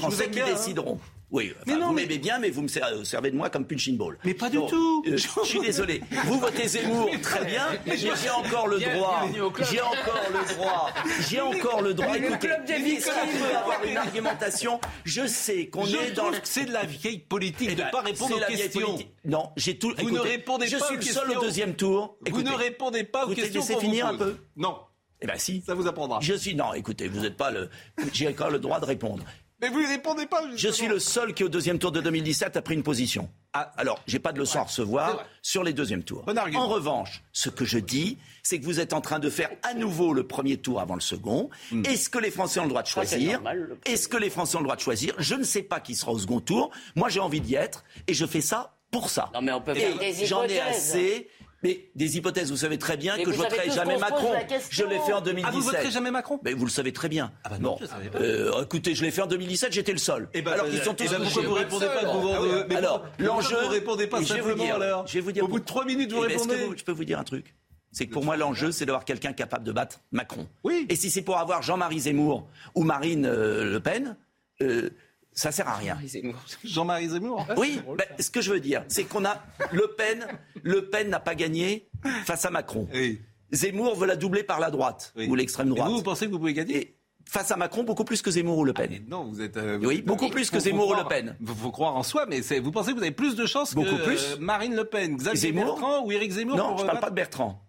oui, 1.34 1.52
mais 1.66 1.74
vous 1.74 1.92
m'aimez 1.92 2.18
bien, 2.18 2.38
mais 2.38 2.50
vous 2.50 2.62
me 2.62 2.68
euh, 2.68 3.02
servez 3.02 3.32
de 3.32 3.36
moi 3.36 3.50
comme 3.50 3.66
punching 3.66 3.96
ball. 3.96 4.16
Mais 4.24 4.34
pas 4.34 4.48
du 4.48 4.58
tout. 4.68 5.02
Euh, 5.04 5.16
je 5.16 5.44
suis 5.44 5.58
désolé. 5.58 6.00
Vous 6.26 6.38
votez 6.38 6.68
Zemmour, 6.68 7.10
très 7.22 7.44
bien, 7.44 7.66
mais 7.84 7.96
j'ai 7.96 8.30
encore 8.30 8.68
le 8.68 8.78
droit. 8.78 9.26
J'ai 9.68 9.80
encore 9.80 10.28
le 10.32 10.54
droit. 10.54 10.90
J'ai 11.28 11.40
encore 11.40 11.82
le 11.82 11.92
droit. 11.92 12.16
Écoutez, 12.16 12.50
on 12.52 13.48
peut 13.48 13.56
avoir 13.56 13.84
une 13.84 13.96
argumentation. 13.96 14.80
Je 15.02 15.26
sais 15.26 15.66
qu'on 15.66 15.86
est 15.86 16.12
dans. 16.12 16.30
C'est 16.44 16.66
de 16.66 16.72
la 16.72 16.84
vieille 16.84 17.18
politique 17.18 17.70
eh 17.72 17.74
de 17.74 17.82
ne 17.82 17.90
pas 17.90 18.02
répondre 18.02 18.36
aux 18.36 18.46
questions. 18.46 18.96
Non, 19.24 19.50
j'ai 19.56 19.76
tout. 19.76 19.88
Vous 19.88 20.02
écoutez, 20.02 20.14
ne 20.14 20.20
répondez 20.20 20.68
je 20.68 20.76
pas. 20.76 20.86
Je 20.88 21.00
suis 21.00 21.08
le 21.08 21.14
seul 21.14 21.36
au 21.36 21.40
deuxième 21.40 21.74
tour. 21.74 22.16
Vous 22.30 22.44
ne 22.44 22.52
répondez 22.52 23.02
pas 23.02 23.24
aux 23.24 23.30
vous 23.30 23.34
questions. 23.34 23.60
Vous 23.60 23.80
finir 23.80 24.06
un 24.06 24.16
peu. 24.16 24.36
Non. 24.56 24.76
Eh 25.20 25.26
bien, 25.26 25.36
si. 25.36 25.64
Ça 25.66 25.74
vous 25.74 25.88
apprendra. 25.88 26.20
Je 26.20 26.34
suis 26.34 26.54
non. 26.54 26.74
Écoutez, 26.74 27.08
vous 27.08 27.22
n'êtes 27.22 27.36
pas 27.36 27.50
le. 27.50 27.70
J'ai 28.12 28.28
encore 28.28 28.50
le 28.50 28.60
droit 28.60 28.78
de 28.78 28.84
répondre. 28.84 29.24
Mais 29.64 29.70
vous 29.70 29.80
ne 29.80 29.88
répondez 29.88 30.26
pas. 30.26 30.42
Justement. 30.42 30.58
Je 30.58 30.68
suis 30.68 30.88
le 30.88 30.98
seul 30.98 31.32
qui, 31.32 31.42
au 31.42 31.48
deuxième 31.48 31.78
tour 31.78 31.90
de 31.90 32.02
2017, 32.02 32.58
a 32.58 32.60
pris 32.60 32.74
une 32.74 32.82
position. 32.82 33.30
Ah, 33.54 33.72
alors, 33.78 34.02
j'ai 34.06 34.18
pas 34.18 34.32
de 34.32 34.38
leçon 34.38 34.58
à 34.58 34.64
recevoir 34.64 35.24
sur 35.40 35.64
les 35.64 35.72
deuxièmes 35.72 36.02
tours. 36.02 36.22
Bon 36.26 36.36
en 36.36 36.68
revanche, 36.68 37.22
ce 37.32 37.48
que 37.48 37.64
je 37.64 37.78
dis, 37.78 38.18
c'est 38.42 38.60
que 38.60 38.64
vous 38.66 38.78
êtes 38.78 38.92
en 38.92 39.00
train 39.00 39.20
de 39.20 39.30
faire 39.30 39.48
à 39.62 39.72
nouveau 39.72 40.12
le 40.12 40.26
premier 40.26 40.58
tour 40.58 40.82
avant 40.82 40.96
le 40.96 41.00
second. 41.00 41.48
Hmm. 41.72 41.82
Est-ce 41.86 42.10
que 42.10 42.18
les 42.18 42.30
Français 42.30 42.60
ont 42.60 42.64
le 42.64 42.68
droit 42.68 42.82
de 42.82 42.88
choisir 42.88 43.40
Est-ce 43.86 44.06
que 44.06 44.18
les 44.18 44.28
Français 44.28 44.56
ont 44.56 44.60
le 44.60 44.64
droit 44.64 44.76
de 44.76 44.82
choisir 44.82 45.14
Je 45.16 45.34
ne 45.34 45.44
sais 45.44 45.62
pas 45.62 45.80
qui 45.80 45.94
sera 45.94 46.12
au 46.12 46.18
second 46.18 46.40
tour. 46.40 46.70
Moi, 46.94 47.08
j'ai 47.08 47.20
envie 47.20 47.40
d'y 47.40 47.54
être 47.54 47.84
et 48.06 48.12
je 48.12 48.26
fais 48.26 48.42
ça 48.42 48.74
pour 48.90 49.08
ça. 49.08 49.30
Non, 49.32 49.40
mais 49.40 49.52
on 49.52 49.62
peut 49.62 49.74
faire 49.74 49.98
des 49.98 50.26
J'en 50.26 50.44
ai 50.44 50.60
assez 50.60 51.28
mais 51.64 51.88
des 51.94 52.18
hypothèses, 52.18 52.50
vous 52.50 52.58
savez 52.58 52.78
très 52.78 52.98
bien 52.98 53.16
que 53.16 53.32
je 53.32 53.38
ne 53.38 53.42
voterai 53.42 53.70
jamais 53.70 53.96
Macron. 53.96 54.32
Je 54.70 54.84
l'ai 54.84 54.98
fait 55.00 55.14
en 55.14 55.22
2017. 55.22 55.44
Ah, 55.46 55.50
vous 55.50 55.62
voterez 55.62 55.90
jamais 55.90 56.10
Macron? 56.10 56.38
Mais 56.44 56.52
vous 56.52 56.66
le 56.66 56.70
savez 56.70 56.92
très 56.92 57.08
bien. 57.08 57.32
Ah 57.42 57.48
bah 57.48 57.58
non, 57.58 57.78
je 57.80 57.86
euh, 58.20 58.62
écoutez, 58.62 58.94
je 58.94 59.02
l'ai 59.02 59.10
fait 59.10 59.22
en 59.22 59.26
2017, 59.26 59.72
j'étais 59.72 59.92
le 59.92 59.98
seul. 59.98 60.28
Eh 60.34 60.42
ben, 60.42 60.52
Et 60.52 60.54
bah, 60.54 60.60
alors 60.60 60.66
qu'ils 60.66 60.82
sont 60.82 60.92
eh 60.92 61.04
tous 61.06 61.10
bah, 61.10 61.18
Pourquoi 61.22 61.42
vous 61.42 61.54
répondez 61.54 61.86
pas 61.86 62.00
Alors, 62.00 62.36
ah 62.36 62.66
mais 62.68 62.76
alors 62.76 63.06
l'enjeu. 63.18 63.56
Vous 63.62 63.68
répondez 63.70 64.06
pas 64.06 64.20
dire. 64.20 64.36
Je 64.36 65.14
vais 65.14 65.20
vous 65.20 65.32
dire. 65.32 65.44
Au 65.44 65.48
bout 65.48 65.58
de 65.58 65.64
trois 65.64 65.86
minutes, 65.86 66.12
vous 66.12 66.22
eh 66.24 66.28
ben, 66.28 66.38
répondez. 66.38 66.76
Je 66.76 66.84
peux 66.84 66.92
vous 66.92 67.04
dire 67.04 67.18
un 67.18 67.24
truc? 67.24 67.54
C'est 67.92 68.06
que 68.06 68.12
pour 68.12 68.24
moi, 68.24 68.36
l'enjeu, 68.36 68.72
c'est 68.72 68.84
d'avoir 68.84 69.04
quelqu'un 69.04 69.32
capable 69.32 69.64
de 69.64 69.72
battre 69.72 70.00
Macron. 70.10 70.48
Oui. 70.64 70.84
Et 70.88 70.96
si 70.96 71.10
c'est 71.10 71.22
pour 71.22 71.38
avoir 71.38 71.62
Jean-Marie 71.62 72.00
Zemmour 72.00 72.46
ou 72.74 72.82
Marine 72.82 73.24
euh, 73.24 73.64
Le 73.64 73.80
Pen, 73.80 74.16
euh, 74.60 74.90
ça 75.34 75.52
sert 75.52 75.68
à 75.68 75.74
rien. 75.74 75.98
Jean-Marie 76.64 77.08
Zemmour. 77.08 77.46
Ah, 77.48 77.54
oui, 77.56 77.80
bah, 77.98 78.04
ce 78.18 78.30
que 78.30 78.40
je 78.40 78.52
veux 78.52 78.60
dire, 78.60 78.84
c'est 78.88 79.04
qu'on 79.04 79.24
a 79.24 79.42
Le 79.72 79.94
Pen, 79.96 80.26
Le 80.62 80.88
Pen 80.88 81.10
n'a 81.10 81.20
pas 81.20 81.34
gagné 81.34 81.88
face 82.24 82.44
à 82.44 82.50
Macron. 82.50 82.88
Zemmour 83.52 83.96
veut 83.96 84.06
la 84.06 84.16
doubler 84.16 84.42
par 84.42 84.60
la 84.60 84.70
droite 84.70 85.12
ou 85.16 85.34
l'extrême 85.34 85.68
droite. 85.68 85.90
Vous, 85.90 86.02
pensez 86.02 86.26
que 86.26 86.30
vous 86.30 86.38
pouvez 86.38 86.54
gagner 86.54 86.96
Face 87.26 87.50
à 87.50 87.56
Macron, 87.56 87.84
beaucoup 87.84 88.04
plus 88.04 88.20
que 88.20 88.30
Zemmour 88.30 88.58
ou 88.58 88.64
Le 88.64 88.74
Pen. 88.74 88.90
Ah, 88.92 88.98
non, 89.08 89.24
vous 89.24 89.40
êtes. 89.40 89.56
Euh, 89.56 89.78
oui, 89.82 90.02
beaucoup 90.02 90.28
plus 90.28 90.50
que 90.50 90.60
Zemmour 90.60 90.88
ou 90.88 90.94
Le 90.94 91.04
Pen. 91.08 91.34
Vous, 91.40 91.54
faut 91.54 91.70
croire 91.70 91.96
en 91.96 92.02
soi, 92.02 92.26
mais 92.28 92.40
vous 92.60 92.70
pensez 92.70 92.90
que 92.90 92.96
vous 92.96 93.02
avez 93.02 93.12
plus 93.12 93.34
de 93.34 93.46
chances 93.46 93.74
beaucoup 93.74 93.96
que 93.96 94.04
plus. 94.04 94.32
Euh, 94.32 94.36
Marine 94.40 94.76
Le 94.76 94.84
Pen, 94.84 95.16
Xavier 95.16 95.52
Zemmour, 95.52 95.64
Bertrand 95.64 96.04
ou 96.04 96.12
Éric 96.12 96.32
Zemmour 96.32 96.56
Non, 96.56 96.76
je 96.76 96.82
ne 96.82 96.86
parle 96.86 97.00
pas 97.00 97.10
de 97.10 97.14
Bertrand. 97.14 97.60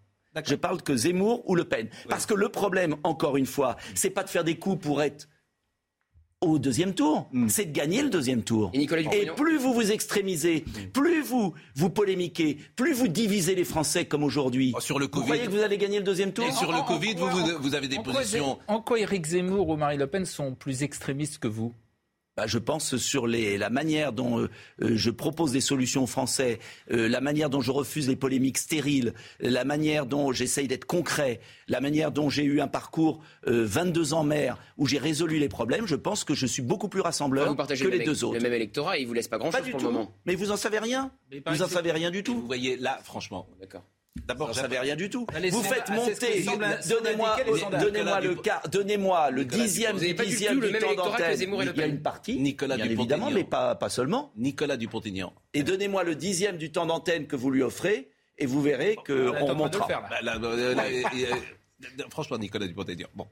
Je 0.46 0.56
parle 0.56 0.82
que 0.82 0.96
Zemmour 0.98 1.50
ou 1.50 1.56
Le 1.56 1.64
Pen. 1.64 1.90
Parce 2.10 2.26
que 2.26 2.34
le 2.34 2.50
problème, 2.50 2.98
encore 3.04 3.38
une 3.38 3.46
fois, 3.46 3.78
c'est 3.96 4.10
pas 4.10 4.24
de 4.24 4.30
faire 4.30 4.44
des 4.44 4.58
coups 4.58 4.82
pour 4.82 5.02
être 5.02 5.30
au 6.42 6.60
deuxième 6.60 6.94
tour, 6.94 7.28
hmm. 7.32 7.50
c'est 7.50 7.66
de 7.66 7.72
gagner 7.72 8.02
le 8.02 8.10
deuxième 8.10 8.44
tour. 8.44 8.72
Et, 8.74 8.86
plus 9.36 9.58
vous 9.58 9.74
vous 9.74 9.92
extrémisez, 9.92 10.66
hmm. 10.66 10.92
plus 10.92 11.22
vous 11.22 11.54
vous 11.76 11.90
polémiquez, 11.90 12.58
plus 12.76 12.94
vous 12.94 13.08
divisez 13.08 13.56
les 13.56 13.64
Français 13.64 14.06
comme 14.06 14.24
aujourd'hui. 14.24 14.74
Oh, 14.76 14.80
sur 14.80 15.00
le 15.00 15.08
Covid, 15.08 15.22
vous 15.22 15.26
croyez 15.28 15.46
que 15.46 15.52
vous 15.52 15.64
allez 15.64 15.78
gagner 15.78 15.98
le 15.98 16.04
deuxième 16.04 16.34
tour 16.34 16.46
Et 16.46 16.52
sur 16.52 16.72
le 16.72 16.86
Covid, 16.86 17.16
vous, 17.60 17.76
avez 17.76 17.88
des 17.88 18.00
positions. 18.00 18.60
En 18.68 18.82
quoi 18.82 19.00
Éric 19.00 19.26
Zemmour 19.26 19.70
ou 19.70 19.76
Marine 19.78 20.00
Le 20.00 20.08
Pen 20.08 20.26
sont 20.26 20.54
plus 20.56 20.84
extrémistes 20.84 21.40
que 21.40 21.48
vous? 21.48 21.74
Bah, 22.38 22.48
je 22.48 22.58
pense 22.58 22.98
sur 22.98 23.28
la 23.28 23.70
manière 23.70 24.12
dont 24.12 24.40
euh, 24.40 24.50
euh, 24.82 24.92
je 24.96 25.10
propose 25.10 25.54
des 25.54 25.62
solutions 25.62 26.04
aux 26.04 26.08
Français, 26.08 26.60
euh, 26.92 27.08
la 27.08 27.22
manière 27.22 27.50
dont 27.50 27.62
je 27.62 27.72
refuse 27.72 28.10
les 28.10 28.18
polémiques 28.18 28.58
stériles, 28.58 29.14
la 29.40 29.64
manière 29.64 30.06
dont 30.06 30.34
j'essaye 30.34 30.68
d'être 30.68 30.84
concret, 30.84 31.40
la 31.70 31.80
manière 31.80 32.12
dont 32.12 32.30
j'ai 32.30 32.44
eu 32.44 32.60
un 32.60 32.68
parcours 32.68 33.24
22 33.48 34.14
ans 34.14 34.24
maire 34.24 34.58
où 34.78 34.86
j'ai 34.86 34.98
résolu 34.98 35.40
les 35.40 35.48
problèmes. 35.48 35.88
Je 35.88 35.96
pense 35.96 36.26
que 36.26 36.34
je 36.34 36.46
suis 36.46 36.62
beaucoup 36.62 36.90
plus 36.90 37.02
rassembleur 37.02 37.56
que 37.56 37.88
les 37.88 38.04
deux 38.04 38.26
autres. 38.26 38.36
Le 38.36 38.44
même 38.44 38.54
électorat, 38.54 38.98
il 38.98 39.08
vous 39.08 39.14
laisse 39.14 39.30
pas 39.30 39.38
grand-chose 39.38 39.70
pour 39.70 39.80
le 39.80 39.86
moment. 39.86 40.14
Mais 40.26 40.36
vous 40.36 40.52
en 40.52 40.58
savez 40.58 40.80
rien. 40.80 41.12
Vous 41.48 41.62
en 41.62 41.68
savez 41.70 41.92
rien 41.92 42.12
du 42.12 42.24
tout. 42.24 42.36
Vous 42.42 42.48
voyez 42.48 42.76
là, 42.76 43.00
franchement, 43.04 43.48
d'accord. 43.62 43.84
D'abord, 44.28 44.54
je 44.54 44.60
savais 44.60 44.80
rien 44.80 44.96
du 44.96 45.10
tout. 45.10 45.28
Vous 45.52 45.64
faites 45.64 45.90
monter. 45.90 46.46
Donnez-moi, 46.90 47.38
donnez 47.80 48.04
le 48.04 48.36
quart, 48.36 48.68
donnez-moi 48.70 49.30
le 49.30 49.46
dixième 49.46 49.98
du 49.98 50.14
dixième 50.14 50.60
du 50.60 50.72
temps 50.74 50.96
d'antenne. 50.96 51.38
Il 51.40 51.78
y 51.78 51.82
a 51.82 51.86
une 51.86 52.02
partie, 52.02 52.40
Nicolas 52.40 52.76
bien 52.76 52.86
évidemment, 52.86 53.30
mais 53.30 53.44
pas, 53.44 53.76
pas 53.76 53.90
seulement. 53.90 54.32
Nicolas 54.36 54.78
Dupont-Aignan. 54.78 55.34
Et 55.54 55.64
donnez-moi 55.64 56.04
le 56.04 56.16
dixième 56.16 56.58
du 56.58 56.72
temps 56.72 56.86
d'antenne 56.86 57.28
que 57.28 57.36
vous 57.36 57.52
lui 57.52 57.62
offrez, 57.62 58.10
et 58.38 58.46
vous 58.46 58.62
verrez 58.62 58.96
qu'on 59.06 59.56
montrera. 59.56 59.88
Bah, 59.88 60.10
euh, 60.24 60.76
euh, 60.76 62.04
franchement, 62.10 62.38
Nicolas 62.38 62.68
Dupont-Aignan. 62.68 63.08
Bon, 63.16 63.28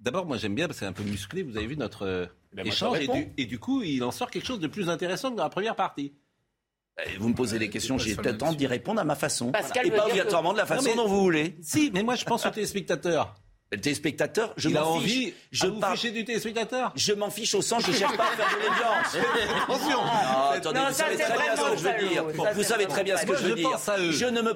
D'abord, 0.00 0.24
moi 0.24 0.38
j'aime 0.38 0.54
bien 0.54 0.66
parce 0.66 0.78
que 0.78 0.86
c'est 0.86 0.88
un 0.88 0.94
peu 0.94 1.02
musclé. 1.02 1.42
Vous 1.42 1.58
avez 1.58 1.66
vu 1.66 1.76
notre 1.76 2.06
euh, 2.06 2.26
échange 2.64 2.98
et 3.36 3.44
du, 3.44 3.58
coup, 3.58 3.82
il 3.82 4.02
en 4.02 4.10
sort 4.10 4.30
quelque 4.30 4.46
chose 4.46 4.60
de 4.60 4.66
plus 4.66 4.88
intéressant 4.88 5.30
que 5.30 5.36
dans 5.36 5.44
la 5.44 5.50
première 5.50 5.76
partie. 5.76 6.14
Vous 7.18 7.28
me 7.28 7.34
posez 7.34 7.58
des 7.58 7.70
questions, 7.70 7.98
j'ai 7.98 8.14
le 8.14 8.36
temps 8.36 8.52
d'y 8.52 8.66
répondre 8.66 9.00
à 9.00 9.04
ma 9.04 9.14
façon. 9.14 9.52
Pascal. 9.52 9.86
Et 9.86 9.90
pas 9.90 10.06
obligatoirement 10.06 10.52
de 10.52 10.58
la 10.58 10.66
façon 10.66 10.94
dont 10.96 11.06
vous 11.06 11.20
voulez. 11.20 11.56
Si, 11.62 11.90
mais 11.92 12.02
moi 12.02 12.14
je 12.14 12.24
pense 12.24 12.46
aux 12.46 12.50
téléspectateurs. 12.50 13.34
Le 13.72 13.80
téléspectateur, 13.80 14.52
je 14.56 14.68
m'en 14.68 14.98
fiche. 14.98 15.12
Envie 15.12 15.34
je 15.52 15.66
vous 15.68 15.78
par... 15.78 15.96
du 15.96 16.24
téléspectateur 16.24 16.92
Je 16.96 17.12
m'en 17.12 17.30
fiche 17.30 17.54
au 17.54 17.62
sens, 17.62 17.84
je 17.86 17.92
ne 17.92 17.96
cherche 17.96 18.16
pas 18.16 18.24
à 18.24 18.36
faire 18.36 18.48
de 18.48 18.66
l'audience. 18.66 19.28
Attention 19.62 19.98
ah, 20.02 20.52
attendez, 20.56 20.80
vous 20.88 20.94
savez 20.94 21.16
très 21.16 21.38
bien 21.38 21.56
ce 21.56 21.70
que 21.70 21.76
je 21.76 21.82
veux 21.82 22.08
dire. 22.08 22.24
Vous 22.54 22.62
savez 22.64 22.86
très 22.86 23.04
bien 23.04 23.16
ce 23.16 23.26
que 23.26 23.36
je 23.36 23.46
veux 23.46 23.54
dire. 23.54 23.78
Je 24.10 24.26
ne 24.26 24.42
me. 24.42 24.54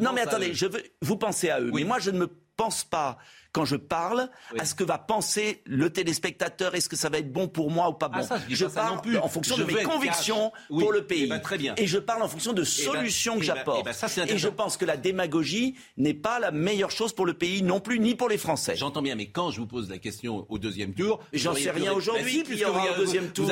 Non 0.00 0.12
mais 0.12 0.22
attendez, 0.22 0.54
je 0.54 0.66
veux... 0.66 0.82
vous 1.02 1.16
pensez 1.16 1.50
à 1.50 1.60
eux, 1.60 1.70
mais 1.72 1.84
moi 1.84 1.98
je 2.00 2.10
ne 2.10 2.18
me 2.18 2.28
pense 2.56 2.82
pas 2.82 3.18
quand 3.58 3.64
je 3.64 3.74
parle 3.74 4.28
à 4.56 4.64
ce 4.64 4.76
que 4.76 4.84
va 4.84 4.98
penser 4.98 5.62
le 5.66 5.90
téléspectateur, 5.90 6.76
est-ce 6.76 6.88
que 6.88 6.94
ça 6.94 7.08
va 7.08 7.18
être 7.18 7.32
bon 7.32 7.48
pour 7.48 7.72
moi 7.72 7.88
ou 7.88 7.92
pas 7.92 8.08
bon. 8.08 8.20
Ah, 8.30 8.38
je, 8.48 8.66
parle 8.66 9.00
en 9.20 9.28
fonction 9.28 9.56
de 9.56 9.64
mes 9.64 9.82
convictions 9.82 10.52
pour 10.68 10.92
le 10.92 11.02
pays. 11.02 11.24
Eh 11.24 11.26
ben, 11.26 11.74
et 11.76 11.88
je 11.88 11.98
parle 11.98 12.22
en 12.22 12.28
fonction 12.28 12.52
de 12.52 12.62
eh 12.62 12.64
ben, 12.64 12.92
solutions 12.92 13.32
que 13.36 13.44
eh 13.44 13.48
ben, 13.48 13.56
j'apporte. 13.56 13.88
Et 14.28 14.38
je 14.38 14.46
pense 14.46 14.76
que 14.76 14.84
la 14.84 14.96
démagogie 14.96 15.74
n'est 15.96 16.14
pas 16.14 16.38
la 16.38 16.52
meilleure 16.52 16.92
chose 16.92 17.12
pour 17.12 17.26
le 17.26 17.34
pays 17.34 17.62
non 17.62 17.80
plus, 17.80 17.98
ni 17.98 18.14
pour 18.14 18.28
les 18.28 18.38
Français. 18.38 18.76
J'entends 18.76 19.02
bien, 19.02 19.16
mais 19.16 19.26
quand 19.26 19.50
je 19.50 19.58
vous 19.58 19.66
pose 19.66 19.90
la 19.90 19.98
question 19.98 20.46
au 20.48 20.58
deuxième 20.58 20.94
tour, 20.94 21.18
j'en 21.32 21.54
sais 21.54 21.72
rien 21.72 21.92
aujourd'hui. 21.92 22.44
Bah, 22.44 22.54
qui 22.54 22.64
aura 22.64 22.92
au 22.92 22.96
deuxième 22.96 23.30
tour 23.32 23.46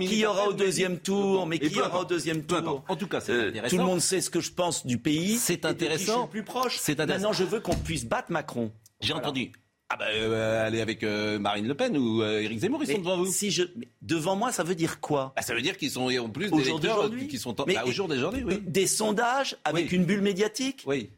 Qui 0.00 0.26
aura 0.26 0.48
au 0.48 0.52
deuxième 0.52 0.98
tour 0.98 1.46
Mais 1.46 1.58
qui 1.58 1.80
aura 1.80 2.00
au 2.00 2.04
deuxième 2.04 2.42
tour 2.42 2.84
En 2.86 2.96
tout 2.96 3.06
cas, 3.06 3.20
c'est 3.20 3.32
euh, 3.32 3.48
intéressant. 3.48 3.76
Tout 3.76 3.82
le 3.82 3.88
monde 3.88 4.00
sait 4.00 4.20
ce 4.20 4.28
que 4.28 4.40
je 4.40 4.52
pense 4.52 4.84
du 4.84 4.98
pays. 4.98 5.38
C'est 5.38 5.64
intéressant. 5.64 6.26
Plus 6.26 6.42
proche. 6.42 6.78
Maintenant, 6.98 7.32
je 7.32 7.44
veux 7.44 7.60
qu'on 7.60 7.74
puisse 7.74 8.04
battre 8.04 8.30
Macron. 8.30 8.72
J'ai 9.06 9.12
entendu. 9.12 9.52
Ah 9.88 9.96
bah, 9.96 10.06
euh, 10.12 10.66
allez 10.66 10.80
avec 10.80 11.04
euh, 11.04 11.38
Marine 11.38 11.68
Le 11.68 11.74
Pen 11.74 11.96
ou 11.96 12.20
euh, 12.20 12.40
Éric 12.40 12.58
Zemmour, 12.58 12.82
ils 12.82 12.92
sont 12.92 12.98
devant 12.98 13.18
vous. 13.18 13.26
Si 13.26 13.52
je... 13.52 13.62
Devant 14.02 14.34
moi, 14.34 14.50
ça 14.50 14.64
veut 14.64 14.74
dire 14.74 15.00
quoi? 15.00 15.32
Bah, 15.36 15.42
Ça 15.42 15.54
veut 15.54 15.62
dire 15.62 15.76
qu'ils 15.76 15.92
sont 15.92 16.10
en 16.10 16.28
plus 16.28 16.50
des 16.50 16.68
électeurs 16.68 17.08
qui 17.28 17.38
sont 17.38 17.60
en... 17.60 17.64
mais, 17.66 17.74
bah, 17.74 17.84
au 17.86 17.92
jour 17.92 18.08
des 18.08 18.18
journées. 18.18 18.42
Des 18.66 18.88
sondages 18.88 19.56
avec 19.64 19.92
une 19.92 20.04
bulle 20.04 20.22
médiatique? 20.22 20.82
Oui. 20.86 21.10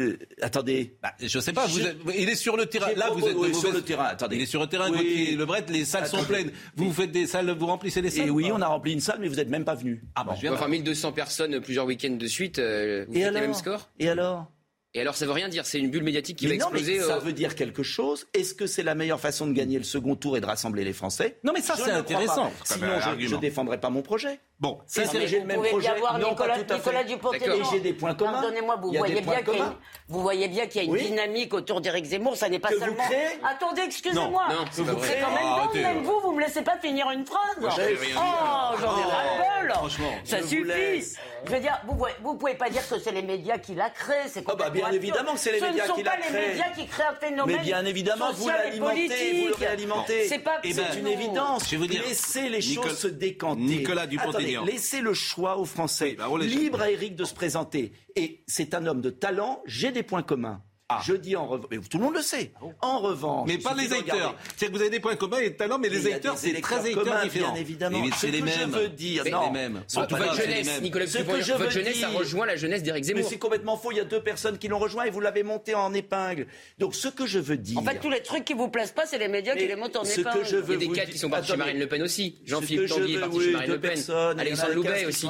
Euh, 0.00 0.18
attendez. 0.40 0.96
Bah, 1.02 1.12
je 1.20 1.38
sais 1.38 1.52
pas. 1.52 1.66
Êtes... 1.66 1.96
Il 2.18 2.28
est 2.28 2.34
sur 2.34 2.56
le 2.56 2.66
terrain. 2.66 2.92
Là, 2.96 3.10
vous 3.10 3.24
êtes 3.26 3.36
oui, 3.36 3.54
sur 3.54 3.72
le 3.72 3.82
terrain. 3.82 4.06
Attendez. 4.06 4.36
Il 4.36 4.42
est 4.42 4.46
sur 4.46 4.60
le 4.60 4.66
terrain. 4.66 4.90
Oui. 4.90 5.36
Le 5.36 5.44
Bret, 5.44 5.66
les 5.68 5.84
salles 5.84 6.08
sont 6.08 6.24
pleines. 6.24 6.50
Vous 6.76 6.92
faites 6.92 7.12
des 7.12 7.26
salles, 7.26 7.50
vous 7.50 7.66
remplissez 7.66 8.00
les 8.00 8.08
eh 8.08 8.18
salles. 8.18 8.28
Et 8.28 8.30
oui, 8.30 8.50
on 8.52 8.60
a 8.62 8.66
rempli 8.66 8.92
une 8.94 9.00
salle, 9.00 9.18
mais 9.20 9.28
vous 9.28 9.36
n'êtes 9.36 9.50
même 9.50 9.64
pas 9.64 9.74
venu. 9.74 10.02
Ah 10.14 10.24
bah, 10.24 10.34
bon. 10.42 10.52
Enfin, 10.52 10.66
1200 10.66 11.12
personnes 11.12 11.60
plusieurs 11.60 11.84
week-ends 11.84 12.16
de 12.16 12.26
suite. 12.26 12.58
Euh, 12.58 13.04
et 13.12 13.24
alors? 13.24 13.90
Et 13.98 14.08
alors? 14.08 14.50
Et 14.94 15.00
alors, 15.00 15.14
ça 15.14 15.24
veut 15.24 15.32
rien 15.32 15.48
dire. 15.48 15.64
C'est 15.64 15.78
une 15.78 15.90
bulle 15.90 16.02
médiatique 16.02 16.38
qui 16.38 16.46
va 16.46 16.54
non, 16.54 16.68
exploser. 16.68 16.98
Mais 16.98 17.04
ça 17.04 17.18
veut 17.18 17.32
dire 17.32 17.54
quelque 17.54 17.82
chose. 17.82 18.26
Est-ce 18.34 18.54
que 18.54 18.66
c'est 18.66 18.82
la 18.82 18.94
meilleure 18.94 19.20
façon 19.20 19.46
de 19.46 19.52
gagner 19.52 19.78
le 19.78 19.84
second 19.84 20.16
tour 20.16 20.36
et 20.36 20.40
de 20.40 20.46
rassembler 20.46 20.84
les 20.84 20.92
Français? 20.92 21.38
Non, 21.44 21.52
mais 21.54 21.62
ça, 21.62 21.76
c'est 21.76 21.90
intéressant. 21.90 22.52
Sinon, 22.64 23.00
je 23.18 23.34
ne 23.34 23.40
défendrai 23.40 23.80
pas 23.80 23.90
mon 23.90 24.02
projet. 24.02 24.40
Bon, 24.60 24.78
c'est 24.86 25.12
le 25.12 25.44
même 25.44 25.60
projet. 25.60 25.88
Avoir 25.88 26.20
non, 26.20 26.30
Nicolas, 26.30 26.54
pas 26.54 26.62
tout 26.62 26.72
à 26.72 26.76
Nicolas 26.76 27.04
Dupont-Aignan. 27.04 27.68
J'ai 27.72 27.80
des 27.80 27.92
points 27.94 28.14
communs. 28.14 28.34
Pardonnez-moi, 28.34 28.76
vous, 28.80 28.92
voyez 28.92 29.20
bien 29.20 29.42
qu'il 29.42 29.56
y 29.56 29.60
a 29.60 29.64
une, 29.66 29.72
vous 30.06 30.20
voyez 30.20 30.46
bien 30.46 30.66
qu'il 30.66 30.84
y 30.84 30.86
a 30.86 30.88
une 30.88 31.04
dynamique 31.04 31.52
autour 31.52 31.80
d'Éric 31.80 32.04
Zemmour. 32.04 32.36
Ça 32.36 32.48
n'est 32.48 32.60
pas 32.60 32.68
que. 32.68 32.76
Vous 32.76 32.94
créez... 32.94 33.40
Attendez, 33.42 33.82
excusez-moi. 33.82 34.44
C'est 34.70 34.84
quand 34.84 35.34
même 35.34 35.72
dingue. 35.74 35.82
Même 35.82 36.02
vous, 36.04 36.20
vous 36.22 36.32
me 36.32 36.40
laissez 36.40 36.62
pas 36.62 36.78
finir 36.78 37.10
une 37.10 37.26
phrase. 37.26 37.40
Oh, 37.60 38.76
j'en 38.80 38.98
ai 38.98 39.02
ras-le-bol. 39.02 39.90
Ça 40.24 40.42
suffit. 40.42 41.16
Je 41.44 41.50
veux 41.50 41.60
dire, 41.60 41.80
vous, 41.88 42.32
ne 42.32 42.38
pouvez 42.38 42.54
pas 42.54 42.70
dire 42.70 42.88
que 42.88 43.00
c'est 43.00 43.10
les 43.10 43.22
médias 43.22 43.58
qui 43.58 43.74
l'a 43.74 43.90
créé. 43.90 44.28
C'est 44.28 44.44
ah, 44.46 44.54
bah, 44.54 44.70
bien 44.90 44.92
évidemment 44.92 45.34
que 45.34 45.40
c'est 45.40 45.52
les 45.52 45.60
médias 45.60 45.88
qui 45.88 46.02
pas 46.02 46.16
créent. 46.16 46.54
les 46.54 46.82
qui 46.82 46.86
créent. 46.86 47.02
Mais 47.46 47.58
bien 47.58 47.84
évidemment, 47.84 48.32
vous 48.32 48.48
l'alimentez, 48.48 49.48
vous 49.48 49.48
le. 49.48 50.28
C'est 50.28 50.38
pas 50.38 50.60
eh 50.64 50.74
ben, 50.74 50.86
c'est 50.90 50.98
une 50.98 51.06
évidence. 51.06 51.70
Je 51.70 51.76
vous 51.76 51.86
dire, 51.86 52.02
laissez 52.02 52.48
les 52.48 52.60
choses 52.60 52.98
se 52.98 53.08
décanter. 53.08 53.60
Nicolas 53.60 54.06
Dupont-Aignan. 54.06 54.64
Laissez 54.64 55.00
le 55.00 55.14
choix 55.14 55.58
aux 55.58 55.64
Français. 55.64 56.16
Bah, 56.18 56.28
Libre 56.40 56.82
à 56.82 56.90
Éric 56.90 57.16
de 57.16 57.24
se 57.24 57.34
présenter. 57.34 57.92
Et 58.16 58.44
c'est 58.46 58.74
un 58.74 58.86
homme 58.86 59.00
de 59.00 59.10
talent. 59.10 59.62
J'ai 59.66 59.92
des 59.92 60.02
points 60.02 60.22
communs 60.22 60.62
je 61.04 61.14
dis 61.14 61.36
en 61.36 61.46
revanche, 61.46 61.66
mais 61.70 61.78
tout 61.78 61.98
le 61.98 62.04
monde 62.04 62.14
le 62.14 62.22
sait. 62.22 62.52
En 62.80 62.98
revanche, 62.98 63.48
Mais 63.48 63.58
pas 63.58 63.74
les 63.74 63.86
regarder. 63.86 64.34
C'est 64.56 64.66
que 64.66 64.72
vous 64.72 64.80
avez 64.80 64.90
des 64.90 65.00
points 65.00 65.16
communs 65.16 65.38
et 65.38 65.50
de 65.50 65.54
talent, 65.56 65.78
mais 65.78 65.88
les 65.88 66.02
y 66.02 66.06
a 66.06 66.10
électeurs, 66.10 66.34
des 66.34 66.40
c'est 66.54 66.60
très 66.60 66.80
électeurs 66.90 67.22
différents. 67.22 67.52
Bien 67.52 67.60
évidemment. 67.60 67.98
Mais 68.02 68.10
Ce 68.10 68.18
c'est 68.20 68.30
les 68.30 68.40
que 68.40 68.44
mêmes. 68.44 68.54
je 68.74 68.78
veux 68.78 68.88
dire, 68.88 69.22
C'est 69.24 69.30
non. 69.30 69.46
les 69.46 69.50
mêmes. 69.50 69.82
Ce 69.86 69.96
que 69.96 70.00
Votre 70.14 70.34
je- 70.34 70.42
jeunesse, 70.42 70.80
Nicolas 70.82 71.06
ce 71.06 71.18
que 71.18 71.40
je 71.42 71.52
votre 71.52 71.70
jeunesse, 71.70 72.00
ça 72.00 72.08
rejoint 72.08 72.46
la 72.46 72.56
jeunesse 72.56 72.82
d'Éric 72.82 73.04
Mais 73.04 73.14
Zemmour. 73.14 73.28
c'est 73.30 73.38
complètement 73.38 73.76
faux. 73.76 73.92
Il 73.92 73.96
y 73.98 74.00
a 74.00 74.04
deux 74.04 74.20
personnes 74.22 74.58
qui 74.58 74.68
l'ont 74.68 74.78
rejoint 74.78 75.04
et 75.04 75.10
vous 75.10 75.20
l'avez 75.20 75.42
monté 75.42 75.74
en 75.74 75.92
épingle. 75.94 76.46
Donc 76.78 76.94
ce 76.94 77.08
que 77.08 77.26
je 77.26 77.38
veux 77.38 77.56
dire. 77.56 77.78
En 77.78 77.82
fait, 77.82 77.98
tous 78.00 78.10
les 78.10 78.22
trucs 78.22 78.44
qui 78.44 78.54
vous 78.54 78.68
plaisent 78.68 78.92
pas, 78.92 79.06
c'est 79.06 79.18
les 79.18 79.28
médias 79.28 79.54
qui 79.54 79.66
les 79.66 79.76
montent 79.76 79.96
en 79.96 80.04
ce 80.04 80.20
épingle. 80.20 80.38
que 80.40 80.44
je 80.44 80.56
veux 80.56 80.74
Il 80.76 80.82
y 80.82 80.84
a 80.84 80.88
des 80.88 80.94
cadres 80.94 81.10
qui 81.12 81.18
sont 81.18 81.30
partis 81.30 81.50
chez. 81.52 81.56
Marine 81.56 81.78
Le 81.78 81.86
Pen 81.86 82.02
aussi. 82.02 82.36
Ce 82.44 82.50
Jean-Philippe 82.50 82.88
Tanguy 82.88 83.14
est 83.14 83.20
parti 83.20 83.40
chez 83.40 83.50
Marine 83.52 83.66
deux 83.68 83.72
Le 83.74 83.80
Pen. 83.80 83.90
Alexandre 84.38 84.68
15 84.68 84.74
Loubet 84.74 85.06
aussi. 85.06 85.28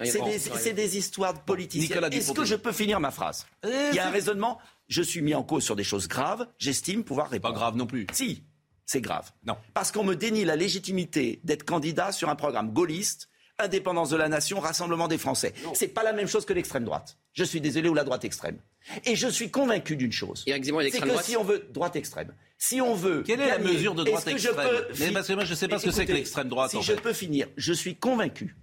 Ouais, 0.00 0.06
C'est 0.06 0.72
des, 0.72 0.96
histoires 0.96 1.34
de 1.34 1.40
politiciens. 1.40 2.00
Est-ce 2.10 2.32
que 2.32 2.44
je 2.44 2.54
peux 2.54 2.72
finir 2.72 3.00
ma 3.00 3.10
phrase 3.10 3.46
Il 3.64 3.94
y 3.94 3.98
a 3.98 4.08
un 4.08 4.10
raisonnement. 4.10 4.58
Je 4.88 5.02
suis 5.02 5.22
mis 5.22 5.34
en 5.34 5.42
cause 5.42 5.62
sur 5.62 5.76
des 5.76 5.84
choses 5.84 6.08
graves. 6.08 6.46
J'estime 6.58 7.04
pouvoir 7.04 7.26
Pas 7.26 7.32
répondre. 7.32 7.54
grave 7.54 7.76
non 7.76 7.86
plus. 7.86 8.06
Si, 8.12 8.42
c'est 8.86 9.00
grave. 9.00 9.30
Non. 9.46 9.56
Parce 9.74 9.92
qu'on 9.92 10.02
me 10.02 10.16
dénie 10.16 10.44
la 10.44 10.56
légitimité 10.56 11.40
d'être 11.44 11.64
candidat 11.64 12.10
sur 12.12 12.28
un 12.28 12.34
programme 12.34 12.72
gaulliste, 12.72 13.28
indépendance 13.58 14.10
de 14.10 14.16
la 14.16 14.28
nation, 14.28 14.58
rassemblement 14.58 15.06
des 15.06 15.18
Français. 15.18 15.54
C'est 15.74 15.88
pas 15.88 16.02
la 16.02 16.12
même 16.12 16.26
chose 16.26 16.44
que 16.44 16.52
l'extrême 16.52 16.84
droite. 16.84 17.18
Je 17.32 17.44
suis 17.44 17.60
désolé 17.60 17.88
ou 17.88 17.94
la 17.94 18.04
droite 18.04 18.24
extrême. 18.24 18.58
Et 19.04 19.14
je 19.14 19.28
suis 19.28 19.50
convaincu 19.50 19.96
d'une 19.96 20.12
chose. 20.12 20.42
C'est 20.46 20.58
que 20.60 21.06
droite. 21.06 21.24
si 21.24 21.36
on 21.36 21.44
veut 21.44 21.68
droite 21.70 21.94
extrême, 21.96 22.34
si 22.58 22.80
on 22.80 22.94
veut 22.94 23.22
Quelle 23.22 23.40
est 23.40 23.48
la 23.48 23.58
mesure 23.58 23.94
de 23.94 24.02
droite 24.04 24.24
que 24.24 24.38
je 24.38 24.48
extrême 24.48 24.68
peux 24.68 24.86
Mais 24.98 25.12
parce 25.12 25.28
que 25.28 25.34
moi, 25.34 25.44
je 25.44 25.54
sais 25.54 25.68
pas 25.68 25.78
ce 25.78 25.84
que 25.84 25.90
c'est 25.90 26.06
que 26.06 26.12
l'extrême 26.12 26.48
droite, 26.48 26.70
Si 26.70 26.76
en 26.78 26.82
je 26.82 26.94
peux 26.94 27.12
finir, 27.12 27.46
je 27.56 27.72
suis 27.72 27.94
convaincu 27.94 28.56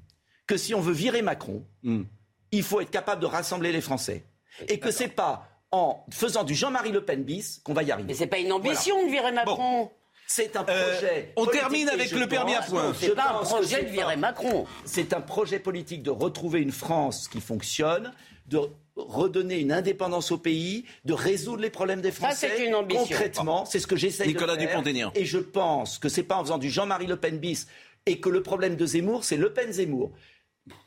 que 0.48 0.58
si 0.58 0.74
on 0.74 0.82
veut 0.82 0.94
virer 0.94 1.22
Macron, 1.22 1.64
Hmm. 1.84 2.04
il 2.52 2.64
faut 2.64 2.82
être 2.82 2.90
capable 2.90 3.22
de 3.22 3.28
rassembler 3.28 3.72
les 3.72 3.82
Français. 3.82 4.24
Et 4.70 4.80
que 4.80 4.90
c'est 4.92 5.10
pas 5.10 5.48
en 5.72 6.04
faisant 6.10 6.44
du 6.44 6.56
Jean-Marie 6.56 6.92
Le 6.92 7.04
Pen 7.04 7.24
bis 7.24 7.60
qu'on 7.64 7.74
va 7.74 7.84
y 7.84 7.92
arriver. 7.92 8.08
Mais 8.08 8.14
c'est 8.16 8.26
pas 8.28 8.38
une 8.40 8.52
ambition 8.54 9.06
de 9.06 9.12
virer 9.12 9.32
Macron. 9.34 9.92
C'est 10.30 10.56
un 10.58 10.66
Euh, 10.68 10.94
projet. 10.94 11.32
on 11.38 11.46
politique 11.46 11.62
termine 11.62 11.90
avec 11.90 12.12
le 12.12 12.28
permis 12.28 12.54
à 12.54 12.62
pense- 12.62 12.96
je 13.00 13.06
C'est 13.08 13.16
pas 13.16 13.30
un 13.40 13.44
projet 13.44 13.84
de 13.84 13.90
virer 13.90 14.16
Macron. 14.18 14.66
C'est 14.86 15.14
un 15.14 15.22
projet 15.22 15.60
politique 15.60 16.04
de 16.04 16.10
retrouver 16.10 16.62
une 16.62 16.72
France 16.72 17.28
qui 17.30 17.40
fonctionne, 17.40 18.12
de 18.48 18.60
redonner 18.96 19.60
une 19.60 19.72
indépendance 19.72 20.32
au 20.32 20.38
pays, 20.38 20.86
de 21.06 21.14
résoudre 21.14 21.62
les 21.62 21.70
problèmes 21.70 22.02
des 22.02 22.12
Ça, 22.12 22.18
Français. 22.28 22.52
c'est 22.58 22.66
une 22.66 22.76
ambition. 22.76 23.04
Concrètement, 23.06 23.66
c'est 23.66 23.80
ce 23.80 23.88
que 23.88 23.96
j'essaie 23.96 24.24
de 24.24 24.30
Nicolas 24.30 24.58
faire. 24.58 24.68
Dupont-Aignan. 24.70 25.12
Et 25.16 25.24
je 25.26 25.38
pense 25.38 25.98
que 26.00 26.10
c'est 26.10 26.24
pas 26.24 26.36
en 26.38 26.44
faisant 26.44 26.58
du 26.58 26.70
Jean-Marie 26.70 27.08
Le 27.08 27.16
Pen 27.18 27.38
bis 27.38 27.68
et 28.06 28.20
que 28.20 28.30
le 28.30 28.42
problème 28.42 28.76
de 28.76 28.86
Zemmour, 28.86 29.24
c'est 29.24 29.38
Le 29.38 29.54
Pen-Zemmour. 29.54 30.12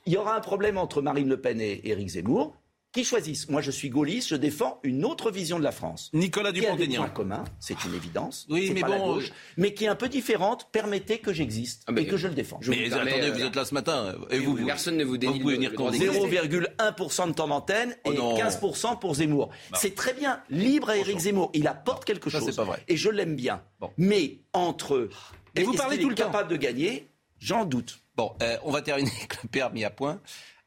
Il 0.06 0.12
y 0.12 0.16
aura 0.16 0.36
un 0.36 0.40
problème 0.40 0.78
entre 0.78 1.02
Marine 1.02 1.28
Le 1.28 1.40
Pen 1.40 1.60
et 1.60 1.80
Éric 1.88 2.08
Zemmour. 2.10 2.56
Qui 2.92 3.04
choisissent? 3.04 3.48
Moi, 3.48 3.60
je 3.60 3.70
suis 3.70 3.88
gaulliste, 3.88 4.30
je 4.30 4.34
défends 4.34 4.80
une 4.82 5.04
autre 5.04 5.30
vision 5.30 5.60
de 5.60 5.62
la 5.62 5.70
France. 5.70 6.10
Nicolas 6.12 6.50
Qui 6.50 6.66
a 6.66 6.72
des 6.74 6.86
Dupont-Aignan. 6.88 7.02
points 7.02 7.10
communs, 7.10 7.44
c'est 7.60 7.84
une 7.84 7.94
évidence. 7.94 8.48
Oui, 8.50 8.72
mais 8.74 8.80
pas 8.80 8.88
la 8.88 8.98
bon, 8.98 9.14
gauche, 9.14 9.28
euh, 9.30 9.34
mais 9.58 9.74
qui 9.74 9.84
est 9.84 9.86
un 9.88 9.94
peu 9.94 10.08
différente. 10.08 10.66
Permettez 10.72 11.18
que 11.18 11.32
j'existe 11.32 11.84
Ah, 11.86 11.92
mais, 11.92 12.02
et 12.02 12.06
que 12.08 12.16
je 12.16 12.26
le 12.26 12.34
défends. 12.34 12.58
je 12.60 12.72
Mais 12.72 12.92
attendez, 12.92 13.12
euh, 13.20 13.30
vous 13.32 13.42
êtes 13.42 13.54
là 13.54 13.64
ce 13.64 13.74
matin. 13.74 14.16
Et 14.30 14.40
vous, 14.40 14.56
vous- 14.56 14.66
Personne 14.66 14.96
ne 14.96 15.04
vous 15.04 15.18
dénie 15.18 15.34
vous 15.34 15.38
pouvez 15.38 15.54
venir 15.54 15.70
le 15.70 15.76
quand 15.76 15.84
droit 15.84 15.92
vous 15.96 15.98
d'exister. 16.00 16.18
voulez. 16.26 16.36
0,1% 16.40 17.28
de 17.28 17.32
temps 17.32 17.46
d'antenne 17.46 17.94
et 18.06 18.10
non. 18.10 18.36
15% 18.36 18.96
pour 18.98 19.14
Zemmour. 19.14 19.50
C'est 19.74 19.94
très 19.94 20.12
bien. 20.12 20.40
Libre 20.50 20.90
à 20.90 20.96
Éric 20.96 21.20
Zemmour. 21.20 21.50
Il 21.54 21.68
apporte 21.68 22.04
quelque 22.04 22.28
Ça, 22.28 22.40
chose. 22.40 22.48
c'est 22.50 22.56
pas 22.56 22.64
vrai. 22.64 22.82
Et 22.88 22.96
je 22.96 23.08
l'aime 23.08 23.36
bien. 23.36 23.62
Bon. 23.78 23.90
Mais 23.98 24.38
entre. 24.52 25.08
Et 25.54 25.62
vous 25.62 25.74
parlez 25.74 26.00
tout 26.00 26.08
le 26.08 26.16
temps. 26.16 26.24
capable 26.24 26.50
de 26.50 26.56
gagner? 26.56 27.06
J'en 27.38 27.64
doute. 27.64 28.00
Bon, 28.20 28.32
euh, 28.42 28.58
on 28.64 28.70
va 28.70 28.82
terminer 28.82 29.10
avec 29.16 29.42
le 29.42 29.48
permis 29.48 29.82
à 29.82 29.88
points. 29.88 30.20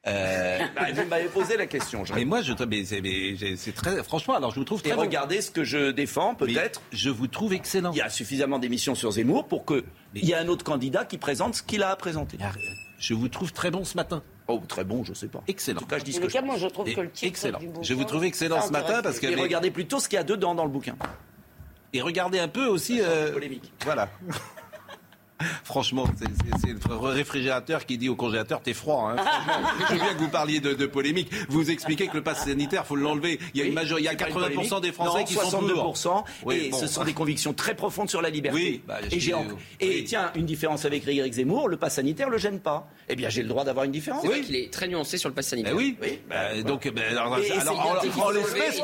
Euh, 0.08 0.58
Bah, 0.74 0.86
vous 0.92 1.04
m'avez 1.08 1.28
posé 1.28 1.56
la 1.56 1.66
question. 1.66 2.04
je 2.04 2.12
mais 2.12 2.24
moi, 2.24 2.42
je, 2.42 2.52
mais 2.64 2.84
c'est, 2.84 3.72
très, 3.72 4.02
franchement, 4.02 4.34
alors 4.34 4.50
je 4.50 4.56
vous 4.56 4.64
trouve 4.64 4.80
Et 4.80 4.88
très 4.88 4.96
bon. 4.96 5.02
regardez 5.02 5.40
ce 5.40 5.52
que 5.52 5.62
je 5.62 5.92
défends, 5.92 6.34
peut-être. 6.34 6.82
Je 6.90 7.10
vous 7.10 7.28
trouve 7.28 7.52
excellent. 7.52 7.92
Il 7.92 7.98
y 7.98 8.02
a 8.02 8.10
suffisamment 8.10 8.58
d'émissions 8.58 8.96
sur 8.96 9.12
Zemmour 9.12 9.46
pour 9.46 9.64
qu'il 9.64 9.84
y 10.14 10.32
ait 10.32 10.34
un 10.34 10.48
autre 10.48 10.64
candidat 10.64 11.04
qui 11.04 11.16
présente 11.16 11.54
ce 11.54 11.62
qu'il 11.62 11.84
a 11.84 11.90
à 11.90 11.96
présenter. 11.96 12.38
Je 12.98 13.14
vous 13.14 13.28
trouve 13.28 13.52
très 13.52 13.70
bon 13.70 13.84
ce 13.84 13.96
matin. 13.96 14.24
Oh, 14.48 14.60
très 14.66 14.82
bon, 14.82 15.04
je 15.04 15.14
sais 15.14 15.28
pas. 15.28 15.44
Excellent. 15.46 15.78
En 15.78 15.82
tout 15.82 15.86
cas, 15.86 15.98
je 15.98 16.04
dis 16.04 16.12
ce 16.12 16.18
que 16.18 16.24
tout 16.24 16.30
je 16.30 16.34
cas, 16.34 16.42
moi, 16.42 16.56
je 16.58 16.66
trouve 16.66 16.88
Et 16.88 16.94
que 16.94 17.02
le 17.02 17.10
titre 17.10 17.28
excellent. 17.28 17.60
du 17.60 17.68
bouquin, 17.68 17.82
Je 17.82 17.94
vous 17.94 18.04
trouve 18.04 18.24
excellent 18.24 18.60
ce 18.62 18.72
matin 18.72 19.00
parce 19.00 19.20
que 19.20 19.26
Et 19.28 19.36
mais- 19.36 19.42
regardez 19.42 19.70
plutôt 19.70 20.00
ce 20.00 20.08
qu'il 20.08 20.16
y 20.16 20.20
a 20.20 20.24
dedans 20.24 20.56
dans 20.56 20.64
le 20.64 20.70
bouquin. 20.70 20.96
et 21.92 22.02
regardez 22.02 22.40
un 22.40 22.48
peu 22.48 22.66
aussi. 22.66 23.00
euh, 23.00 23.32
Polémique. 23.32 23.72
Voilà. 23.84 24.10
Franchement, 25.64 26.04
c'est- 26.18 26.26
c'est 26.60 26.68
c'est 26.78 26.88
le 26.88 26.96
réfrigérateur 26.96 27.86
qui 27.86 27.98
dit 27.98 28.08
au 28.08 28.14
congélateur 28.16 28.60
T'es 28.60 28.74
froid. 28.74 29.10
Hein, 29.10 29.16
franchement. 29.16 29.68
je 29.88 29.92
veux 29.94 29.98
bien 30.00 30.14
que 30.14 30.18
vous 30.18 30.28
parliez 30.28 30.60
de, 30.60 30.74
de 30.74 30.86
polémique. 30.86 31.30
Vous 31.48 31.70
expliquez 31.70 32.06
que 32.08 32.14
le 32.16 32.22
pass 32.22 32.44
sanitaire, 32.44 32.86
faut 32.86 32.96
l'enlever. 32.96 33.38
Il 33.54 33.60
y 33.60 33.62
a 33.64 33.66
une 33.66 33.74
major... 33.74 33.98
il 33.98 34.04
y 34.04 34.08
a 34.08 34.12
C'est 34.12 34.16
pas 34.18 34.28
une 34.28 34.36
80% 34.60 34.80
des. 34.82 34.92
Français 34.92 35.18
Non, 35.20 35.24
qui 35.24 35.34
sont 35.34 35.60
62%, 35.62 36.02
pour. 36.02 36.24
Oui, 36.44 36.56
et 36.66 36.68
bon. 36.70 36.78
ce 36.78 36.86
sont 36.86 37.02
des 37.04 37.12
convictions 37.14 37.52
très 37.54 37.74
profondes 37.74 38.08
sur 38.10 38.20
la 38.22 38.30
liberté. 38.30 38.58
Oui, 38.58 38.82
bah, 38.86 38.98
je 39.10 39.16
et 39.16 39.20
suis- 39.20 39.32
et 39.80 40.04
tiens, 40.04 40.30
une 40.36 40.46
différence 40.46 40.84
avec 40.84 41.06
Éric 41.08 41.32
Zemmour, 41.32 41.68
le 41.68 41.76
pass 41.76 41.94
sanitaire 41.94 42.28
le 42.30 42.38
gêne 42.38 42.60
pas. 42.60 42.86
Eh 43.08 43.16
bien, 43.16 43.28
j'ai 43.28 43.42
le 43.42 43.48
droit 43.48 43.64
d'avoir 43.64 43.84
une 43.84 43.92
différence. 43.92 44.22
C'est 44.22 44.28
vrai 44.28 44.40
qu'il 44.40 44.56
est 44.56 44.72
très 44.72 44.88
nuancé 44.88 45.18
sur 45.18 45.28
le 45.28 45.34
pass 45.34 45.48
sanitaire. 45.48 45.72
Ben 45.72 45.78
oui. 45.78 45.96
Oui, 46.02 46.18
Bah, 46.28 46.60
donc, 46.62 46.88
ben, 46.92 47.04
alors, 47.16 47.38
c'est 47.42 47.52
alors, 47.52 48.00
en- 48.20 48.30
l'espèce, 48.30 48.80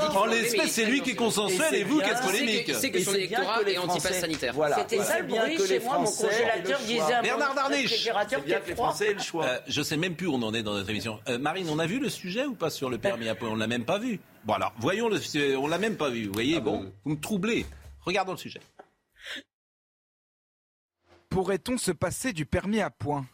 il 0.64 0.68
c'est 0.70 0.82
il 0.82 0.88
lui 0.88 1.00
qui 1.02 1.10
est 1.10 1.14
consensuel 1.14 1.74
Et 1.74 1.84
vous 1.84 2.00
c'est 2.00 2.04
qui 2.06 2.10
êtes 2.10 2.20
polémique. 2.22 2.64
Il 2.68 2.74
sait 2.74 2.90
que 2.90 3.00
son 3.02 3.10
c'est 3.12 3.18
électorat 3.18 3.60
est 3.66 3.78
anti-pass-sanitaire. 3.78 4.52
Voilà. 4.54 4.76
C'était 4.78 4.98
ça 4.98 5.04
c'est 5.14 5.20
le 5.20 5.26
bruit 5.26 5.58
chez 5.66 5.78
moi. 5.80 5.98
Mon 5.98 6.04
congélateur 6.10 6.69
le 6.78 6.86
disait 6.86 6.98
choix. 6.98 7.16
un 7.16 7.22
Bernard 7.22 7.54
Darniche. 7.54 8.04
C'est 8.04 8.12
bien 8.12 8.24
qui 8.24 8.34
que 8.44 8.50
est 8.50 8.66
les 8.68 8.74
froid. 8.74 8.88
Français 8.88 9.10
aient 9.10 9.14
le 9.14 9.20
choix. 9.20 9.44
Euh, 9.46 9.58
je 9.66 9.82
sais 9.82 9.96
même 9.96 10.14
plus 10.14 10.26
où 10.26 10.34
on 10.34 10.42
en 10.42 10.54
est 10.54 10.62
dans 10.62 10.74
notre 10.74 10.90
émission. 10.90 11.20
Euh, 11.28 11.38
Marine, 11.38 11.68
on 11.70 11.78
a 11.78 11.86
vu 11.86 11.98
le 11.98 12.08
sujet 12.08 12.46
ou 12.46 12.54
pas 12.54 12.70
sur 12.70 12.90
le 12.90 12.98
permis 12.98 13.28
à 13.28 13.34
points? 13.34 13.48
On 13.48 13.56
l'a 13.56 13.66
même 13.66 13.84
pas 13.84 13.98
vu. 13.98 14.20
Bon 14.44 14.54
alors, 14.54 14.72
voyons 14.78 15.08
le. 15.08 15.56
On 15.56 15.66
l'a 15.66 15.78
même 15.78 15.96
pas 15.96 16.10
vu. 16.10 16.26
Vous 16.26 16.32
voyez, 16.32 16.60
bon, 16.60 16.92
vous 17.04 17.10
me 17.12 17.20
troublez. 17.20 17.66
Regardons 18.00 18.32
le 18.32 18.38
sujet. 18.38 18.60
Pourrait-on 21.28 21.78
se 21.78 21.92
passer 21.92 22.32
du 22.32 22.46
permis 22.46 22.80
à 22.80 22.90
points? 22.90 23.26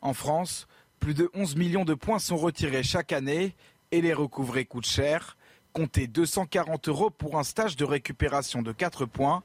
En 0.00 0.14
France, 0.14 0.66
plus 1.00 1.14
de 1.14 1.30
11 1.34 1.56
millions 1.56 1.84
de 1.84 1.94
points 1.94 2.18
sont 2.18 2.36
retirés 2.36 2.82
chaque 2.82 3.12
année 3.12 3.54
et 3.90 4.00
les 4.00 4.14
recouvrer 4.14 4.64
coûte 4.64 4.86
cher. 4.86 5.36
Comptez 5.72 6.06
240 6.06 6.88
euros 6.88 7.10
pour 7.10 7.38
un 7.38 7.44
stage 7.44 7.76
de 7.76 7.84
récupération 7.84 8.62
de 8.62 8.72
4 8.72 9.06
points, 9.06 9.42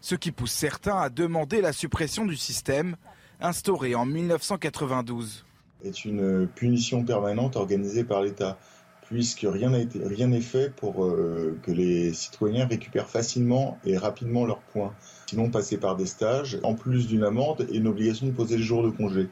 ce 0.00 0.14
qui 0.14 0.32
pousse 0.32 0.52
certains 0.52 0.96
à 0.98 1.08
demander 1.08 1.60
la 1.60 1.72
suppression 1.72 2.24
du 2.24 2.36
système 2.36 2.96
instauré 3.40 3.94
en 3.94 4.04
1992. 4.04 5.44
est 5.84 6.04
une 6.04 6.48
punition 6.48 7.04
permanente 7.04 7.56
organisée 7.56 8.04
par 8.04 8.22
l'État, 8.22 8.58
puisque 9.02 9.46
rien 9.48 9.70
n'est 9.70 10.40
fait 10.40 10.74
pour 10.74 11.04
euh, 11.04 11.58
que 11.62 11.70
les 11.70 12.12
citoyens 12.12 12.66
récupèrent 12.66 13.08
facilement 13.08 13.78
et 13.84 13.96
rapidement 13.96 14.44
leurs 14.44 14.60
points. 14.60 14.92
Sinon, 15.26 15.50
passer 15.50 15.78
par 15.78 15.96
des 15.96 16.06
stages, 16.06 16.58
en 16.62 16.74
plus 16.74 17.06
d'une 17.06 17.24
amende 17.24 17.66
et 17.70 17.76
une 17.76 17.86
obligation 17.86 18.26
de 18.26 18.32
poser 18.32 18.56
le 18.56 18.62
jour 18.62 18.82
de 18.82 18.90
congé. 18.90 19.28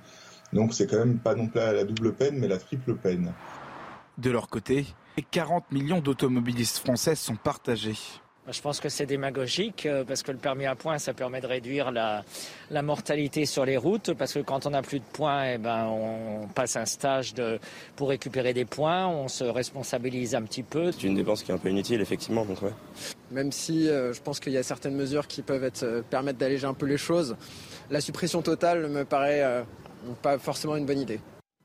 Donc, 0.53 0.73
c'est 0.73 0.87
quand 0.87 0.99
même 0.99 1.19
pas 1.19 1.35
non 1.35 1.49
plus 1.49 1.61
la 1.61 1.85
double 1.85 2.15
peine, 2.15 2.39
mais 2.39 2.49
la 2.49 2.59
triple 2.59 2.95
peine. 2.95 3.33
De 4.19 4.31
leur 4.31 4.49
côté, 4.49 4.87
40 5.31 5.73
millions 5.73 6.01
d'automobilistes 6.01 6.79
français 6.79 7.15
sont 7.15 7.37
partagés. 7.37 7.99
Je 8.49 8.61
pense 8.61 8.81
que 8.81 8.89
c'est 8.89 9.07
démagogique 9.07 9.87
euh, 9.87 10.05
parce 10.05 10.23
que 10.23 10.31
le 10.31 10.39
permis 10.39 10.67
à 10.67 10.77
points, 10.77 10.99
ça 10.99 11.13
permet 11.13 11.41
de 11.41 11.47
réduire 11.47 11.91
la, 11.91 12.25
la 12.71 12.83
mortalité 12.83 13.45
sur 13.45 13.65
les 13.65 13.77
routes 13.77 14.13
parce 14.15 14.35
que 14.35 14.39
quand 14.39 14.67
on 14.67 14.71
n'a 14.71 14.83
plus 14.83 15.01
de 15.01 15.05
points, 15.05 15.55
eh 15.55 15.59
ben, 15.59 15.87
on 15.87 16.47
passe 16.49 16.77
un 16.77 16.87
stage 16.87 17.35
de, 17.35 17.59
pour 17.97 18.09
récupérer 18.09 18.55
des 18.55 18.65
points, 18.65 19.09
on 19.09 19.27
se 19.27 19.45
responsabilise 19.45 20.35
un 20.35 20.43
petit 20.43 20.63
peu. 20.63 20.93
C'est 20.93 21.09
une 21.09 21.17
dépense 21.17 21.43
qui 21.43 21.51
est 21.51 21.55
un 21.55 21.59
peu 21.59 21.71
inutile, 21.71 22.01
effectivement. 22.01 22.45
Donc 22.45 22.63
ouais. 22.63 22.73
Même 23.31 23.51
si 23.51 23.89
euh, 23.89 24.13
je 24.13 24.23
pense 24.23 24.39
qu'il 24.39 24.53
y 24.53 24.57
a 24.57 24.63
certaines 24.63 24.95
mesures 24.95 25.27
qui 25.27 25.43
peuvent 25.43 25.65
être, 25.65 25.83
euh, 25.83 26.03
permettre 26.03 26.39
d'alléger 26.39 26.67
un 26.67 26.75
peu 26.75 26.87
les 26.87 26.99
choses, 26.99 27.37
la 27.91 28.01
suppression 28.01 28.43
totale 28.43 28.89
me 28.89 29.05
paraît 29.05 29.43
euh, 29.43 29.63
pas 30.23 30.39
forcément 30.39 30.77
une 30.77 30.87
bonne 30.87 31.01
idée. 31.01 31.21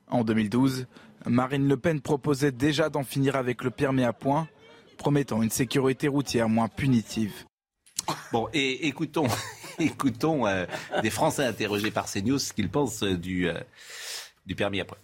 En 0.10 0.24
2012, 0.24 0.88
Marine 1.28 1.68
Le 1.68 1.78
Pen 1.78 2.02
proposait 2.02 2.52
déjà 2.52 2.90
d'en 2.90 3.04
finir 3.04 3.36
avec 3.36 3.64
le 3.64 3.70
permis 3.70 4.04
à 4.04 4.14
points, 4.14 4.48
promettant 5.02 5.42
une 5.42 5.50
sécurité 5.50 6.08
routière 6.08 6.48
moins 6.48 6.68
punitive. 6.68 7.34
Bon, 8.32 8.48
et 8.54 8.88
écoutons, 8.88 9.28
écoutons 9.80 10.46
euh, 10.46 10.68
des 11.02 11.10
Français 11.10 11.44
interrogés 11.44 11.90
par 11.90 12.06
CNews 12.06 12.38
ce 12.38 12.54
qu'ils 12.54 12.70
pensent 12.70 13.02
euh, 13.02 13.18
du, 13.18 13.50
euh, 13.50 13.60
du 14.46 14.54
permis 14.54 14.80
à 14.80 14.86
points. 14.86 15.00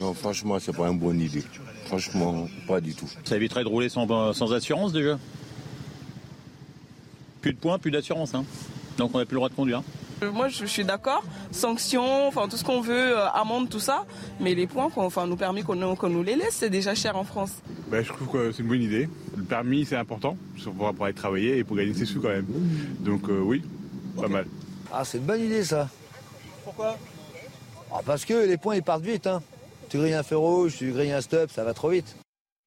Non, 0.00 0.14
franchement, 0.14 0.58
c'est 0.58 0.74
pas 0.74 0.88
une 0.88 0.98
bonne 0.98 1.20
idée. 1.20 1.44
Franchement, 1.84 2.48
pas 2.66 2.80
du 2.80 2.94
tout. 2.94 3.08
Ça 3.22 3.36
éviterait 3.36 3.64
de 3.64 3.68
rouler 3.68 3.90
sans, 3.90 4.32
sans 4.32 4.52
assurance 4.54 4.92
déjà? 4.92 5.18
Plus 7.42 7.52
de 7.52 7.58
points, 7.58 7.78
plus 7.78 7.90
d'assurance. 7.90 8.34
Hein. 8.34 8.46
Donc 8.96 9.14
on 9.14 9.18
n'a 9.18 9.26
plus 9.26 9.34
le 9.34 9.40
droit 9.40 9.50
de 9.50 9.54
conduire. 9.54 9.82
Moi, 10.30 10.48
je 10.48 10.64
suis 10.66 10.84
d'accord. 10.84 11.22
Sanctions, 11.50 12.26
enfin 12.28 12.48
tout 12.48 12.56
ce 12.56 12.64
qu'on 12.64 12.80
veut, 12.80 13.18
euh, 13.18 13.28
amende, 13.30 13.68
tout 13.68 13.80
ça. 13.80 14.04
Mais 14.40 14.54
les 14.54 14.66
points, 14.66 14.90
qu'on 14.90 15.04
enfin, 15.04 15.26
nous 15.26 15.36
permet 15.36 15.62
qu'on 15.62 15.74
nous, 15.76 15.94
qu'on 15.94 16.08
nous 16.08 16.22
les 16.22 16.36
laisse, 16.36 16.54
c'est 16.56 16.70
déjà 16.70 16.94
cher 16.94 17.16
en 17.16 17.24
France. 17.24 17.52
Ben, 17.90 18.04
je 18.04 18.12
trouve 18.12 18.28
que 18.28 18.52
c'est 18.52 18.62
une 18.62 18.68
bonne 18.68 18.82
idée. 18.82 19.08
Le 19.36 19.42
permis, 19.44 19.84
c'est 19.84 19.96
important 19.96 20.36
pour 20.62 20.72
pouvoir 20.72 20.94
aller 21.00 21.14
travailler 21.14 21.58
et 21.58 21.64
pour 21.64 21.76
gagner 21.76 21.94
ses 21.94 22.04
sous 22.06 22.20
quand 22.20 22.28
même. 22.28 22.46
Donc 23.00 23.28
euh, 23.28 23.40
oui, 23.40 23.62
pas 24.20 24.28
mal. 24.28 24.46
Ah, 24.92 25.04
c'est 25.04 25.18
une 25.18 25.24
bonne 25.24 25.40
idée 25.40 25.64
ça. 25.64 25.88
Pourquoi? 26.64 26.96
Ah, 27.92 28.00
Parce 28.04 28.24
que 28.24 28.46
les 28.46 28.56
points 28.56 28.76
ils 28.76 28.82
partent 28.82 29.04
vite. 29.04 29.26
Hein. 29.26 29.42
Tu 29.88 29.98
grilles 29.98 30.14
un 30.14 30.22
feu 30.22 30.36
rouge, 30.36 30.76
tu 30.78 30.90
grilles 30.92 31.12
un 31.12 31.20
stop, 31.20 31.50
ça 31.50 31.64
va 31.64 31.74
trop 31.74 31.90
vite. 31.90 32.16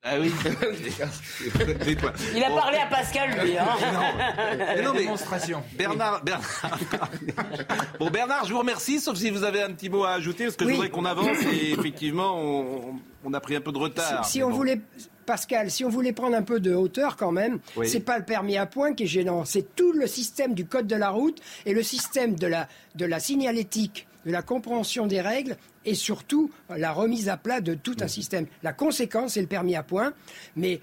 Ah 0.10 0.16
oui. 0.20 0.32
Il 2.36 2.44
a 2.44 2.50
Bon. 2.50 2.56
parlé 2.56 2.78
à 2.78 2.86
Pascal, 2.86 3.32
lui. 3.44 3.58
Hein. 3.58 3.66
Non, 4.84 4.94
mais 4.94 5.00
Démonstration. 5.00 5.64
Bernard, 5.74 6.24
Bernard. 6.24 6.80
bon, 8.00 8.10
Bernard, 8.10 8.46
je 8.46 8.54
vous 8.54 8.60
remercie, 8.60 9.00
sauf 9.00 9.18
si 9.18 9.30
vous 9.30 9.44
avez 9.44 9.62
un 9.62 9.72
petit 9.74 9.90
mot 9.90 10.04
à 10.06 10.12
ajouter, 10.12 10.46
parce 10.46 10.56
que 10.56 10.66
je 10.66 10.72
voudrais 10.74 10.90
qu'on 10.90 11.06
avance 11.06 11.38
et 11.52 11.72
effectivement, 11.74 12.38
on, 12.40 12.96
on 13.26 13.34
a 13.34 13.40
pris 13.40 13.56
un 13.56 13.62
peu 13.62 13.72
de 13.72 13.78
retard. 13.78 14.26
Si, 14.26 14.42
on 14.44 14.50
bon. 14.50 14.56
voulait, 14.56 14.80
Pascal, 15.28 15.70
si 15.70 15.84
on 15.84 15.90
voulait 15.90 16.14
prendre 16.14 16.36
un 16.38 16.42
peu 16.42 16.60
de 16.62 16.74
hauteur 16.74 17.18
quand 17.18 17.34
même, 17.34 17.60
Oui. 17.76 17.88
c'est 17.88 18.00
pas 18.00 18.18
le 18.18 18.24
permis 18.24 18.56
à 18.58 18.66
point 18.66 18.94
qui 18.94 19.04
est 19.04 19.08
gênant, 19.08 19.44
c'est 19.46 19.76
tout 19.76 19.92
le 19.92 20.08
système 20.08 20.54
du 20.56 20.66
code 20.66 20.88
de 20.88 20.96
la 20.96 21.10
route 21.10 21.40
et 21.66 21.74
le 21.74 21.84
système 21.84 22.34
de 22.36 22.48
la, 22.48 22.68
de 22.96 23.06
la 23.06 23.20
signalétique, 23.20 24.08
de 24.26 24.32
la 24.32 24.42
compréhension 24.42 25.06
des 25.06 25.20
règles 25.22 25.58
et 25.84 25.96
surtout 25.96 26.50
la 26.70 26.94
remise 26.94 27.28
à 27.28 27.36
plat 27.36 27.60
de 27.60 27.74
tout 27.74 27.98
un 28.00 28.08
système. 28.08 28.48
La 28.64 28.72
conséquence, 28.72 29.34
c'est 29.34 29.42
le 29.42 29.48
permis 29.48 29.76
à 29.76 29.84
point, 29.84 30.14
mais 30.56 30.80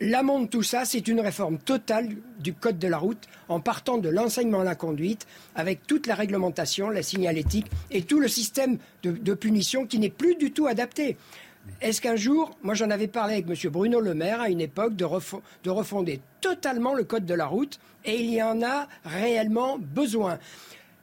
L'amont 0.00 0.42
de 0.42 0.46
tout 0.46 0.62
ça, 0.62 0.84
c'est 0.84 1.08
une 1.08 1.18
réforme 1.20 1.58
totale 1.58 2.10
du 2.38 2.54
code 2.54 2.78
de 2.78 2.86
la 2.86 2.98
route 2.98 3.26
en 3.48 3.58
partant 3.58 3.98
de 3.98 4.08
l'enseignement 4.08 4.60
à 4.60 4.64
la 4.64 4.76
conduite 4.76 5.26
avec 5.56 5.88
toute 5.88 6.06
la 6.06 6.14
réglementation, 6.14 6.88
la 6.88 7.02
signalétique 7.02 7.66
et 7.90 8.02
tout 8.02 8.20
le 8.20 8.28
système 8.28 8.78
de, 9.02 9.10
de 9.10 9.34
punition 9.34 9.86
qui 9.86 9.98
n'est 9.98 10.08
plus 10.08 10.36
du 10.36 10.52
tout 10.52 10.68
adapté. 10.68 11.16
Est-ce 11.80 12.00
qu'un 12.00 12.16
jour, 12.16 12.56
moi 12.62 12.74
j'en 12.74 12.90
avais 12.90 13.06
parlé 13.08 13.34
avec 13.34 13.46
M. 13.48 13.70
Bruno 13.70 14.00
Le 14.00 14.14
Maire 14.14 14.40
à 14.40 14.48
une 14.50 14.60
époque 14.60 14.96
de, 14.96 15.04
refo- 15.04 15.40
de 15.64 15.70
refonder 15.70 16.20
totalement 16.40 16.94
le 16.94 17.04
code 17.04 17.24
de 17.26 17.34
la 17.34 17.46
route 17.46 17.78
et 18.04 18.20
il 18.20 18.30
y 18.30 18.42
en 18.42 18.62
a 18.62 18.88
réellement 19.04 19.78
besoin. 19.78 20.38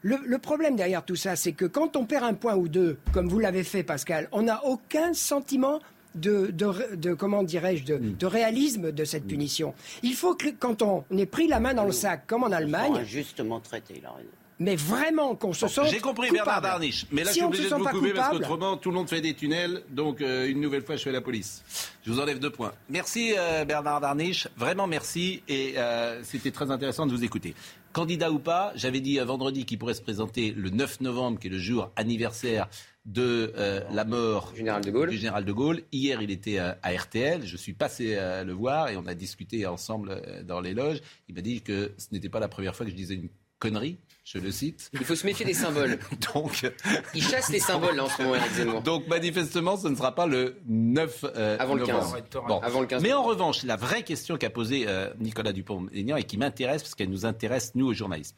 Le, 0.01 0.17
le 0.25 0.37
problème 0.37 0.75
derrière 0.75 1.03
tout 1.03 1.15
ça, 1.15 1.35
c'est 1.35 1.53
que 1.53 1.65
quand 1.65 1.95
on 1.95 2.05
perd 2.05 2.23
un 2.25 2.33
point 2.33 2.55
ou 2.55 2.67
deux, 2.67 2.97
comme 3.13 3.27
vous 3.27 3.39
l'avez 3.39 3.63
fait 3.63 3.83
Pascal, 3.83 4.27
on 4.31 4.43
n'a 4.43 4.63
aucun 4.65 5.13
sentiment 5.13 5.79
de, 6.13 6.47
de 6.51 6.95
de- 6.95 7.13
comment 7.13 7.43
dirais-je 7.43 7.83
de, 7.83 7.97
de 7.97 8.25
réalisme 8.25 8.91
de 8.91 9.03
cette 9.03 9.25
punition. 9.27 9.73
Il 10.03 10.13
faut 10.13 10.35
que 10.35 10.49
quand 10.49 10.81
on 10.81 11.03
ait 11.17 11.25
pris 11.25 11.47
la 11.47 11.59
main 11.59 11.73
dans 11.73 11.85
le 11.85 11.91
sac, 11.91 12.25
comme 12.27 12.43
en 12.43 12.51
Allemagne, 12.51 12.93
Injustement 12.97 13.59
traité, 13.59 13.95
il 13.97 14.05
a 14.05 14.11
raison. 14.11 14.29
Mais 14.59 14.75
vraiment 14.75 15.35
qu'on 15.35 15.53
se 15.53 15.67
sente 15.67 15.87
J'ai 15.89 15.99
compris 15.99 16.29
coupable. 16.29 16.45
Bernard 16.45 16.61
Darniche, 16.61 17.05
mais 17.11 17.23
là 17.23 17.31
si 17.31 17.39
je 17.39 17.39
suis 17.39 17.45
obligé 17.45 17.69
de 17.69 17.75
vous 17.75 17.83
pas 17.83 17.91
couper 17.91 18.13
parce 18.13 18.29
coupable, 18.29 18.47
qu'autrement 18.47 18.77
tout 18.77 18.89
le 18.89 18.95
monde 18.95 19.09
fait 19.09 19.21
des 19.21 19.33
tunnels, 19.33 19.83
donc 19.89 20.21
euh, 20.21 20.47
une 20.49 20.61
nouvelle 20.61 20.83
fois 20.83 20.95
je 20.95 21.03
fais 21.03 21.11
la 21.11 21.21
police. 21.21 21.63
Je 22.03 22.11
vous 22.11 22.19
enlève 22.19 22.39
deux 22.39 22.49
points. 22.49 22.73
Merci 22.89 23.33
euh, 23.37 23.65
Bernard 23.65 24.01
Darniche, 24.01 24.47
vraiment 24.57 24.87
merci 24.87 25.43
et 25.47 25.73
euh, 25.77 26.23
c'était 26.23 26.51
très 26.51 26.71
intéressant 26.71 27.05
de 27.05 27.11
vous 27.11 27.23
écouter. 27.23 27.53
Candidat 27.93 28.29
ou 28.29 28.39
pas, 28.39 28.73
j'avais 28.75 28.99
dit 28.99 29.19
vendredi 29.19 29.65
qu'il 29.65 29.77
pourrait 29.77 29.93
se 29.93 30.01
présenter 30.01 30.51
le 30.51 30.69
9 30.69 30.99
novembre, 30.99 31.39
qui 31.39 31.47
est 31.47 31.49
le 31.49 31.59
jour 31.59 31.91
anniversaire 31.95 32.67
de 33.05 33.53
euh, 33.55 33.81
la 33.91 34.03
mort 34.03 34.51
Général 34.55 34.83
de 34.83 34.91
Gaulle. 34.91 35.09
du 35.11 35.17
général 35.17 35.45
de 35.45 35.51
Gaulle. 35.53 35.81
Hier, 35.91 36.21
il 36.21 36.31
était 36.31 36.57
à 36.57 36.77
RTL. 36.83 37.45
Je 37.45 37.55
suis 37.55 37.73
passé 37.73 38.15
euh, 38.15 38.43
le 38.43 38.53
voir 38.53 38.89
et 38.89 38.97
on 38.97 39.05
a 39.05 39.13
discuté 39.13 39.65
ensemble 39.65 40.21
dans 40.43 40.59
les 40.59 40.73
loges. 40.73 41.01
Il 41.29 41.35
m'a 41.35 41.41
dit 41.41 41.61
que 41.61 41.93
ce 41.97 42.07
n'était 42.11 42.29
pas 42.29 42.39
la 42.39 42.47
première 42.47 42.75
fois 42.75 42.85
que 42.85 42.91
je 42.91 42.97
disais 42.97 43.15
une 43.15 43.29
connerie. 43.59 43.97
Je 44.25 44.39
le 44.39 44.51
cite. 44.51 44.89
Il 44.93 45.05
faut 45.05 45.15
se 45.15 45.23
méfier 45.25 45.45
des 45.45 45.53
symboles. 45.53 45.99
Donc, 46.33 46.65
Il 47.13 47.21
chasse 47.21 47.49
les 47.51 47.59
symboles 47.59 47.95
là, 47.95 48.05
en 48.05 48.09
ce 48.09 48.23
moment, 48.23 48.35
Zemmour. 48.55 48.81
donc 48.81 49.07
manifestement, 49.07 49.77
ce 49.77 49.87
ne 49.87 49.95
sera 49.95 50.15
pas 50.15 50.25
le 50.25 50.57
9 50.65 51.25
euh, 51.35 51.57
Avant 51.59 51.75
le 51.75 51.81
novembre. 51.85 52.17
15. 52.31 52.43
Bon. 52.47 52.59
Avant 52.59 52.81
le 52.81 52.87
15. 52.87 53.03
Mais 53.03 53.13
en 53.13 53.21
revanche, 53.21 53.61
la 53.63 53.75
vraie 53.75 54.01
question 54.03 54.35
qu'a 54.37 54.49
posée 54.49 54.85
euh, 54.87 55.13
Nicolas 55.19 55.53
Dupont-Aignan 55.53 56.17
et 56.17 56.23
qui 56.23 56.37
m'intéresse 56.37 56.81
parce 56.81 56.95
qu'elle 56.95 57.11
nous 57.11 57.27
intéresse, 57.27 57.73
nous, 57.75 57.85
aux 57.85 57.93
journalistes. 57.93 58.35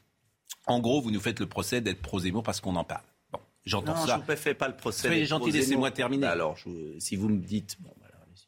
En 0.65 0.81
gros, 0.81 1.01
vous 1.01 1.09
nous 1.11 1.21
faites 1.21 1.39
le 1.39 1.47
procès 1.47 1.79
d'être 1.79 2.01
pro-Zemmour 2.01 2.43
parce 2.43 2.59
qu'on 2.59 2.75
en 2.75 2.83
parle. 2.83 3.05
Bon, 3.31 3.39
j'entends 3.63 3.95
Non, 3.95 4.05
ça. 4.05 4.21
je 4.27 4.31
ne 4.31 4.37
fais 4.37 4.53
pas 4.53 4.67
le 4.67 4.75
procès. 4.75 5.07
Soyez 5.07 5.25
gentil, 5.25 5.51
laissez-moi 5.51 5.91
terminer. 5.91 6.27
Alors, 6.27 6.57
je- 6.57 6.99
si 6.99 7.15
vous 7.15 7.29
me 7.29 7.39
dites... 7.39 7.77
Bon. 7.79 7.93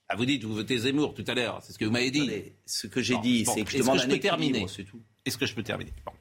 Ah, 0.09 0.15
vous 0.17 0.25
dites, 0.25 0.43
vous 0.43 0.55
votez 0.55 0.77
Zemmour 0.79 1.13
tout 1.13 1.23
à 1.27 1.35
l'heure, 1.35 1.59
c'est 1.61 1.71
ce 1.71 1.77
que 1.77 1.85
vous 1.85 1.91
m'avez 1.91 2.11
dit. 2.11 2.29
Ce 2.65 2.87
que 2.87 2.99
j'ai 3.01 3.15
dit, 3.19 3.43
bon, 3.43 3.53
c'est 3.53 3.63
que 3.63 3.69
je 3.71 3.75
est-ce 3.77 3.83
demande 3.83 3.97
que 4.01 4.09
je 4.09 4.15
un 4.15 4.19
terminer 4.19 4.65
c'est 4.67 4.83
tout. 4.83 4.99
Est-ce 5.23 5.37
que 5.37 5.45
je 5.45 5.53
peux 5.53 5.61
terminer 5.63 5.93
Bon. 6.03 6.11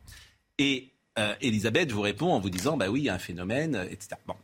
Et 0.59 0.93
euh, 1.19 1.35
Elisabeth 1.41 1.93
vous 1.93 2.01
répond 2.01 2.33
en 2.33 2.41
vous 2.41 2.51
disant, 2.51 2.77
bah 2.77 2.89
oui, 2.89 3.01
il 3.01 3.05
y 3.05 3.09
a 3.09 3.15
un 3.15 3.19
phénomène, 3.19 3.75
euh, 3.75 3.85
etc. 3.85 4.17
Bon. 4.27 4.37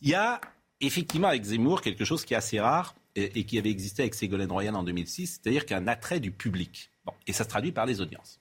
Il 0.00 0.08
y 0.08 0.14
a 0.14 0.40
effectivement 0.80 1.28
avec 1.28 1.42
Zemmour 1.44 1.80
quelque 1.80 2.04
chose 2.04 2.24
qui 2.24 2.34
est 2.34 2.36
assez 2.36 2.60
rare 2.60 2.94
et, 3.14 3.40
et 3.40 3.44
qui 3.44 3.58
avait 3.58 3.70
existé 3.70 4.02
avec 4.02 4.14
Ségolène 4.14 4.52
Royal 4.52 4.76
en 4.76 4.82
2006, 4.82 5.40
c'est-à-dire 5.42 5.66
qu'un 5.66 5.88
attrait 5.88 6.20
du 6.20 6.30
public. 6.30 6.90
Bon. 7.04 7.12
Et 7.26 7.32
ça 7.32 7.44
se 7.44 7.48
traduit 7.48 7.72
par 7.72 7.86
les 7.86 8.00
audiences. 8.00 8.40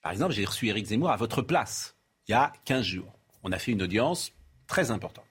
Par 0.00 0.10
exemple, 0.10 0.32
j'ai 0.32 0.44
reçu 0.44 0.68
Éric 0.68 0.86
Zemmour 0.86 1.10
à 1.10 1.16
votre 1.16 1.42
place 1.42 1.96
il 2.28 2.32
y 2.32 2.34
a 2.34 2.52
15 2.64 2.84
jours. 2.84 3.12
On 3.42 3.52
a 3.52 3.58
fait 3.58 3.72
une 3.72 3.82
audience 3.82 4.32
très 4.66 4.90
importante. 4.90 5.26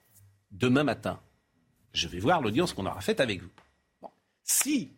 Demain 0.51 0.83
matin, 0.83 1.19
je 1.93 2.07
vais 2.07 2.19
voir 2.19 2.41
l'audience 2.41 2.73
qu'on 2.73 2.85
aura 2.85 3.01
faite 3.01 3.19
avec 3.19 3.41
vous. 3.41 3.49
Bon. 4.01 4.09
Si 4.43 4.91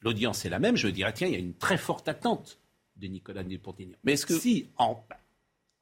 l'audience 0.00 0.44
est 0.44 0.48
la 0.48 0.58
même, 0.58 0.76
je 0.76 0.88
dirais, 0.88 1.12
tiens, 1.12 1.26
il 1.28 1.32
y 1.32 1.36
a 1.36 1.40
une 1.40 1.54
très 1.54 1.78
forte 1.78 2.08
attente 2.08 2.58
de 2.96 3.06
Nicolas 3.06 3.42
Dupont-Aignan. 3.42 3.96
Mais 4.04 4.14
est-ce 4.14 4.26
que... 4.26 4.38
Si, 4.38 4.68
en... 4.76 5.04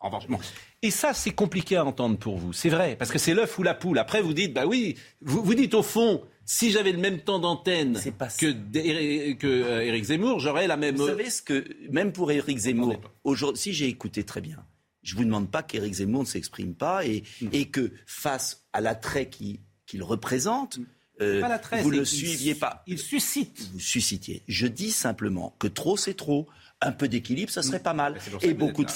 en 0.01 0.09
revanche, 0.09 0.29
bon. 0.29 0.39
Et 0.83 0.91
ça, 0.91 1.15
c'est 1.15 1.31
compliqué 1.33 1.77
à 1.77 1.85
entendre 1.85 2.19
pour 2.19 2.37
vous, 2.37 2.53
c'est 2.53 2.69
vrai, 2.69 2.97
parce 2.97 3.11
que 3.11 3.19
c'est 3.19 3.35
l'œuf 3.35 3.59
ou 3.59 3.63
la 3.63 3.75
poule. 3.75 3.99
Après, 3.99 4.21
vous 4.23 4.35
dites, 4.35 4.53
bah 4.53 4.67
oui, 4.67 4.97
vous, 5.23 5.43
vous 5.43 5.55
dites 5.55 5.75
au 5.75 5.83
fond, 5.83 6.23
si 6.45 6.71
j'avais 6.71 6.93
le 6.93 6.99
même 6.99 7.21
temps 7.21 7.39
d'antenne 7.39 7.99
que, 8.39 8.53
que 9.35 9.47
euh, 9.47 9.83
Éric 9.85 10.05
Zemmour, 10.05 10.39
j'aurais 10.41 10.67
la 10.67 10.77
même... 10.77 10.97
Vous 10.97 11.07
savez 11.07 11.31
ce 11.31 11.43
que, 11.43 11.65
même 11.91 12.13
pour 12.13 12.31
Éric 12.31 12.59
Zemmour, 12.59 13.01
aujourd'hui, 13.25 13.61
si 13.61 13.73
j'ai 13.73 13.87
écouté 13.89 14.23
très 14.23 14.41
bien, 14.41 14.65
je 15.03 15.15
ne 15.15 15.19
vous 15.19 15.25
demande 15.25 15.51
pas 15.51 15.63
qu'Éric 15.63 15.95
Zemmour 15.95 16.23
ne 16.23 16.27
s'exprime 16.27 16.75
pas 16.75 17.05
et, 17.07 17.23
Hmm. 17.41 17.49
et 17.53 17.67
que 17.67 17.93
face 18.07 18.67
à 18.73 18.81
l'attrait 18.81 19.29
qui- 19.29 19.61
qu'il 19.87 20.03
représente, 20.03 20.79
euh, 21.21 21.41
pas 21.41 21.49
l'attrait, 21.49 21.81
vous 21.83 21.91
c'est 21.93 21.97
le 21.99 22.05
suiviez 22.05 22.55
pas. 22.55 22.83
Il 22.87 22.99
suscite. 22.99 23.71
Vous 23.73 23.81
suscitiez. 23.81 24.43
Je 24.49 24.67
dis 24.67 24.91
simplement 24.91 25.55
que 25.59 25.69
trop, 25.69 25.97
c'est 25.97 26.15
trop. 26.15 26.47
Un 26.83 26.93
peu 26.93 27.09
d'équilibre, 27.09 27.51
ça 27.51 27.63
serait 27.63 27.81
pas 27.83 27.95
mal. 27.95 28.15
Hmm. 28.15 28.39
ça 28.41 28.47
Et 28.47 28.53
beaucoup 28.55 28.83
de 28.83 28.89
là. 28.89 28.95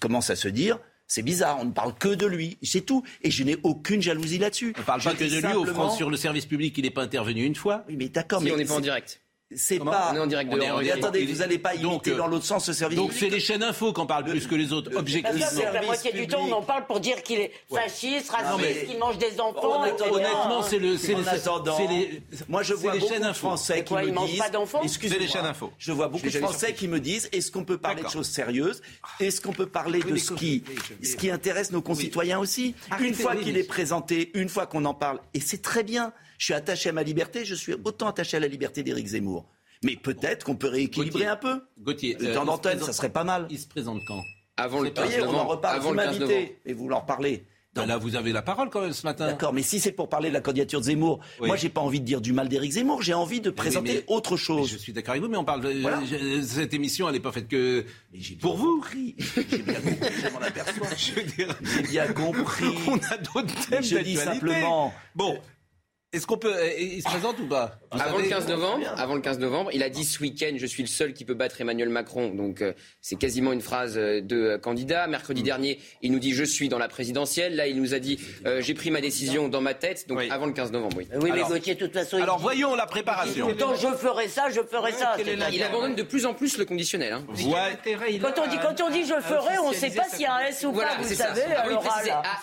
Commencent 0.00 0.30
à 0.30 0.36
se 0.36 0.48
dire. 0.48 0.78
C'est 1.06 1.22
bizarre, 1.22 1.58
on 1.60 1.64
ne 1.64 1.72
parle 1.72 1.94
que 1.94 2.08
de 2.14 2.26
lui, 2.26 2.58
c'est 2.62 2.82
tout. 2.82 3.02
Et 3.22 3.30
je 3.30 3.42
n'ai 3.42 3.56
aucune 3.62 4.02
jalousie 4.02 4.36
là-dessus. 4.36 4.74
On 4.78 4.82
parle 4.82 5.02
pas 5.02 5.14
que 5.14 5.24
de 5.24 5.46
lui 5.46 5.54
au 5.54 5.64
France 5.64 5.96
sur 5.96 6.10
le 6.10 6.18
service 6.18 6.44
public, 6.44 6.76
il 6.76 6.82
n'est 6.82 6.90
pas 6.90 7.02
intervenu 7.02 7.44
une 7.44 7.54
fois. 7.54 7.84
Oui, 7.88 7.96
mais 7.96 8.10
d'accord, 8.10 8.40
Si, 8.40 8.44
mais 8.44 8.52
on 8.52 8.58
n'est 8.58 8.66
pas 8.66 8.74
en 8.74 8.80
direct. 8.80 9.22
C'est 9.56 9.78
pas. 9.78 10.10
On 10.12 10.16
est 10.16 10.18
en 10.18 10.26
direct 10.26 10.52
de 10.52 10.60
en 10.60 10.76
attendez, 10.98 11.24
vous 11.24 11.38
n'allez 11.38 11.58
pas 11.58 11.74
donc, 11.74 11.92
imiter 12.06 12.10
euh, 12.12 12.16
dans 12.18 12.26
l'autre 12.26 12.44
sens 12.44 12.66
ce 12.66 12.74
service 12.74 12.98
Donc 12.98 13.12
public. 13.12 13.24
c'est 13.30 13.34
les 13.34 13.40
chaînes 13.40 13.62
info 13.62 13.94
qu'on 13.94 14.04
parle 14.06 14.24
plus 14.24 14.46
que 14.46 14.54
les 14.54 14.74
autres, 14.74 14.90
Parce 14.90 15.00
objectivement. 15.00 15.40
que 15.40 15.74
la 15.74 15.82
moitié 15.82 16.12
du 16.12 16.26
temps, 16.26 16.44
on 16.46 16.52
en 16.52 16.62
parle 16.62 16.84
pour 16.86 17.00
dire 17.00 17.22
qu'il 17.22 17.40
est 17.40 17.52
fasciste, 17.72 18.30
raciste, 18.30 18.86
qu'il 18.86 18.98
mange 18.98 19.16
des 19.16 19.40
enfants. 19.40 19.82
Attendant- 19.82 20.14
Honnêtement, 20.16 20.62
c'est 20.62 20.78
le, 20.78 20.98
c'est 20.98 21.14
les, 21.14 21.26
attendant, 21.26 21.74
c'est 21.78 21.86
les- 21.86 22.20
moi 22.46 22.62
je 22.62 22.74
vois 22.74 22.92
les 22.92 22.98
beaucoup 22.98 23.12
chaînes 23.14 23.26
de. 23.26 23.32
Français 23.32 23.84
quoi, 23.84 24.02
qui 24.02 24.12
me 24.12 24.26
disent. 24.26 24.38
pas 24.38 24.50
d'enfants 24.50 24.82
Excusez-moi, 24.82 25.18
C'est 25.18 25.26
les 25.26 25.32
chaînes 25.32 25.46
info. 25.46 25.72
Je 25.78 25.92
vois 25.92 26.08
beaucoup 26.08 26.26
de 26.28 26.38
Français 26.38 26.74
qui 26.74 26.86
me 26.86 27.00
disent 27.00 27.30
est-ce 27.32 27.50
qu'on 27.50 27.64
peut 27.64 27.78
parler 27.78 28.02
de 28.02 28.08
choses 28.08 28.28
sérieuses? 28.28 28.82
Est-ce 29.18 29.40
qu'on 29.40 29.52
peut 29.52 29.66
parler 29.66 30.00
de 30.00 30.14
ce 30.16 30.34
qui, 30.34 30.62
ce 31.02 31.16
qui 31.16 31.30
intéresse 31.30 31.72
nos 31.72 31.80
concitoyens 31.80 32.38
aussi? 32.38 32.74
Une 33.00 33.14
fois 33.14 33.34
qu'il 33.34 33.56
est 33.56 33.64
présenté, 33.64 34.30
une 34.34 34.50
fois 34.50 34.66
qu'on 34.66 34.84
en 34.84 34.94
parle, 34.94 35.20
et 35.32 35.40
c'est 35.40 35.62
très 35.62 35.84
bien. 35.84 36.12
Je 36.38 36.44
suis 36.46 36.54
attaché 36.54 36.88
à 36.88 36.92
ma 36.92 37.02
liberté, 37.02 37.44
je 37.44 37.54
suis 37.54 37.74
autant 37.84 38.08
attaché 38.08 38.36
à 38.36 38.40
la 38.40 38.46
liberté 38.48 38.82
d'Éric 38.82 39.06
Zemmour. 39.08 39.46
Mais 39.84 39.96
peut-être 39.96 40.44
qu'on 40.44 40.56
peut 40.56 40.68
rééquilibrer 40.68 41.10
Gauthier. 41.20 41.26
un 41.28 41.36
peu. 41.36 41.60
Gauthier, 41.80 42.16
Le 42.18 42.28
euh, 42.28 42.34
temps 42.34 42.40
se 42.42 42.46
d'antenne, 42.46 42.72
présente- 42.78 42.86
ça 42.86 42.92
serait 42.92 43.10
pas 43.12 43.24
mal. 43.24 43.46
Il 43.50 43.58
se 43.58 43.66
présente 43.68 44.00
quand? 44.06 44.22
Avant 44.56 44.80
le 44.80 44.88
Vous 44.88 44.94
15 44.94 45.04
voyez, 45.04 45.20
on 45.22 45.28
en 45.28 45.32
novembre. 45.32 45.50
reparle. 45.50 45.76
Avant 45.76 45.88
Vous 45.90 45.94
le 45.94 46.02
15 46.02 46.06
novembre. 46.18 46.32
m'invitez 46.32 46.58
et 46.66 46.72
vous 46.72 46.88
leur 46.88 47.06
parlez. 47.06 47.44
Ben 47.74 47.86
Là, 47.86 47.96
vous 47.96 48.16
avez 48.16 48.32
la 48.32 48.42
parole 48.42 48.70
quand 48.70 48.80
même 48.80 48.92
ce 48.92 49.06
matin. 49.06 49.26
D'accord, 49.28 49.52
mais 49.52 49.62
si 49.62 49.78
c'est 49.78 49.92
pour 49.92 50.08
parler 50.08 50.30
de 50.30 50.34
la 50.34 50.40
candidature 50.40 50.80
de 50.80 50.86
Zemmour, 50.86 51.20
Oui. 51.38 51.46
moi 51.46 51.56
j'ai 51.56 51.68
pas 51.68 51.80
envie 51.80 52.00
de 52.00 52.04
dire 52.04 52.20
du 52.20 52.32
mal 52.32 52.48
d'Éric 52.48 52.72
Zemmour, 52.72 53.02
j'ai 53.02 53.14
envie 53.14 53.40
de 53.40 53.50
présenter 53.50 53.92
mais- 54.08 54.14
autre 54.14 54.32
Mais 54.32 54.36
chose. 54.38 54.68
Je 54.70 54.78
suis 54.78 54.92
d'accord 54.92 55.12
avec 55.12 55.22
vous, 55.22 55.28
mais 55.28 55.36
on 55.36 55.44
parle. 55.44 55.60
de- 55.60 55.80
Voilà. 55.80 56.00
je- 56.04 56.40
cette 56.42 56.74
émission, 56.74 57.06
elle 57.08 57.14
n'est 57.14 57.20
pas 57.20 57.30
faite 57.30 57.46
que 57.46 57.84
pour 58.40 58.56
vous. 58.56 58.82
J'ai 58.92 59.58
bien 59.58 59.74
compris, 59.74 60.12
je 60.24 60.32
m'en 60.32 60.40
aperçois. 60.40 60.88
J'ai 60.96 61.82
bien 61.82 62.08
compris. 62.14 62.64
on 62.88 62.96
a 62.96 63.16
d'autres 63.18 63.68
thèmes 63.68 63.82
Je 63.84 63.98
dis 63.98 64.16
simplement. 64.16 64.92
Bon, 65.14 65.38
est-ce 66.12 66.26
qu'on 66.26 66.38
peut. 66.38 66.54
euh, 66.54 66.70
Il 66.78 67.02
se 67.02 67.08
présente 67.08 67.38
ou 67.38 67.46
pas 67.46 67.78
Vous 67.92 68.00
Avant 68.00 68.16
le 68.16 68.24
savez 68.24 68.28
15 68.30 68.48
novembre, 68.48 68.86
avant 68.96 69.14
le 69.14 69.20
15 69.20 69.38
novembre, 69.38 69.70
il 69.74 69.82
a 69.82 69.90
dit 69.90 70.04
ce 70.04 70.20
week-end, 70.20 70.52
je 70.56 70.66
suis 70.66 70.82
le 70.82 70.88
seul 70.88 71.12
qui 71.12 71.24
peut 71.24 71.34
battre 71.34 71.60
Emmanuel 71.60 71.88
Macron. 71.90 72.30
Donc 72.34 72.62
euh, 72.62 72.72
c'est 73.00 73.16
quasiment 73.16 73.52
une 73.52 73.60
phrase 73.60 73.98
euh, 73.98 74.20
de 74.22 74.36
euh, 74.36 74.58
candidat. 74.58 75.06
Mm. 75.06 75.10
Mercredi 75.10 75.42
dernier, 75.42 75.78
il 76.02 76.12
nous 76.12 76.18
dit 76.18 76.32
je 76.32 76.44
suis 76.44 76.68
dans 76.70 76.78
la 76.78 76.88
présidentielle. 76.88 77.56
Là, 77.56 77.66
il 77.66 77.76
nous 77.80 77.92
a 77.94 77.98
dit 77.98 78.18
euh, 78.46 78.62
j'ai 78.62 78.74
pris 78.74 78.90
ma 78.90 79.00
décision 79.00 79.48
dans 79.48 79.60
ma 79.60 79.74
tête. 79.74 80.08
Donc 80.08 80.18
Oui. 80.18 80.28
avant 80.30 80.46
le 80.46 80.52
15 80.52 80.72
novembre, 80.72 80.96
oui. 80.98 81.08
Oui, 81.20 81.30
mais 81.34 81.42
Gauthier, 81.42 81.74
de 81.74 81.80
toute 81.80 81.92
façon, 81.92 82.16
Alors 82.22 82.36
dit 82.38 82.42
voyons 82.42 82.74
la 82.74 82.86
préparation. 82.86 83.48
le 83.48 83.56
temps, 83.56 83.74
je 83.74 83.88
ferai 83.88 84.28
ça, 84.28 84.48
je 84.50 84.60
ferai 84.62 84.92
ça. 84.92 85.16
Il 85.52 85.62
abandonne 85.62 85.94
de 85.94 86.02
plus 86.02 86.24
en 86.26 86.32
plus 86.34 86.56
le 86.58 86.64
conditionnel. 86.64 87.12
hein. 87.12 87.24
Voilà. 87.28 87.74
Quand 88.22 88.42
on 88.42 88.46
dit, 88.48 88.56
quand 88.62 88.80
on 88.82 88.90
dit 88.90 89.04
je 89.04 89.20
ferai, 89.20 89.58
on 89.58 89.70
ne 89.70 89.74
sait 89.74 89.90
pas 89.90 90.04
s'il 90.08 90.22
y 90.22 90.26
a 90.26 90.34
un 90.36 90.46
S 90.46 90.64
ou 90.64 90.72
Voilà, 90.72 90.96
pas, 90.96 91.02
vous 91.02 91.14
savez, 91.14 91.42
Ah 91.54 91.64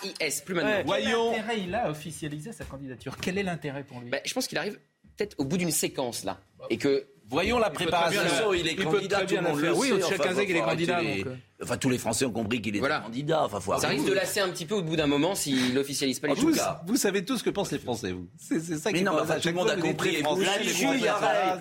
oui. 0.04 0.14
AIS, 0.20 0.42
plus 0.44 0.54
maintenant. 0.54 0.82
Voyons. 0.84 1.32
Quel 1.32 1.40
intérêt 1.40 1.60
il 1.66 1.74
a 1.74 1.86
à 1.86 1.90
officialiser 1.90 2.52
sa 2.52 2.64
candidature? 2.64 3.16
Quel 3.20 3.38
est 3.38 3.42
l'intérêt 3.56 3.84
pour 3.84 4.00
lui 4.00 4.10
Ben, 4.10 4.20
je 4.24 4.34
pense 4.34 4.46
qu'il 4.46 4.58
arrive 4.58 4.78
peut-être 5.16 5.34
au 5.38 5.44
bout 5.44 5.56
d'une 5.56 5.70
séquence 5.70 6.24
là. 6.24 6.38
Et 6.70 6.78
que 6.78 7.06
Voyons 7.28 7.58
la 7.58 7.70
préparation. 7.70 8.54
il 8.54 8.68
est 8.68 8.76
candidat, 8.76 9.26
tout 9.26 9.34
le 9.34 9.40
monde 9.40 9.58
le 9.58 9.64
faire. 9.64 9.76
Oui, 9.76 9.88
sait. 9.88 9.94
Michel 9.94 10.14
Enfin, 10.14 10.24
Quinzec, 10.28 10.48
il 10.48 10.56
est 10.56 10.60
candidat, 10.60 11.00
euh. 11.00 11.24
Enfin, 11.62 11.76
tous 11.76 11.88
les 11.88 11.98
Français 11.98 12.24
ont 12.24 12.30
compris 12.30 12.62
qu'il 12.62 12.76
était 12.76 12.88
candidat. 12.88 13.42
Enfin, 13.44 13.58
faut 13.58 13.76
Ça 13.80 13.88
risque 13.88 14.06
de 14.06 14.12
lasser 14.12 14.38
un 14.40 14.48
petit 14.50 14.64
peu 14.64 14.76
au 14.76 14.82
bout 14.82 14.94
d'un 14.94 15.08
moment 15.08 15.34
s'il 15.34 15.56
n'officialise 15.74 16.20
pas 16.20 16.28
les 16.28 16.34
vous, 16.34 16.54
choses. 16.54 16.62
vous 16.86 16.96
savez 16.96 17.24
tout 17.24 17.36
ce 17.36 17.42
que 17.42 17.50
pensent 17.50 17.72
les 17.72 17.80
Français, 17.80 18.12
vous. 18.12 18.28
C'est 18.38 18.60
ça 18.60 18.92
qui 18.92 19.02
non, 19.02 19.14
enfin, 19.14 19.34
À 19.34 19.36
tout 19.36 19.42
chaque 19.42 19.54
le 19.54 19.58
monde 19.58 19.70
a 19.70 19.76
compris. 19.76 20.22
là-dessus, 20.22 20.86
il 20.94 21.02
n'y 21.02 21.08
a 21.08 21.14
pas 21.14 21.56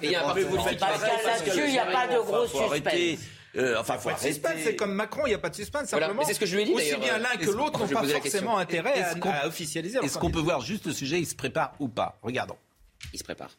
de 2.07 2.23
gros 2.23 2.61
arrêter. 2.61 3.17
Euh, 3.58 3.78
Enfin, 3.80 3.97
faut 3.97 4.10
Pas 4.10 4.16
de 4.16 4.20
suspense, 4.20 4.53
c'est 4.64 4.76
comme 4.76 4.93
Macron, 4.93 5.22
il 5.26 5.30
n'y 5.30 5.36
a 5.36 5.39
pas 5.39 5.49
de 5.49 5.56
suspense. 5.56 5.89
Voilà, 5.91 6.08
Simplement, 6.08 6.22
mais 6.22 6.28
c'est 6.28 6.34
ce 6.34 6.39
que 6.39 6.45
je 6.45 6.56
lui 6.56 6.64
ai 6.64 6.66
dit, 6.66 6.74
aussi 6.74 6.95
bien 6.97 7.18
l'un 7.18 7.30
que 7.38 7.43
Est-ce- 7.43 7.51
l'autre 7.51 7.80
n'ont 7.80 7.88
pas 7.88 8.03
forcément 8.08 8.58
intérêt 8.58 9.01
à, 9.01 9.41
à 9.43 9.47
officialiser. 9.47 9.99
Est-ce 10.03 10.18
qu'on 10.18 10.32
peut 10.32 10.39
voir 10.39 10.62
juste 10.62 10.86
le 10.86 10.93
sujet, 10.93 11.20
il 11.20 11.26
se 11.26 11.36
prépare 11.36 11.74
ou 11.80 11.88
pas? 11.88 12.18
Regardons. 12.22 12.58
Il 13.14 13.20
se 13.20 13.24
prépare. 13.24 13.51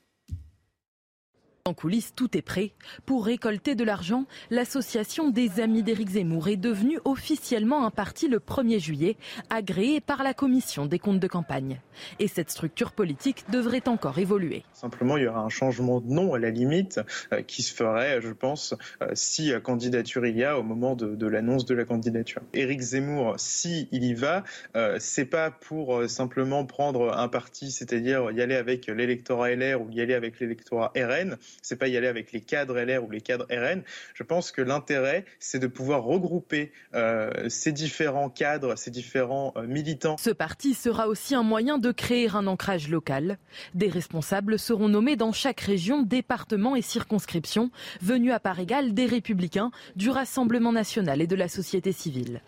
En 1.67 1.75
coulisses, 1.75 2.13
tout 2.15 2.37
est 2.37 2.43
prêt. 2.43 2.71
Pour 3.07 3.27
récolter 3.27 3.75
de 3.75 3.83
l'argent, 3.83 4.27
l'association 4.51 5.31
des 5.31 5.59
Amis 5.59 5.83
d'Éric 5.83 6.11
Zemmour 6.11 6.47
est 6.47 6.57
devenue 6.57 7.01
officiellement 7.05 7.85
un 7.85 7.91
parti 7.91 8.29
le 8.29 8.39
1er 8.39 8.79
juillet, 8.79 9.17
agréé 9.51 10.01
par 10.01 10.23
la 10.23 10.33
commission 10.33 10.87
des 10.87 11.01
comptes 11.01 11.19
de 11.19 11.27
campagne. 11.27 11.81
Et 12.21 12.29
cette 12.29 12.51
structure 12.51 12.93
politique 12.93 13.47
devrait 13.51 13.89
encore 13.89 14.21
évoluer. 14.21 14.63
Simplement, 14.75 15.17
il 15.17 15.25
y 15.25 15.27
aura 15.27 15.41
un 15.41 15.49
changement 15.49 16.01
de 16.01 16.07
nom 16.07 16.35
à 16.35 16.39
la 16.39 16.51
limite 16.51 17.01
euh, 17.33 17.43
qui 17.43 17.65
se 17.65 17.75
ferait, 17.75 18.21
je 18.21 18.33
pense, 18.33 18.77
euh, 19.03 19.09
si 19.15 19.53
euh, 19.53 19.59
candidature 19.59 20.25
il 20.25 20.37
y 20.37 20.45
a 20.45 20.61
au 20.61 20.63
moment 20.63 20.95
de, 20.95 21.27
l'annonce 21.27 21.65
de 21.65 21.75
la 21.75 21.85
candidature. 21.85 22.43
Éric 22.55 22.81
Zemmour, 22.81 23.35
si 23.39 23.89
il 23.91 24.05
y 24.05 24.15
va, 24.15 24.45
euh, 24.77 24.99
c'est 25.01 25.25
pas 25.25 25.51
pour 25.51 26.09
simplement 26.09 26.65
prendre 26.65 27.13
un 27.17 27.27
parti, 27.27 27.73
c'est-à-dire 27.73 28.31
y 28.31 28.41
aller 28.41 28.55
avec 28.55 28.87
l'électorat 28.87 29.51
LR 29.51 29.83
ou 29.83 29.91
y 29.91 30.01
aller 30.01 30.15
avec 30.15 30.39
l'électorat 30.39 30.93
RN. 30.97 31.37
C'est 31.63 31.77
pas 31.77 31.89
y 31.89 31.97
aller 31.97 32.07
avec 32.07 32.33
les 32.33 32.41
cadres 32.41 32.79
LR 32.79 33.05
ou 33.05 33.11
les 33.11 33.21
cadres 33.21 33.47
RN. 33.51 33.83
Je 34.15 34.23
pense 34.23 34.53
que 34.53 34.63
l'intérêt, 34.63 35.25
c'est 35.39 35.59
de 35.59 35.67
pouvoir 35.67 36.03
regrouper 36.05 36.73
euh, 36.95 37.49
ces 37.49 37.73
différents 37.73 38.31
cadres, 38.31 38.77
ces 38.77 38.91
différents 38.91 39.53
euh, 39.57 39.67
militants. 39.67 40.17
Ce 40.19 40.31
parti 40.31 40.75
sera 40.75 41.09
aussi 41.09 41.35
un 41.35 41.43
moyen 41.43 41.79
de 41.79 41.93
créer 41.93 42.29
un 42.35 42.47
ancrage 42.47 42.89
local. 42.89 43.39
Des 43.75 43.89
responsables 43.89 44.59
seront 44.59 44.89
nommés 44.89 45.17
dans 45.17 45.33
chaque 45.33 45.61
région, 45.61 46.03
département 46.03 46.77
et 46.77 46.83
circonscription, 46.83 47.71
venus 48.01 48.33
à 48.33 48.41
part 48.41 48.61
égale 48.61 48.95
des 48.95 49.07
républicains, 49.07 49.71
du 49.97 50.11
Rassemblement 50.11 50.73
national 50.73 51.21
et 51.21 51.27
de 51.27 51.37
la 51.37 51.49
société 51.49 51.93
civile. 51.93 52.41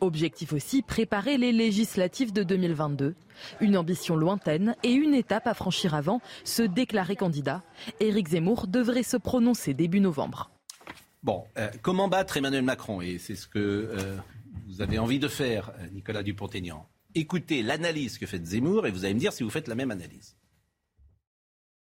Objectif 0.00 0.52
aussi, 0.52 0.82
préparer 0.82 1.38
les 1.38 1.52
législatives 1.52 2.32
de 2.32 2.42
2022. 2.42 3.14
Une 3.60 3.76
ambition 3.76 4.16
lointaine 4.16 4.76
et 4.82 4.92
une 4.92 5.14
étape 5.14 5.46
à 5.46 5.54
franchir 5.54 5.94
avant, 5.94 6.20
se 6.44 6.62
déclarer 6.62 7.16
candidat. 7.16 7.62
Éric 8.00 8.28
Zemmour 8.28 8.66
devrait 8.66 9.02
se 9.02 9.16
prononcer 9.16 9.74
début 9.74 10.00
novembre. 10.00 10.50
Bon, 11.22 11.44
euh, 11.58 11.68
comment 11.82 12.08
battre 12.08 12.36
Emmanuel 12.36 12.62
Macron? 12.62 13.00
Et 13.00 13.18
c'est 13.18 13.34
ce 13.34 13.48
que 13.48 13.58
euh, 13.58 14.16
vous 14.68 14.80
avez 14.80 14.98
envie 14.98 15.18
de 15.18 15.28
faire, 15.28 15.72
euh, 15.80 15.88
Nicolas 15.92 16.22
Dupont-Aignan. 16.22 16.86
Écoutez 17.14 17.62
l'analyse 17.62 18.18
que 18.18 18.26
fait 18.26 18.44
Zemmour 18.44 18.86
et 18.86 18.90
vous 18.90 19.04
allez 19.04 19.14
me 19.14 19.18
dire 19.18 19.32
si 19.32 19.42
vous 19.42 19.50
faites 19.50 19.68
la 19.68 19.74
même 19.74 19.90
analyse. 19.90 20.36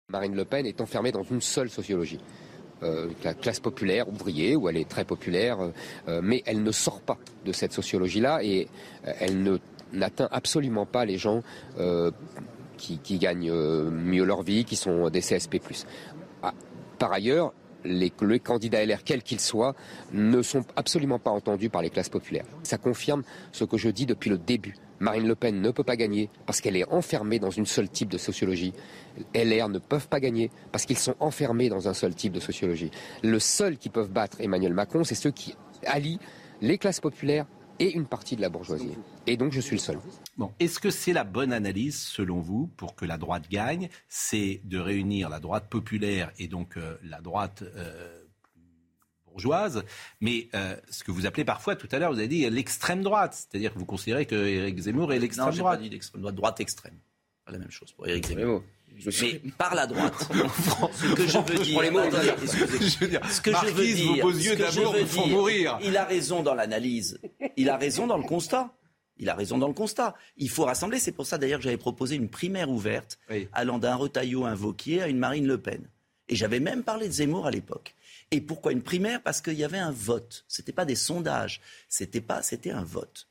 Marine 0.10 0.36
Le 0.36 0.46
Pen 0.46 0.66
est 0.66 0.80
enfermée 0.80 1.12
dans 1.12 1.24
une 1.24 1.42
seule 1.42 1.70
sociologie. 1.70 2.20
Euh, 2.84 3.08
la 3.24 3.34
classe 3.34 3.60
populaire, 3.60 4.08
ouvrier, 4.08 4.56
où 4.56 4.70
elle 4.70 4.78
est 4.78 4.88
très 4.88 5.04
populaire, 5.04 5.58
euh, 6.08 6.22
mais 6.24 6.44
elle 6.46 6.62
ne 6.62 6.72
sort 6.72 7.02
pas 7.02 7.18
de 7.46 7.52
cette 7.52 7.74
sociologie-là 7.74 8.44
et 8.44 8.68
euh, 9.08 9.14
elle 9.20 9.60
n'atteint 9.94 10.28
absolument 10.32 10.86
pas 10.86 11.06
les 11.06 11.18
gens 11.18 11.42
euh, 11.80 12.12
qui, 12.78 13.18
gagnent 13.18 13.50
euh, 13.50 13.90
mieux 13.90 14.24
leur 14.24 14.44
vie, 14.44 14.64
qui 14.64 14.76
sont 14.76 15.10
des 15.10 15.22
CSP+. 15.22 15.60
Ah, 16.44 16.54
par 17.00 17.12
ailleurs, 17.12 17.54
les, 17.84 18.12
les 18.22 18.40
candidats 18.40 18.86
LR, 18.86 19.04
quels 19.04 19.24
qu'ils 19.24 19.40
soient, 19.40 19.76
ne 20.12 20.42
sont 20.42 20.66
absolument 20.76 21.20
pas 21.20 21.32
entendus 21.32 21.70
par 21.70 21.82
les 21.82 21.90
classes 21.90 22.10
populaires. 22.10 22.46
Ça 22.64 22.78
confirme 22.78 23.24
ce 23.52 23.64
que 23.64 23.78
je 23.78 23.90
dis 23.90 24.06
depuis 24.06 24.30
le 24.30 24.38
début. 24.38 24.76
Marine 25.00 25.28
Le 25.28 25.36
Pen 25.36 25.62
ne 25.62 25.72
peut 25.72 25.84
pas 25.84 25.96
gagner 25.96 26.30
parce 26.46 26.62
qu'elle 26.62 26.76
est 26.76 26.90
enfermée 26.92 27.40
dans 27.40 27.50
une 27.50 27.66
seule 27.66 27.90
type 27.90 28.10
de 28.10 28.18
sociologie. 28.18 28.74
LR 29.36 29.70
ne 29.70 29.80
peuvent 29.80 30.08
pas 30.08 30.20
gagner 30.20 30.52
parce 30.72 30.86
qu'ils 30.86 30.98
sont 30.98 31.16
enfermés 31.20 31.70
dans 31.70 31.88
un 31.88 31.94
seul 31.94 32.16
type 32.16 32.34
de 32.34 32.40
sociologie. 32.40 32.92
Le 33.24 33.40
seul 33.40 33.78
qui 33.78 33.90
peuvent 33.90 34.10
battre 34.10 34.42
Emmanuel 34.42 34.74
Macron, 34.74 35.04
c'est 35.04 35.16
ceux 35.16 35.32
qui 35.32 35.56
allient 35.86 36.20
les 36.62 36.78
classes 36.78 37.00
populaires 37.00 37.46
et 37.80 37.94
une 37.94 38.06
partie 38.06 38.36
de 38.36 38.42
la 38.42 38.50
bourgeoisie. 38.50 38.98
Et 39.28 39.38
donc 39.38 39.52
je 39.52 39.62
suis 39.62 39.76
le 39.76 39.82
seul. 39.82 40.00
Est-ce 40.60 40.80
que 40.80 40.90
c'est 40.90 41.14
la 41.14 41.24
bonne 41.24 41.54
analyse, 41.54 42.00
selon 42.00 42.40
vous, 42.40 42.68
pour 42.78 42.96
que 42.96 43.06
la 43.06 43.18
droite 43.18 43.50
gagne? 43.50 43.90
C'est 44.08 44.62
de 44.64 44.80
réunir 44.80 45.30
la 45.30 45.40
droite 45.40 45.70
populaire 45.70 46.32
et 46.38 46.48
donc 46.48 46.78
euh, 46.78 46.98
la 47.04 47.22
droite 47.22 47.64
euh, 47.64 48.24
bourgeoise, 49.38 49.84
mais 50.20 50.48
euh, 50.56 50.76
ce 50.90 51.04
que 51.04 51.12
vous 51.12 51.26
appelez 51.26 51.46
parfois, 51.46 51.76
tout 51.76 51.88
à 51.92 52.00
l'heure, 52.00 52.12
vous 52.12 52.20
avez 52.20 52.28
dit 52.28 52.50
l'extrême 52.50 53.04
droite, 53.04 53.34
c'est-à-dire 53.50 53.74
que 53.74 53.80
vous 53.80 53.86
considérez 53.86 54.26
que 54.26 54.36
Éric 54.36 54.80
Zemmour 54.80 55.14
est 55.14 55.20
l'extrême 55.20 55.46
Non, 55.48 55.52
j'ai 55.52 55.60
droite. 55.60 55.78
pas 55.78 55.84
dit 55.84 55.90
l'extrême 55.90 56.22
droite, 56.22 56.36
droite 56.36 56.60
extrême. 56.60 56.96
Pas 57.46 57.52
la 57.52 57.60
même 57.60 57.72
chose 57.72 57.92
pour 57.92 58.08
Éric 58.08 58.28
Zemmour. 58.28 58.64
Mais 59.06 59.42
par 59.60 59.76
la 59.76 59.86
droite, 59.86 60.14
ce 60.20 61.14
que 61.14 61.28
je 61.28 61.38
veux 61.38 61.58
Je 61.58 61.64
dire. 61.64 61.92
Je 62.82 63.00
veux 63.00 63.08
dire, 63.08 63.22
ce 63.30 63.42
que 63.42 63.52
je 63.52 63.66
veux 63.68 63.86
dire, 63.86 64.16
vos 64.16 64.22
beaux 64.32 64.38
yeux 64.38 64.54
ce 64.54 64.58
que 64.58 64.72
je 64.72 64.76
d'amour 64.76 64.94
veux 64.94 65.02
me 65.02 65.06
font 65.06 65.28
dire, 65.28 65.36
mourir. 65.38 65.80
Il 65.84 65.98
a 65.98 66.06
raison 66.06 66.42
dans 66.42 66.56
l'analyse, 66.56 67.20
il 67.58 67.70
a 67.70 67.78
raison 67.78 68.08
dans 68.08 68.18
le 68.18 68.24
constat. 68.24 68.74
Il 69.20 69.30
a 69.30 69.34
raison 69.34 69.58
dans 69.58 69.68
le 69.68 69.74
constat. 69.74 70.14
Il 70.38 70.48
faut 70.48 70.66
rassembler. 70.66 71.00
C'est 71.00 71.12
pour 71.12 71.26
ça 71.26 71.40
d'ailleurs 71.40 71.58
que 71.58 71.64
j'avais 71.64 71.78
proposé 71.78 72.16
une 72.16 72.30
primaire 72.30 72.70
ouverte 72.70 73.18
allant 73.52 73.80
d'un 73.80 73.96
Retailleau 73.96 74.46
invoqué 74.46 75.02
à 75.02 75.08
une 75.08 75.18
Marine 75.18 75.48
Le 75.48 75.58
Pen. 75.58 75.90
Et 76.30 76.36
j'avais 76.36 76.60
même 76.60 76.84
parlé 76.84 77.08
de 77.08 77.14
Zemmour 77.14 77.48
à 77.48 77.52
l'époque. 77.52 77.96
Et 78.32 78.42
pourquoi 78.42 78.72
une 78.74 78.82
primaire? 78.84 79.22
Parce 79.24 79.42
qu'il 79.42 79.54
y 79.54 79.64
avait 79.64 79.78
un 79.78 79.92
vote. 79.92 80.44
C'était 80.48 80.74
pas 80.74 80.86
des 80.86 80.96
sondages. 80.96 81.62
C'était 81.88 82.22
pas. 82.22 82.42
C'était 82.42 82.72
un 82.72 82.84
vote. 82.84 83.28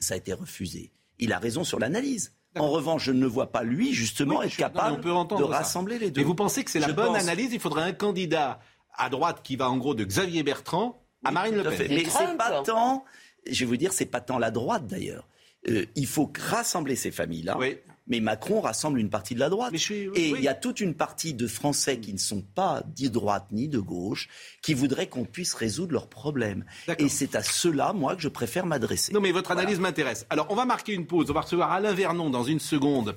Ça 0.00 0.14
a 0.14 0.16
été 0.16 0.32
refusé. 0.32 0.92
Il 1.18 1.32
a 1.32 1.38
raison 1.38 1.62
sur 1.64 1.78
l'analyse. 1.78 2.32
En 2.56 2.68
revanche, 2.70 3.04
je 3.04 3.12
ne 3.12 3.20
le 3.20 3.26
vois 3.28 3.52
pas 3.52 3.62
lui 3.62 3.92
justement 3.94 4.38
Oui, 4.40 4.46
être 4.46 4.52
non, 4.52 4.56
capable 4.56 4.96
on 4.98 5.00
peut 5.02 5.12
entendre 5.12 5.46
de 5.46 5.52
ça. 5.52 5.58
rassembler 5.58 5.98
les 6.00 6.10
deux. 6.10 6.20
Mais 6.22 6.26
vous 6.26 6.34
pensez 6.34 6.64
que 6.64 6.70
c'est 6.70 6.80
la 6.80 6.88
Je 6.88 6.92
bonne 6.92 7.06
pense- 7.12 7.22
analyse? 7.22 7.52
Il 7.52 7.60
faudrait 7.60 7.84
un 7.84 7.92
candidat 7.92 8.58
à 8.94 9.08
droite 9.08 9.42
qui 9.44 9.54
va 9.54 9.70
en 9.70 9.76
gros 9.76 9.94
de 9.94 10.02
Xavier 10.04 10.42
Bertrand 10.42 11.00
à 11.24 11.30
Marine 11.30 11.54
Le 11.56 11.62
Pen. 11.62 11.72
fait. 11.74 11.88
Mais 11.88 12.04
c'est 12.06 12.36
pas 12.36 12.62
tant, 12.62 13.04
je 13.48 13.60
vais 13.60 13.66
vous 13.66 13.76
dire, 13.76 13.92
c'est 13.92 14.06
pas 14.06 14.20
tant 14.20 14.38
la 14.38 14.50
droite 14.50 14.88
d'ailleurs. 14.88 15.28
Euh, 15.68 15.86
il 15.94 16.06
faut 16.08 16.32
rassembler 16.36 16.96
ces 16.96 17.12
familles-là. 17.12 17.56
Mais 18.10 18.20
Macron 18.20 18.60
rassemble 18.60 18.98
une 18.98 19.08
partie 19.08 19.34
de 19.34 19.40
la 19.40 19.48
droite. 19.48 19.72
Et 19.90 20.10
il 20.30 20.40
y 20.40 20.48
a 20.48 20.54
toute 20.54 20.80
une 20.80 20.94
partie 20.94 21.32
de 21.32 21.46
Français 21.46 21.98
qui 22.00 22.12
ne 22.12 22.18
sont 22.18 22.42
pas 22.42 22.82
ni 22.98 23.08
de 23.08 23.14
droite 23.14 23.46
ni 23.52 23.68
de 23.68 23.78
gauche, 23.78 24.28
qui 24.62 24.74
voudraient 24.74 25.08
qu'on 25.08 25.24
puisse 25.24 25.54
résoudre 25.54 25.92
leurs 25.92 26.08
problèmes. 26.08 26.64
Et 26.98 27.08
c'est 27.08 27.36
à 27.36 27.42
ceux-là, 27.42 27.92
moi, 27.92 28.16
que 28.16 28.22
je 28.22 28.28
préfère 28.28 28.66
m'adresser. 28.66 29.12
Non, 29.12 29.20
mais 29.20 29.32
votre 29.32 29.52
analyse 29.52 29.80
m'intéresse. 29.80 30.26
Alors, 30.28 30.48
on 30.50 30.54
va 30.54 30.64
marquer 30.64 30.92
une 30.92 31.06
pause. 31.06 31.30
On 31.30 31.34
va 31.34 31.42
recevoir 31.42 31.72
Alain 31.72 31.94
Vernon 31.94 32.30
dans 32.30 32.44
une 32.44 32.60
seconde 32.60 33.14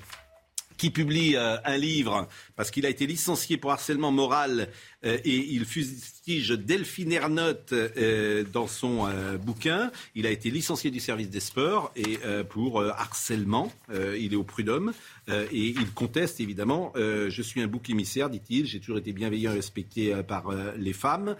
qui 0.77 0.89
publie 0.89 1.35
euh, 1.35 1.57
un 1.65 1.77
livre 1.77 2.27
parce 2.55 2.71
qu'il 2.71 2.85
a 2.85 2.89
été 2.89 3.07
licencié 3.07 3.57
pour 3.57 3.71
harcèlement 3.71 4.11
moral 4.11 4.69
euh, 5.05 5.17
et 5.25 5.53
il 5.53 5.65
fustige 5.65 6.49
Delphine 6.51 7.11
Ernotte 7.11 7.73
euh, 7.73 8.43
dans 8.51 8.67
son 8.67 9.07
euh, 9.07 9.37
bouquin. 9.37 9.91
Il 10.15 10.25
a 10.25 10.31
été 10.31 10.49
licencié 10.49 10.91
du 10.91 10.99
service 10.99 11.29
des 11.29 11.39
sports 11.39 11.91
et 11.95 12.17
pour 12.49 12.81
harcèlement. 12.81 13.71
Il 13.91 14.33
est 14.33 14.35
au 14.35 14.43
prud'homme 14.43 14.93
et 15.27 15.67
il 15.67 15.91
conteste 15.93 16.39
évidemment. 16.39 16.93
je 16.95 17.41
suis 17.41 17.61
un 17.61 17.67
bouc 17.67 17.89
émissaire, 17.89 18.29
dit-il. 18.29 18.65
J'ai 18.65 18.79
toujours 18.79 18.97
été 18.97 19.11
bienveillant 19.11 19.51
et 19.51 19.55
respecté 19.55 20.13
par 20.27 20.53
les 20.77 20.93
femmes 20.93 21.35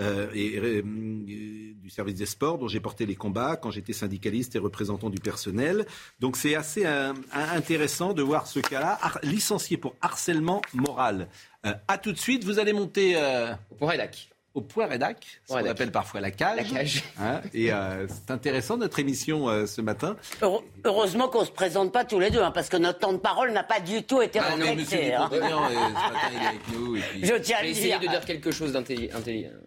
et 0.00 0.82
du 0.82 1.90
service 1.90 2.16
des 2.16 2.26
sports 2.26 2.58
dont 2.58 2.68
j'ai 2.68 2.80
porté 2.80 3.06
les 3.06 3.14
combats 3.14 3.56
quand 3.56 3.70
j'étais 3.70 3.92
syndicaliste 3.92 4.56
et 4.56 4.58
représentant 4.58 5.10
du 5.10 5.20
personnel. 5.20 5.86
Donc 6.20 6.36
c'est 6.36 6.54
assez 6.54 6.84
intéressant 7.32 8.12
de 8.12 8.22
voir 8.22 8.46
ce 8.46 8.60
cas-là, 8.60 8.98
licencié 9.22 9.76
pour 9.76 9.94
harcèlement 10.00 10.53
moral. 10.72 11.28
Euh, 11.66 11.72
à 11.88 11.98
tout 11.98 12.12
de 12.12 12.18
suite, 12.18 12.44
vous 12.44 12.58
allez 12.58 12.72
monter 12.72 13.14
euh, 13.16 13.52
au 13.70 13.74
point 13.76 13.90
rédac. 13.90 14.28
Au 14.54 14.60
point 14.60 14.86
rédac, 14.86 15.40
ce 15.48 15.52
qu'on 15.54 15.66
appelle 15.68 15.90
parfois 15.90 16.20
la 16.20 16.30
cage. 16.30 16.56
La 16.56 16.62
cage. 16.78 17.02
Hein, 17.18 17.40
et 17.52 17.72
euh, 17.72 18.06
c'est 18.06 18.30
intéressant 18.30 18.76
notre 18.76 19.00
émission 19.00 19.48
euh, 19.48 19.66
ce 19.66 19.80
matin. 19.80 20.14
Heure- 20.44 20.62
Heureusement 20.84 21.26
qu'on 21.26 21.40
ne 21.40 21.46
se 21.46 21.50
présente 21.50 21.90
pas 21.92 22.04
tous 22.04 22.20
les 22.20 22.30
deux, 22.30 22.40
hein, 22.40 22.52
parce 22.52 22.68
que 22.68 22.76
notre 22.76 23.00
temps 23.00 23.12
de 23.12 23.18
parole 23.18 23.50
n'a 23.50 23.64
pas 23.64 23.80
du 23.80 24.04
tout 24.04 24.22
été 24.22 24.38
Ah 24.38 24.50
non, 24.52 24.58
monsieur 24.76 24.76
respecté. 24.98 25.12
hein. 25.14 25.28
Dupont-Aignan, 25.32 25.64
euh, 25.64 25.68
ce 25.70 25.92
matin, 25.92 26.28
il 26.30 26.42
est 26.42 26.46
avec 26.46 26.60
nous. 26.72 26.96
et 26.96 27.00
puis- 27.00 27.24
Je 27.26 27.34
tiens 27.34 27.56
à 27.62 27.64
dire. 27.64 27.98
de 27.98 28.06
dire 28.06 28.24
quelque 28.24 28.52
chose 28.52 28.72
d'intelligent. 28.72 29.18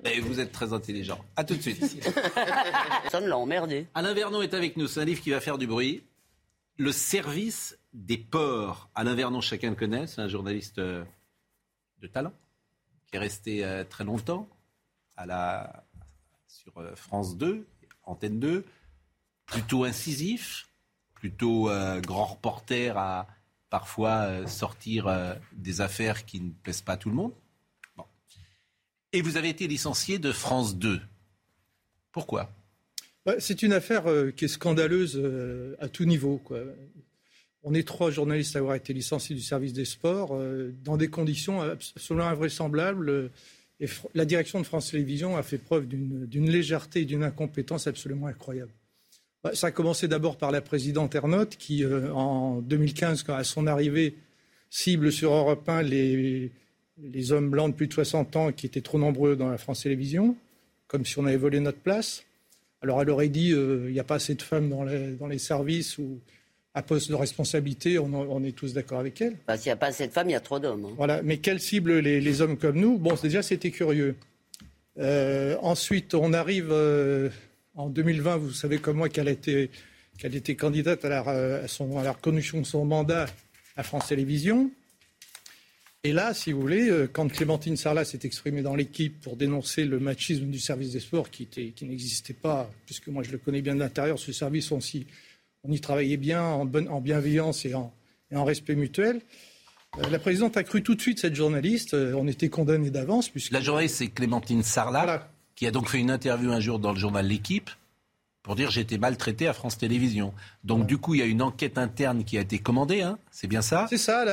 Et 0.06 0.22
vous 0.22 0.40
êtes 0.40 0.54
très 0.54 0.72
intelligent. 0.72 1.20
À 1.36 1.44
tout 1.44 1.56
de 1.56 1.62
suite. 1.62 2.10
Personne 3.04 3.28
l'a 3.28 3.38
emmerdé. 3.38 3.88
Alain 3.94 4.14
Vernon 4.14 4.42
est 4.42 4.54
avec 4.54 4.78
nous. 4.78 4.88
C'est 4.88 5.02
un 5.02 5.06
livre 5.06 5.20
qui 5.22 5.32
va 5.32 5.42
faire 5.42 5.58
du 5.58 5.68
bruit. 5.68 6.04
Le 6.78 6.94
service 6.94 7.78
des 7.98 8.18
ports. 8.18 8.90
Alain 8.96 9.16
Vernon, 9.16 9.42
chacun 9.42 9.72
le 9.72 9.76
connaît. 9.76 10.08
C'est 10.08 10.22
un 10.22 10.28
journaliste 10.28 10.78
euh, 10.78 11.04
de 12.00 12.08
talent 12.08 12.34
qui 13.08 13.16
est 13.16 13.20
resté 13.20 13.66
euh, 13.66 13.84
très 13.84 14.04
longtemps 14.04 14.48
à 15.16 15.26
la, 15.26 15.84
sur 16.48 16.78
euh, 16.78 16.96
France 16.96 17.38
2, 17.38 17.68
Antenne 18.04 18.40
2. 18.40 18.64
Plutôt 19.48 19.84
incisif, 19.84 20.68
plutôt 21.16 21.70
grand 22.02 22.26
reporter 22.26 22.98
à 22.98 23.28
parfois 23.70 24.46
sortir 24.46 25.38
des 25.54 25.80
affaires 25.80 26.26
qui 26.26 26.42
ne 26.42 26.52
plaisent 26.52 26.82
pas 26.82 26.94
à 26.94 26.98
tout 26.98 27.08
le 27.08 27.16
monde. 27.16 27.32
Et 29.14 29.22
vous 29.22 29.38
avez 29.38 29.48
été 29.48 29.70
licencié 29.70 30.20
de 30.20 30.34
France 30.34 30.76
2. 30.76 31.00
Pourquoi? 32.12 32.52
Bah, 33.26 33.36
C'est 33.40 33.64
une 33.64 33.72
affaire 33.72 34.04
qui 34.36 34.44
est 34.44 34.50
scandaleuse 34.50 35.18
à 35.80 35.88
tout 35.88 36.04
niveau. 36.04 36.44
On 37.70 37.74
est 37.74 37.86
trois 37.86 38.12
journalistes 38.12 38.56
à 38.56 38.60
avoir 38.60 38.76
été 38.76 38.94
licenciés 38.94 39.36
du 39.36 39.42
service 39.42 39.74
des 39.74 39.84
sports 39.84 40.30
euh, 40.32 40.74
dans 40.86 40.96
des 40.96 41.10
conditions 41.10 41.62
absolument 41.62 42.28
invraisemblables. 42.28 43.30
Et 43.82 43.88
la 44.16 44.24
direction 44.24 44.62
de 44.62 44.66
France 44.66 44.92
Télévisions 44.92 45.36
a 45.36 45.44
fait 45.44 45.58
preuve 45.58 45.86
d'une 45.86 46.50
légèreté 46.50 47.02
et 47.02 47.06
d'une 47.06 47.24
incompétence 47.24 47.86
absolument 47.86 48.28
incroyable. 48.28 48.72
Bah, 49.44 49.52
ça 49.54 49.68
a 49.68 49.72
commencé 49.72 50.08
d'abord 50.08 50.38
par 50.38 50.52
la 50.52 50.62
présidente 50.62 51.14
Ernotte 51.14 51.58
qui, 51.58 51.86
en 51.86 52.62
2015, 52.62 53.24
quand 53.24 53.36
à 53.36 53.44
son 53.44 53.68
arrivée, 53.68 54.16
cible 54.70 55.12
sur 55.12 55.34
Europe 55.34 55.68
1 55.68 55.82
les, 55.84 56.52
hommes 57.32 57.50
blancs 57.50 57.72
de 57.72 57.76
plus 57.76 57.88
de 57.88 57.94
60 57.94 58.36
ans 58.38 58.52
qui 58.54 58.66
étaient 58.66 58.82
trop 58.82 58.98
nombreux 58.98 59.36
dans 59.36 59.50
la 59.50 59.58
France 59.58 59.84
Télévisions, 59.84 60.38
comme 60.88 61.06
si 61.06 61.20
on 61.20 61.26
avait 61.26 61.36
volé 61.36 61.60
notre 61.60 61.80
place. 61.80 62.24
Alors 62.82 63.02
elle 63.02 63.10
aurait 63.10 63.30
dit, 63.30 63.52
euh, 63.52 63.86
il 63.88 63.94
n'y 63.94 64.00
a 64.00 64.06
pas 64.06 64.16
assez 64.16 64.36
de 64.36 64.42
femmes 64.42 64.70
dans 64.70 64.84
les, 65.28 65.38
services 65.38 66.00
à 66.74 66.84
poste 66.84 67.10
de 67.10 67.16
responsabilité, 67.16 67.98
on, 67.98 68.44
est 68.44 68.52
tous 68.52 68.74
d'accord 68.74 69.00
avec 69.00 69.20
elle. 69.20 69.36
S'il 69.56 69.66
n'y 69.66 69.72
a 69.72 69.76
pas 69.76 69.88
assez 69.88 70.06
de 70.06 70.12
femmes, 70.12 70.30
il 70.30 70.34
y 70.34 70.36
a 70.36 70.40
trop 70.40 70.60
d'hommes. 70.60 70.86
Hein. 70.86 70.94
Voilà, 70.96 71.24
mais 71.24 71.38
quelle 71.38 71.60
cible 71.60 71.98
les, 71.98 72.42
hommes 72.42 72.58
comme 72.58 72.80
nous? 72.80 73.00
Bon, 73.00 73.16
déjà, 73.22 73.42
c'était 73.42 73.72
curieux. 73.72 74.16
Euh, 75.00 75.58
ensuite, 75.62 76.14
on 76.14 76.34
arrive 76.34 76.70
euh, 76.72 77.30
en 77.76 77.90
2020, 77.90 78.38
vous 78.38 78.52
savez 78.52 78.78
comme 78.78 78.98
moi 78.98 79.10
qu'elle 79.10 79.28
était, 79.28 79.72
qu'elle 80.20 80.36
était 80.36 80.56
candidate 80.56 81.04
à 81.04 81.10
la, 81.10 81.20
à, 81.22 81.68
son, 81.68 81.98
à 81.98 82.04
la 82.04 82.12
reconnaissance 82.12 82.62
de 82.62 82.66
son 82.66 82.86
mandat 82.86 83.26
à 83.76 83.84
France 83.84 84.08
Télévisions. 84.08 84.70
Et 86.04 86.14
là, 86.14 86.34
si 86.34 86.52
vous 86.52 86.62
voulez, 86.62 86.90
euh, 86.90 87.08
quand 87.12 87.28
Clémentine 87.28 87.76
Sarlat 87.76 88.06
s'est 88.06 88.20
exprimée 88.24 88.62
dans 88.62 88.76
l'équipe 88.76 89.20
pour 89.20 89.36
dénoncer 89.36 89.84
le 89.84 90.00
machisme 90.00 90.46
du 90.46 90.60
service 90.60 90.92
des 90.92 91.00
sports 91.00 91.30
qui, 91.30 91.48
qui 91.48 91.86
n'existait 91.86 92.34
pas, 92.34 92.70
puisque 92.86 93.08
moi 93.08 93.24
je 93.24 93.32
le 93.32 93.40
connais 93.40 93.62
bien 93.62 93.74
de 93.74 93.80
l'intérieur, 93.80 94.20
ce 94.20 94.32
service, 94.32 94.72
on, 94.72 94.80
on 95.64 95.72
y 95.72 95.80
travaillait 95.80 96.18
bien 96.18 96.44
en, 96.44 96.62
en 96.62 97.02
bienveillance 97.02 97.66
et 97.66 97.74
en, 97.74 97.94
en, 98.34 98.44
respect 98.44 98.76
mutuel. 98.76 99.22
Euh, 99.98 100.10
la 100.10 100.20
présidente 100.20 100.58
a 100.58 100.64
cru 100.64 100.84
tout 100.84 100.96
de 100.96 101.02
suite 101.02 101.20
cette 101.20 101.36
journaliste. 101.36 101.94
Euh, 101.94 102.14
on 102.16 102.28
était 102.28 102.50
condamnés 102.50 102.90
d'avance. 102.90 103.30
Puisque... 103.30 103.52
La 103.52 103.62
journaliste, 103.62 103.96
c'est 103.96 104.08
Clémentine 104.08 104.64
Sarlat, 104.64 105.30
qui 105.56 105.68
a 105.68 105.72
donc 105.72 105.90
fait 105.90 106.00
une 106.00 106.12
interview 106.12 106.52
un 106.52 106.60
jour 106.60 106.80
dans 106.80 106.94
le 106.94 107.00
journal 107.00 107.26
L'équipe 107.26 107.70
pour 108.48 108.56
dire 108.56 108.72
j'ai 108.72 108.80
été 108.80 108.98
maltraité 108.98 109.46
à 109.46 109.54
France 109.54 109.78
Télévisions. 109.78 110.34
Donc 110.64 110.88
du 110.88 110.98
coup, 110.98 111.14
il 111.14 111.20
y 111.20 111.22
a 111.22 111.26
une 111.26 111.42
enquête 111.42 111.78
interne 111.78 112.24
qui 112.24 112.38
a 112.38 112.42
été 112.42 112.60
commandée, 112.60 113.02
hein 113.02 113.20
c'est 113.30 113.48
bien 113.48 113.62
ça? 113.62 113.88
C'est 113.90 113.98
ça. 113.98 114.24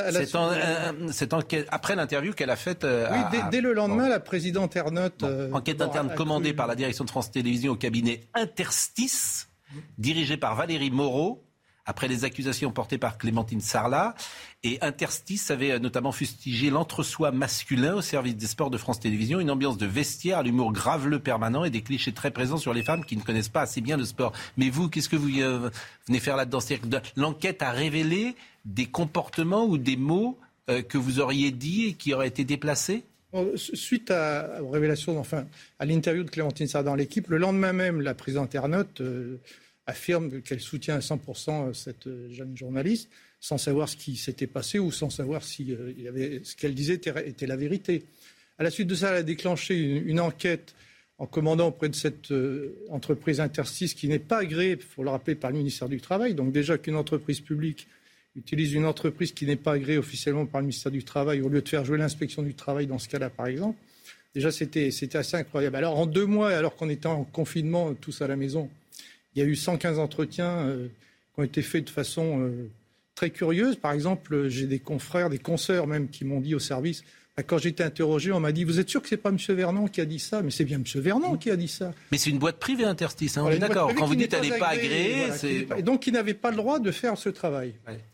cette, 1.11 1.33
enquête, 1.33 1.67
après 1.69 1.97
l'interview 1.97 2.31
qu'elle 2.31 2.49
a 2.49 2.55
faite. 2.55 2.85
Euh, 2.85 3.09
oui, 3.11 3.39
dès, 3.51 3.59
le 3.59 3.73
lendemain, 3.73 4.07
la 4.07 4.21
présidente 4.21 4.73
Ernotte. 4.77 5.21
Euh, 5.23 5.51
enquête 5.51 5.81
interne 5.81 6.15
commandée 6.15 6.53
par 6.53 6.65
la 6.65 6.75
direction 6.75 7.03
de 7.03 7.09
France 7.09 7.29
Télévisions 7.29 7.73
au 7.73 7.75
cabinet 7.75 8.21
Interstice, 8.33 9.49
dirigé 9.97 10.37
par 10.37 10.55
Valérie 10.55 10.91
Moreau, 10.91 11.45
après 11.85 12.07
les 12.07 12.25
accusations 12.25 12.71
portées 12.71 12.97
par 12.97 13.17
Clémentine 13.17 13.61
Sarlat. 13.61 14.15
Et 14.63 14.79
Interstice 14.81 15.51
avait 15.51 15.71
euh, 15.71 15.79
notamment 15.79 16.11
fustigé 16.11 16.69
l'entre-soi 16.69 17.31
masculin 17.31 17.95
au 17.95 18.01
service 18.01 18.35
des 18.35 18.47
sports 18.47 18.71
de 18.71 18.77
France 18.77 18.99
Télévisions, 18.99 19.39
une 19.39 19.51
ambiance 19.51 19.77
de 19.77 19.85
vestiaire, 19.85 20.43
l'humour 20.43 20.73
graveleux 20.73 21.19
permanent 21.19 21.63
et 21.63 21.69
des 21.69 21.81
clichés 21.81 22.11
très 22.11 22.31
présents 22.31 22.57
sur 22.57 22.73
les 22.73 22.83
femmes 22.83 23.05
qui 23.05 23.15
ne 23.15 23.21
connaissent 23.21 23.49
pas 23.49 23.61
assez 23.61 23.81
bien 23.81 23.97
le 23.97 24.05
sport. 24.05 24.33
Mais 24.57 24.69
vous, 24.69 24.89
qu'est-ce 24.89 25.09
que 25.09 25.15
vous 25.15 25.39
euh, 25.39 25.69
venez 26.07 26.19
faire 26.19 26.35
là-dedans? 26.35 26.59
L'enquête 27.15 27.61
a 27.61 27.71
révélé 27.71 28.35
des 28.65 28.87
comportements 28.87 29.65
ou 29.65 29.77
des 29.77 29.95
mots 29.95 30.39
euh, 30.69 30.81
que 30.81 30.97
vous 30.97 31.19
auriez 31.19 31.51
dit 31.51 31.85
et 31.89 31.93
qui 31.93 32.13
auraient 32.13 32.27
été 32.27 32.43
déplacés? 32.43 33.03
Suite 33.55 34.11
à, 34.11 34.63
aux 34.63 34.69
révélations, 34.69 35.19
enfin, 35.19 35.45
à 35.77 35.85
l'interview 35.85 36.23
de 36.23 36.29
Clémentine 36.29 36.67
Sarlat 36.67 36.85
dans 36.85 36.95
l'équipe, 36.95 37.27
le 37.27 37.37
lendemain 37.37 37.73
même, 37.73 37.99
la 37.99 38.13
présidente 38.15 38.55
Ernotte 38.55 39.01
affirme 39.87 40.41
qu'elle 40.41 40.59
soutient 40.59 40.95
à 40.95 40.99
100% 40.99 41.73
cette 41.73 42.09
jeune 42.29 42.57
journaliste, 42.57 43.09
sans 43.39 43.57
savoir 43.57 43.89
ce 43.89 43.95
qui 43.95 44.15
s'était 44.15 44.47
passé 44.47 44.79
ou 44.79 44.91
sans 44.91 45.09
savoir 45.09 45.43
si 45.43 45.71
euh, 45.71 46.39
ce 46.43 46.55
qu'elle 46.55 46.73
disait 46.73 46.95
était, 46.95 47.47
la 47.47 47.55
vérité. 47.55 48.03
À 48.57 48.63
la 48.63 48.71
suite 48.71 48.87
de 48.87 48.95
ça, 48.95 49.11
elle 49.11 49.17
a 49.17 49.23
déclenché 49.23 49.79
une, 49.79 50.19
enquête 50.19 50.73
en 51.17 51.27
commandant 51.27 51.67
auprès 51.67 51.89
de 51.89 51.95
cette 51.95 52.31
euh, 52.31 52.75
entreprise 52.89 53.39
interstice 53.39 53.93
qui 53.93 54.07
n'est 54.07 54.19
pas 54.19 54.39
agréée, 54.39 54.71
il 54.71 54.81
faut 54.81 55.03
le 55.03 55.09
rappeler, 55.09 55.35
par 55.35 55.51
le 55.51 55.57
ministère 55.57 55.89
du 55.89 56.01
Travail. 56.01 56.33
Donc 56.33 56.51
déjà 56.51 56.77
qu'une 56.77 56.95
entreprise 56.95 57.39
publique 57.39 57.87
utilise 58.35 58.73
une 58.73 58.85
entreprise 58.85 59.31
qui 59.31 59.45
n'est 59.45 59.55
pas 59.55 59.73
agréée 59.73 59.97
officiellement 59.97 60.45
par 60.45 60.61
le 60.61 60.67
ministère 60.67 60.91
du 60.91 61.03
Travail 61.03 61.41
au 61.41 61.49
lieu 61.49 61.61
de 61.61 61.69
faire 61.69 61.85
jouer 61.85 61.97
l'inspection 61.97 62.41
du 62.41 62.53
travail 62.53 62.87
dans 62.87 62.99
ce 62.99 63.07
cas-là, 63.07 63.29
par 63.29 63.47
exemple. 63.47 63.77
Déjà, 64.33 64.51
c'était 64.51 64.89
assez 65.15 65.37
incroyable. 65.37 65.77
Alors, 65.77 65.97
en 65.97 66.05
deux 66.05 66.25
mois, 66.25 66.49
alors 66.49 66.75
qu'on 66.75 66.89
était 66.89 67.07
en 67.07 67.23
confinement 67.23 67.93
tous 67.93 68.21
à 68.21 68.27
la 68.27 68.35
maison, 68.35 68.69
il 69.35 69.41
y 69.41 69.45
a 69.45 69.47
eu 69.47 69.55
115 69.55 69.99
entretiens 69.99 70.59
euh, 70.59 70.87
qui 71.33 71.39
ont 71.39 71.43
été 71.43 71.61
faits 71.61 71.85
de 71.85 71.89
façon 71.89 72.41
euh, 72.41 72.69
très 73.15 73.29
curieuse. 73.29 73.75
Par 73.75 73.91
exemple, 73.91 74.47
j'ai 74.47 74.67
des 74.67 74.79
confrères, 74.79 75.29
des 75.29 75.39
consoeurs 75.39 75.87
même, 75.87 76.09
qui 76.09 76.25
m'ont 76.25 76.39
dit 76.39 76.55
au 76.55 76.59
service, 76.59 77.03
bah, 77.35 77.43
quand 77.43 77.57
j'étais 77.57 77.83
interrogé, 77.83 78.31
on 78.31 78.39
m'a 78.39 78.53
dit 78.53 78.63
Vous 78.63 78.79
êtes 78.79 78.89
sûr 78.89 79.01
que 79.01 79.09
c'est 79.09 79.17
pas 79.17 79.29
M. 79.29 79.37
Vernon 79.49 79.87
qui 79.87 79.99
a 79.99 80.05
dit 80.05 80.19
ça? 80.19 80.41
Mais 80.41 80.51
c'est 80.51 80.63
bien 80.63 80.77
M. 80.77 81.01
Vernon 81.01 81.35
qui 81.35 81.51
a 81.51 81.57
dit 81.57 81.67
ça. 81.67 81.93
Mais 82.11 82.17
c'est 82.17 82.29
une 82.29 82.39
boîte 82.39 82.59
privée 82.59 82.85
interstice, 82.85 83.37
hein, 83.37 83.49
d'accord. 83.57 83.93
Quand 83.93 84.05
vous 84.05 84.15
dites 84.15 84.31
qu'elle 84.31 84.49
n'est 84.49 84.57
pas 84.57 84.69
agréée, 84.69 85.31
c'est. 85.33 85.67
Et 85.77 85.83
donc, 85.83 86.07
il 86.07 86.13
n'avait 86.13 86.33
pas 86.33 86.51
le 86.51 86.57
droit 86.57 86.79
de 86.79 86.91
faire 86.91 87.17
ce 87.17 87.29
travail. 87.29 87.73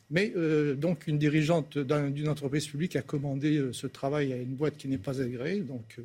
Mais 0.09 0.33
euh, 0.35 0.75
donc, 0.75 1.07
une 1.07 1.19
dirigeante 1.19 1.77
d'une 1.77 2.27
entreprise 2.27 2.67
publique 2.67 2.95
a 2.95 3.01
commandé 3.01 3.63
ce 3.71 3.87
travail 3.87 4.33
à 4.33 4.37
une 4.37 4.55
boîte 4.55 4.77
qui 4.77 4.87
n'est 4.87 4.97
pas 4.97 5.21
agréée. 5.21 5.59
Donc. 5.59 5.99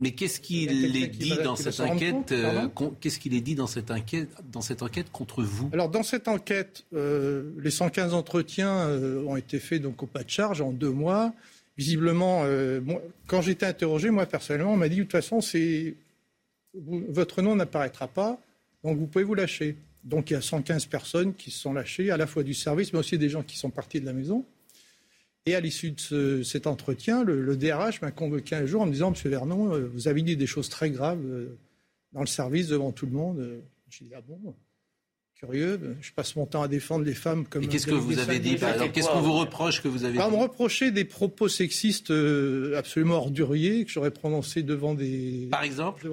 Mais 0.00 0.12
qu'est-ce 0.12 0.40
qu'il 0.40 0.96
est 0.96 1.08
dit 1.08 1.36
dans 1.44 1.56
cette 1.56 1.78
enquête 1.80 2.32
euh, 2.32 2.68
Qu'est-ce 3.00 3.18
qu'il 3.18 3.34
est 3.34 3.42
dit 3.42 3.54
dans 3.54 3.66
cette 3.66 3.90
enquête, 3.90 4.30
dans 4.50 4.62
cette 4.62 4.82
enquête 4.82 5.12
contre 5.12 5.42
vous? 5.42 5.68
Alors 5.74 5.90
dans 5.90 6.02
cette 6.02 6.26
enquête, 6.26 6.84
euh, 6.94 7.50
les 7.58 7.70
115 7.70 8.14
entretiens 8.14 8.88
euh, 8.88 9.22
ont 9.26 9.36
été 9.36 9.58
faits 9.58 9.82
donc 9.82 10.02
au 10.02 10.06
pas 10.06 10.22
de 10.22 10.30
charge 10.30 10.62
en 10.62 10.72
deux 10.72 10.90
mois. 10.90 11.34
Visiblement, 11.76 12.44
quand 13.26 13.40
j'étais 13.40 13.64
interrogé, 13.64 14.10
moi 14.10 14.26
personnellement, 14.26 14.74
on 14.74 14.76
m'a 14.76 14.90
dit 14.90 14.96
de 14.96 15.02
toute 15.02 15.12
façon, 15.12 15.40
c'est 15.40 15.94
votre 16.74 17.40
nom 17.40 17.56
n'apparaîtra 17.56 18.06
pas, 18.06 18.38
donc 18.84 18.98
vous 18.98 19.06
pouvez 19.06 19.24
vous 19.24 19.34
lâcher. 19.34 19.76
Donc 20.04 20.30
il 20.30 20.34
y 20.34 20.36
a 20.36 20.42
115 20.42 20.86
personnes 20.86 21.32
qui 21.32 21.50
se 21.50 21.58
sont 21.58 21.72
lâchées, 21.72 22.10
à 22.10 22.18
la 22.18 22.26
fois 22.26 22.42
du 22.42 22.52
service, 22.52 22.92
mais 22.92 22.98
aussi 22.98 23.16
des 23.16 23.30
gens 23.30 23.42
qui 23.42 23.56
sont 23.56 23.70
partis 23.70 23.98
de 23.98 24.04
la 24.04 24.12
maison. 24.12 24.44
Et 25.46 25.54
à 25.54 25.60
l'issue 25.60 25.92
de 25.92 26.42
cet 26.42 26.66
entretien, 26.66 27.24
le, 27.24 27.56
DRH 27.56 28.02
m'a 28.02 28.10
convoqué 28.10 28.56
un 28.56 28.66
jour 28.66 28.82
en 28.82 28.86
me 28.86 28.92
disant 28.92 29.10
Monsieur 29.10 29.30
Vernon, 29.30 29.74
euh, 29.74 29.90
vous 29.92 30.06
avez 30.06 30.20
dit 30.22 30.36
des 30.36 30.46
choses 30.46 30.68
très 30.68 30.90
graves 30.90 31.24
euh, 31.24 31.56
dans 32.12 32.20
le 32.20 32.26
service 32.26 32.68
devant 32.68 32.92
tout 32.92 33.06
le 33.06 33.12
monde. 33.12 33.62
J'ai 33.88 34.04
dit 34.04 34.12
Ah 34.14 34.20
bon 34.20 34.54
Curieux, 35.34 35.96
je 36.02 36.12
passe 36.12 36.36
mon 36.36 36.44
temps 36.44 36.60
à 36.60 36.68
défendre 36.68 37.06
les 37.06 37.14
femmes 37.14 37.46
comme. 37.46 37.66
Qu'est-ce 37.66 37.86
que 37.86 37.94
vous 37.94 38.18
avez 38.18 38.38
dit 38.38 38.56
Qu'est-ce 38.92 39.08
qu'on 39.08 39.22
vous 39.22 39.38
reproche 39.38 39.82
que 39.82 39.88
vous 39.88 40.04
avez 40.04 40.18
dit 40.18 40.22
On 40.22 40.30
me 40.30 40.36
reprochait 40.36 40.90
des 40.90 41.06
propos 41.06 41.48
sexistes 41.48 42.10
euh, 42.10 42.76
absolument 42.76 43.14
orduriers 43.14 43.86
que 43.86 43.90
j'aurais 43.90 44.10
prononcés 44.10 44.62
devant 44.62 44.92
des. 44.92 45.48
Par 45.50 45.62
exemple 45.62 46.06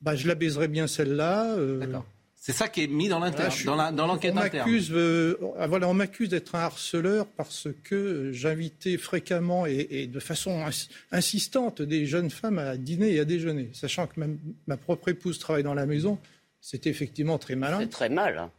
bah, 0.00 0.14
Je 0.14 0.28
la 0.28 0.36
baiserais 0.36 0.68
bien 0.68 0.86
celle-là. 0.86 1.56
D'accord. 1.80 2.04
C'est 2.44 2.50
ça 2.50 2.66
qui 2.66 2.82
est 2.82 2.88
mis 2.88 3.06
dans 3.06 3.20
l'enquête 3.20 4.36
interne. 4.36 4.68
Euh, 4.90 5.36
ah, 5.60 5.68
voilà, 5.68 5.88
on 5.88 5.94
m'accuse 5.94 6.28
d'être 6.28 6.56
un 6.56 6.62
harceleur 6.62 7.24
parce 7.24 7.68
que 7.84 8.32
j'invitais 8.32 8.96
fréquemment 8.96 9.64
et, 9.64 10.08
de 10.08 10.18
façon 10.18 10.64
insistante 11.12 11.82
des 11.82 12.04
jeunes 12.04 12.30
femmes 12.30 12.58
à 12.58 12.76
dîner 12.76 13.14
et 13.14 13.20
à 13.20 13.24
déjeuner, 13.24 13.70
sachant 13.74 14.08
que 14.08 14.18
même 14.18 14.40
ma 14.66 14.76
propre 14.76 15.10
épouse 15.10 15.38
travaille 15.38 15.62
dans 15.62 15.72
la 15.72 15.86
maison. 15.86 16.18
C'était 16.60 16.90
effectivement 16.90 17.38
très 17.38 17.54
malin. 17.54 17.78
C'est 17.78 17.90
très 17.90 18.08
mal. 18.08 18.36
Hein. 18.36 18.50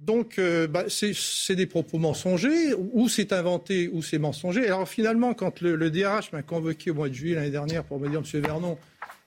Donc, 0.00 0.38
euh, 0.38 0.66
bah, 0.66 0.84
c'est 0.90 1.56
des 1.56 1.66
propos 1.66 1.96
mensongers, 1.96 2.74
ou 2.74 3.08
c'est 3.08 3.32
inventé, 3.32 3.88
ou 3.90 4.02
c'est 4.02 4.18
mensonger. 4.18 4.66
Alors 4.66 4.86
finalement, 4.86 5.32
quand 5.32 5.62
le, 5.62 5.90
DRH 5.90 6.30
m'a 6.32 6.42
convoqué 6.42 6.90
au 6.90 6.94
mois 6.94 7.08
de 7.08 7.14
juillet 7.14 7.36
l'année 7.36 7.48
dernière 7.48 7.84
pour 7.84 7.98
me 8.00 8.10
dire, 8.10 8.20
Monsieur 8.20 8.40
Vernon, 8.40 8.76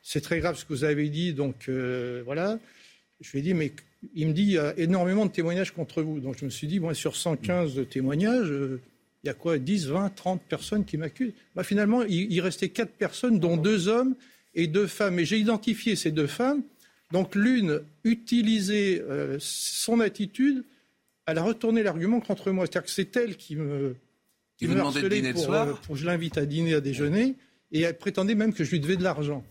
c'est 0.03 0.21
très 0.21 0.39
grave 0.39 0.55
ce 0.55 0.65
que 0.65 0.73
vous 0.73 0.83
avez 0.83 1.09
dit, 1.09 1.33
donc 1.33 1.67
euh, 1.67 2.21
voilà. 2.25 2.59
Je 3.21 3.31
lui 3.31 3.39
ai 3.39 3.41
dit, 3.41 3.53
mais 3.53 3.71
il 4.15 4.27
me 4.27 4.33
dit, 4.33 4.43
il 4.43 4.51
y 4.51 4.57
a 4.57 4.77
énormément 4.77 5.25
de 5.25 5.31
témoignages 5.31 5.71
contre 5.71 6.01
vous. 6.01 6.19
Donc 6.19 6.37
je 6.39 6.45
me 6.45 6.49
suis 6.49 6.67
dit, 6.67 6.79
bon, 6.79 6.93
sur 6.93 7.15
115 7.15 7.87
témoignages, 7.89 8.49
euh, 8.49 8.81
il 9.23 9.27
y 9.27 9.29
a 9.29 9.33
quoi 9.33 9.57
10, 9.59 9.87
20, 9.87 10.09
30 10.09 10.41
personnes 10.41 10.85
qui 10.85 10.97
m'accusent 10.97 11.33
bah, 11.55 11.63
Finalement, 11.63 12.03
il, 12.03 12.41
restait 12.41 12.69
4 12.69 12.91
personnes, 12.91 13.39
dont 13.39 13.57
deux 13.57 13.87
hommes 13.87 14.15
et 14.55 14.67
deux 14.67 14.87
femmes. 14.87 15.19
Et 15.19 15.25
j'ai 15.25 15.37
identifié 15.37 15.95
ces 15.95 16.11
deux 16.11 16.27
femmes. 16.27 16.63
Donc 17.11 17.35
l'une 17.35 17.81
utilisait 18.03 19.03
euh, 19.07 19.37
son 19.39 19.99
attitude, 19.99 20.63
elle 21.27 21.37
a 21.37 21.43
retourné 21.43 21.83
l'argument 21.83 22.19
contre 22.19 22.51
moi. 22.51 22.65
C'est-à-dire 22.65 22.85
que 22.85 22.91
c'est 22.91 23.15
elle 23.15 23.37
qui 23.37 23.55
me, 23.55 23.95
qui 24.57 24.67
me 24.67 24.79
harcelait 24.79 25.33
pour, 25.33 25.53
euh, 25.53 25.73
pour, 25.73 25.95
que 25.95 26.01
je 26.01 26.05
l'invite 26.05 26.37
à 26.37 26.45
dîner, 26.45 26.73
à 26.73 26.81
déjeuner. 26.81 27.35
Et 27.71 27.81
elle 27.81 27.97
prétendait 27.97 28.35
même 28.35 28.53
que 28.53 28.63
je 28.63 28.71
lui 28.71 28.79
devais 28.79 28.97
de 28.97 29.03
l'argent. 29.03 29.43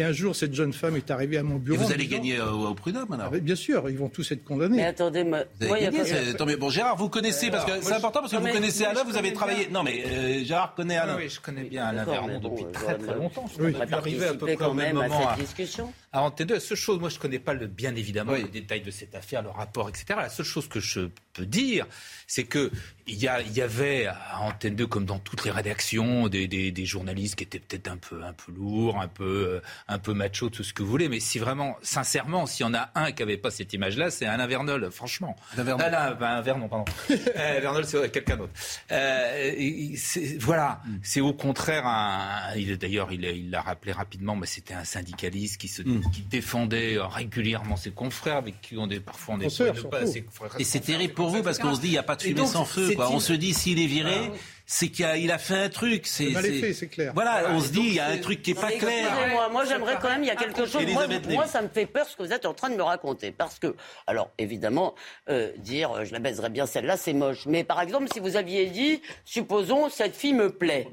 Et 0.00 0.02
un 0.02 0.12
jour, 0.12 0.34
cette 0.34 0.54
jeune 0.54 0.72
femme 0.72 0.96
est 0.96 1.10
arrivée 1.10 1.36
à 1.36 1.42
mon 1.42 1.56
Et 1.56 1.58
bureau. 1.58 1.76
vous 1.76 1.84
en 1.88 1.90
allez 1.90 2.04
disant- 2.04 2.16
gagner 2.16 2.38
euh, 2.38 2.50
au 2.50 2.72
prud'homme 2.74 3.12
alors 3.12 3.26
Ah, 3.26 3.30
mais 3.34 3.40
Bien 3.40 3.54
sûr, 3.54 3.90
ils 3.90 3.98
vont 3.98 4.08
tous 4.08 4.32
être 4.32 4.42
condamnés. 4.44 4.78
Mais 4.78 4.86
attendez, 4.86 5.24
moi, 5.24 5.40
Vous 5.60 5.66
y 5.76 5.84
a 5.84 5.90
pas- 5.92 6.32
tant 6.38 6.46
mieux. 6.46 6.56
Bon, 6.56 6.70
Gérard, 6.70 6.96
vous 6.96 7.10
connaissez, 7.10 7.50
parce 7.50 7.66
que 7.66 7.72
c'est 7.82 7.92
important, 7.92 8.20
parce 8.20 8.30
que 8.32 8.36
non, 8.36 8.40
vous 8.40 8.46
mais 8.48 8.52
connaissez 8.54 8.84
moi, 8.84 8.92
Alain, 8.92 9.04
vous 9.04 9.16
avez 9.18 9.32
travaillé. 9.34 9.66
bien. 9.66 9.72
Non, 9.74 9.82
mais 9.82 10.02
euh, 10.06 10.42
Gérard 10.42 10.74
connaît 10.74 10.96
Alain. 10.96 11.16
Oui, 11.18 11.28
je 11.28 11.38
connais 11.38 11.64
bien 11.64 11.84
Alain 11.84 12.04
Vernon 12.04 12.28
mais 12.28 12.38
bon, 12.38 12.48
depuis 12.48 12.64
euh, 12.64 12.70
très 12.72 12.96
très 12.96 13.14
longtemps. 13.14 13.44
Je 13.58 13.62
est 13.66 13.92
arrivé 13.92 14.24
à 14.26 14.32
peu 14.32 14.46
près 14.54 14.64
au 14.64 14.72
même 14.72 14.94
même 14.94 14.98
à 15.04 15.08
moment 15.08 15.28
cette 15.36 15.44
discussion. 15.44 15.92
À 16.12 16.22
Antenne 16.22 16.46
2. 16.48 16.54
La 16.54 16.60
seule 16.60 16.76
chose, 16.76 16.98
moi 16.98 17.08
je 17.08 17.16
ne 17.16 17.20
connais 17.20 17.38
pas 17.38 17.54
le, 17.54 17.66
bien 17.66 17.94
évidemment 17.94 18.32
les 18.32 18.44
détails 18.44 18.80
de 18.82 18.90
cette 18.90 19.14
affaire, 19.14 19.42
le 19.42 19.50
rapport, 19.50 19.88
etc. 19.88 20.04
La 20.16 20.28
seule 20.28 20.46
chose 20.46 20.68
que 20.68 20.80
je 20.80 21.08
peux 21.32 21.46
dire, 21.46 21.86
c'est 22.26 22.44
que 22.44 22.70
il 23.06 23.16
y, 23.16 23.26
a- 23.26 23.40
y 23.42 23.60
avait 23.60 24.06
à 24.06 24.40
Antenne 24.42 24.76
2, 24.76 24.86
comme 24.86 25.04
dans 25.04 25.18
toutes 25.18 25.44
les 25.44 25.50
rédactions, 25.50 26.28
des, 26.28 26.46
des- 26.46 26.70
des 26.70 26.86
journalistes 26.86 27.34
qui 27.36 27.42
étaient 27.44 27.58
peut-être 27.58 27.88
un 27.88 27.96
peu, 27.96 28.22
un 28.22 28.32
peu 28.32 28.52
lourds, 28.52 29.00
un 29.00 29.08
peu, 29.08 29.24
euh, 29.24 29.60
un 29.88 29.98
peu 29.98 30.12
macho, 30.14 30.48
tout 30.48 30.62
ce 30.62 30.72
que 30.72 30.82
vous 30.84 30.90
voulez. 30.90 31.08
Mais 31.08 31.18
si 31.18 31.38
vraiment, 31.40 31.76
sincèrement, 31.82 32.46
s'il 32.46 32.66
y 32.66 32.68
en 32.68 32.74
a 32.74 32.90
un 32.94 33.10
qui 33.12 33.22
n'avait 33.22 33.36
pas 33.36 33.50
cette 33.50 33.72
image-là, 33.72 34.10
c'est 34.10 34.26
Alain 34.26 34.46
Vernol, 34.46 34.90
franchement. 34.92 35.34
Alain 35.54 35.64
Vernon. 35.64 35.84
Alain, 35.84 36.14
ben, 36.14 36.40
Vernon, 36.40 36.68
pardon. 36.68 36.84
Euh, 37.10 37.58
Vernol, 37.60 37.84
c'est 37.84 38.10
quelqu'un 38.12 38.36
d'autre. 38.36 38.52
Euh, 38.92 39.96
voilà, 40.38 40.80
Hmm. 40.86 40.98
c'est 41.02 41.20
au 41.20 41.32
contraire 41.32 41.86
un. 41.86 42.54
il- 42.56 42.78
D'ailleurs, 42.78 43.12
il 43.12 43.24
il 43.24 43.50
l'a 43.50 43.60
rappelé 43.62 43.92
rapidement, 43.92 44.36
mais 44.36 44.46
c'était 44.46 44.74
un 44.74 44.84
syndicaliste 44.84 45.60
qui, 45.60 45.68
se, 45.68 45.82
Hmm. 46.06 46.10
qui 46.10 46.22
défendait 46.22 46.96
euh, 46.96 47.06
régulièrement 47.06 47.76
ses 47.76 47.90
confrères, 47.90 48.36
avec 48.36 48.60
qui 48.60 48.76
on 48.78 48.88
est 48.90 49.00
parfois 49.00 49.34
on 49.36 49.40
est 49.40 49.44
pas- 49.90 50.06
ses 50.06 50.22
confrères 50.22 50.50
Et 50.58 50.64
c'est 50.64 50.80
terrible 50.80 51.14
pour 51.14 51.28
vous, 51.28 51.42
parce 51.42 51.58
qu'on 51.58 51.74
se 51.74 51.80
dit, 51.80 51.88
il 51.88 51.92
n'y 51.92 51.98
a 51.98 52.02
pas 52.02 52.16
de 52.16 52.22
fumée 52.22 52.34
donc, 52.34 52.48
sans 52.48 52.64
feu. 52.64 52.92
Quoi. 52.94 53.10
On 53.10 53.20
se 53.20 53.32
dit, 53.32 53.54
s'il 53.54 53.78
est 53.80 53.86
viré, 53.86 54.30
Ah 54.32 54.36
c'est 54.66 54.88
qu'il 54.88 55.04
a, 55.04 55.16
il 55.16 55.32
a 55.32 55.38
fait 55.38 55.56
un 55.56 55.68
truc. 55.68 56.06
C'est 56.06 56.30
mal 56.30 56.46
est 56.46 56.48
c'est- 56.48 56.60
fait, 56.60 56.74
c'est 56.74 56.86
clair. 56.88 57.12
Voilà, 57.14 57.40
Voilà, 57.40 57.54
on 57.56 57.60
se 57.60 57.70
dit, 57.70 57.80
il 57.80 57.94
y 57.94 57.98
a 57.98 58.06
un 58.06 58.18
truc 58.18 58.40
qui 58.42 58.50
n'est 58.54 58.60
Non, 58.60 58.66
pas 58.68 58.72
clair. 58.72 59.10
Moi 59.50 59.64
j'aimerais 59.64 59.96
quand 60.00 60.08
même, 60.08 60.22
il 60.22 60.28
y 60.28 60.30
a 60.30 60.36
quelque 60.36 60.64
chose. 60.66 60.86
Moi, 60.92 61.06
moi, 61.30 61.46
ça 61.46 61.60
me 61.62 61.68
fait 61.68 61.86
peur 61.86 62.06
ce 62.06 62.16
que 62.16 62.22
vous 62.22 62.32
êtes 62.32 62.46
en 62.46 62.54
train 62.54 62.70
de 62.70 62.76
me 62.76 62.82
raconter. 62.82 63.32
Parce 63.32 63.58
que, 63.58 63.74
alors 64.06 64.30
évidemment, 64.38 64.94
euh, 65.28 65.50
dire 65.58 65.90
euh, 65.92 66.04
je 66.04 66.12
la 66.12 66.20
baiserais 66.20 66.50
bien 66.50 66.66
celle-là, 66.66 66.96
c'est 66.96 67.12
moche. 67.12 67.46
Mais 67.46 67.64
par 67.64 67.80
exemple, 67.80 68.06
si 68.12 68.20
vous 68.20 68.36
aviez 68.36 68.66
dit, 68.66 69.02
supposons, 69.24 69.88
cette 69.90 70.14
fille 70.16 70.34
me 70.34 70.50
plaît. 70.50 70.86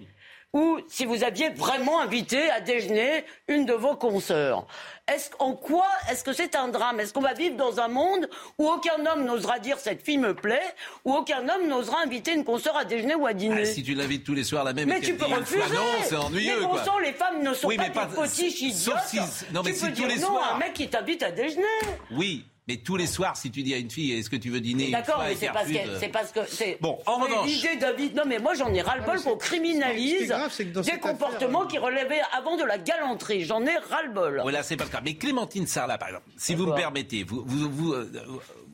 Ou 0.53 0.79
si 0.87 1.05
vous 1.05 1.23
aviez 1.23 1.49
vraiment 1.49 1.99
invité 1.99 2.49
à 2.49 2.61
déjeuner 2.61 3.25
une 3.47 3.65
de 3.65 3.73
vos 3.73 3.95
consoeurs. 3.95 4.65
Est-ce, 5.13 5.29
en 5.39 5.53
quoi 5.53 5.85
est-ce 6.09 6.23
que 6.23 6.31
c'est 6.33 6.55
un 6.55 6.69
drame? 6.69 6.99
Est-ce 6.99 7.13
qu'on 7.13 7.21
va 7.21 7.33
vivre 7.33 7.55
dans 7.57 7.79
un 7.79 7.87
monde 7.89 8.29
où 8.57 8.67
aucun 8.67 9.05
homme 9.05 9.25
n'osera 9.25 9.59
dire 9.59 9.77
cette 9.77 10.01
fille 10.03 10.17
me 10.17 10.33
plaît, 10.33 10.63
ou 11.05 11.13
aucun 11.13 11.47
homme 11.49 11.67
n'osera 11.67 12.01
inviter 12.03 12.33
une 12.33 12.43
consoeur 12.45 12.75
à 12.77 12.85
déjeuner 12.85 13.15
ou 13.15 13.27
à 13.27 13.33
dîner? 13.33 13.61
Ah, 13.63 13.65
si 13.65 13.83
tu 13.83 13.93
l'invites 13.93 14.23
tous 14.25 14.33
les 14.33 14.43
soirs 14.43 14.63
la 14.63 14.73
même 14.73 14.87
mais 14.87 15.01
tu 15.01 15.15
peux 15.15 15.25
refuser. 15.25 15.59
fois 15.61 15.75
non, 15.75 15.83
c'est 16.03 16.15
ennuyeux. 16.15 16.59
Mais 16.59 16.65
bon 16.65 16.77
sang, 16.83 16.97
les 16.99 17.13
femmes 17.13 17.41
ne 17.43 17.53
sont 17.53 17.67
Oui, 17.67 17.75
pas 17.75 17.83
mais 17.83 17.89
des 17.89 17.95
pas- 17.95 18.05
potiches 18.07 18.61
idiotes. 18.61 18.73
sauf 18.99 19.05
si- 19.05 19.19
non, 19.53 19.61
mais 19.63 19.71
tu 19.71 19.77
si 19.77 19.83
peux 19.85 19.91
tous 19.91 19.95
dire 19.95 20.07
les 20.07 20.19
non 20.19 20.27
soirs- 20.27 20.51
à 20.51 20.55
un 20.55 20.59
mec 20.59 20.73
qui 20.73 20.89
t'invite 20.89 21.23
à 21.23 21.31
déjeuner. 21.31 21.65
Oui, 22.11 22.45
mais 22.67 22.77
tous 22.77 22.97
les 22.97 23.07
soirs, 23.07 23.37
si 23.37 23.49
tu 23.49 23.63
dis 23.63 23.73
à 23.73 23.77
une 23.77 23.89
fille, 23.89 24.11
est-ce 24.13 24.29
que 24.29 24.35
tu 24.35 24.49
veux 24.49 24.59
dîner 24.59 24.91
D'accord, 24.91 25.23
mais 25.25 25.33
et 25.33 25.35
c'est 25.37 25.47
parce 25.47 25.69
c'est 25.99 26.09
parce 26.09 26.31
que 26.31 26.39
c'est. 26.47 26.77
Bon, 26.81 26.99
en 27.05 27.25
c'est 27.25 27.31
revanche- 27.31 27.47
l'idée 27.49 27.75
David. 27.77 28.15
Non, 28.15 28.23
mais 28.27 28.39
moi 28.39 28.53
j'en 28.55 28.73
ai 28.73 28.81
ras 28.81 28.97
le 28.97 29.03
bol 29.05 29.15
mais 29.17 29.23
qu'on 29.23 29.37
criminalise 29.37 30.27
grave, 30.27 30.53
des 30.83 30.99
comportements 30.99 31.59
affaire, 31.61 31.71
qui 31.71 31.77
relevaient 31.77 32.21
avant 32.33 32.57
de 32.57 32.63
la 32.63 32.77
galanterie. 32.77 33.45
J'en 33.45 33.65
ai 33.65 33.77
ras 33.77 34.03
le 34.03 34.11
bol. 34.13 34.39
Voilà, 34.41 34.63
c'est 34.63 34.75
pas 34.75 34.83
le 34.83 34.89
cas. 34.89 35.01
Mais 35.03 35.13
Clémentine 35.15 35.65
Sarlat, 35.65 35.97
par 35.97 36.09
exemple, 36.09 36.25
si 36.37 36.55
vous 36.55 36.65
me 36.67 36.75
permettez, 36.75 37.23
vous, 37.23 37.43
vous, 37.45 37.69
vous, 37.69 37.93
euh, 37.93 38.11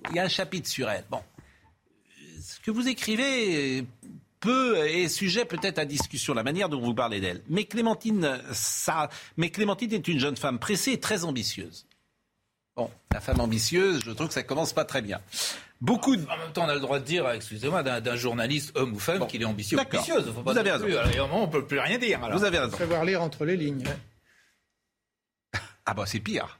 il 0.10 0.16
y 0.16 0.20
a 0.20 0.24
un 0.24 0.30
chapitre 0.30 0.68
sur 0.68 0.90
elle. 0.90 1.06
Bon, 1.12 1.22
ce 2.42 2.60
que 2.62 2.72
vous 2.72 2.88
écrivez 2.88 3.86
peut 4.40 4.76
est 4.88 5.08
sujet 5.08 5.46
peut-être 5.46 5.80
à 5.80 5.86
discussion, 5.86 6.34
la 6.34 6.44
manière 6.44 6.68
dont 6.68 6.82
vous 6.82 6.94
parlez 6.94 7.22
d'elle. 7.22 7.42
Mais 7.48 7.64
Clémentine, 7.66 8.42
ça, 8.52 9.10
mais 9.38 9.50
Clémentine 9.52 9.94
est 9.94 10.08
une 10.08 10.20
jeune 10.20 10.36
femme 10.36 10.60
pressée 10.60 10.92
et 10.94 11.00
très 11.00 11.24
ambitieuse. 11.24 11.86
Bon, 12.76 12.90
la 13.12 13.20
femme 13.22 13.40
ambitieuse, 13.40 14.02
je 14.04 14.12
trouve 14.12 14.28
que 14.30 14.34
ça 14.34 14.44
commence 14.44 14.74
pas 14.74 14.84
très 14.86 15.02
bien. 15.02 15.22
Beaucoup 15.80 16.16
de... 16.16 16.24
En 16.24 16.38
même 16.38 16.52
temps, 16.54 16.64
on 16.66 16.70
a 16.70 16.74
le 16.74 16.80
droit 16.80 17.00
de 17.00 17.04
dire, 17.06 17.30
excusez-moi, 17.30 17.84
d'un 17.84 18.00
d'un 18.02 18.16
journaliste, 18.16 18.72
homme 18.76 18.94
ou 18.94 19.00
femme, 19.00 19.28
qu'il 19.28 19.42
est 19.42 19.46
ambitieux 19.46 19.78
ou 19.78 19.82
ambitieuse. 19.82 20.32
Faut 20.34 20.42
pas 20.42 20.54
Vous 20.54 20.58
avez 20.58 20.72
raison. 20.72 20.86
plus- 20.86 20.98
alors, 20.98 21.34
on 21.36 21.48
peut 21.48 21.66
plus 21.66 21.80
rien 21.80 21.98
dire. 22.00 22.24
alors. 22.24 22.38
Vous 22.38 22.46
avez 22.46 22.58
raison. 22.60 22.76
Savoir 22.78 23.06
lire 23.06 23.22
entre 23.22 23.46
les 23.46 23.58
lignes. 23.58 23.84
Ah 25.86 25.94
bah 25.94 26.06
c'est 26.08 26.20
pire. 26.22 26.58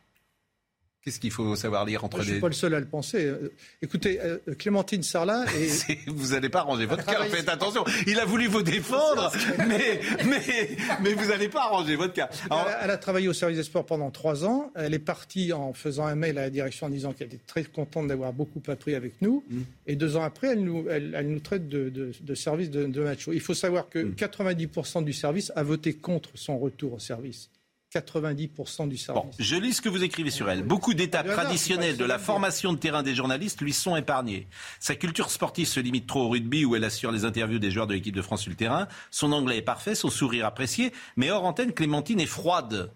Qu'est-ce 1.04 1.20
qu'il 1.20 1.32
faut 1.32 1.56
savoir 1.58 1.84
lire 1.84 2.04
entre 2.06 2.18
Je 2.18 2.22
ne 2.22 2.26
suis 2.26 2.34
les... 2.36 2.40
pas 2.40 2.48
le 2.48 2.54
seul 2.54 2.74
à 2.74 2.80
le 2.80 2.86
penser. 2.86 3.26
Euh, 3.26 3.52
Écoutez, 3.82 4.22
euh, 4.22 4.38
Clémentine 4.58 5.04
Sarlat 5.04 5.44
Vous 6.08 6.30
n'allez 6.30 6.48
pas 6.48 6.60
arranger 6.60 6.86
votre 6.86 7.04
cas, 7.06 7.12
travaille- 7.14 7.30
faites 7.30 7.50
attention. 7.50 7.84
Il 8.08 8.18
a 8.20 8.26
voulu 8.26 8.48
vous 8.48 8.62
défendre, 8.64 9.30
mais, 9.68 10.00
mais, 10.26 10.70
mais 11.02 11.14
vous 11.14 11.28
n'allez 11.28 11.50
pas 11.50 11.64
arranger 11.64 11.98
votre 11.98 12.14
cas. 12.14 12.30
Alors, 12.50 12.66
Elle 12.70 12.74
a, 12.74 12.84
elle 12.86 12.92
a 12.92 12.98
travaillé 12.98 13.28
au 13.28 13.34
service 13.34 13.58
des 13.58 13.64
sports 13.64 13.86
pendant 13.86 14.12
trois 14.12 14.46
ans. 14.46 14.72
Elle 14.76 14.94
est 14.94 15.00
partie 15.00 15.52
en 15.52 15.74
faisant 15.74 16.06
un 16.06 16.16
mail 16.16 16.38
à 16.38 16.44
la 16.44 16.50
direction 16.50 16.88
en 16.88 16.90
disant 16.90 17.12
qu'elle 17.12 17.28
était 17.28 17.40
très 17.48 17.66
contente 17.66 18.08
d'avoir 18.08 18.32
beaucoup 18.32 18.62
appris 18.70 18.96
avec 18.96 19.22
nous. 19.22 19.44
Mm. 19.50 19.62
Et 19.88 19.96
deux 19.98 20.16
ans 20.16 20.24
après, 20.24 20.48
elle 20.54 20.64
nous, 20.64 20.86
elle, 20.90 21.14
elle 21.18 21.28
nous 21.28 21.40
traite 21.42 21.68
de, 21.68 21.90
de- 21.90 22.14
de 22.22 22.36
service 22.36 22.70
de, 22.70 22.86
de 22.86 23.02
macho. 23.02 23.34
Il 23.34 23.42
faut 23.42 23.54
savoir 23.54 23.90
que 23.90 24.00
Mm. 24.00 24.16
90% 24.16 25.04
du 25.04 25.12
service 25.14 25.52
a 25.56 25.64
voté 25.64 25.94
contre 25.94 26.30
son 26.36 26.58
retour 26.58 26.94
au 26.94 27.00
service. 27.00 27.50
90% 27.94 28.88
du 28.88 28.98
service. 28.98 29.24
Bon, 29.24 29.30
je 29.38 29.56
lis 29.56 29.74
ce 29.74 29.82
que 29.82 29.90
vous 29.90 30.04
écrivez 30.04 30.32
sur 30.32 30.50
elle. 30.50 30.64
Beaucoup 30.64 30.94
d'étapes 30.94 31.28
traditionnelles 31.28 31.98
de 31.98 32.06
la 32.06 32.20
formation 32.20 32.74
de 32.74 32.78
terrain 32.78 33.04
des 33.04 33.16
journalistes 33.16 33.62
lui 33.62 33.74
sont 33.74 33.96
épargnées. 33.96 34.48
Sa 34.80 34.96
culture 34.96 35.30
sportive 35.30 35.68
se 35.68 35.80
limite 35.80 36.08
trop 36.08 36.22
au 36.24 36.30
rugby 36.30 36.66
où 36.66 36.76
elle 36.76 36.84
assure 36.84 37.12
les 37.12 37.26
interviews 37.26 37.60
des 37.60 37.72
joueurs 37.72 37.88
de 37.88 37.94
l'équipe 37.94 38.16
de 38.16 38.22
France 38.22 38.42
sur 38.42 38.50
le 38.50 38.56
terrain. 38.56 38.88
Son 39.12 39.32
anglais 39.32 39.58
est 39.58 39.62
parfait, 39.62 39.96
son 39.96 40.10
sourire 40.10 40.46
apprécié, 40.46 40.92
mais 41.18 41.30
hors 41.32 41.46
antenne, 41.46 41.72
Clémentine 41.74 42.20
est 42.20 42.26
froide. 42.26 42.92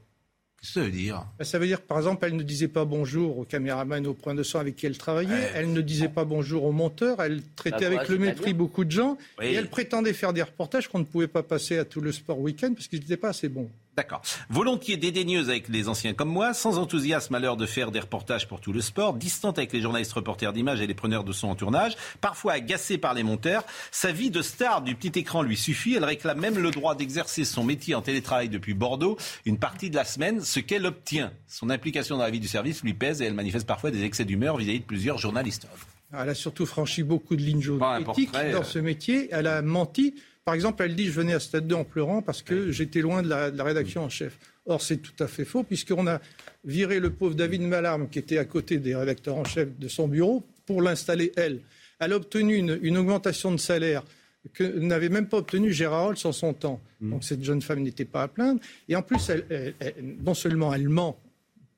Qu'est-ce 0.59 0.73
que 0.73 0.79
ça 0.79 0.85
veut 0.85 0.91
dire? 0.91 1.23
Ben, 1.37 1.45
Ça 1.45 1.59
veut 1.59 1.67
dire 1.67 1.79
que, 1.79 1.85
par 1.87 1.99
exemple, 1.99 2.25
elle 2.25 2.35
ne 2.35 2.41
disait 2.41 2.67
pas 2.67 2.83
bonjour 2.83 3.37
au 3.37 3.43
caméraman 3.43 4.07
au 4.07 4.15
point 4.15 4.33
de 4.33 4.41
son 4.41 4.57
avec 4.57 4.75
qui 4.75 4.87
elle 4.87 4.97
travaillait. 4.97 5.51
Elle 5.53 5.71
ne 5.71 5.81
disait 5.81 6.09
pas 6.09 6.25
bonjour 6.25 6.63
au 6.63 6.71
monteur. 6.71 7.21
Elle 7.21 7.43
traitait 7.55 7.81
Bah, 7.89 7.97
avec 7.97 8.09
le 8.09 8.17
mépris 8.17 8.53
beaucoup 8.55 8.83
de 8.83 8.89
gens. 8.89 9.19
Oui. 9.39 9.45
Et 9.45 9.53
elle 9.53 9.69
prétendait 9.69 10.13
faire 10.13 10.33
des 10.33 10.41
reportages 10.41 10.87
qu'on 10.87 10.97
ne 10.97 11.03
pouvait 11.03 11.27
pas 11.27 11.43
passer 11.43 11.77
à 11.77 11.85
tout 11.85 12.01
le 12.01 12.11
sport 12.11 12.39
week-end 12.39 12.73
parce 12.73 12.87
qu'ils 12.87 12.99
n'étaient 13.01 13.17
pas 13.17 13.29
assez 13.29 13.49
bons. 13.49 13.69
D'accord. 13.97 14.21
Volontiers 14.51 14.95
dédaigneuse 14.95 15.49
avec 15.49 15.69
les 15.69 15.89
anciens 15.89 16.13
comme 16.13 16.29
moi, 16.29 16.53
sans 16.53 16.77
enthousiasme 16.77 17.33
à 17.33 17.39
l'heure 17.39 17.57
de 17.57 17.65
faire 17.65 17.89
des 17.89 17.99
reportages 17.99 18.47
pour 18.47 18.61
tout 18.61 18.71
le 18.71 18.79
sport, 18.79 19.15
distante 19.15 19.57
avec 19.57 19.73
les 19.73 19.81
journalistes 19.81 20.13
reporters 20.13 20.53
d'images 20.53 20.81
et 20.81 20.85
les 20.85 20.93
preneurs 20.93 21.23
de 21.23 21.31
son 21.31 21.47
en 21.47 21.55
tournage, 21.55 21.97
parfois 22.21 22.53
agacée 22.53 22.99
par 22.99 23.15
les 23.15 23.23
monteurs, 23.23 23.63
sa 23.89 24.11
vie 24.11 24.29
de 24.29 24.43
star 24.43 24.83
du 24.83 24.93
petit 24.93 25.17
écran 25.17 25.41
lui 25.41 25.57
suffit. 25.57 25.95
Elle 25.95 26.05
réclame 26.05 26.39
même 26.39 26.59
le 26.59 26.69
droit 26.69 26.93
d'exercer 26.93 27.43
son 27.43 27.63
métier 27.63 27.95
en 27.95 28.03
télétravail 28.03 28.49
depuis 28.49 28.75
Bordeaux 28.75 29.17
une 29.45 29.57
partie 29.57 29.89
de 29.89 29.95
la 29.95 30.05
semaine, 30.05 30.41
ce 30.41 30.59
qu'elle 30.59 30.85
obtient. 30.85 31.33
Son 31.47 31.71
implication 31.71 32.17
dans 32.17 32.23
la 32.23 32.29
vie 32.29 32.39
du 32.39 32.47
service 32.47 32.83
lui 32.83 32.93
pèse 32.93 33.23
et 33.23 33.25
elle 33.25 33.33
manifeste 33.33 33.65
parfois 33.65 33.89
des 33.89 34.03
excès 34.03 34.25
d'humeur 34.25 34.57
vis-à-vis 34.57 34.81
de 34.81 34.85
plusieurs 34.85 35.17
journalistes. 35.17 35.67
Elle 36.13 36.29
a 36.29 36.35
surtout 36.35 36.67
franchi 36.67 37.01
beaucoup 37.01 37.35
de 37.35 37.41
lignes 37.41 37.61
jaunes 37.61 37.79
dans 37.79 37.95
euh. 37.95 38.63
ce 38.63 38.77
métier. 38.77 39.27
Elle 39.31 39.47
a 39.47 39.63
menti. 39.63 40.13
Par 40.47 40.55
exemple, 40.55 40.81
elle 40.81 40.95
dit 40.95 41.07
je 41.07 41.11
venais 41.11 41.33
à 41.33 41.41
Stade 41.41 41.67
2 41.67 41.75
en 41.75 41.83
pleurant 41.83 42.21
parce 42.21 42.41
que 42.41 42.71
j'étais 42.71 43.01
loin 43.01 43.21
de 43.21 43.27
la, 43.27 43.51
de 43.51 43.57
la 43.57 43.65
rédaction 43.65 44.03
en 44.05 44.07
chef. 44.07 44.37
Or, 44.65 44.81
c'est 44.81 44.95
tout 44.95 45.21
à 45.21 45.27
fait 45.27 45.43
faux 45.43 45.63
puisqu'on 45.63 46.07
a 46.07 46.21
viré 46.63 47.01
le 47.01 47.09
pauvre 47.09 47.35
David 47.35 47.63
Malarme 47.63 48.07
qui 48.07 48.17
était 48.19 48.37
à 48.37 48.45
côté 48.45 48.77
des 48.77 48.95
rédacteurs 48.95 49.35
en 49.35 49.43
chef 49.43 49.77
de 49.77 49.89
son 49.89 50.07
bureau 50.07 50.45
pour 50.65 50.81
l'installer 50.81 51.33
elle. 51.35 51.59
Elle 51.99 52.13
a 52.13 52.15
obtenu 52.15 52.55
une, 52.55 52.79
une 52.81 52.97
augmentation 52.97 53.51
de 53.51 53.57
salaire 53.57 54.05
que 54.53 54.63
n'avait 54.63 55.09
même 55.09 55.27
pas 55.27 55.39
obtenu 55.39 55.73
Gérard 55.73 56.05
Rolls 56.05 56.15
en 56.23 56.31
son 56.31 56.53
temps. 56.53 56.79
Donc 57.01 57.25
cette 57.25 57.43
jeune 57.43 57.61
femme 57.61 57.81
n'était 57.81 58.05
pas 58.05 58.23
à 58.23 58.27
plaindre. 58.29 58.61
Et 58.87 58.95
en 58.95 59.01
plus, 59.01 59.29
elle- 59.29 59.43
elle- 59.49 59.73
elle- 59.81 60.15
non 60.23 60.33
seulement 60.33 60.73
elle 60.73 60.87
ment 60.87 61.19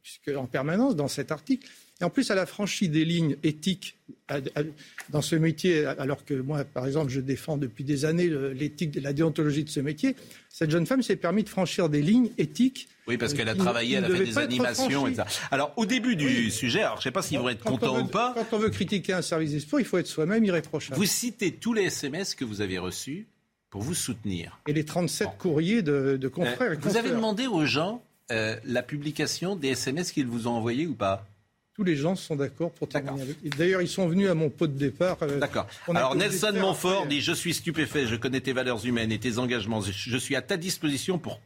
puisque 0.04 0.30
en 0.38 0.46
permanence 0.46 0.96
dans 0.96 1.08
cet 1.08 1.32
article. 1.32 1.68
Et 2.02 2.06
en 2.06 2.10
plus, 2.10 2.30
elle 2.30 2.40
a 2.40 2.46
franchi 2.46 2.88
des 2.88 3.04
lignes 3.04 3.36
éthiques 3.44 3.98
dans 5.10 5.22
ce 5.22 5.36
métier, 5.36 5.86
alors 5.86 6.24
que 6.24 6.34
moi, 6.34 6.64
par 6.64 6.86
exemple, 6.86 7.12
je 7.12 7.20
défends 7.20 7.58
depuis 7.58 7.84
des 7.84 8.06
années 8.06 8.30
l'éthique, 8.54 8.98
la 9.02 9.12
déontologie 9.12 9.66
de 9.66 9.70
ce 9.70 9.82
métier. 9.82 10.16
Cette 10.50 10.72
jeune 10.72 10.86
femme 10.86 11.02
s'est 11.02 11.18
permis 11.18 11.44
de 11.44 11.50
franchir 11.50 11.90
des 11.90 12.02
lignes 12.02 12.30
éthiques. 12.38 12.88
Oui, 13.08 13.18
parce 13.18 13.34
euh, 13.34 13.38
qu'elle 13.38 13.50
a 13.50 13.56
travaillé, 13.56 13.98
elle 13.98 14.06
a 14.06 14.10
fait 14.10 14.24
des 14.24 14.38
animations 14.38 15.08
et 15.08 15.16
ça. 15.16 15.26
Alors, 15.52 15.74
au 15.78 15.86
début 15.86 16.16
du 16.16 16.52
sujet, 16.52 16.82
alors 16.82 16.96
je 16.96 17.00
ne 17.00 17.04
sais 17.04 17.12
pas 17.12 17.22
s'ils 17.22 17.40
vont 17.40 17.50
être 17.50 17.68
veut- 17.70 18.02
ou 18.02 18.08
pas, 18.08 18.34
Quand 18.36 18.56
on 18.56 18.60
veut 18.60 18.70
critiquer 18.70 19.14
un 19.14 19.22
service 19.22 19.52
des 19.52 19.60
sports, 19.60 19.80
il 19.80 19.86
faut 19.86 19.98
être 19.98 20.08
soi-même 20.08 20.46
irréprochable. 20.46 20.98
vous 20.98 21.06
citez 21.06 21.52
tous 21.52 21.74
les 21.74 21.84
SMS 21.84 22.36
que 22.36 22.46
vous 22.46 22.62
avez 22.62 22.78
reçus 22.78 23.28
pour 23.70 23.82
vous 23.82 23.96
soutenir. 23.96 24.60
Et 24.68 24.74
les 24.74 24.86
37 24.86 25.30
courriers 25.38 25.82
de, 25.82 26.18
de 26.18 26.28
confrères. 26.28 26.72
Euh, 26.72 26.74
et 26.74 26.78
vous 26.78 26.98
avez 26.98 27.10
demandé 27.10 27.48
aux 27.48 27.66
gens 27.66 28.04
euh, 28.32 28.56
la 28.64 28.84
publication 28.84 29.56
des 29.56 29.70
SMS 29.70 30.12
qu'ils 30.12 30.28
vous 30.28 30.48
ont 30.48 30.52
envoyés 30.52 30.88
ou 30.88 30.96
pas? 30.96 31.26
Tous 31.80 31.86
les 31.86 31.96
gens 31.96 32.18
sont 32.18 32.36
d'accord 32.36 32.72
pour 32.72 32.90
témoigner 32.90 33.22
avec. 33.22 33.56
D'ailleurs, 33.58 33.82
ils 33.82 33.88
sont 33.88 34.06
venus 34.10 34.30
à 34.30 34.34
mon 34.34 34.50
pot 34.50 34.68
de 34.68 34.78
départ. 34.78 35.16
euh, 35.22 35.40
D'accord. 35.40 35.66
Alors 35.96 36.14
Nelson 36.14 36.52
Montfort 36.60 37.04
après. 37.04 37.08
dit 37.08 37.22
Je 37.22 37.32
suis 37.32 37.54
stupéfait, 37.54 38.06
je 38.06 38.18
connais 38.18 38.42
tes 38.42 38.52
valeurs 38.52 38.86
humaines 38.86 39.14
et 39.14 39.18
tes 39.18 39.38
engagements. 39.38 39.80
Je, 39.80 40.18
suis 40.18 40.36
à 40.36 40.42
ta 40.42 40.58
disposition 40.58 41.18
pour, 41.20 41.40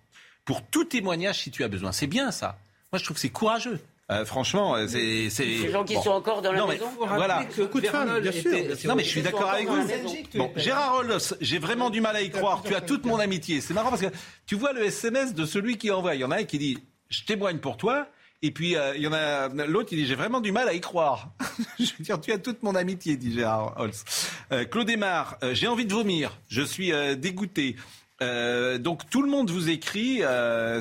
pour 0.43 0.65
tout 0.65 0.85
témoignage 0.85 1.43
si 1.43 1.51
tu 1.51 1.63
as 1.63 1.67
besoin. 1.67 1.91
C'est 1.91 2.07
bien 2.07 2.31
ça. 2.31 2.57
Moi, 2.91 2.97
je 2.97 3.03
trouve 3.03 3.13
que 3.13 3.21
c'est 3.21 3.29
courageux. 3.29 3.79
Euh, 4.09 4.25
franchement, 4.25 4.75
euh, 4.75 4.87
c'est. 4.87 5.29
c'est- 5.29 5.45
Les 5.45 5.69
gens 5.69 5.83
qui 5.83 5.93
bon. 5.93 6.01
sont 6.01 6.09
encore 6.09 6.41
dans 6.41 6.51
la 6.51 6.57
Non, 6.57 6.67
mais 6.67 6.73
maison. 6.73 6.89
Voilà. 6.97 7.45
Beaucoup 7.55 7.79
de 7.79 7.85
femmes, 7.85 8.19
bien 8.19 8.31
sûr. 8.31 8.51
Non, 8.85 8.95
mais 8.95 9.03
je 9.03 9.09
suis 9.09 9.21
d'accord 9.21 9.51
avec 9.51 9.67
vous. 9.67 9.87
Bon, 10.33 10.51
Gérard 10.55 10.95
Rollos, 10.95 11.35
j'ai 11.41 11.59
vraiment 11.59 11.91
du 11.91 12.01
mal 12.01 12.15
à 12.15 12.23
y 12.23 12.31
croire. 12.31 12.63
Tu 12.65 12.73
as 12.73 12.81
toute 12.81 13.05
mon 13.05 13.19
amitié. 13.19 13.61
C'est 13.61 13.75
marrant 13.75 13.91
parce 13.91 14.01
que 14.01 14.11
tu 14.47 14.55
vois 14.55 14.73
le 14.73 14.83
SMS 14.85 15.35
de 15.35 15.45
celui 15.45 15.77
qui 15.77 15.91
envoie. 15.91 16.15
Il 16.15 16.21
y 16.21 16.23
en 16.23 16.31
a 16.31 16.37
un 16.37 16.43
qui 16.43 16.57
dit 16.57 16.79
je 17.11 17.21
témoigne 17.21 17.59
pour 17.59 17.77
toi. 17.77 18.07
Et 18.45 18.51
puis, 18.51 18.75
euh, 18.75 18.93
il 18.97 19.01
y 19.01 19.07
en 19.07 19.13
a 19.13 19.47
l'autre, 19.47 19.89
il 19.93 19.99
dit 19.99 20.05
J'ai 20.05 20.15
vraiment 20.15 20.41
du 20.41 20.51
mal 20.51 20.67
à 20.67 20.73
y 20.73 20.81
croire. 20.81 21.29
je 21.79 21.91
veux 21.97 22.03
dire, 22.03 22.19
tu 22.19 22.31
as 22.33 22.37
toute 22.37 22.61
mon 22.61 22.75
amitié, 22.75 23.15
dit 23.15 23.33
Gérard 23.33 23.73
Holz. 23.77 24.03
Euh, 24.51 24.65
Claude 24.65 24.89
euh, 24.91 25.55
j'ai 25.55 25.67
envie 25.67 25.85
de 25.85 25.93
vomir. 25.93 26.37
Je 26.49 26.61
suis 26.61 26.91
euh, 26.91 27.15
dégoûté. 27.15 27.77
Donc 28.79 29.09
tout 29.09 29.21
le 29.21 29.29
monde 29.29 29.49
vous 29.49 29.69
écrit, 29.69 30.21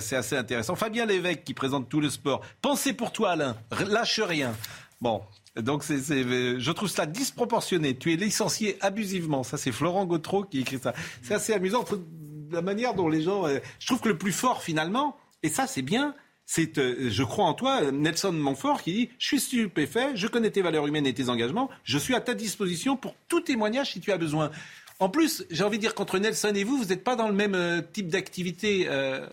c'est 0.01 0.15
assez 0.15 0.37
intéressant. 0.37 0.77
Fabien 0.77 1.07
Lévesque 1.07 1.43
qui 1.43 1.55
présente 1.55 1.89
tout 1.89 1.99
le 1.99 2.09
sport. 2.09 2.41
Pensez 2.61 2.93
pour 2.93 3.11
toi 3.11 3.33
Alain, 3.33 3.57
lâche 3.89 4.21
rien. 4.21 4.55
Bon, 5.01 5.23
donc 5.57 5.83
je 5.83 6.71
trouve 6.71 6.89
cela 6.89 7.07
disproportionné. 7.07 7.97
Tu 7.97 8.13
es 8.13 8.17
licencié 8.17 8.77
abusivement. 8.81 9.43
Ça 9.43 9.57
c'est 9.57 9.73
Florent 9.73 10.07
Gautreau 10.07 10.45
qui 10.45 10.61
écrit 10.61 10.79
ça. 10.79 10.95
C'est 11.23 11.35
assez 11.35 11.53
amusant. 11.53 11.85
La 12.53 12.63
manière 12.63 12.95
dont 12.95 13.09
les 13.09 13.23
gens... 13.23 13.49
je 13.49 13.87
trouve 13.89 13.99
que 13.99 14.11
le 14.11 14.19
plus 14.19 14.31
fort 14.31 14.63
finalement, 14.63 15.17
et 15.43 15.49
ça 15.49 15.67
c'est 15.67 15.83
bien, 15.83 16.15
c'est, 16.55 16.77
euh, 16.77 17.09
je 17.09 17.23
crois 17.23 17.47
en 17.47 17.55
toi, 17.55 17.91
Nelson 17.91 18.31
Montfort, 18.31 18.83
qui 18.83 18.93
dit 18.93 19.09
Je 19.19 19.27
suis 19.27 19.41
stupéfait, 19.41 20.15
je 20.17 20.27
connais 20.27 20.51
tes 20.51 20.61
valeurs 20.61 20.87
humaines 20.87 21.07
et 21.07 21.15
tes 21.15 21.31
engagements, 21.31 21.71
je 21.83 21.97
suis 21.97 22.15
à 22.15 22.21
ta 22.21 22.35
disposition 22.35 22.95
pour 22.95 23.15
tout 23.29 23.41
témoignage 23.41 23.93
si 23.93 24.01
tu 24.01 24.13
as 24.13 24.19
besoin. 24.19 24.51
En 24.99 25.09
plus, 25.09 25.47
j'ai 25.51 25.65
envie 25.65 25.79
de 25.79 25.81
dire 25.81 25.95
qu'entre 25.95 26.19
Nelson 26.19 26.53
et 26.55 26.63
vous, 26.63 26.77
vous 26.77 26.85
n'êtes 26.85 27.03
pas 27.03 27.17
dans 27.17 27.29
le 27.29 27.33
même 27.33 27.55
euh, 27.55 27.81
type 27.81 28.09
d'activité, 28.09 28.87
euh, 28.91 29.27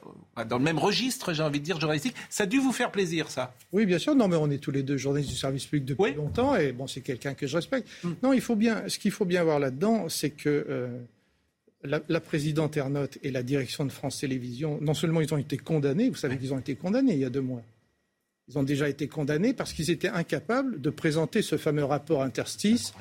dans 0.47 0.59
le 0.59 0.63
même 0.63 0.79
registre, 0.79 1.33
j'ai 1.33 1.43
envie 1.43 1.59
de 1.59 1.65
dire, 1.65 1.77
journalistique. 1.77 2.15
Ça 2.29 2.43
a 2.43 2.47
dû 2.47 2.57
vous 2.57 2.71
faire 2.71 2.89
plaisir, 2.89 3.29
ça. 3.29 3.53
Oui, 3.73 3.85
bien 3.85 3.99
sûr. 3.99 4.15
Non, 4.15 4.29
mais 4.29 4.37
on 4.37 4.49
est 4.49 4.57
tous 4.57 4.71
les 4.71 4.81
deux 4.81 4.95
journalistes 4.95 5.29
du 5.29 5.37
service 5.37 5.65
public 5.65 5.83
depuis 5.83 6.13
longtemps, 6.13 6.55
et 6.55 6.71
bon, 6.71 6.87
c'est 6.87 7.01
quelqu'un 7.01 7.33
que 7.33 7.47
je 7.47 7.57
respecte. 7.57 7.89
Non, 8.23 8.31
il 8.31 8.39
faut 8.39 8.55
bien. 8.55 8.83
Ce 8.87 8.97
qu'il 8.97 9.11
faut 9.11 9.25
bien 9.25 9.43
voir 9.43 9.59
là-dedans, 9.59 10.07
c'est 10.07 10.29
que 10.29 10.65
euh, 10.69 10.87
la, 11.83 12.01
la 12.07 12.19
présidente 12.19 12.77
Ernotte 12.77 13.17
et 13.23 13.31
la 13.31 13.43
direction 13.43 13.85
de 13.85 13.91
France 13.91 14.19
Télévisions, 14.19 14.79
non 14.81 14.93
seulement 14.93 15.21
ils 15.21 15.33
ont 15.33 15.37
été 15.37 15.57
condamnés, 15.57 16.09
vous 16.09 16.15
savez 16.15 16.37
qu'ils 16.37 16.53
ont 16.53 16.59
été 16.59 16.75
condamnés 16.75 17.13
il 17.13 17.19
y 17.19 17.25
a 17.25 17.29
deux 17.29 17.41
mois. 17.41 17.61
Ils 18.49 18.57
ont 18.57 18.63
déjà 18.63 18.89
été 18.89 19.07
condamnés 19.07 19.53
parce 19.53 19.73
qu'ils 19.73 19.91
étaient 19.91 20.09
incapables 20.09 20.81
de 20.81 20.89
présenter 20.89 21.43
ce 21.43 21.55
fameux 21.55 21.83
rapport 21.85 22.23
interstice. 22.23 22.93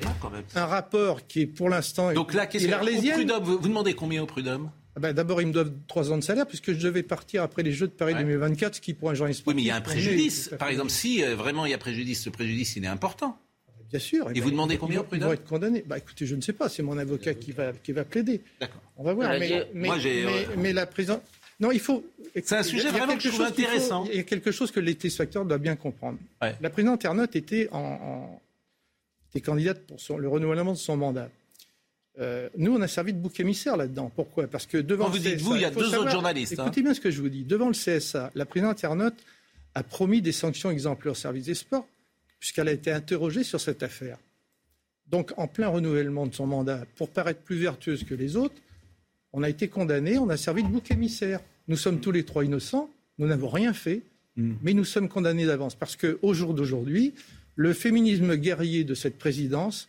Un 0.55 0.67
rapport 0.67 1.27
qui 1.27 1.41
est 1.41 1.47
pour 1.47 1.71
l'instant. 1.71 2.13
Donc 2.13 2.35
là, 2.35 2.47
qu'est-ce 2.47 2.67
que 2.67 3.43
vous, 3.43 3.59
vous 3.59 3.69
demandez 3.69 3.95
combien 3.95 4.23
au 4.23 4.27
prud'homme? 4.27 4.71
Ah 4.95 5.01
ben, 5.01 5.15
D'abord, 5.15 5.41
ils 5.41 5.47
me 5.47 5.53
doivent 5.53 5.73
trois 5.87 6.13
ans 6.13 6.19
de 6.19 6.23
salaire 6.23 6.47
puisque 6.47 6.73
je 6.73 6.81
devais 6.81 7.03
partir 7.03 7.43
après 7.43 7.63
les 7.63 7.73
Jeux 7.73 7.87
de 7.87 7.93
Paris 7.93 8.15
2024, 8.15 8.75
ce 8.75 8.81
qui 8.83 8.93
pour 8.93 9.09
un 9.09 9.15
journaliste. 9.15 9.45
Oui, 9.47 9.55
mais 9.55 9.63
il 9.63 9.67
y 9.67 9.71
a 9.71 9.77
un 9.77 9.81
préjudice. 9.81 10.51
Par 10.59 10.69
exemple, 10.69 10.91
si 10.91 11.25
euh, 11.25 11.35
vraiment 11.35 11.65
il 11.65 11.71
y 11.71 11.75
a 11.75 11.79
préjudice, 11.79 12.25
ce 12.25 12.31
préjudice, 12.31 12.77
il 12.77 12.85
est 12.85 12.89
important. 12.89 13.39
Bien 13.91 13.99
sûr. 14.01 14.31
Et 14.35 14.41
vous 14.41 14.51
demandez 14.51 14.77
combien 14.77 15.01
au 15.01 15.05
Ils 15.05 15.07
prud'homme 15.07 15.29
vont 15.29 15.33
être 15.35 15.45
condamnés. 15.47 15.83
Bah, 15.87 15.97
écoutez, 15.99 16.27
je 16.27 16.35
ne 16.35 16.41
sais 16.43 16.53
pas. 16.53 16.69
C'est 16.69 16.83
mon 16.83 16.99
avocat 16.99 17.33
qui 17.35 17.53
va, 17.53 17.73
qui 17.73 17.93
va 17.93 18.05
plaider. 18.05 18.43
D'accord. 18.61 18.83
On 18.97 19.03
va 19.05 19.15
voir. 19.15 19.31
Mais, 19.39 19.67
Moi, 19.75 19.99
j'ai, 19.99 20.25
mais- 20.25 20.47
mais 20.57 20.73
la 20.73 20.87
présidente. 20.87 21.23
Non, 21.61 21.71
il 21.73 21.81
faut. 21.81 22.05
C'est 22.35 22.53
un 22.53 22.63
sujet 22.63 22.89
vraiment 22.91 23.07
quelque 23.17 23.23
que 23.25 23.29
je 23.31 23.35
trouve 23.35 23.47
chose 23.47 23.55
qu'il 23.55 23.65
faut- 23.65 23.71
intéressant. 23.71 24.05
Il 24.11 24.17
y 24.17 24.21
a 24.21 24.23
quelque 24.25 24.53
chose 24.53 24.71
que 24.71 24.79
les 24.81 24.95
téléspectateurs 24.95 25.45
doivent 25.45 25.61
bien 25.61 25.75
comprendre. 25.77 26.19
La 26.61 26.71
présidente 26.71 27.05
Ernotte 27.05 27.35
était, 27.35 27.69
en, 27.73 27.79
en- 27.79 28.41
était 29.31 29.41
candidate 29.41 29.81
pour 29.87 29.99
son- 30.01 30.19
le 30.19 30.29
renouvellement 30.29 30.73
de 30.73 30.77
son 30.79 30.97
mandat. 30.97 31.29
Euh, 32.21 32.49
nous, 32.57 32.75
on 32.77 32.81
a 32.83 32.89
servi 32.89 33.13
de 33.13 33.19
bouc 33.19 33.39
émissaire 33.41 33.77
là-dedans. 33.77 34.11
Pourquoi? 34.15 34.47
Parce 34.49 34.67
que 34.67 34.77
devant 34.79 35.05
Quand 35.05 35.11
vous 35.13 35.17
le 35.17 35.23
dites 35.23 35.37
CSA, 35.37 35.45
vous, 35.45 35.55
il 35.57 35.63
y 35.63 35.65
a 35.65 35.71
deux 35.71 35.95
autres 35.95 36.11
journalistes, 36.11 36.59
hein. 36.59 36.65
Écoutez 36.65 36.83
bien 36.83 36.93
ce 36.95 37.01
que 37.01 37.11
je 37.11 37.21
vous 37.23 37.29
dis. 37.29 37.45
Devant 37.45 37.69
le 37.69 37.75
CSA, 37.75 38.31
la 38.35 38.45
présidente 38.45 38.83
Ernotte 38.83 39.15
a 39.75 39.83
promis 39.85 40.21
des 40.21 40.33
sanctions 40.33 40.71
exemplaires 40.71 41.13
au 41.13 41.17
service 41.17 41.45
des 41.47 41.55
sports, 41.55 41.87
puisqu'elle 42.39 42.69
a 42.69 42.73
été 42.73 42.91
interrogée 42.91 43.45
sur 43.45 43.61
cette 43.61 43.83
affaire. 43.83 44.19
Donc, 45.11 45.33
en 45.37 45.47
plein 45.49 45.69
renouvellement 45.69 46.27
de 46.27 46.35
son 46.35 46.47
mandat, 46.47 46.85
pour 46.97 47.09
paraître 47.09 47.41
plus 47.41 47.57
vertueuse 47.57 48.05
que 48.05 48.15
les 48.15 48.37
autres, 48.37 48.55
on 49.33 49.43
a 49.43 49.49
été 49.49 49.69
condamné, 49.69 50.19
on 50.19 50.29
a 50.29 50.37
servi 50.37 50.63
de 50.63 50.69
bouc 50.69 50.91
émissaire. 50.91 51.41
Nous 51.67 51.77
sommes 51.77 52.01
tous 52.01 52.13
les 52.13 52.25
trois 52.25 52.45
innocents, 52.45 52.91
nous 53.19 53.27
n'avons 53.27 53.49
rien 53.49 53.73
fait, 53.73 54.03
mais 54.37 54.73
nous 54.75 54.85
sommes 54.85 55.09
condamnés 55.09 55.47
d'avance. 55.47 55.75
Parce 55.75 55.97
qu'au 55.97 56.33
jour 56.35 56.55
d'aujourd'hui, 56.55 57.15
le 57.57 57.73
féminisme 57.73 58.37
guerrier 58.37 58.85
de 58.85 58.95
cette 58.95 59.19
présidence 59.19 59.89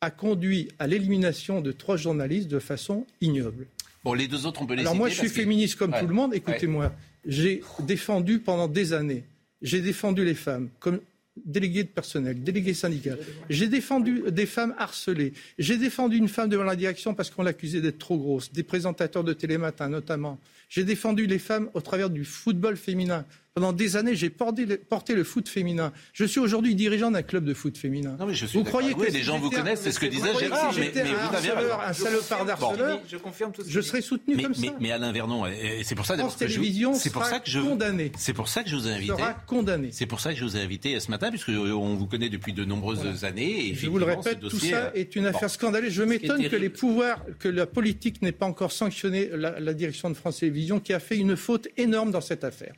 a 0.00 0.10
conduit 0.10 0.68
à 0.78 0.86
l'élimination 0.86 1.60
de 1.60 1.70
trois 1.72 1.96
journalistes 1.96 2.48
de 2.48 2.58
façon 2.58 3.06
ignoble. 3.20 3.66
Bon, 4.02 4.14
les 4.14 4.26
deux 4.28 4.46
autres, 4.46 4.62
on 4.62 4.66
peut 4.66 4.74
les 4.74 4.80
Alors 4.80 4.92
citer 4.94 4.98
moi, 4.98 5.08
je 5.10 5.14
suis 5.14 5.28
que- 5.28 5.34
féministe 5.34 5.76
comme 5.76 5.92
Ouais. 5.92 6.00
tout 6.00 6.06
le 6.08 6.14
monde. 6.14 6.34
Écoutez-moi, 6.34 6.92
j'ai 7.26 7.62
défendu 7.80 8.38
pendant 8.40 8.66
des 8.66 8.92
années, 8.94 9.22
j'ai 9.60 9.80
défendu 9.80 10.24
les 10.24 10.34
femmes 10.34 10.70
comme 10.80 11.00
délégué 11.36 11.84
de 11.84 11.88
personnel, 11.88 12.42
délégué 12.42 12.74
syndical. 12.74 13.18
J'ai 13.48 13.68
défendu 13.68 14.22
des 14.30 14.46
femmes 14.46 14.74
harcelées. 14.78 15.32
J'ai 15.58 15.78
défendu 15.78 16.16
une 16.16 16.28
femme 16.28 16.48
devant 16.48 16.64
la 16.64 16.76
direction 16.76 17.14
parce 17.14 17.30
qu'on 17.30 17.42
l'accusait 17.42 17.80
d'être 17.80 17.98
trop 17.98 18.18
grosse, 18.18 18.52
des 18.52 18.62
présentateurs 18.62 19.24
de 19.24 19.32
télématin 19.32 19.88
notamment. 19.88 20.38
J'ai 20.74 20.84
défendu 20.84 21.26
les 21.26 21.38
femmes 21.38 21.68
au 21.74 21.82
travers 21.82 22.08
du 22.08 22.24
football 22.24 22.78
féminin. 22.78 23.26
Pendant 23.54 23.74
des 23.74 23.96
années, 23.96 24.16
j'ai 24.16 24.30
porté, 24.30 24.64
le- 24.64 24.78
porté 24.78 25.14
le 25.14 25.22
foot 25.24 25.46
féminin. 25.46 25.92
Je 26.14 26.24
suis 26.24 26.40
aujourd'hui 26.40 26.74
dirigeant 26.74 27.10
d'un 27.10 27.20
club 27.20 27.44
de 27.44 27.52
foot 27.52 27.76
féminin. 27.76 28.16
Non, 28.18 28.24
mais 28.24 28.32
je 28.32 28.46
suis 28.46 28.56
vous 28.56 28.64
croyez 28.64 28.94
que 28.94 28.96
vous, 28.98 29.02
les 29.04 29.22
gens 29.22 29.38
vous 29.38 29.50
connaissent, 29.50 29.82
c'est 29.82 29.92
ce 29.92 30.00
que 30.00 30.06
disait 30.06 30.30
Gérard, 30.40 30.72
si 30.72 30.80
mais- 30.80 30.86
j'étais 30.86 31.04
mais 31.04 31.10
un 31.10 31.28
vous 31.28 31.36
avez 31.36 31.48
harceleur, 31.50 31.78
raison. 31.80 31.90
un 31.90 31.92
salopard 31.92 32.44
d'harceleur, 32.46 33.00
Je 33.06 33.16
confirme 33.18 33.52
tout 33.52 33.62
ce 33.62 33.68
je 33.68 33.80
serais 33.82 34.00
soutenu 34.00 34.36
mais, 34.36 34.44
comme 34.44 34.54
mais- 34.58 34.68
ça. 34.68 34.74
mais 34.80 34.90
Alain 34.92 35.12
Vernon, 35.12 35.44
et 35.46 35.82
c'est 35.84 35.94
pour 35.94 36.06
ça 36.06 36.16
d'abord 36.16 36.30
France 36.30 36.40
que 36.40 36.48
je- 36.48 36.54
Télévisions 36.54 36.94
c'est 36.94 37.10
pour 37.10 37.24
sera 37.24 37.34
ça 37.34 37.40
que 37.40 37.50
je 37.50 37.60
condamné. 37.60 38.10
C'est 38.16 38.32
pour 38.32 38.48
ça 38.48 38.62
que 38.64 38.70
je 38.70 38.76
vous 38.76 38.88
ai 38.88 38.92
invité. 38.92 39.12
Sera 39.12 39.34
condamné. 39.46 39.88
C'est 39.92 40.06
pour 40.06 40.20
ça 40.20 40.32
que 40.32 40.38
je 40.38 40.44
vous 40.46 40.56
ai 40.56 40.60
invité 40.62 40.98
ce 40.98 41.10
matin, 41.10 41.28
puisque 41.28 41.50
on 41.50 41.94
vous 41.94 42.06
connaît 42.06 42.30
depuis 42.30 42.54
de 42.54 42.64
nombreuses 42.64 43.22
années. 43.24 43.66
Et 43.68 43.74
Je 43.74 43.90
vous 43.90 43.98
le 43.98 44.06
répète, 44.06 44.40
tout 44.40 44.48
ça 44.48 44.84
euh, 44.86 44.90
est 44.94 45.14
une 45.14 45.24
bon. 45.24 45.28
affaire 45.28 45.50
scandaleuse. 45.50 45.92
Je 45.92 46.04
m'étonne 46.04 46.48
que 46.48 46.56
les 46.56 46.70
pouvoirs, 46.70 47.22
que 47.38 47.48
la 47.48 47.66
politique 47.66 48.22
n'ait 48.22 48.32
pas 48.32 48.46
encore 48.46 48.72
sanctionné 48.72 49.28
la, 49.34 49.60
la 49.60 49.74
direction 49.74 50.08
de 50.08 50.14
France 50.14 50.38
Télévisions, 50.38 50.61
qui 50.80 50.92
a 50.92 51.00
fait 51.00 51.18
une 51.18 51.36
faute 51.36 51.68
énorme 51.76 52.10
dans 52.10 52.20
cette 52.20 52.44
affaire. 52.44 52.74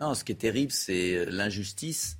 Non, 0.00 0.14
ce 0.14 0.24
qui 0.24 0.32
est 0.32 0.36
terrible, 0.36 0.72
c'est 0.72 1.26
l'injustice. 1.26 2.18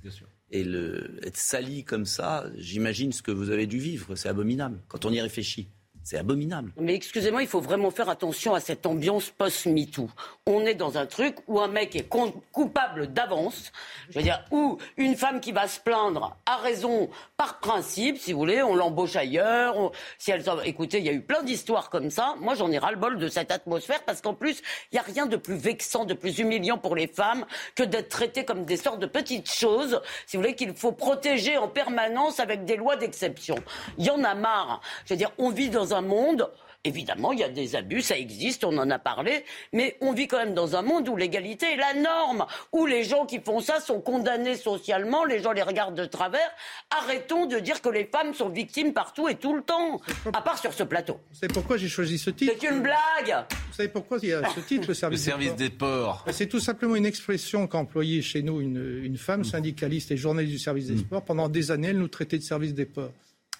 Et 0.51 0.63
le, 0.63 1.19
être 1.23 1.37
sali 1.37 1.83
comme 1.83 2.05
ça, 2.05 2.45
j'imagine 2.57 3.11
ce 3.11 3.21
que 3.21 3.31
vous 3.31 3.51
avez 3.51 3.67
dû 3.67 3.77
vivre. 3.77 4.15
C'est 4.15 4.29
abominable. 4.29 4.79
Quand 4.87 5.05
on 5.05 5.11
y 5.11 5.21
réfléchit, 5.21 5.67
c'est 6.03 6.17
abominable. 6.17 6.71
Mais 6.77 6.95
excusez-moi, 6.95 7.41
il 7.43 7.47
faut 7.47 7.61
vraiment 7.61 7.91
faire 7.91 8.09
attention 8.09 8.53
à 8.55 8.59
cette 8.59 8.85
ambiance 8.85 9.29
post-MeToo. 9.29 10.09
On 10.47 10.65
est 10.65 10.73
dans 10.73 10.97
un 10.97 11.05
truc 11.05 11.35
où 11.47 11.59
un 11.59 11.67
mec 11.67 11.95
est 11.95 12.09
coupable 12.51 13.13
d'avance, 13.13 13.71
je 14.09 14.17
veux 14.17 14.23
dire, 14.23 14.43
où 14.51 14.77
une 14.97 15.15
femme 15.15 15.39
qui 15.39 15.51
va 15.51 15.67
se 15.67 15.79
plaindre 15.79 16.35
a 16.45 16.57
raison 16.57 17.09
par 17.37 17.59
principe, 17.59 18.17
si 18.17 18.33
vous 18.33 18.39
voulez, 18.39 18.63
on 18.63 18.75
l'embauche 18.75 19.15
ailleurs. 19.15 19.77
on- 19.77 19.91
Si 20.17 20.31
elle 20.31 20.43
Écoutez, 20.65 20.97
il 20.99 21.05
y 21.05 21.09
a 21.09 21.13
eu 21.13 21.21
plein 21.21 21.43
d'histoires 21.43 21.89
comme 21.91 22.09
ça. 22.09 22.33
Moi, 22.39 22.55
j'en 22.55 22.71
ai 22.71 22.79
ras-le-bol 22.79 23.19
de 23.19 23.27
cette 23.27 23.51
atmosphère 23.51 24.03
parce 24.03 24.21
qu'en 24.21 24.33
plus, 24.33 24.61
il 24.91 24.95
n'y 24.95 24.99
a 24.99 25.03
rien 25.03 25.25
de 25.27 25.37
plus 25.37 25.55
vexant, 25.55 26.05
de 26.05 26.13
plus 26.15 26.39
humiliant 26.39 26.77
pour 26.79 26.95
les 26.95 27.07
femmes 27.07 27.45
que 27.75 27.83
d'être 27.83 28.09
traitées 28.09 28.45
comme 28.45 28.65
des 28.65 28.77
sortes 28.77 28.99
de 28.99 29.05
petites 29.05 29.51
choses, 29.51 30.01
si 30.25 30.37
vous 30.37 30.41
voulez, 30.43 30.55
qu'il 30.55 30.73
faut 30.73 30.91
protéger 30.91 31.57
en 31.57 31.67
permanence 31.67 32.39
avec 32.39 32.65
des 32.65 32.77
lois 32.77 32.95
d'exception. 32.95 33.55
Il 33.97 34.05
y 34.05 34.09
en 34.09 34.23
a 34.23 34.33
marre. 34.33 34.81
Je 35.05 35.13
veux 35.13 35.17
dire, 35.17 35.31
on 35.37 35.49
vit 35.51 35.69
dans 35.69 35.88
un 35.93 36.01
monde. 36.01 36.49
Évidemment, 36.85 37.33
il 37.33 37.39
y 37.39 37.43
a 37.43 37.49
des 37.49 37.75
abus, 37.75 38.01
ça 38.01 38.17
existe, 38.17 38.63
on 38.63 38.77
en 38.77 38.89
a 38.89 38.97
parlé, 38.99 39.43
mais 39.73 39.97
on 39.99 40.13
vit 40.13 40.29
quand 40.29 40.37
même 40.37 40.53
dans 40.53 40.77
un 40.77 40.81
monde 40.81 41.09
où 41.09 41.17
l'égalité 41.17 41.73
est 41.73 41.75
la 41.75 41.93
norme, 41.93 42.45
où 42.71 42.85
les 42.85 43.03
gens 43.03 43.25
qui 43.25 43.41
font 43.41 43.59
ça 43.59 43.81
sont 43.81 43.99
condamnés 43.99 44.55
socialement, 44.55 45.25
les 45.25 45.41
gens 45.41 45.51
les 45.51 45.61
regardent 45.61 45.97
de 45.97 46.05
travers. 46.05 46.49
Arrêtons 46.89 47.47
de 47.47 47.59
dire 47.59 47.81
que 47.81 47.89
les 47.89 48.05
femmes 48.05 48.33
sont 48.33 48.47
victimes 48.47 48.93
partout 48.93 49.27
et 49.27 49.35
tout 49.35 49.53
le 49.53 49.61
temps, 49.61 49.99
à 50.31 50.41
part 50.41 50.57
sur 50.57 50.71
ce 50.71 50.83
plateau. 50.83 51.19
Vous 51.31 51.35
savez 51.39 51.53
pourquoi 51.53 51.75
j'ai 51.75 51.89
choisi 51.89 52.17
ce 52.17 52.29
titre 52.29 52.53
C'est 52.57 52.69
une 52.69 52.79
blague 52.81 53.45
Vous 53.67 53.73
savez 53.75 53.89
pourquoi 53.89 54.17
il 54.23 54.29
y 54.29 54.33
a 54.33 54.47
ce 54.49 54.59
titre, 54.65 54.83
le 54.87 55.09
Le 55.09 55.17
service, 55.17 55.55
des 55.57 55.69
ports 55.69 56.23
ports. 56.23 56.33
C'est 56.33 56.47
tout 56.47 56.61
simplement 56.61 56.95
une 56.95 57.05
expression 57.05 57.67
qu'a 57.67 57.77
employée 57.79 58.21
chez 58.21 58.41
nous 58.41 58.61
une, 58.61 59.01
une 59.03 59.17
femme 59.17 59.43
syndicaliste 59.43 60.11
et 60.11 60.17
journaliste 60.17 60.53
du 60.53 60.59
service 60.59 60.87
des 60.87 60.93
Mm. 60.93 60.99
sports. 60.99 61.25
Pendant 61.25 61.49
des 61.49 61.71
années, 61.71 61.89
elle 61.89 61.97
nous 61.99 62.07
traitait 62.07 62.37
de 62.37 62.43
service 62.43 62.73
des 62.73 62.85
ports. 62.85 63.11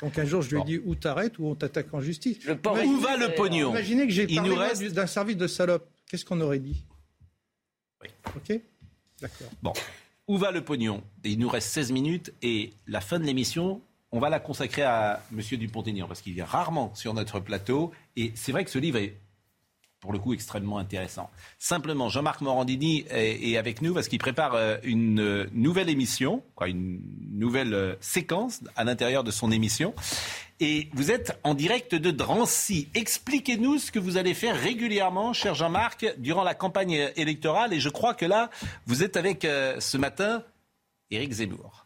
Donc 0.01 0.17
un 0.17 0.25
jour, 0.25 0.41
je 0.41 0.55
lui 0.55 0.61
ai 0.61 0.63
dit, 0.63 0.77
ou 0.85 0.95
t'arrêtes 0.95 1.37
ou 1.39 1.47
on 1.47 1.55
t'attaque 1.55 1.93
en 1.93 1.99
justice. 2.01 2.39
port 2.61 2.75
Imaginez- 2.77 2.95
Où 2.95 2.99
va 2.99 3.17
le 3.17 3.35
pognon 3.35 3.69
Imaginez 3.71 4.07
que 4.07 4.13
j'ai 4.13 4.23
Il 4.29 4.35
parlé 4.35 4.55
reste- 4.55 4.81
du- 4.81 4.89
d'un 4.91 5.07
service 5.07 5.35
de 5.37 5.47
salope. 5.47 5.89
Qu'est-ce 6.09 6.23
qu'on 6.25 6.39
aurait 6.41 6.59
dit 6.59 6.85
Ok 8.35 8.59
D'accord. 9.21 9.47
Bon, 9.61 9.73
où 10.27 10.37
va 10.37 10.51
le 10.51 10.63
pognon 10.63 11.03
Il 11.25 11.37
nous 11.39 11.49
reste 11.49 11.69
16 11.69 11.91
minutes 11.91 12.33
et 12.41 12.71
la 12.87 13.01
fin 13.01 13.19
de 13.19 13.25
l'émission, 13.25 13.81
on 14.11 14.19
va 14.19 14.29
la 14.29 14.39
consacrer 14.39 14.83
à 14.83 15.21
Monsieur 15.31 15.57
Dupont-Aignan 15.57 16.07
parce 16.07 16.21
qu'il 16.21 16.33
vient 16.33 16.45
rarement 16.45 16.93
sur 16.95 17.13
notre 17.13 17.39
plateau 17.41 17.91
et 18.15 18.31
c'est 18.35 18.51
vrai 18.53 18.63
que 18.63 18.71
ce 18.71 18.79
livre 18.79 18.97
est 18.97 19.17
pour 19.99 20.13
le 20.13 20.19
coup 20.19 20.33
extrêmement 20.33 20.77
intéressant. 20.77 21.29
Simplement, 21.57 22.09
Jean-Marc 22.09 22.41
Morandini 22.41 23.05
est, 23.09 23.57
avec 23.57 23.81
nous 23.81 23.93
parce 23.93 24.07
qu'il 24.07 24.19
prépare 24.19 24.55
euh, 24.55 24.77
une 24.83 25.19
euh, 25.19 25.49
nouvelle 25.53 25.89
émission, 25.89 26.43
une 26.65 27.01
nouvelle 27.31 27.97
séquence 27.99 28.61
à 28.75 28.83
l'intérieur 28.83 29.23
de 29.23 29.31
son 29.31 29.51
émission. 29.51 29.93
Et 30.61 30.89
vous 30.93 31.09
êtes 31.09 31.39
en 31.43 31.53
direct 31.53 31.95
de 31.95 32.11
Drancy. 32.11 32.89
Expliquez-nous 32.93 33.77
ce 33.77 33.91
que 33.91 33.99
vous 33.99 34.17
allez 34.17 34.33
faire 34.33 34.59
régulièrement, 34.59 35.31
cher 35.31 35.55
Jean-Marc, 35.55 36.05
durant 36.17 36.43
la 36.43 36.53
campagne 36.53 37.11
électorale. 37.15 37.73
Et 37.73 37.79
je 37.79 37.87
crois 37.87 38.13
que 38.13 38.25
là, 38.25 38.49
vous 38.85 39.01
êtes 39.03 39.15
avec 39.15 39.45
euh, 39.45 39.79
ce 39.79 39.97
matin 39.97 40.43
Éric 41.11 41.31
Zemmour. 41.31 41.85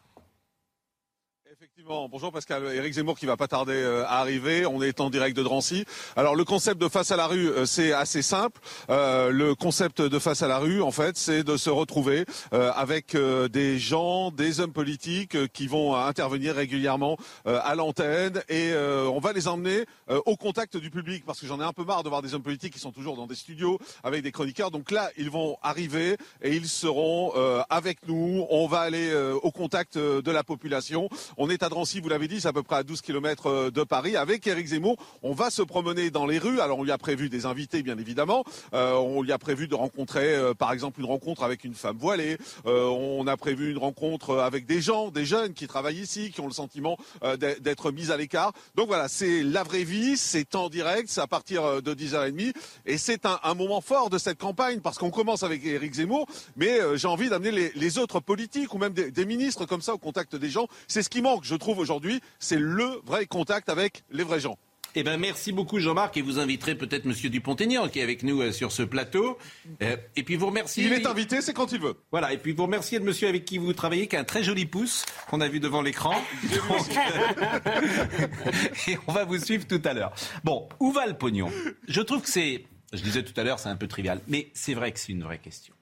Bonjour 1.86 2.32
Pascal. 2.32 2.64
Éric 2.74 2.94
Zemmour 2.94 3.18
qui 3.18 3.26
va 3.26 3.36
pas 3.36 3.46
tarder 3.46 3.74
euh, 3.74 4.04
à 4.06 4.20
arriver. 4.20 4.64
On 4.64 4.80
est 4.80 5.00
en 5.00 5.10
direct 5.10 5.36
de 5.36 5.42
Drancy. 5.42 5.84
Alors 6.16 6.34
le 6.34 6.44
concept 6.44 6.80
de 6.80 6.88
face 6.88 7.10
à 7.10 7.16
la 7.16 7.26
rue, 7.26 7.48
euh, 7.48 7.66
c'est 7.66 7.92
assez 7.92 8.22
simple. 8.22 8.58
Euh, 8.88 9.30
le 9.30 9.54
concept 9.54 10.00
de 10.00 10.18
face 10.18 10.40
à 10.42 10.48
la 10.48 10.56
rue, 10.56 10.80
en 10.80 10.92
fait, 10.92 11.18
c'est 11.18 11.44
de 11.44 11.58
se 11.58 11.68
retrouver 11.68 12.24
avec 12.52 13.16
des 13.16 13.78
gens, 13.78 14.30
des 14.30 14.60
hommes 14.60 14.72
politiques 14.72 15.52
qui 15.52 15.66
vont 15.66 15.94
intervenir 15.94 16.54
régulièrement 16.54 17.16
à 17.44 17.74
l'antenne 17.74 18.42
et 18.48 18.72
on 18.74 19.18
va 19.18 19.32
les 19.32 19.48
emmener 19.48 19.84
au 20.08 20.36
contact 20.36 20.76
du 20.76 20.90
public 20.90 21.24
parce 21.26 21.40
que 21.40 21.46
j'en 21.46 21.60
ai 21.60 21.64
un 21.64 21.72
peu 21.72 21.84
marre 21.84 22.02
de 22.02 22.08
voir 22.08 22.22
des 22.22 22.34
hommes 22.34 22.42
politiques 22.42 22.74
qui 22.74 22.78
sont 22.78 22.92
toujours 22.92 23.16
dans 23.16 23.26
des 23.26 23.34
studios 23.34 23.78
avec 24.02 24.22
des 24.22 24.32
chroniqueurs. 24.32 24.70
Donc 24.70 24.90
là, 24.90 25.10
ils 25.16 25.30
vont 25.30 25.56
arriver 25.62 26.16
et 26.42 26.54
ils 26.54 26.68
seront 26.68 27.32
avec 27.68 28.06
nous. 28.06 28.46
On 28.50 28.66
va 28.66 28.80
aller 28.80 29.12
au 29.42 29.50
contact 29.50 29.98
de 29.98 30.30
la 30.30 30.44
population. 30.44 31.08
On 31.36 31.50
est 31.50 31.62
à 31.62 31.68
Drancy, 31.74 31.98
vous 31.98 32.08
l'avez 32.08 32.28
dit, 32.28 32.40
c'est 32.40 32.46
à 32.46 32.52
peu 32.52 32.62
près 32.62 32.76
à 32.76 32.82
12 32.84 33.00
km 33.00 33.48
euh, 33.48 33.70
de 33.72 33.82
Paris. 33.82 34.16
Avec 34.16 34.46
Éric 34.46 34.68
Zemmour, 34.68 34.96
on 35.24 35.32
va 35.32 35.50
se 35.50 35.60
promener 35.60 36.12
dans 36.12 36.24
les 36.24 36.38
rues. 36.38 36.60
Alors 36.60 36.78
on 36.78 36.84
lui 36.84 36.92
a 36.92 36.98
prévu 36.98 37.28
des 37.28 37.46
invités, 37.46 37.82
bien 37.82 37.98
évidemment. 37.98 38.44
Euh, 38.74 38.92
on 38.92 39.22
lui 39.22 39.32
a 39.32 39.38
prévu 39.38 39.66
de 39.66 39.74
rencontrer, 39.74 40.36
euh, 40.36 40.54
par 40.54 40.72
exemple, 40.72 41.00
une 41.00 41.06
rencontre 41.06 41.42
avec 41.42 41.64
une 41.64 41.74
femme 41.74 41.96
voilée. 41.98 42.38
on 42.64 43.26
a 43.26 43.36
prévu 43.36 43.72
une 43.72 43.78
rencontre 43.78 44.36
avec 44.36 44.66
des 44.66 44.80
gens, 44.80 45.10
des 45.10 45.24
jeunes 45.24 45.52
qui 45.52 45.66
travaillent 45.66 45.98
ici, 45.98 46.30
qui 46.30 46.40
ont 46.40 46.46
le 46.46 46.52
sentiment 46.52 46.96
d'être 47.38 47.90
mis 47.90 48.12
à 48.12 48.16
l'écart. 48.16 48.52
Donc 48.76 48.86
voilà, 48.86 49.08
c'est 49.08 49.42
la 49.42 49.64
vraie 49.64 49.82
vie, 49.82 50.16
c'est 50.16 50.54
en 50.54 50.68
direct, 50.68 51.08
c'est 51.08 51.22
à 51.22 51.26
partir 51.26 51.82
de 51.82 51.92
10h30. 51.92 52.52
Et 52.86 52.98
c'est 52.98 53.26
un, 53.26 53.54
moment 53.54 53.80
fort 53.80 54.10
de 54.10 54.18
cette 54.18 54.38
campagne 54.38 54.78
parce 54.78 54.98
qu'on 54.98 55.10
commence 55.10 55.42
avec 55.42 55.64
Éric 55.64 55.94
Zemmour, 55.94 56.26
mais 56.56 56.78
j'ai 56.94 57.08
envie 57.08 57.28
d'amener 57.28 57.72
les, 57.74 57.98
autres 57.98 58.20
politiques 58.20 58.72
ou 58.74 58.78
même 58.78 58.92
des, 58.92 59.26
ministres 59.26 59.66
comme 59.66 59.82
ça 59.82 59.94
au 59.94 59.98
contact 59.98 60.36
des 60.36 60.50
gens. 60.50 60.68
C'est 60.86 61.02
ce 61.02 61.08
qui 61.08 61.20
manque, 61.20 61.44
aujourd'hui, 61.68 62.20
c'est 62.38 62.58
le 62.58 63.00
vrai 63.04 63.26
contact 63.26 63.68
avec 63.68 64.04
les 64.10 64.24
vrais 64.24 64.40
gens. 64.40 64.58
Eh 64.96 65.02
ben, 65.02 65.18
merci 65.18 65.50
beaucoup 65.50 65.80
Jean-Marc 65.80 66.16
et 66.16 66.22
vous 66.22 66.38
inviterez 66.38 66.76
peut-être 66.76 67.04
Monsieur 67.04 67.28
Dupont-Aignan 67.28 67.88
qui 67.88 67.98
est 67.98 68.02
avec 68.02 68.22
nous 68.22 68.40
euh, 68.40 68.52
sur 68.52 68.70
ce 68.70 68.84
plateau. 68.84 69.36
Euh, 69.82 69.96
et 70.14 70.22
puis 70.22 70.36
vous 70.36 70.46
remerciez. 70.46 70.84
Il 70.84 70.92
est 70.92 71.06
invité, 71.06 71.42
c'est 71.42 71.52
quand 71.52 71.72
il 71.72 71.80
veut. 71.80 71.96
Voilà. 72.12 72.32
Et 72.32 72.38
puis 72.38 72.52
vous 72.52 72.62
remerciez 72.62 73.00
le 73.00 73.04
monsieur 73.04 73.26
avec 73.26 73.44
qui 73.44 73.58
vous 73.58 73.72
travaillez, 73.72 74.06
qui 74.06 74.14
a 74.14 74.20
un 74.20 74.24
très 74.24 74.44
joli 74.44 74.66
pouce 74.66 75.04
qu'on 75.28 75.40
a 75.40 75.48
vu 75.48 75.58
devant 75.58 75.82
l'écran. 75.82 76.14
et 78.86 78.96
on 79.08 79.12
va 79.12 79.24
vous 79.24 79.38
suivre 79.38 79.66
tout 79.66 79.82
à 79.84 79.94
l'heure. 79.94 80.14
Bon, 80.44 80.68
où 80.78 80.92
va 80.92 81.06
le 81.06 81.14
pognon? 81.14 81.50
Je 81.88 82.00
trouve 82.00 82.22
que 82.22 82.30
c'est, 82.30 82.64
je 82.92 83.02
disais 83.02 83.24
tout 83.24 83.38
à 83.38 83.42
l'heure, 83.42 83.58
c'est 83.58 83.70
un 83.70 83.76
peu 83.76 83.88
trivial, 83.88 84.20
mais 84.28 84.50
c'est 84.54 84.74
vrai 84.74 84.92
que 84.92 85.00
c'est 85.00 85.10
une 85.10 85.24
vraie 85.24 85.38
question. 85.38 85.74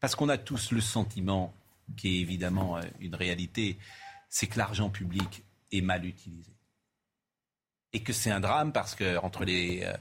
Parce 0.00 0.14
qu'on 0.14 0.28
a 0.28 0.36
tous 0.36 0.72
le 0.72 0.82
sentiment, 0.82 1.54
qui 1.96 2.18
est 2.18 2.20
évidemment 2.20 2.76
euh, 2.76 2.82
une 3.00 3.14
réalité, 3.14 3.78
c'est 4.28 4.46
que 4.46 4.58
l'argent 4.58 4.90
public 4.90 5.44
est 5.72 5.80
mal 5.80 6.04
utilisé. 6.04 6.52
Et 7.92 8.02
que 8.02 8.12
c'est 8.12 8.30
un 8.30 8.40
drame 8.40 8.72
parce 8.72 8.94
que 8.94 9.16
entre 9.18 9.44
les 9.44 9.82
euh, 9.82 9.94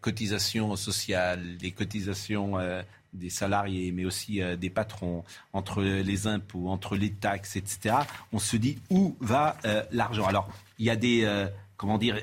cotisations 0.00 0.74
sociales, 0.76 1.42
les 1.60 1.72
cotisations 1.72 2.58
euh, 2.58 2.82
des 3.12 3.30
salariés, 3.30 3.92
mais 3.92 4.04
aussi 4.04 4.40
euh, 4.40 4.56
des 4.56 4.70
patrons, 4.70 5.22
entre 5.52 5.82
les 5.82 6.26
impôts, 6.26 6.68
entre 6.68 6.96
les 6.96 7.12
taxes, 7.12 7.56
etc., 7.56 7.96
on 8.32 8.38
se 8.38 8.56
dit 8.56 8.78
où 8.90 9.16
va 9.20 9.56
l'argent? 9.90 10.26
Alors, 10.26 10.48
il 10.78 10.86
y 10.86 10.90
a 10.90 10.96
des 10.96 11.48
comment 11.76 11.98
dire, 11.98 12.18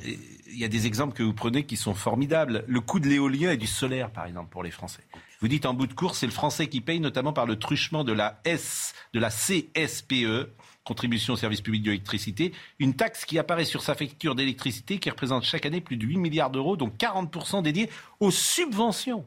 il 0.48 0.58
y 0.58 0.64
a 0.64 0.68
des 0.68 0.88
exemples 0.88 1.14
que 1.14 1.24
vous 1.24 1.34
prenez 1.34 1.66
qui 1.66 1.78
sont 1.78 1.94
formidables. 1.94 2.64
Le 2.68 2.82
coût 2.82 3.00
de 3.00 3.08
l'éolien 3.08 3.52
et 3.52 3.58
du 3.58 3.68
solaire, 3.68 4.10
par 4.10 4.26
exemple, 4.26 4.50
pour 4.50 4.64
les 4.64 4.72
Français. 4.72 5.04
Vous 5.40 5.48
dites 5.48 5.66
en 5.66 5.74
bout 5.74 5.88
de 5.88 5.94
course, 5.94 6.20
c'est 6.20 6.26
le 6.26 6.32
Français 6.32 6.68
qui 6.68 6.82
paye, 6.82 7.00
notamment 7.00 7.34
par 7.34 7.46
le 7.46 7.58
truchement 7.58 8.04
de 8.04 8.14
la 8.14 8.40
S, 8.46 8.94
de 9.14 9.20
la 9.20 9.30
CSPE, 9.30 10.50
contribution 10.84 11.34
au 11.34 11.38
service 11.38 11.62
public 11.62 11.84
de 11.84 11.92
l'électricité, 11.92 12.54
une 12.80 12.96
taxe 12.96 13.26
qui 13.26 13.40
apparaît 13.40 13.66
sur 13.66 13.82
sa 13.82 13.96
facture 13.96 14.36
d'électricité 14.36 15.00
qui 15.00 15.10
représente 15.10 15.44
chaque 15.44 15.66
année 15.66 15.82
plus 15.82 15.98
de 15.98 16.06
8 16.06 16.18
milliards 16.18 16.50
d'euros, 16.50 16.76
dont 16.76 16.90
40% 16.90 17.62
dédiés 17.62 17.90
aux 18.20 18.32
subventions 18.32 19.26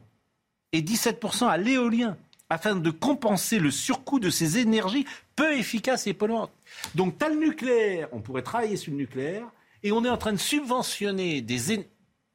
et 0.71 0.81
17% 0.81 1.47
à 1.47 1.57
l'éolien, 1.57 2.17
afin 2.49 2.75
de 2.75 2.89
compenser 2.91 3.59
le 3.59 3.71
surcoût 3.71 4.19
de 4.19 4.29
ces 4.29 4.57
énergies 4.57 5.05
peu 5.35 5.57
efficaces 5.57 6.07
et 6.07 6.13
polluantes. 6.13 6.51
Donc, 6.95 7.21
as 7.21 7.29
le 7.29 7.35
nucléaire, 7.35 8.09
on 8.11 8.19
pourrait 8.19 8.41
travailler 8.41 8.77
sur 8.77 8.91
le 8.91 8.97
nucléaire, 8.97 9.45
et 9.83 9.91
on 9.91 10.03
est 10.03 10.09
en 10.09 10.17
train 10.17 10.33
de 10.33 10.37
subventionner 10.37 11.41
des... 11.41 11.73
énergies. 11.73 11.89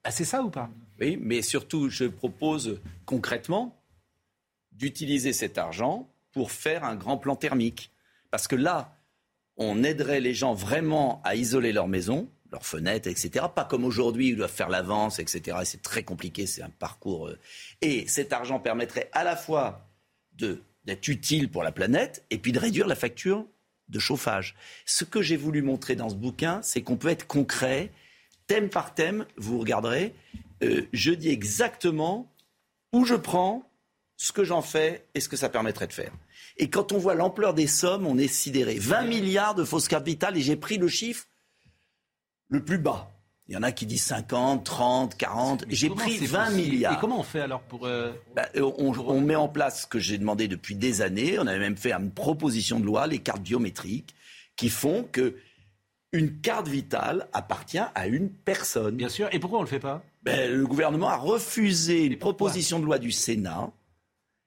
Ah, 0.04 0.10
c'est 0.10 0.24
ça 0.24 0.42
ou 0.42 0.50
pas? 0.50 0.68
Oui, 1.00 1.18
mais 1.20 1.42
surtout, 1.42 1.88
je 1.88 2.04
propose 2.04 2.80
concrètement 3.04 3.76
d'utiliser 4.72 5.32
cet 5.32 5.58
argent 5.58 6.08
pour 6.32 6.50
faire 6.50 6.84
un 6.84 6.96
grand 6.96 7.18
plan 7.18 7.36
thermique. 7.36 7.90
Parce 8.30 8.48
que 8.48 8.56
là, 8.56 8.96
on 9.56 9.82
aiderait 9.82 10.20
les 10.20 10.34
gens 10.34 10.54
vraiment 10.54 11.20
à 11.24 11.34
isoler 11.34 11.72
leur 11.72 11.88
maison, 11.88 12.28
leurs 12.50 12.66
fenêtres, 12.66 13.08
etc. 13.08 13.46
Pas 13.54 13.64
comme 13.64 13.84
aujourd'hui, 13.84 14.28
ils 14.28 14.36
doivent 14.36 14.52
faire 14.52 14.68
l'avance, 14.68 15.18
etc. 15.18 15.58
Et 15.62 15.64
c'est 15.64 15.82
très 15.82 16.02
compliqué, 16.02 16.46
c'est 16.46 16.62
un 16.62 16.70
parcours. 16.70 17.28
Euh. 17.28 17.38
Et 17.80 18.06
cet 18.08 18.32
argent 18.32 18.60
permettrait 18.60 19.08
à 19.12 19.24
la 19.24 19.36
fois 19.36 19.88
d'être 20.34 21.08
utile 21.08 21.50
pour 21.50 21.62
la 21.62 21.72
planète 21.72 22.24
et 22.30 22.38
puis 22.38 22.52
de 22.52 22.58
réduire 22.58 22.86
la 22.86 22.94
facture 22.94 23.46
de 23.88 23.98
chauffage. 23.98 24.54
Ce 24.86 25.04
que 25.04 25.22
j'ai 25.22 25.36
voulu 25.36 25.62
montrer 25.62 25.96
dans 25.96 26.08
ce 26.08 26.14
bouquin, 26.14 26.60
c'est 26.62 26.82
qu'on 26.82 26.96
peut 26.96 27.08
être 27.08 27.26
concret, 27.26 27.90
thème 28.46 28.68
par 28.68 28.94
thème, 28.94 29.26
vous 29.36 29.58
regarderez, 29.58 30.14
euh, 30.62 30.82
je 30.92 31.12
dis 31.12 31.28
exactement 31.28 32.32
où 32.92 33.04
je 33.04 33.14
prends, 33.14 33.68
ce 34.16 34.30
que 34.30 34.44
j'en 34.44 34.62
fais 34.62 35.04
et 35.14 35.20
ce 35.20 35.28
que 35.28 35.36
ça 35.36 35.48
permettrait 35.48 35.88
de 35.88 35.92
faire. 35.92 36.12
Et 36.58 36.68
quand 36.68 36.92
on 36.92 36.98
voit 36.98 37.14
l'ampleur 37.14 37.54
des 37.54 37.66
sommes, 37.66 38.06
on 38.06 38.18
est 38.18 38.28
sidéré. 38.28 38.76
20 38.78 39.04
milliards 39.04 39.54
de 39.54 39.64
fausses 39.64 39.88
cartes 39.88 40.06
vitales 40.06 40.36
et 40.36 40.42
j'ai 40.42 40.56
pris 40.56 40.78
le 40.78 40.88
chiffre 40.88 41.26
le 42.48 42.62
plus 42.64 42.78
bas. 42.78 43.10
Il 43.48 43.54
y 43.54 43.58
en 43.58 43.62
a 43.62 43.72
qui 43.72 43.86
disent 43.86 44.04
50, 44.04 44.64
30, 44.64 45.16
40. 45.16 45.64
J'ai 45.68 45.90
pris 45.90 46.18
20 46.18 46.50
milliards. 46.50 46.94
Et 46.94 46.96
comment 47.00 47.20
on 47.20 47.24
fait 47.24 47.40
alors 47.40 47.60
pour... 47.62 47.86
Euh, 47.86 48.12
bah, 48.36 48.48
on, 48.56 49.20
met 49.20 49.34
en 49.34 49.48
place 49.48 49.82
ce 49.82 49.86
que 49.86 49.98
j'ai 49.98 50.16
demandé 50.16 50.48
depuis 50.48 50.76
des 50.76 51.02
années. 51.02 51.38
On 51.38 51.46
avait 51.46 51.58
même 51.58 51.76
fait 51.76 51.92
une 51.92 52.12
proposition 52.12 52.78
de 52.78 52.86
loi, 52.86 53.06
les 53.06 53.18
cartes 53.18 53.42
biométriques, 53.42 54.14
qui 54.56 54.68
font 54.68 55.02
que 55.10 55.36
une 56.12 56.40
carte 56.40 56.68
vitale 56.68 57.28
appartient 57.32 57.78
à 57.94 58.06
une 58.06 58.30
personne. 58.30 58.96
Bien 58.96 59.08
sûr. 59.08 59.28
Et 59.32 59.38
pourquoi 59.38 59.58
on 59.58 59.62
ne 59.62 59.66
le 59.66 59.70
fait 59.70 59.80
pas? 59.80 60.04
Ben, 60.22 60.52
Le 60.52 60.66
gouvernement 60.66 61.08
a 61.08 61.16
refusé 61.16 62.04
une 62.04 62.18
proposition 62.18 62.78
de 62.78 62.84
loi 62.84 62.98
du 62.98 63.10
Sénat 63.10 63.70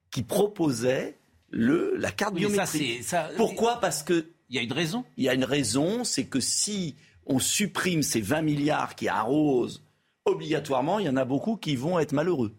qui 0.09 0.23
proposait 0.23 1.17
le, 1.55 1.95
la 1.97 2.11
carte 2.11 2.35
biométrique. 2.35 3.05
Pourquoi? 3.37 3.79
Parce 3.79 4.03
que... 4.03 4.27
Il 4.49 4.55
y 4.55 4.59
a 4.59 4.61
une 4.61 4.73
raison 4.73 5.03
Il 5.17 5.23
y 5.23 5.29
a 5.29 5.33
une 5.33 5.43
raison, 5.43 6.03
c'est 6.03 6.25
que 6.25 6.39
si 6.39 6.95
on 7.25 7.39
supprime 7.39 8.03
ces 8.03 8.21
20 8.21 8.43
milliards 8.43 8.95
qui 8.95 9.07
arrosent 9.07 9.81
obligatoirement, 10.25 10.99
il 10.99 11.05
y 11.05 11.09
en 11.09 11.17
a 11.17 11.25
beaucoup 11.25 11.55
qui 11.55 11.75
vont 11.75 11.97
être 11.97 12.11
malheureux. 12.11 12.55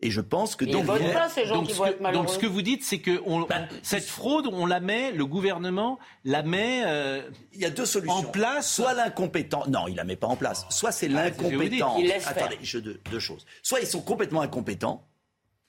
Et 0.00 0.10
je 0.10 0.20
pense 0.20 0.56
que 0.56 0.66
donc, 0.66 0.84
donc, 0.84 2.12
donc, 2.12 2.28
ce 2.28 2.38
que 2.38 2.46
vous 2.46 2.60
dites, 2.60 2.84
c'est 2.84 2.98
que 2.98 3.18
bah, 3.48 3.62
cette 3.82 4.04
fraude, 4.04 4.46
on 4.52 4.66
la 4.66 4.78
met, 4.78 5.10
le 5.10 5.24
gouvernement 5.24 5.98
la 6.24 6.42
met. 6.42 6.82
Euh, 6.84 7.22
il 7.54 7.60
y 7.60 7.64
a 7.64 7.70
deux 7.70 7.86
solutions. 7.86 8.14
En 8.14 8.22
place. 8.22 8.70
Soit 8.70 8.92
l'incompétent. 8.92 9.64
Non, 9.68 9.88
il 9.88 9.96
la 9.96 10.04
met 10.04 10.16
pas 10.16 10.26
en 10.26 10.36
place. 10.36 10.66
Soit 10.68 10.92
c'est 10.92 11.08
ah, 11.10 11.24
l'incompétent. 11.24 11.96
Attendez, 12.26 12.58
je, 12.62 12.78
deux, 12.78 13.00
deux 13.10 13.18
choses. 13.18 13.46
Soit 13.62 13.80
ils 13.80 13.86
sont 13.86 14.02
complètement 14.02 14.42
incompétents. 14.42 15.02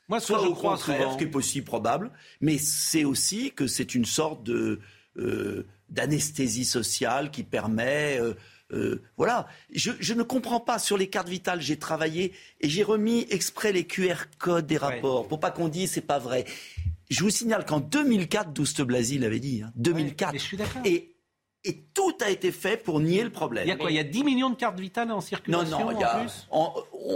Moi, 0.07 0.19
ce 0.19 0.33
que 0.33 0.39
je 0.39 0.49
crois 0.49 0.77
souvent... 0.77 1.13
ce 1.13 1.17
qui 1.17 1.25
est 1.25 1.27
possible, 1.27 1.65
probable, 1.65 2.11
mais 2.39 2.57
c'est 2.57 3.03
aussi 3.03 3.51
que 3.51 3.67
c'est 3.67 3.93
une 3.93 4.05
sorte 4.05 4.43
de 4.43 4.79
euh, 5.17 5.65
d'anesthésie 5.89 6.65
sociale 6.65 7.31
qui 7.31 7.43
permet. 7.43 8.19
Euh, 8.19 8.33
euh, 8.73 9.01
voilà, 9.15 9.47
je, 9.73 9.91
je, 9.99 10.13
ne 10.13 10.23
comprends 10.23 10.59
pas 10.59 10.79
sur 10.79 10.97
les 10.97 11.07
cartes 11.07 11.29
vitales. 11.29 11.61
J'ai 11.61 11.77
travaillé 11.77 12.33
et 12.59 12.67
j'ai 12.67 12.83
remis 12.83 13.25
exprès 13.29 13.71
les 13.71 13.85
QR 13.85 14.25
codes 14.37 14.67
des 14.67 14.77
rapports 14.77 15.27
pour 15.27 15.39
pas 15.39 15.51
qu'on 15.51 15.69
dise 15.69 15.91
c'est 15.91 16.01
pas 16.01 16.19
vrai. 16.19 16.45
Je 17.09 17.23
vous 17.23 17.29
signale 17.29 17.65
qu'en 17.65 17.79
2004, 17.79 18.51
Douste 18.51 18.81
Blasi 18.81 19.17
l'avait 19.17 19.39
dit, 19.39 19.61
hein, 19.63 19.71
2004. 19.75 20.33
je 20.33 20.39
suis 20.39 20.57
et, 20.83 21.15
et 21.63 21.85
tout 21.93 22.17
a 22.19 22.29
été 22.29 22.51
fait 22.51 22.75
pour 22.75 22.99
nier 22.99 23.23
le 23.23 23.29
problème. 23.29 23.65
Il 23.65 23.69
y 23.69 23.71
a 23.71 23.77
quoi? 23.77 23.89
Il 23.89 23.95
y 23.95 23.99
a 23.99 24.03
10 24.03 24.23
millions 24.25 24.49
de 24.49 24.55
cartes 24.55 24.79
vitales 24.79 25.11
en 25.11 25.21
circulation 25.21 25.79
Non, 25.79 25.85
non, 25.85 25.91
il 25.91 26.01
y 26.01 26.03
a 26.03 26.25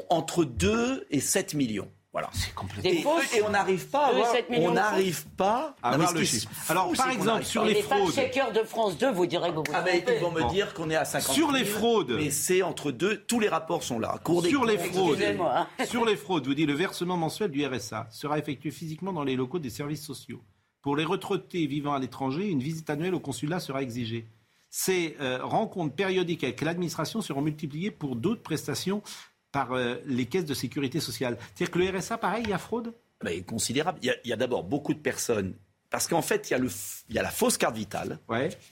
entre 0.10 0.46
2 0.46 1.08
et 1.10 1.20
7 1.20 1.54
millions. 1.54 1.92
Voilà. 2.14 2.30
C'est 2.34 2.54
complètement. 2.54 3.22
Et, 3.22 3.38
et, 3.38 3.42
on 3.42 3.50
n'arrive 3.50 3.88
pas 3.88 4.08
à 4.08 4.10
avoir, 4.10 4.36
on 4.50 4.72
n'arrive 4.72 5.26
pas 5.38 5.76
à 5.82 5.92
avoir 5.92 6.14
le 6.14 6.24
chiffre. 6.26 6.50
Alors, 6.68 6.92
par 6.92 7.10
exemple, 7.10 7.46
sur 7.46 7.64
les, 7.64 7.82
fraudes. 7.82 8.14
Les 8.18 8.60
de 8.60 8.66
France 8.66 8.98
2 8.98 9.12
vous 9.12 9.26
direz 9.26 9.52
que 9.52 9.56
vous 9.56 9.64
Ah, 9.74 9.82
ben, 9.82 10.04
ils 10.06 10.20
vont 10.22 10.32
me 10.32 10.50
dire 10.52 10.74
qu'on 10.74 10.90
est 10.90 10.96
à 10.96 11.06
50 11.06 11.34
Sur 11.34 11.52
les 11.54 11.64
fraudes. 11.64 12.16
Mais 12.18 12.30
c'est 12.30 12.64
entre 12.64 12.92
deux, 12.92 13.24
tous 13.28 13.40
les 13.40 13.48
rapports 13.48 13.84
sont 13.84 13.98
là. 13.98 14.20
Sur 14.44 14.66
les 14.66 14.78
fraudes. 14.78 15.22
Hein. 15.22 15.68
sur 15.86 16.04
les 16.04 16.18
fraudes, 16.18 16.46
vous 16.48 16.54
dites 16.54 16.68
le 16.68 16.74
versement 16.74 17.16
mensuel 17.16 17.50
du 17.50 17.66
RSA 17.66 18.08
sera 18.12 18.38
effectué 18.38 18.72
physiquement 18.72 19.14
dans 19.14 19.24
les 19.24 19.38
locaux 19.38 19.60
des 19.60 19.70
services 19.70 20.06
sociaux. 20.06 20.42
Pour 20.82 20.98
les 20.98 21.06
retraités 21.06 21.66
vivant 21.66 21.94
à 21.94 22.00
l'étranger, 22.00 22.48
une 22.48 22.60
visite 22.60 22.90
annuelle 22.90 23.16
au 23.16 23.20
consulat 23.22 23.62
sera 23.62 23.82
exigée. 23.84 24.28
Ces 24.70 25.18
euh, 25.20 25.40
rencontres 25.44 25.96
périodiques 25.96 26.44
avec 26.44 26.62
l'administration 26.62 27.22
seront 27.22 27.42
multipliées 27.42 27.92
pour 27.92 28.16
d'autres 28.16 28.42
prestations 28.42 29.04
par 29.52 29.74
euh, 29.74 29.96
les 30.06 30.26
caisses 30.26 30.46
de 30.46 30.54
sécurité 30.54 31.00
sociale. 31.00 31.38
C'est-à-dire 31.56 31.72
que 31.72 31.80
le 31.80 31.98
RSA, 31.98 32.18
pareil, 32.18 32.44
il 32.46 32.50
y 32.50 32.54
a 32.54 32.58
fraude? 32.58 32.94
Mais 33.24 33.42
Considérable. 33.42 34.00
Il 34.02 34.14
y 34.26 34.32
a, 34.32 34.34
a 34.34 34.38
d'abord 34.38 34.64
beaucoup 34.64 34.94
de 34.94 35.00
personnes 35.00 35.54
Parce 35.90 36.08
qu'en 36.08 36.22
fait, 36.22 36.50
il 36.50 36.54
y, 36.54 36.56
a 36.56 36.60
le 36.60 36.70
il 37.10 37.16
y 37.16 37.20
a 37.20 37.24
la 37.24 37.32
fausse 37.32 37.58
carte 37.58 37.76
vitale. 37.76 38.20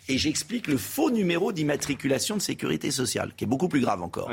Et 0.08 0.18
j'explique 0.18 0.68
le 0.68 0.78
faux 0.78 1.12
numéro 1.12 1.52
d'immatriculation 1.52 2.36
de 2.38 2.42
sécurité 2.42 2.92
sociale, 2.92 3.34
qui 3.36 3.44
est 3.44 3.48
beaucoup 3.48 3.70
plus 3.70 3.82
grave 3.82 4.02
encore. 4.02 4.32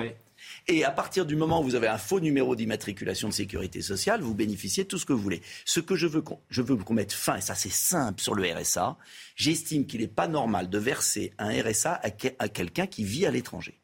Et 0.68 0.84
à 0.84 0.90
partir 0.90 1.26
du 1.26 1.36
moment 1.36 1.60
où 1.60 1.64
vous 1.64 1.74
avez 1.74 1.88
un 1.88 1.98
faux 1.98 2.20
numéro 2.20 2.56
d'immatriculation 2.56 3.28
de 3.28 3.32
sécurité 3.32 3.82
sociale, 3.82 4.20
vous 4.20 4.34
bénéficiez 4.34 4.84
de 4.84 4.88
tout 4.88 4.98
ce 4.98 5.06
que 5.06 5.12
vous 5.12 5.22
voulez. 5.22 5.42
Ce 5.64 5.80
que 5.80 5.94
je 5.94 6.06
veux 6.06 6.22
qu'on, 6.22 6.40
je 6.48 6.62
veux 6.62 6.76
qu'on 6.76 6.94
mette 6.94 7.12
fin, 7.12 7.36
et 7.36 7.40
ça 7.40 7.54
c'est 7.54 7.72
simple 7.72 8.20
sur 8.20 8.34
le 8.34 8.44
RSA, 8.52 8.96
j'estime 9.34 9.86
qu'il 9.86 10.00
n'est 10.00 10.08
pas 10.08 10.28
normal 10.28 10.68
de 10.68 10.78
verser 10.78 11.32
un 11.38 11.50
RSA 11.62 12.00
à 12.02 12.48
quelqu'un 12.48 12.86
qui 12.86 13.04
vit 13.04 13.26
à 13.26 13.30
l'étranger. 13.30 13.80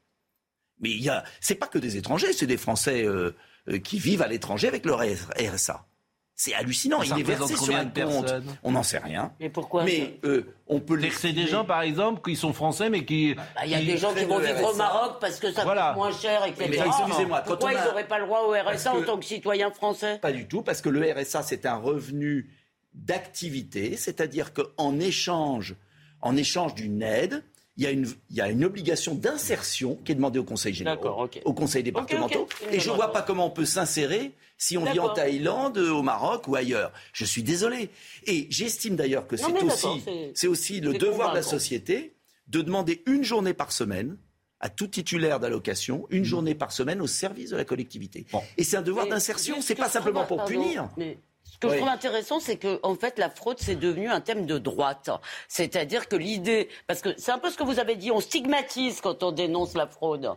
Mais 0.82 0.90
il 0.90 1.02
y 1.02 1.08
a, 1.08 1.24
c'est 1.40 1.54
pas 1.54 1.66
que 1.68 1.78
des 1.78 1.96
étrangers, 1.96 2.32
c'est 2.32 2.46
des 2.46 2.56
Français 2.56 3.04
euh, 3.04 3.34
euh, 3.68 3.78
qui 3.78 3.98
vivent 3.98 4.22
à 4.22 4.28
l'étranger 4.28 4.68
avec 4.68 4.84
leur 4.84 5.00
RSA. 5.00 5.86
C'est 6.34 6.54
hallucinant. 6.54 7.02
Ça 7.04 7.14
il 7.16 7.20
est 7.20 7.22
versé 7.22 7.54
sur 7.56 7.76
un 7.76 7.84
compte. 7.84 7.94
personnes 7.94 8.44
On 8.64 8.72
n'en 8.72 8.82
sait 8.82 8.98
rien. 8.98 9.32
Mais 9.38 9.48
pourquoi 9.48 9.84
Mais 9.84 10.18
euh, 10.24 10.42
on 10.66 10.80
peut 10.80 10.96
le. 10.96 11.08
C'est 11.10 11.32
des 11.32 11.46
gens, 11.46 11.64
par 11.64 11.82
exemple, 11.82 12.20
qui 12.28 12.34
sont 12.34 12.52
français, 12.52 12.90
mais 12.90 13.04
qui. 13.04 13.34
Bah, 13.34 13.42
Il 13.64 13.70
y 13.70 13.74
a 13.76 13.80
des 13.82 13.96
gens 13.96 14.12
qui 14.12 14.24
vont 14.24 14.38
vivre 14.38 14.72
au 14.72 14.74
Maroc 14.74 15.18
parce 15.20 15.38
que 15.38 15.52
ça 15.52 15.62
Voilà. 15.62 15.88
coûte 15.88 15.96
moins 15.98 16.12
cher, 16.12 16.44
etc. 16.44 16.66
Mais 16.68 16.78
excusez-moi, 16.84 17.42
quand 17.46 17.50
Pourquoi 17.56 17.70
on 17.70 17.76
a- 17.76 17.80
ils 17.80 17.84
n'auraient 17.84 18.08
pas 18.08 18.18
le 18.18 18.24
droit 18.26 18.40
au 18.40 18.52
RSA 18.52 18.94
en 18.94 19.02
tant 19.02 19.18
que 19.18 19.24
citoyens 19.24 19.70
français? 19.70 20.18
Pas 20.20 20.32
du 20.32 20.48
tout, 20.48 20.62
parce 20.62 20.80
que 20.80 20.88
le 20.88 21.02
RSA, 21.12 21.42
c'est 21.42 21.64
un 21.66 21.76
revenu 21.76 22.50
d'activité, 22.94 23.96
c'est-à-dire 23.96 24.52
qu'en 24.52 24.98
échange, 25.00 25.76
en 26.20 26.36
échange 26.36 26.74
d'une 26.74 27.02
aide, 27.02 27.44
il 27.78 27.84
y, 27.84 27.86
a 27.86 27.90
une, 27.90 28.06
il 28.30 28.36
y 28.36 28.40
a 28.42 28.50
une 28.50 28.64
obligation 28.64 29.14
d'insertion 29.14 29.96
qui 30.04 30.12
est 30.12 30.14
demandée 30.14 30.38
au 30.38 30.44
Conseil 30.44 30.74
général, 30.74 30.98
au 31.44 31.54
Conseil 31.54 31.82
départementaux. 31.82 32.42
ok. 32.42 32.66
Et 32.70 32.80
je 32.80 32.90
ne 32.90 32.94
vois 32.94 33.12
pas 33.12 33.22
comment 33.22 33.46
on 33.46 33.50
peut 33.50 33.64
s'insérer 33.64 34.32
si 34.58 34.76
on 34.76 34.84
vit 34.84 34.98
en. 35.00 35.08
Thaïlande, 35.08 35.78
au 35.78 36.02
Maroc 36.02 36.48
ou 36.48 36.54
ailleurs. 36.54 36.92
Je 37.14 37.24
suis 37.24 37.42
désolé. 37.42 37.88
Et 38.26 38.46
j'estime 38.50 38.94
d'ailleurs 38.96 39.26
que 39.26 39.36
c'est 39.36 39.50
aussi, 39.62 39.86
c'est- 40.04 40.32
c'est 40.34 40.46
aussi 40.46 40.80
le 40.80 40.92
devoir 40.94 41.30
de 41.30 41.36
la 41.36 41.42
société 41.42 42.14
de 42.48 42.60
demander 42.60 43.02
une 43.06 43.24
journée 43.24 43.54
par 43.54 43.72
semaine 43.72 44.18
à 44.60 44.68
tout 44.68 44.86
titulaire 44.86 45.40
d'allocation, 45.40 46.06
Mmh. 46.10 46.14
une 46.16 46.24
journée 46.24 46.54
par 46.54 46.70
semaine 46.72 47.00
au 47.00 47.06
service 47.06 47.50
de 47.50 47.56
la 47.56 47.64
collectivité. 47.64 48.26
Et 48.58 48.64
c'est 48.64 48.76
un 48.76 48.82
devoir 48.82 49.06
d'insertion, 49.08 49.60
c'est 49.62 49.74
pas 49.74 49.88
simplement 49.88 50.24
pour 50.24 50.36
Pardon, 50.36 50.52
punir. 50.52 50.88
mais 50.96 51.18
que 51.62 51.68
Oui. 51.68 51.72
je 51.74 51.78
trouve 51.78 51.88
intéressant, 51.90 52.40
c'est 52.40 52.56
que 52.56 52.78
en 52.82 52.94
fait, 52.96 53.18
la 53.18 53.30
fraude, 53.30 53.56
c'est 53.60 53.76
devenu 53.76 54.08
un 54.08 54.20
thème 54.20 54.44
de 54.46 54.58
droite. 54.58 55.08
C'est-à-dire 55.48 56.08
que 56.08 56.16
l'idée, 56.16 56.68
parce 56.86 57.00
que 57.00 57.10
c'est 57.16 57.30
un 57.32 57.38
peu 57.38 57.50
ce 57.50 57.56
que 57.56 57.62
vous 57.62 57.78
avez 57.78 57.96
dit, 57.96 58.10
on 58.10 58.20
stigmatise 58.20 59.00
quand 59.00 59.22
on 59.22 59.32
dénonce 59.32 59.74
la 59.74 59.86
fraude. 59.86 60.30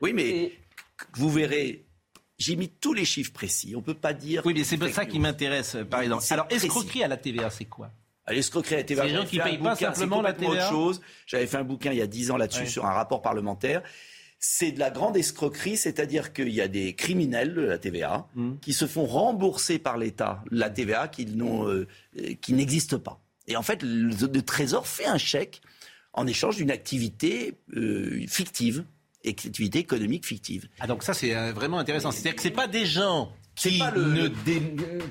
Oui, 0.00 0.12
mais 0.12 0.52
vous 1.14 1.28
verrez, 1.30 1.84
j'ai 2.38 2.54
mis 2.56 2.68
tous 2.68 2.94
les 2.94 3.04
chiffres 3.04 3.32
précis. 3.32 3.74
On 3.76 3.82
peut 3.82 3.94
pas 3.94 4.12
dire. 4.12 4.42
Oui, 4.44 4.54
mais 4.54 4.64
c'est 4.64 4.78
pas 4.78 4.90
ça 4.92 5.04
qui 5.04 5.18
m'intéresse, 5.18 5.76
par 5.90 6.00
exemple. 6.02 6.24
Alors, 6.30 6.46
escroquerie 6.50 7.02
à 7.02 7.08
la 7.08 7.16
TVA, 7.16 7.50
c'est 7.50 7.64
quoi? 7.64 7.90
À 8.26 8.32
L'escroquerie 8.32 8.74
à 8.74 8.78
la 8.78 8.84
TVA. 8.84 9.02
C'est 9.02 9.08
les 9.08 9.14
gens 9.16 9.24
qui 9.24 9.38
payent 9.38 9.58
pas 9.58 9.70
bouquin, 9.70 9.92
simplement 9.94 10.18
c'est 10.18 10.22
la 10.22 10.32
TVA? 10.34 10.50
autre 10.52 10.68
chose. 10.70 11.00
J'avais 11.26 11.46
fait 11.46 11.56
un 11.56 11.64
bouquin 11.64 11.92
il 11.92 11.98
y 11.98 12.02
a 12.02 12.06
10 12.06 12.30
ans 12.30 12.36
là-dessus 12.36 12.60
Ouais. 12.60 12.66
sur 12.66 12.84
un 12.86 12.92
rapport 12.92 13.22
parlementaire. 13.22 13.82
C'est 14.40 14.72
de 14.72 14.78
la 14.78 14.90
grande 14.90 15.16
escroquerie, 15.16 15.76
c'est-à-dire 15.76 16.32
qu'il 16.32 16.50
y 16.50 16.60
a 16.60 16.68
des 16.68 16.94
criminels 16.94 17.54
de 17.54 17.62
la 17.62 17.78
TVA 17.78 18.28
Mmh. 18.34 18.58
qui 18.60 18.72
se 18.72 18.86
font 18.86 19.04
rembourser 19.06 19.78
par 19.78 19.96
l'État 19.98 20.44
la 20.50 20.70
TVA 20.70 21.10
euh, 21.18 21.86
euh, 22.18 22.34
qui 22.40 22.52
n'existe 22.52 22.96
pas. 22.96 23.20
Et 23.46 23.56
en 23.56 23.62
fait, 23.62 23.82
le, 23.82 24.10
le 24.10 24.42
Trésor 24.42 24.86
fait 24.86 25.06
un 25.06 25.18
chèque 25.18 25.60
en 26.12 26.26
échange 26.26 26.56
d'une 26.56 26.70
activité 26.70 27.54
euh, 27.76 28.24
fictive, 28.28 28.84
activité 29.24 29.78
économique 29.78 30.26
fictive. 30.26 30.68
Ah, 30.80 30.86
donc 30.86 31.02
ça, 31.02 31.14
c'est 31.14 31.34
euh, 31.34 31.52
vraiment 31.52 31.78
intéressant. 31.78 32.10
C'est-à-dire 32.10 32.36
que 32.36 32.42
c'est 32.42 32.50
pas 32.50 32.66
des 32.66 32.86
gens 32.86 33.32
qui 33.58 33.78
pas 33.78 33.90
le- 33.90 34.04
ne, 34.04 34.28
dé- 34.28 34.62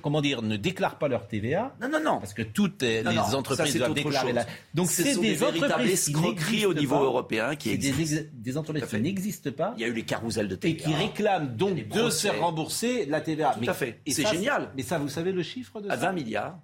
comment 0.02 0.22
dire, 0.22 0.42
ne 0.42 0.56
déclarent 0.58 0.98
pas 0.98 1.08
leur 1.08 1.28
TVA. 1.28 1.76
Non, 1.82 1.90
non, 1.90 2.00
non. 2.04 2.18
Parce 2.20 2.34
que 2.34 2.42
toutes 2.44 2.82
les 2.84 3.04
non, 3.04 3.18
entreprises 3.18 3.76
doivent 3.76 3.94
déclarer 3.94 4.34
la... 4.34 4.46
Donc 4.74 4.90
Ce 4.90 5.04
c'est 5.04 5.14
sont 5.14 5.22
des, 5.22 5.30
des 5.30 5.36
véritables 5.36 5.66
entreprises 5.74 6.06
qui 6.06 6.12
escroqueries 6.12 6.66
au 6.66 6.74
niveau 6.74 6.96
pas. 6.98 7.04
européen 7.04 7.56
qui 7.56 7.78
des, 7.78 7.88
existent. 7.90 8.22
ex- 8.22 8.30
des 8.34 8.58
entreprises 8.58 8.86
qui 8.86 9.00
n'existent 9.02 9.52
pas. 9.52 9.74
Il 9.78 9.82
y 9.82 9.86
a 9.86 9.88
eu 9.88 9.94
les 9.94 10.04
carousels 10.04 10.48
de 10.48 10.56
Et 10.56 10.58
TVA. 10.60 10.84
qui 10.86 10.94
réclament 10.94 11.56
donc 11.56 11.88
de 11.88 12.10
se 12.10 12.28
rembourser 12.28 13.06
la 13.06 13.22
TVA. 13.22 13.56
Tout 13.62 13.70
à 13.70 13.74
fait. 13.74 14.00
et 14.06 14.12
C'est 14.12 14.28
génial. 14.28 14.72
Mais 14.76 14.84
ça, 14.84 14.98
vous 14.98 15.10
savez 15.10 15.32
le 15.32 15.44
chiffre 15.44 15.82
de 15.82 15.90
À 15.90 15.96
ça 15.98 16.08
20 16.08 16.12
milliards. 16.14 16.60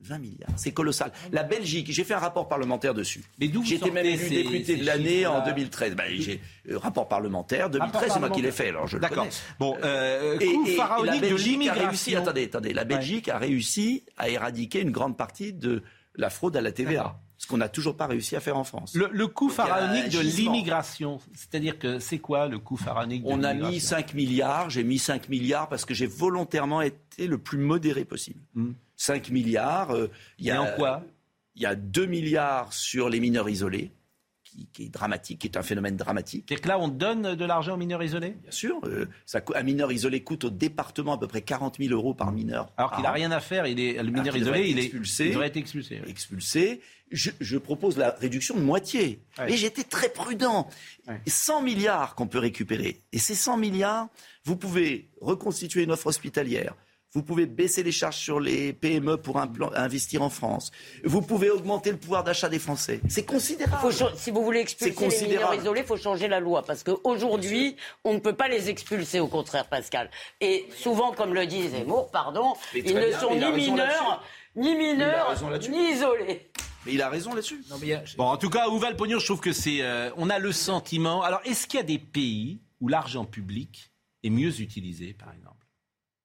20 0.00 0.18
milliards. 0.18 0.50
C'est 0.56 0.72
colossal. 0.72 1.12
La 1.32 1.42
Belgique, 1.44 1.90
j'ai 1.90 2.04
fait 2.04 2.14
un 2.14 2.18
rapport 2.18 2.46
parlementaire 2.48 2.92
dessus. 2.94 3.24
Mais 3.40 3.48
d'où 3.48 3.60
vous 3.62 3.66
J'étais 3.66 3.90
même 3.90 4.04
élu 4.04 4.18
ces- 4.18 4.42
député 4.42 4.76
de 4.76 4.84
l'année 4.84 5.26
en 5.26 5.36
chiffres-là 5.36 5.52
2013. 5.54 5.94
Ben, 5.96 6.04
j'ai 6.20 6.40
euh, 6.70 6.78
rapport 6.78 7.08
parlementaire 7.08 7.70
2013, 7.70 8.10
c'est 8.12 8.20
moi 8.20 8.30
qui 8.30 8.42
l'ai 8.42 8.52
fait, 8.52 8.68
alors 8.68 8.86
je 8.86 8.96
le 8.96 9.00
D'accord. 9.00 9.26
Bon, 9.58 9.76
euh, 9.82 10.38
Et- 10.40 10.52
coup 10.52 10.66
et- 10.66 10.72
et 10.72 10.76
pharaonique 10.76 11.06
la 11.10 11.16
de 11.16 11.20
Belgique 11.22 11.46
a 11.46 11.50
l'immigration. 11.50 11.88
réussi, 11.88 12.16
attendez, 12.16 12.44
attendez, 12.44 12.72
la 12.74 12.84
Belgique 12.84 13.28
a 13.28 13.38
réussi 13.38 14.04
à 14.18 14.28
éradiquer 14.28 14.80
une 14.82 14.90
grande 14.90 15.16
partie 15.16 15.52
de 15.54 15.82
la 16.16 16.28
fraude 16.30 16.56
à 16.56 16.60
la 16.60 16.70
TVA. 16.72 17.18
Ce 17.36 17.46
qu'on 17.48 17.56
n'a 17.58 17.68
toujours 17.68 17.96
pas 17.96 18.06
réussi 18.06 18.36
à 18.36 18.40
faire 18.40 18.56
en 18.56 18.64
France. 18.64 18.94
Le, 18.94 19.08
le 19.12 19.26
coût 19.26 19.48
a 19.48 19.52
pharaonique 19.52 20.08
de 20.10 20.20
l'immigration, 20.20 21.18
c'est-à-dire 21.34 21.78
que 21.78 21.98
c'est 21.98 22.18
quoi 22.18 22.46
le 22.46 22.58
coût 22.58 22.76
pharaonique 22.76 23.22
de 23.24 23.28
On 23.28 23.42
a 23.42 23.52
mis 23.52 23.80
5 23.80 24.14
milliards, 24.14 24.70
j'ai 24.70 24.84
mis 24.84 24.98
5 24.98 25.28
milliards 25.28 25.68
parce 25.68 25.84
que 25.84 25.92
j'ai 25.94 26.06
volontairement 26.06 26.80
été 26.80 27.26
le 27.26 27.36
plus 27.38 27.58
modéré 27.58 28.04
possible. 28.04 28.40
5 29.04 29.30
milliards, 29.30 29.90
euh, 29.90 30.10
il 30.38 30.46
y 30.46 30.50
a. 30.50 30.54
Et 30.54 30.58
en 30.58 30.66
quoi 30.76 31.02
Il 31.56 31.62
y 31.62 31.66
a 31.66 31.74
2 31.74 32.06
milliards 32.06 32.72
sur 32.72 33.08
les 33.08 33.20
mineurs 33.20 33.48
isolés, 33.50 33.92
qui, 34.72 34.84
est 34.84 34.88
dramatique, 34.88 35.40
qui 35.40 35.46
est 35.46 35.56
un 35.56 35.62
phénomène 35.62 35.96
dramatique. 35.96 36.44
C'est-à-dire 36.48 36.62
que 36.62 36.68
là, 36.68 36.78
on 36.78 36.88
donne 36.88 37.34
de 37.34 37.44
l'argent 37.44 37.74
aux 37.74 37.76
mineurs 37.76 38.02
isolés? 38.02 38.36
Bien 38.42 38.50
sûr, 38.50 38.80
euh, 38.84 39.06
ça, 39.26 39.40
un 39.54 39.62
mineur 39.62 39.92
isolé 39.92 40.22
coûte 40.22 40.44
au 40.44 40.50
département 40.50 41.14
à 41.14 41.18
peu 41.18 41.26
près 41.26 41.42
40 41.42 41.76
000 41.78 41.92
euros 41.92 42.14
par 42.14 42.32
mineur. 42.32 42.70
Alors 42.76 42.90
par 42.90 42.98
qu'il 42.98 43.04
n'a 43.04 43.12
rien 43.12 43.30
à 43.30 43.40
faire, 43.40 43.66
il 43.66 43.78
est, 43.80 44.02
le 44.02 44.10
mineur 44.10 44.36
isolé, 44.36 44.68
il, 44.70 44.78
est, 44.78 44.84
expulsé. 44.84 45.26
il 45.26 45.30
devrait 45.32 45.48
être 45.48 45.56
expulsé. 45.56 46.00
oui. 46.02 46.10
expulsé. 46.10 46.80
Je, 47.10 47.30
je 47.40 47.58
propose 47.58 47.98
la 47.98 48.10
réduction 48.10 48.56
de 48.56 48.62
moitié. 48.62 49.20
Ouais. 49.38 49.52
Et 49.52 49.56
j'étais 49.56 49.84
très 49.84 50.08
prudent. 50.08 50.68
100 51.26 51.62
milliards 51.62 52.14
qu'on 52.14 52.26
peut 52.26 52.38
récupérer. 52.38 53.02
Et 53.12 53.18
ces 53.18 53.34
100 53.34 53.58
milliards, 53.58 54.08
vous 54.44 54.56
pouvez 54.56 55.10
reconstituer 55.20 55.82
une 55.82 55.90
offre 55.90 56.06
hospitalière. 56.06 56.74
Vous 57.14 57.22
pouvez 57.22 57.46
baisser 57.46 57.84
les 57.84 57.92
charges 57.92 58.16
sur 58.16 58.40
les 58.40 58.72
PME 58.72 59.18
pour 59.18 59.38
investir 59.38 60.22
en 60.22 60.30
France. 60.30 60.72
Vous 61.04 61.22
pouvez 61.22 61.48
augmenter 61.48 61.92
le 61.92 61.96
pouvoir 61.96 62.24
d'achat 62.24 62.48
des 62.48 62.58
Français. 62.58 63.00
C'est 63.08 63.24
considérable. 63.24 63.80
Faut 63.80 64.08
si 64.16 64.32
vous 64.32 64.42
voulez 64.42 64.58
expulser 64.58 65.08
les 65.08 65.28
mineurs 65.28 65.54
isolés, 65.54 65.82
il 65.82 65.86
faut 65.86 65.96
changer 65.96 66.26
la 66.26 66.40
loi. 66.40 66.64
Parce 66.64 66.82
qu'aujourd'hui, 66.82 67.76
on 68.02 68.14
ne 68.14 68.18
peut 68.18 68.32
pas 68.32 68.48
les 68.48 68.68
expulser, 68.68 69.20
au 69.20 69.28
contraire, 69.28 69.68
Pascal. 69.68 70.10
Et 70.40 70.66
souvent, 70.76 71.12
comme 71.12 71.34
le 71.34 71.46
dit 71.46 71.68
Zemmour, 71.68 72.10
pardon, 72.10 72.54
ils 72.74 72.82
ne 72.82 73.08
bien, 73.08 73.20
sont 73.20 73.32
ni 73.36 73.52
mineurs, 73.52 74.24
ni 74.56 74.74
mineurs, 74.74 75.36
ni 75.70 75.92
isolés. 75.92 76.50
Mais 76.84 76.94
il 76.94 77.00
a 77.02 77.08
raison 77.08 77.32
là-dessus. 77.32 77.64
Bon, 78.18 78.24
en 78.24 78.36
tout 78.36 78.50
cas, 78.50 78.68
où 78.68 78.78
va 78.78 78.90
le 78.90 78.96
pognon 78.96 79.20
Je 79.20 79.24
trouve 79.24 79.40
que 79.40 79.52
c'est. 79.52 79.82
euh, 79.82 80.10
on 80.16 80.30
a 80.30 80.40
le 80.40 80.50
sentiment. 80.50 81.22
Alors, 81.22 81.40
est-ce 81.44 81.68
qu'il 81.68 81.78
y 81.78 81.80
a 81.80 81.86
des 81.86 81.98
pays 82.00 82.60
où 82.80 82.88
l'argent 82.88 83.24
public 83.24 83.92
est 84.24 84.30
mieux 84.30 84.60
utilisé, 84.60 85.14
par 85.14 85.32
exemple? 85.32 85.63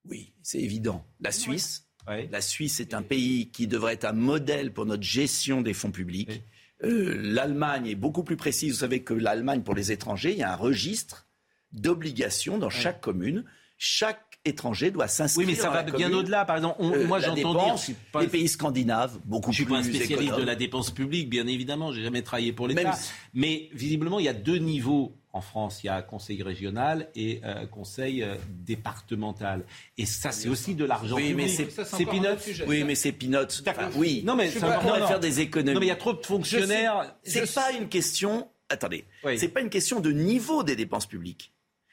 Oui, 0.08 0.32
c'est 0.42 0.58
évident. 0.60 1.04
La 1.20 1.30
Suisse, 1.32 1.86
la 2.30 2.40
Suisse 2.40 2.80
est 2.80 2.94
un 2.94 3.02
pays 3.02 3.50
qui 3.50 3.66
devrait 3.66 3.94
être 3.94 4.04
un 4.06 4.12
modèle 4.12 4.72
pour 4.72 4.86
notre 4.86 5.02
gestion 5.02 5.60
des 5.62 5.74
fonds 5.74 5.90
publics. 5.92 6.42
Euh, 6.82 7.14
L'Allemagne 7.22 7.86
est 7.86 7.94
beaucoup 7.94 8.24
plus 8.24 8.36
précise. 8.36 8.72
Vous 8.72 8.78
savez 8.78 9.02
que 9.02 9.12
l'Allemagne, 9.14 9.62
pour 9.62 9.74
les 9.74 9.92
étrangers, 9.92 10.32
il 10.32 10.38
y 10.38 10.42
a 10.42 10.52
un 10.52 10.56
registre 10.56 11.28
d'obligations 11.72 12.58
dans 12.58 12.70
chaque 12.70 13.00
commune. 13.00 13.44
Chaque 13.76 14.40
étranger 14.44 14.90
doit 14.90 15.06
s'inscrire. 15.08 15.46
Oui, 15.46 15.52
mais 15.52 15.58
ça 15.58 15.68
dans 15.68 15.74
va 15.74 15.82
bien 15.82 16.10
au-delà. 16.12 16.44
Par 16.46 16.56
exemple, 16.56 16.76
on- 16.80 16.92
Euh, 16.92 17.06
moi, 17.06 17.18
j'entends 17.20 17.52
dire. 17.76 17.96
pas- 18.12 18.22
les 18.22 18.28
pays 18.28 18.48
scandinaves, 18.48 19.18
beaucoup 19.24 19.52
Je 19.52 19.56
suis 19.56 19.64
plus 19.64 19.74
pas 19.74 19.80
un 19.80 19.82
spécialiste 19.82 20.36
de 20.36 20.42
la 20.42 20.54
dépense 20.56 20.90
publique, 20.90 21.28
bien 21.28 21.46
évidemment. 21.46 21.92
J'ai 21.92 22.02
jamais 22.02 22.22
travaillé 22.22 22.52
pour 22.52 22.66
l'État. 22.66 22.82
Même- 22.82 22.94
Mais 23.34 23.68
visiblement, 23.72 24.18
il 24.18 24.24
y 24.24 24.28
a 24.28 24.34
deux 24.34 24.56
niveaux 24.58 25.16
en 25.32 25.40
France. 25.40 25.82
Il 25.82 25.86
y 25.86 25.90
a 25.90 26.02
conseil 26.02 26.42
régional 26.42 27.08
et 27.14 27.40
euh, 27.44 27.66
conseil 27.66 28.22
euh, 28.22 28.34
départemental. 28.48 29.64
Et 29.98 30.06
ça, 30.06 30.32
c'est 30.32 30.48
aussi 30.48 30.74
de 30.74 30.84
l'argent 30.84 31.16
Oui, 31.16 31.34
mais 31.34 31.48
c'est- 31.48 31.70
c'est 31.84 32.04
peanuts. 32.04 32.64
Oui, 32.66 32.84
mais 32.84 32.94
c'est 32.94 33.12
peanuts. 33.12 33.62
Enfin, 33.66 33.90
oui. 33.96 34.22
Non, 34.24 34.34
mais 34.36 34.50
on 34.56 34.66
va 34.66 34.98
non. 35.00 35.06
faire 35.06 35.20
des 35.20 35.40
économies. 35.40 35.74
Non, 35.74 35.80
mais 35.80 35.86
il 35.86 35.90
y 35.90 35.92
a 35.92 35.96
trop 35.96 36.12
de 36.12 36.24
fonctionnaires. 36.24 37.14
C'est 37.22 37.52
pas 37.54 37.72
une 37.72 37.88
question. 37.88 38.48
Attendez. 38.68 39.04
C'est 39.36 39.48
pas 39.48 39.60
une 39.60 39.70
question 39.70 40.00
de 40.00 40.10
niveau 40.12 40.62
des 40.62 40.76
dépenses 40.76 41.06
publiques. 41.06 41.52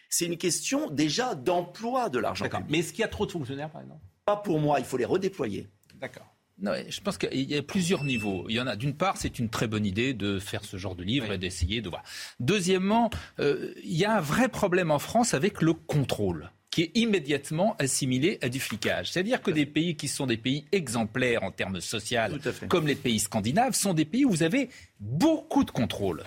C'est 0.09 0.25
une 0.25 0.37
question 0.37 0.89
déjà 0.89 1.35
d'emploi 1.35 2.09
de 2.09 2.19
l'argent 2.19 2.45
public. 2.47 2.65
Mais 2.69 2.79
est-ce 2.79 2.91
qu'il 2.91 3.01
y 3.01 3.03
a 3.03 3.07
trop 3.09 3.25
de 3.25 3.31
fonctionnaires, 3.31 3.69
par 3.69 3.81
exemple? 3.81 4.01
Pas 4.25 4.37
pour 4.37 4.59
moi. 4.59 4.79
Il 4.79 4.85
faut 4.85 4.97
les 4.97 5.05
redéployer. 5.05 5.67
D'accord. 5.95 6.25
Non, 6.59 6.73
je 6.89 7.01
pense 7.01 7.17
qu'il 7.17 7.51
y 7.51 7.55
a 7.55 7.61
plusieurs 7.61 8.03
niveaux. 8.03 8.45
Il 8.49 8.55
y 8.55 8.59
en 8.59 8.67
a. 8.67 8.75
D'une 8.75 8.95
part, 8.95 9.17
c'est 9.17 9.37
une 9.37 9.49
très 9.49 9.67
bonne 9.67 9.85
idée 9.85 10.13
de 10.13 10.39
faire 10.39 10.63
ce 10.63 10.77
genre 10.77 10.95
de 10.95 11.03
livre 11.03 11.31
et 11.31 11.37
d'essayer 11.37 11.81
de 11.81 11.89
voir. 11.89 12.03
Deuxièmement, 12.39 13.11
euh, 13.39 13.73
il 13.83 13.95
y 13.95 14.05
a 14.05 14.17
un 14.17 14.21
vrai 14.21 14.49
problème 14.49 14.89
en 14.89 14.99
France 14.99 15.33
avec 15.33 15.61
le 15.61 15.73
contrôle 15.73 16.49
qui 16.71 16.83
est 16.83 16.91
immédiatement 16.93 17.75
assimilé 17.79 18.37
à 18.43 18.49
du 18.49 18.59
flicage. 18.59 19.11
C'est-à-dire 19.11 19.41
que 19.41 19.49
des 19.49 19.65
pays 19.65 19.95
qui 19.95 20.07
sont 20.07 20.27
des 20.27 20.37
pays 20.37 20.65
exemplaires 20.71 21.41
en 21.41 21.51
termes 21.51 21.81
social, 21.81 22.39
comme 22.67 22.85
les 22.85 22.93
pays 22.93 23.17
scandinaves, 23.17 23.73
sont 23.73 23.95
des 23.95 24.05
pays 24.05 24.25
où 24.25 24.29
vous 24.29 24.43
avez 24.43 24.69
beaucoup 24.99 25.63
de 25.63 25.71
contrôle. 25.71 26.23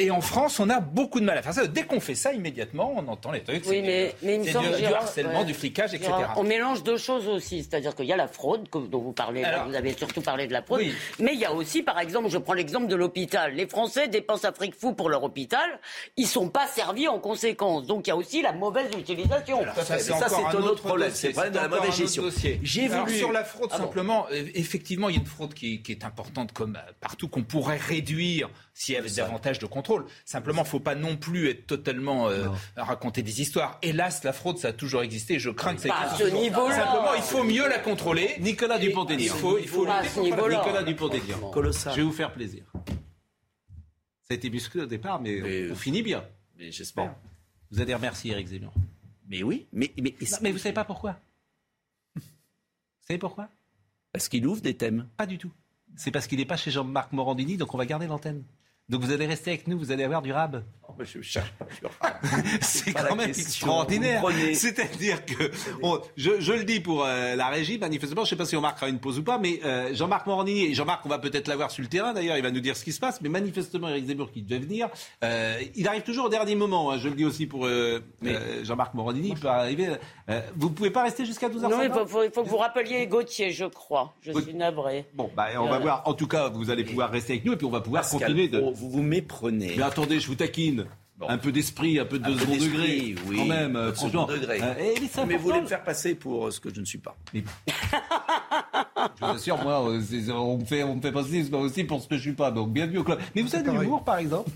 Et 0.00 0.10
en 0.10 0.20
France, 0.22 0.58
on 0.60 0.70
a 0.70 0.80
beaucoup 0.80 1.20
de 1.20 1.24
mal 1.26 1.36
à 1.38 1.42
faire 1.42 1.52
ça. 1.52 1.66
Dès 1.66 1.82
qu'on 1.82 2.00
fait 2.00 2.14
ça, 2.14 2.32
immédiatement, 2.32 2.92
on 2.96 3.06
entend 3.08 3.30
les 3.32 3.42
trucs. 3.42 3.64
Oui, 3.66 3.82
mais, 3.82 4.14
mais 4.22 4.36
il 4.36 4.40
me 4.40 4.46
semble 4.50 4.70
du, 4.74 4.78
du 4.78 4.84
harcèlement, 4.86 5.40
ouais. 5.40 5.44
du 5.44 5.52
flicage, 5.54 5.92
etc. 5.94 6.10
Gérard, 6.16 6.38
On 6.38 6.42
mélange 6.42 6.82
deux 6.82 6.96
choses 6.96 7.28
aussi, 7.28 7.58
c'est-à-dire 7.62 7.94
qu'il 7.94 8.06
y 8.06 8.12
a 8.12 8.16
la 8.16 8.26
fraude 8.28 8.66
dont 8.72 8.98
vous 8.98 9.12
parlez, 9.12 9.42
là, 9.42 9.48
Alors- 9.48 9.68
vous 9.68 9.74
avez 9.74 9.92
surtout 9.92 10.22
parlé 10.22 10.46
de 10.46 10.52
la 10.54 10.62
fraude, 10.62 10.80
Oui. 10.80 10.94
mais 11.18 11.34
il 11.34 11.38
y 11.40 11.44
a 11.44 11.52
aussi, 11.52 11.82
par 11.82 11.98
exemple, 12.00 12.30
je 12.30 12.38
prends 12.38 12.54
l'exemple 12.54 12.86
de 12.86 12.96
l'hôpital. 12.96 13.54
Les 13.54 13.66
Français 13.66 14.08
dépensent 14.08 14.48
un 14.48 14.52
fric 14.52 14.74
fou 14.74 14.94
pour 14.94 15.10
leur 15.10 15.22
hôpital, 15.22 15.68
ils 16.16 16.26
sont 16.26 16.48
pas 16.48 16.66
servis 16.66 17.06
en 17.06 17.18
conséquence. 17.18 17.86
Donc 17.86 18.06
il 18.06 18.10
y 18.10 18.12
a 18.12 18.16
aussi 18.16 18.40
la 18.42 18.52
mauvaise 18.52 18.90
utilisation. 18.98 19.62
Ça, 19.76 19.84
Ça, 19.84 19.98
c'est 19.98 20.12
un 20.12 20.62
autre 20.62 20.82
problème. 20.82 21.10
C'est 21.12 21.28
le 21.28 21.32
problème 21.34 21.52
de 21.52 21.58
la 21.58 21.68
mauvaise 21.68 21.94
gestion. 21.94 22.24
J'ai 22.62 22.86
Alors, 22.90 23.04
voulu- 23.06 23.18
sur 23.18 23.32
la 23.32 23.44
fraude, 23.44 23.68
Ah 23.72 23.78
bon. 23.78 23.84
simplement, 23.84 24.26
euh, 24.32 24.44
effectivement, 24.54 25.08
il 25.10 25.16
y 25.16 25.18
a 25.18 25.20
une 25.20 25.26
fraude 25.26 25.52
qui, 25.52 25.82
qui 25.82 25.92
est 25.92 26.04
importante 26.04 26.52
comme 26.52 26.76
euh, 26.76 26.92
partout, 27.00 27.28
qu'on 27.28 27.42
pourrait 27.42 27.76
réduire 27.76 28.48
s'il 28.72 28.94
y 28.94 28.98
avait 28.98 29.10
davantage 29.10 29.58
de 29.58 29.66
contrôle. 29.66 30.06
Simplement, 30.24 30.62
il 30.62 30.64
ne 30.64 30.68
faut 30.70 30.80
pas 30.80 30.94
non 30.94 31.16
plus 31.16 31.48
être 31.50 31.66
totalement 31.66 32.28
euh, 32.28 32.48
à 32.76 32.84
raconter 32.84 33.22
des 33.22 33.40
histoires. 33.42 33.78
Hélas, 33.82 34.24
la 34.24 34.32
fraude, 34.32 34.58
ça 34.58 34.68
a 34.68 34.72
toujours 34.72 35.02
existé. 35.02 35.38
Je 35.38 35.50
crains 35.50 35.74
que 35.74 35.82
ça 35.82 35.88
Pas 35.88 35.94
à 35.96 36.02
existe 36.04 36.18
ce 36.18 36.24
toujours. 36.28 36.40
niveau-là. 36.40 36.74
Simplement, 36.76 37.14
il 37.14 37.22
faut 37.22 37.44
mieux 37.44 37.68
la 37.68 37.78
contrôler. 37.78 38.36
Nicolas 38.40 38.78
Dupont-Aignan. 38.78 39.22
Il 39.22 39.28
faut, 39.28 39.58
il 39.58 39.68
faut 39.68 39.86
à 39.86 40.02
ce. 40.04 40.20
Nicolas 40.20 40.82
Dupont-Aignan. 40.82 41.50
Colossal. 41.50 41.92
Je 41.92 41.98
vais 41.98 42.02
vous 42.04 42.12
faire 42.12 42.32
plaisir. 42.32 42.64
Ça 42.86 44.30
a 44.30 44.34
été 44.34 44.48
musclé 44.50 44.82
au 44.82 44.86
départ, 44.86 45.20
mais, 45.20 45.40
Mais- 45.42 45.70
on 45.70 45.74
finit 45.74 46.02
bien. 46.02 46.24
Mais 46.56 46.70
j'espère. 46.70 47.06
Bon. 47.06 47.14
Vous 47.72 47.80
allez 47.80 47.94
remercier 47.94 48.32
Eric 48.32 48.46
Zemmour. 48.48 48.72
Mais 49.28 49.42
oui, 49.42 49.66
mais, 49.72 49.92
mais, 50.00 50.14
Non, 50.20 50.38
mais 50.42 50.52
vous 50.52 50.58
savez 50.58 50.72
pas 50.72 50.84
pourquoi? 50.84 51.16
Vous 52.16 52.22
savez 53.06 53.18
pourquoi? 53.18 53.48
Parce 54.12 54.28
qu'il 54.28 54.46
ouvre 54.46 54.60
des 54.60 54.76
thèmes. 54.76 55.06
Pas 55.16 55.26
du 55.26 55.38
tout. 55.38 55.50
C'est 55.96 56.10
parce 56.10 56.26
qu'il 56.26 56.38
n'est 56.38 56.44
pas 56.46 56.56
chez 56.56 56.70
Jean-Marc 56.70 57.12
Morandini, 57.12 57.56
donc 57.56 57.74
on 57.74 57.78
va 57.78 57.86
garder 57.86 58.06
l'antenne. 58.06 58.42
Donc 58.90 59.02
vous 59.02 59.12
allez 59.12 59.26
rester 59.26 59.50
avec 59.52 59.68
nous, 59.68 59.78
vous 59.78 59.92
allez 59.92 60.02
avoir 60.04 60.20
du 60.20 60.32
rab. 60.32 60.64
Oh, 60.88 60.92
mais 60.98 61.04
je 61.04 61.22
cherche 61.22 61.52
pas 61.52 61.66
sur- 61.78 61.90
C'est 62.60 62.92
pas 62.92 63.04
quand 63.04 63.14
même 63.14 63.28
question. 63.28 63.44
extraordinaire. 63.44 64.22
C'est-à-dire 64.54 65.24
que, 65.24 65.50
on- 65.82 66.00
je, 66.16 66.40
je 66.40 66.52
le 66.52 66.64
dis 66.64 66.80
pour 66.80 67.04
euh, 67.04 67.36
la 67.36 67.46
régie, 67.48 67.78
manifestement, 67.78 68.22
je 68.22 68.26
ne 68.26 68.30
sais 68.30 68.36
pas 68.36 68.44
si 68.46 68.56
on 68.56 68.60
marquera 68.60 68.88
une 68.88 68.98
pause 68.98 69.18
ou 69.20 69.22
pas, 69.22 69.38
mais 69.38 69.60
euh, 69.64 69.94
Jean-Marc 69.94 70.26
Morandini, 70.26 70.64
et 70.66 70.74
Jean-Marc, 70.74 71.06
on 71.06 71.08
va 71.08 71.20
peut-être 71.20 71.46
l'avoir 71.46 71.70
sur 71.70 71.82
le 71.82 71.88
terrain 71.88 72.12
d'ailleurs, 72.12 72.36
il 72.36 72.42
va 72.42 72.50
nous 72.50 72.58
dire 72.60 72.76
ce 72.76 72.82
qui 72.84 72.90
se 72.92 72.98
passe, 72.98 73.20
mais 73.20 73.28
manifestement, 73.28 73.88
Eric 73.88 74.06
Zemmour 74.06 74.32
qui 74.32 74.42
devait 74.42 74.58
venir, 74.60 74.88
euh, 75.22 75.60
il 75.76 75.86
arrive 75.86 76.02
toujours 76.02 76.26
au 76.26 76.28
dernier 76.28 76.56
moment, 76.56 76.90
hein, 76.90 76.98
je 76.98 77.08
le 77.08 77.14
dis 77.14 77.24
aussi 77.24 77.46
pour 77.46 77.66
euh, 77.66 78.00
euh, 78.26 78.64
Jean-Marc 78.64 78.94
Morandini, 78.94 79.28
il 79.28 79.38
peut 79.38 79.46
arriver. 79.48 79.90
euh, 80.28 80.40
vous 80.56 80.68
ne 80.68 80.74
pouvez 80.74 80.90
pas 80.90 81.04
rester 81.04 81.24
jusqu'à 81.24 81.48
12h50 81.48 81.70
Non, 81.70 81.82
il 81.84 81.90
faut, 81.92 82.06
faut- 82.06 82.24
il 82.24 82.30
faut 82.32 82.42
que 82.42 82.48
vous 82.48 82.56
rappeliez 82.58 83.06
Gauthier, 83.06 83.52
je 83.52 83.66
crois. 83.66 84.14
Je 84.22 84.32
suis 84.32 84.54
navré. 84.54 85.06
Bon, 85.14 85.30
bah, 85.36 85.46
on 85.58 85.68
va 85.68 85.78
voir. 85.78 86.02
En 86.06 86.14
tout 86.14 86.26
cas, 86.26 86.48
vous 86.48 86.70
allez 86.70 86.82
pouvoir 86.84 87.10
rester 87.10 87.34
avec 87.34 87.44
nous 87.44 87.52
et 87.52 87.56
puis 87.56 87.66
on 87.66 87.70
va 87.70 87.80
pouvoir 87.80 88.02
Pascal 88.02 88.20
continuer 88.20 88.48
de. 88.48 88.58
Vous 88.80 88.90
vous 88.90 89.02
méprenez. 89.02 89.74
Mais 89.76 89.82
attendez, 89.82 90.18
je 90.20 90.26
vous 90.26 90.34
taquine. 90.34 90.86
Un 91.28 91.36
peu 91.36 91.52
d'esprit, 91.52 91.98
un 91.98 92.06
peu 92.06 92.18
de 92.18 92.24
Un 92.24 92.38
second 92.38 92.56
degré. 92.56 93.14
oui, 93.26 93.36
Quand 93.36 93.44
même, 93.44 93.76
euh, 93.76 93.90
de 93.90 93.94
second 93.94 94.08
franchement. 94.08 94.26
degré. 94.26 94.58
Euh, 94.62 94.72
eh, 94.80 94.94
mais 95.18 95.26
mais 95.26 95.36
vous 95.36 95.42
voulez 95.42 95.60
me 95.60 95.66
faire 95.66 95.84
passer 95.84 96.14
pour 96.14 96.46
euh, 96.46 96.50
ce 96.50 96.60
que 96.60 96.72
je 96.74 96.80
ne 96.80 96.86
suis 96.86 96.96
pas. 96.98 97.14
Je 99.18 99.24
vous 99.24 99.32
assure, 99.32 99.58
moi, 99.62 99.80
on 99.82 100.58
me 100.58 100.64
fait, 100.64 100.82
on 100.82 100.96
me 100.96 101.00
fait 101.00 101.12
passer 101.12 101.48
aussi 101.52 101.84
pour 101.84 102.00
ce 102.02 102.08
que 102.08 102.16
je 102.16 102.22
suis 102.22 102.32
pas. 102.32 102.50
Donc, 102.50 102.72
bienvenue 102.72 102.98
au 102.98 103.04
club. 103.04 103.18
Mais 103.34 103.42
vous 103.42 103.54
avez 103.54 103.64
de 103.64 103.70
l'humour, 103.70 104.04
par 104.04 104.18
exemple? 104.18 104.50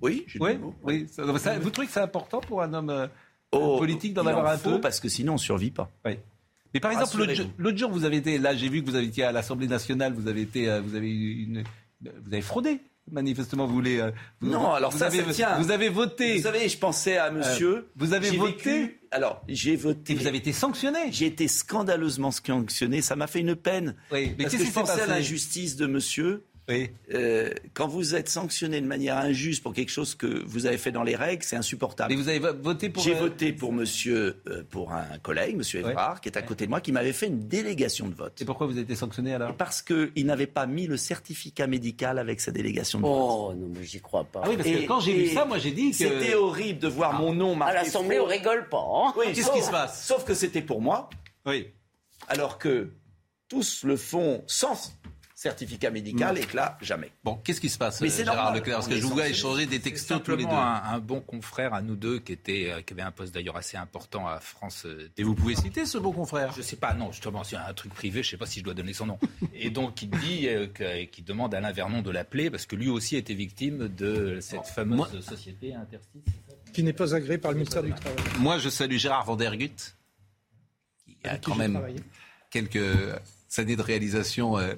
Oui, 0.00 0.24
j'ai 0.26 0.38
Oui, 0.40 0.52
oui. 0.82 1.06
Ça- 1.10 1.38
ça- 1.38 1.58
vous 1.58 1.70
trouvez 1.70 1.86
que 1.86 1.92
c'est 1.92 2.00
important 2.00 2.40
pour 2.40 2.62
un 2.62 2.72
homme 2.74 2.90
euh, 2.90 3.06
Oh, 3.52 3.78
politique 3.78 4.12
d'en 4.14 4.26
avoir 4.26 4.46
un 4.52 4.58
peu? 4.58 4.80
parce 4.80 4.98
que 5.00 5.08
sinon 5.08 5.34
on 5.34 5.38
survit 5.38 5.70
pas. 5.70 5.88
Oui. 6.04 6.18
Mais 6.74 6.80
par 6.80 6.90
exemple, 6.90 7.16
l'autre 7.58 7.78
jour- 7.78 7.90
vous 7.90 8.04
avez 8.04 8.16
été, 8.16 8.38
là, 8.38 8.54
j'ai 8.54 8.68
vu 8.68 8.82
que 8.82 8.90
vous 8.90 8.96
avez 8.96 9.06
été 9.06 9.22
à 9.22 9.30
l'Assemblée 9.32 9.68
nationale, 9.68 10.12
vous 10.12 10.26
avez 10.28 10.42
été, 10.42 10.66
vous 10.80 10.94
avez 10.96 11.08
une, 11.10 11.62
vous 12.02 12.32
avez 12.32 12.42
fraudé. 12.42 12.80
Manifestement, 13.10 13.66
vous 13.66 13.74
voulez. 13.74 13.98
euh, 14.00 14.10
vous- 14.40 14.50
Non, 14.50 14.72
alors 14.72 14.90
vous 14.90 14.98
ça, 14.98 15.06
avez, 15.06 15.22
ça 15.24 15.32
tient. 15.32 15.58
Vous 15.58 15.70
avez 15.70 15.88
voté. 15.90 16.36
Vous 16.38 16.42
savez, 16.44 16.68
je 16.68 16.78
pensais 16.78 17.18
à 17.18 17.30
monsieur. 17.30 17.76
Euh, 17.76 17.90
vous 17.96 18.12
avez 18.14 18.30
voté. 18.30 18.52
vécu- 18.82 19.00
alors, 19.10 19.42
j'ai 19.46 19.76
voté. 19.76 20.14
Vous 20.14 20.26
avez 20.26 20.38
été 20.38 20.52
sanctionné. 20.52 20.98
J'ai 21.12 21.26
été 21.26 21.46
scandaleusement 21.46 22.30
sanctionné. 22.30 23.02
Ça 23.02 23.14
m'a 23.14 23.26
fait 23.26 23.40
une 23.40 23.56
peine. 23.56 23.94
Oui, 24.10 24.34
mais 24.38 24.44
parce 24.44 24.56
que 24.56 24.64
je 24.64 24.70
pensais 24.72 24.92
à 24.92 24.96
passé? 24.96 25.10
l'injustice 25.10 25.76
de 25.76 25.86
monsieur. 25.86 26.44
Oui. 26.66 26.90
Euh, 27.12 27.50
quand 27.74 27.86
vous 27.88 28.14
êtes 28.14 28.30
sanctionné 28.30 28.80
de 28.80 28.86
manière 28.86 29.18
injuste 29.18 29.62
pour 29.62 29.74
quelque 29.74 29.90
chose 29.90 30.14
que 30.14 30.42
vous 30.46 30.64
avez 30.64 30.78
fait 30.78 30.92
dans 30.92 31.02
les 31.02 31.14
règles, 31.14 31.42
c'est 31.42 31.56
insupportable. 31.56 32.10
Mais 32.14 32.16
vous 32.20 32.28
avez 32.30 32.38
vo- 32.38 32.54
voté 32.58 32.88
pour. 32.88 33.02
J'ai 33.02 33.14
euh, 33.14 33.20
voté 33.20 33.52
pour 33.52 33.70
monsieur, 33.72 34.40
euh, 34.48 34.62
pour 34.70 34.92
un 34.92 35.18
collègue, 35.22 35.56
monsieur 35.56 35.80
Evrard, 35.80 36.22
qui 36.22 36.30
est 36.30 36.38
à 36.38 36.42
côté 36.42 36.64
de 36.64 36.70
moi, 36.70 36.80
qui 36.80 36.90
m'avait 36.90 37.12
fait 37.12 37.26
une 37.26 37.46
délégation 37.48 38.08
de 38.08 38.14
vote. 38.14 38.40
Et 38.40 38.46
pourquoi 38.46 38.66
vous 38.66 38.72
avez 38.72 38.80
été 38.82 38.94
sanctionné 38.96 39.34
alors? 39.34 39.54
Parce 39.56 39.82
qu'il 39.82 40.24
n'avait 40.24 40.46
pas 40.46 40.64
mis 40.66 40.86
le 40.86 40.96
certificat 40.96 41.66
médical 41.66 42.18
avec 42.18 42.40
sa 42.40 42.50
délégation 42.50 42.98
de 43.00 43.04
vote. 43.04 43.12
Oh 43.14 43.52
non, 43.54 43.68
mais 43.76 43.84
j'y 43.84 44.00
crois 44.00 44.24
pas. 44.24 44.40
Ah 44.44 44.48
oui, 44.48 44.56
parce 44.56 44.68
que 44.68 44.74
Et- 44.74 44.86
quand 44.86 45.00
j'ai 45.00 45.12
vu 45.12 45.22
et 45.24 45.34
ça, 45.34 45.44
moi 45.44 45.58
j'ai 45.58 45.72
dit 45.72 45.90
que. 45.90 45.96
C'était 45.98 46.34
horrible 46.34 46.78
de 46.78 46.88
voir 46.88 47.12
mon 47.20 47.34
nom 47.34 47.54
marqué. 47.54 47.76
À 47.76 47.82
l'Assemblée, 47.82 48.18
on 48.20 48.24
rigole 48.24 48.70
pas. 48.70 48.82
hein. 48.82 49.12
Oui, 49.18 49.26
Qu'est-ce 49.34 49.50
qui 49.52 49.60
se 49.62 49.70
passe? 49.70 50.06
Sauf 50.06 50.24
que 50.24 50.32
c'était 50.32 50.62
pour 50.62 50.80
moi, 50.80 51.10
Oui. 51.44 51.68
alors 52.26 52.56
que 52.56 52.88
tous 53.50 53.84
le 53.84 53.96
font 53.96 54.42
sans 54.46 54.74
certificat 55.44 55.90
médical 55.90 56.34
Mm. 56.34 56.38
et 56.38 56.46
que 56.46 56.56
là, 56.56 56.78
jamais. 56.80 57.10
Bon, 57.22 57.34
qu'est-ce 57.44 57.60
qui 57.60 57.68
se 57.68 57.76
passe, 57.76 58.00
Mais 58.00 58.08
euh, 58.08 58.10
c'est 58.10 58.24
Gérard 58.24 58.36
normal, 58.44 58.54
Leclerc 58.60 58.76
Parce 58.78 58.88
que 58.88 58.96
je 58.96 59.00
sanctionné. 59.02 59.28
échanger 59.30 59.66
des 59.66 59.78
textos 59.80 60.22
tous 60.22 60.36
les 60.36 60.44
deux. 60.44 60.50
un, 60.50 60.82
un 60.94 60.98
bon 61.00 61.20
confrère 61.20 61.74
à 61.74 61.82
nous 61.82 61.96
deux 61.96 62.18
qui, 62.20 62.32
était, 62.32 62.70
euh, 62.72 62.80
qui 62.80 62.94
avait 62.94 63.02
un 63.02 63.10
poste 63.10 63.34
d'ailleurs 63.34 63.56
assez 63.58 63.76
important 63.76 64.26
à 64.26 64.40
France. 64.40 64.86
euh, 64.86 65.10
Et 65.18 65.22
vous 65.22 65.34
pouvez 65.34 65.54
citer 65.54 65.84
ce 65.84 65.98
bon 65.98 66.12
confrère? 66.12 66.52
Je 66.56 66.62
sais 66.62 66.76
pas, 66.76 66.94
non, 66.94 67.12
justement, 67.12 67.44
c'est 67.44 67.56
un 67.56 67.74
truc 67.74 67.92
privé, 67.92 68.22
je 68.22 68.30
sais 68.30 68.36
pas 68.38 68.46
si 68.46 68.60
je 68.60 68.64
dois 68.64 68.72
donner 68.74 68.94
son 68.94 69.04
nom. 69.06 69.18
Et 69.54 69.68
donc, 69.68 70.00
il 70.00 70.08
dit, 70.10 70.48
euh, 70.48 70.66
que- 70.66 71.04
qu'il 71.04 71.24
demande 71.24 71.54
à 71.54 71.58
Alain 71.58 71.72
Vernon 71.72 72.00
de 72.00 72.10
l'appeler 72.10 72.50
parce 72.50 72.64
que 72.64 72.74
lui 72.76 72.88
aussi 72.88 73.16
a 73.16 73.18
été 73.18 73.34
victime 73.34 73.88
de 73.88 74.38
cette 74.40 74.66
fameuse 74.66 74.96
moi- 74.96 75.08
société 75.20 75.74
interstice. 75.74 76.22
qui 76.72 76.82
n'est 76.82 76.94
pas 76.94 77.14
agréé 77.14 77.36
par 77.36 77.50
le 77.52 77.58
ministère 77.58 77.82
du 77.82 77.92
Travail. 77.92 78.16
Moi, 78.38 78.58
je 78.58 78.70
salue 78.70 78.96
Gérard 78.96 79.24
Vandergut, 79.26 79.94
qui 81.06 81.16
a 81.24 81.30
Avec 81.32 81.42
quand 81.42 81.54
même 81.54 81.78
quelques 82.50 82.78
années 83.58 83.76
de 83.76 83.82
réalisation 83.82 84.58
euh, 84.58 84.74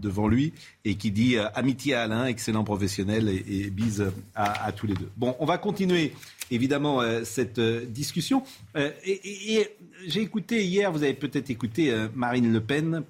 devant 0.00 0.28
lui 0.28 0.52
et 0.84 0.94
qui 0.94 1.10
dit 1.10 1.36
euh, 1.36 1.48
amitié 1.54 1.94
à 1.94 2.02
Alain, 2.02 2.26
excellent 2.26 2.64
professionnel 2.64 3.28
et, 3.28 3.70
bise 3.70 4.10
à, 4.34 4.64
à 4.64 4.72
tous 4.72 4.86
les 4.86 4.94
deux. 4.94 5.10
Bon, 5.16 5.36
on 5.40 5.44
va 5.44 5.58
continuer 5.58 6.14
évidemment 6.50 7.02
euh, 7.02 7.22
cette 7.24 7.58
euh, 7.58 7.84
discussion. 7.84 8.42
Euh, 8.76 8.90
et 9.04 9.68
j'ai 10.06 10.22
écouté 10.22 10.64
hier, 10.64 10.90
vous 10.90 11.02
avez 11.02 11.14
peut-être 11.14 11.50
écouté 11.50 11.90
euh, 11.90 12.08
Marine 12.14 12.52
Le 12.52 12.60
Pen 12.60 13.02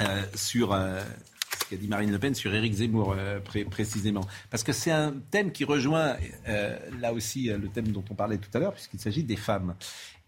euh, 0.00 0.22
sur 0.34 0.72
euh, 0.72 1.00
ce 1.62 1.68
qu'a 1.70 1.76
dit 1.76 1.86
Marine 1.86 2.10
Le 2.10 2.18
Pen 2.18 2.34
sur 2.34 2.52
Éric 2.52 2.74
Zemmour 2.74 3.14
euh, 3.16 3.38
pré- 3.38 3.64
précisément. 3.64 4.26
Parce 4.50 4.64
que 4.64 4.72
c'est 4.72 4.90
un 4.90 5.14
thème 5.30 5.52
qui 5.52 5.64
rejoint 5.64 6.16
euh, 6.48 6.76
là 7.00 7.12
aussi 7.12 7.50
euh, 7.50 7.58
le 7.58 7.68
thème 7.68 7.88
dont 7.88 8.04
on 8.10 8.14
parlait 8.14 8.38
tout 8.38 8.50
à 8.54 8.58
l'heure, 8.58 8.72
puisqu'il 8.72 8.98
s'agit 8.98 9.22
des 9.22 9.36
femmes. 9.36 9.76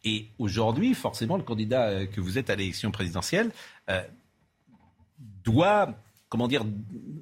Et 0.04 0.26
aujourd'hui, 0.40 0.94
forcément, 0.94 1.36
le 1.36 1.44
candidat 1.44 1.84
euh, 1.84 2.06
que 2.06 2.20
vous 2.20 2.36
êtes 2.36 2.50
à 2.50 2.56
l'élection 2.56 2.90
présidentielle 2.90 3.46
euh, 3.46 3.50
doit, 5.44 5.94
comment 6.28 6.48
dire, 6.48 6.64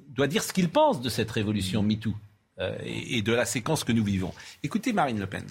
doit 0.09 0.27
dire 0.27 0.43
ce 0.43 0.53
qu'il 0.53 0.69
pense 0.69 1.01
de 1.01 1.09
cette 1.09 1.31
révolution 1.31 1.83
MeToo 1.83 2.13
euh, 2.59 2.75
et, 2.83 3.21
de 3.21 3.33
la 3.33 3.45
séquence 3.45 3.83
que 3.83 3.91
nous 3.91 4.03
vivons. 4.03 4.33
Écoutez 4.63 4.93
Marine 4.93 5.19
Le 5.19 5.27
Pen. 5.27 5.43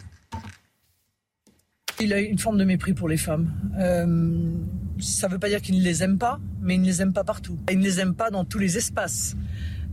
Il 1.99 2.13
a 2.13 2.21
une 2.21 2.39
forme 2.39 2.57
de 2.57 2.65
mépris 2.65 2.95
pour 2.95 3.09
les 3.09 3.19
femmes. 3.19 3.53
Euh, 3.79 4.55
ça 5.01 5.29
ne 5.29 5.33
veut 5.33 5.39
pas 5.39 5.49
dire 5.49 5.61
qu'il 5.61 5.79
ne 5.79 5.85
les 5.85 6.03
aime 6.03 6.19
pas, 6.19 6.41
mais 6.61 6.77
il 6.77 6.81
ne 6.81 6.87
les 6.87 7.03
aime 7.03 7.13
pas 7.13 7.25
partout. 7.25 7.59
Il 7.71 7.79
ne 7.79 7.85
les 7.85 8.01
aime 8.01 8.15
pas 8.15 8.31
dans 8.31 8.45
tous 8.45 8.59
les 8.59 8.79
espaces. 8.79 9.37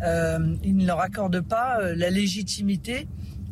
Euh, 0.04 0.56
il 0.64 0.78
ne 0.78 0.86
leur 0.86 1.00
accorde 1.00 1.42
pas 1.42 1.80
euh, 1.80 1.96
la 1.96 2.10
légitimité 2.10 3.08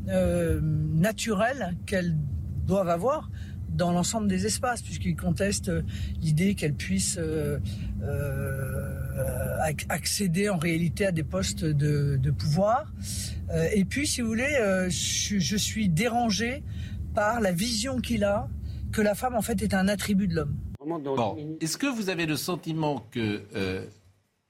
euh, 0.10 0.62
naturelle 0.62 1.76
qu'elles 1.86 2.16
doivent 2.66 2.90
avoir 2.90 3.30
dans 3.76 3.92
l'ensemble 3.92 4.28
des 4.28 4.46
espaces, 4.46 4.82
puisqu'il 4.82 5.16
conteste 5.16 5.70
euh, 5.70 5.82
l'idée 6.22 6.56
qu'elles 6.56 6.74
puissent 6.74 7.18
euh, 7.20 7.60
euh, 8.02 9.58
ac- 9.64 9.86
accéder 9.90 10.50
en 10.50 10.58
réalité 10.58 11.06
à 11.06 11.12
des 11.12 11.24
postes 11.24 11.64
de, 11.66 12.18
de 12.18 12.32
pouvoir. 12.32 12.92
Euh, 13.52 13.68
et 13.74 13.86
puis, 13.86 14.08
si 14.08 14.22
vous 14.22 14.28
voulez, 14.28 14.58
euh, 14.60 14.90
je, 14.90 15.38
je 15.40 15.58
suis 15.58 15.90
dérangée 15.90 16.64
par 17.14 17.40
la 17.42 17.52
vision 17.52 18.00
qu'il 18.00 18.24
a 18.24 18.48
que 18.92 19.02
la 19.02 19.16
femme 19.16 19.36
en 19.36 19.42
fait 19.42 19.62
est 19.62 19.74
un 19.74 19.88
attribut 19.88 20.28
de 20.28 20.36
l'homme. 20.36 20.56
Bon, 20.80 21.38
est-ce 21.62 21.78
que 21.78 21.88
vous 21.88 22.10
avez 22.10 22.26
le 22.26 22.36
sentiment 22.36 23.06
que 23.12 23.42
euh, 23.56 23.86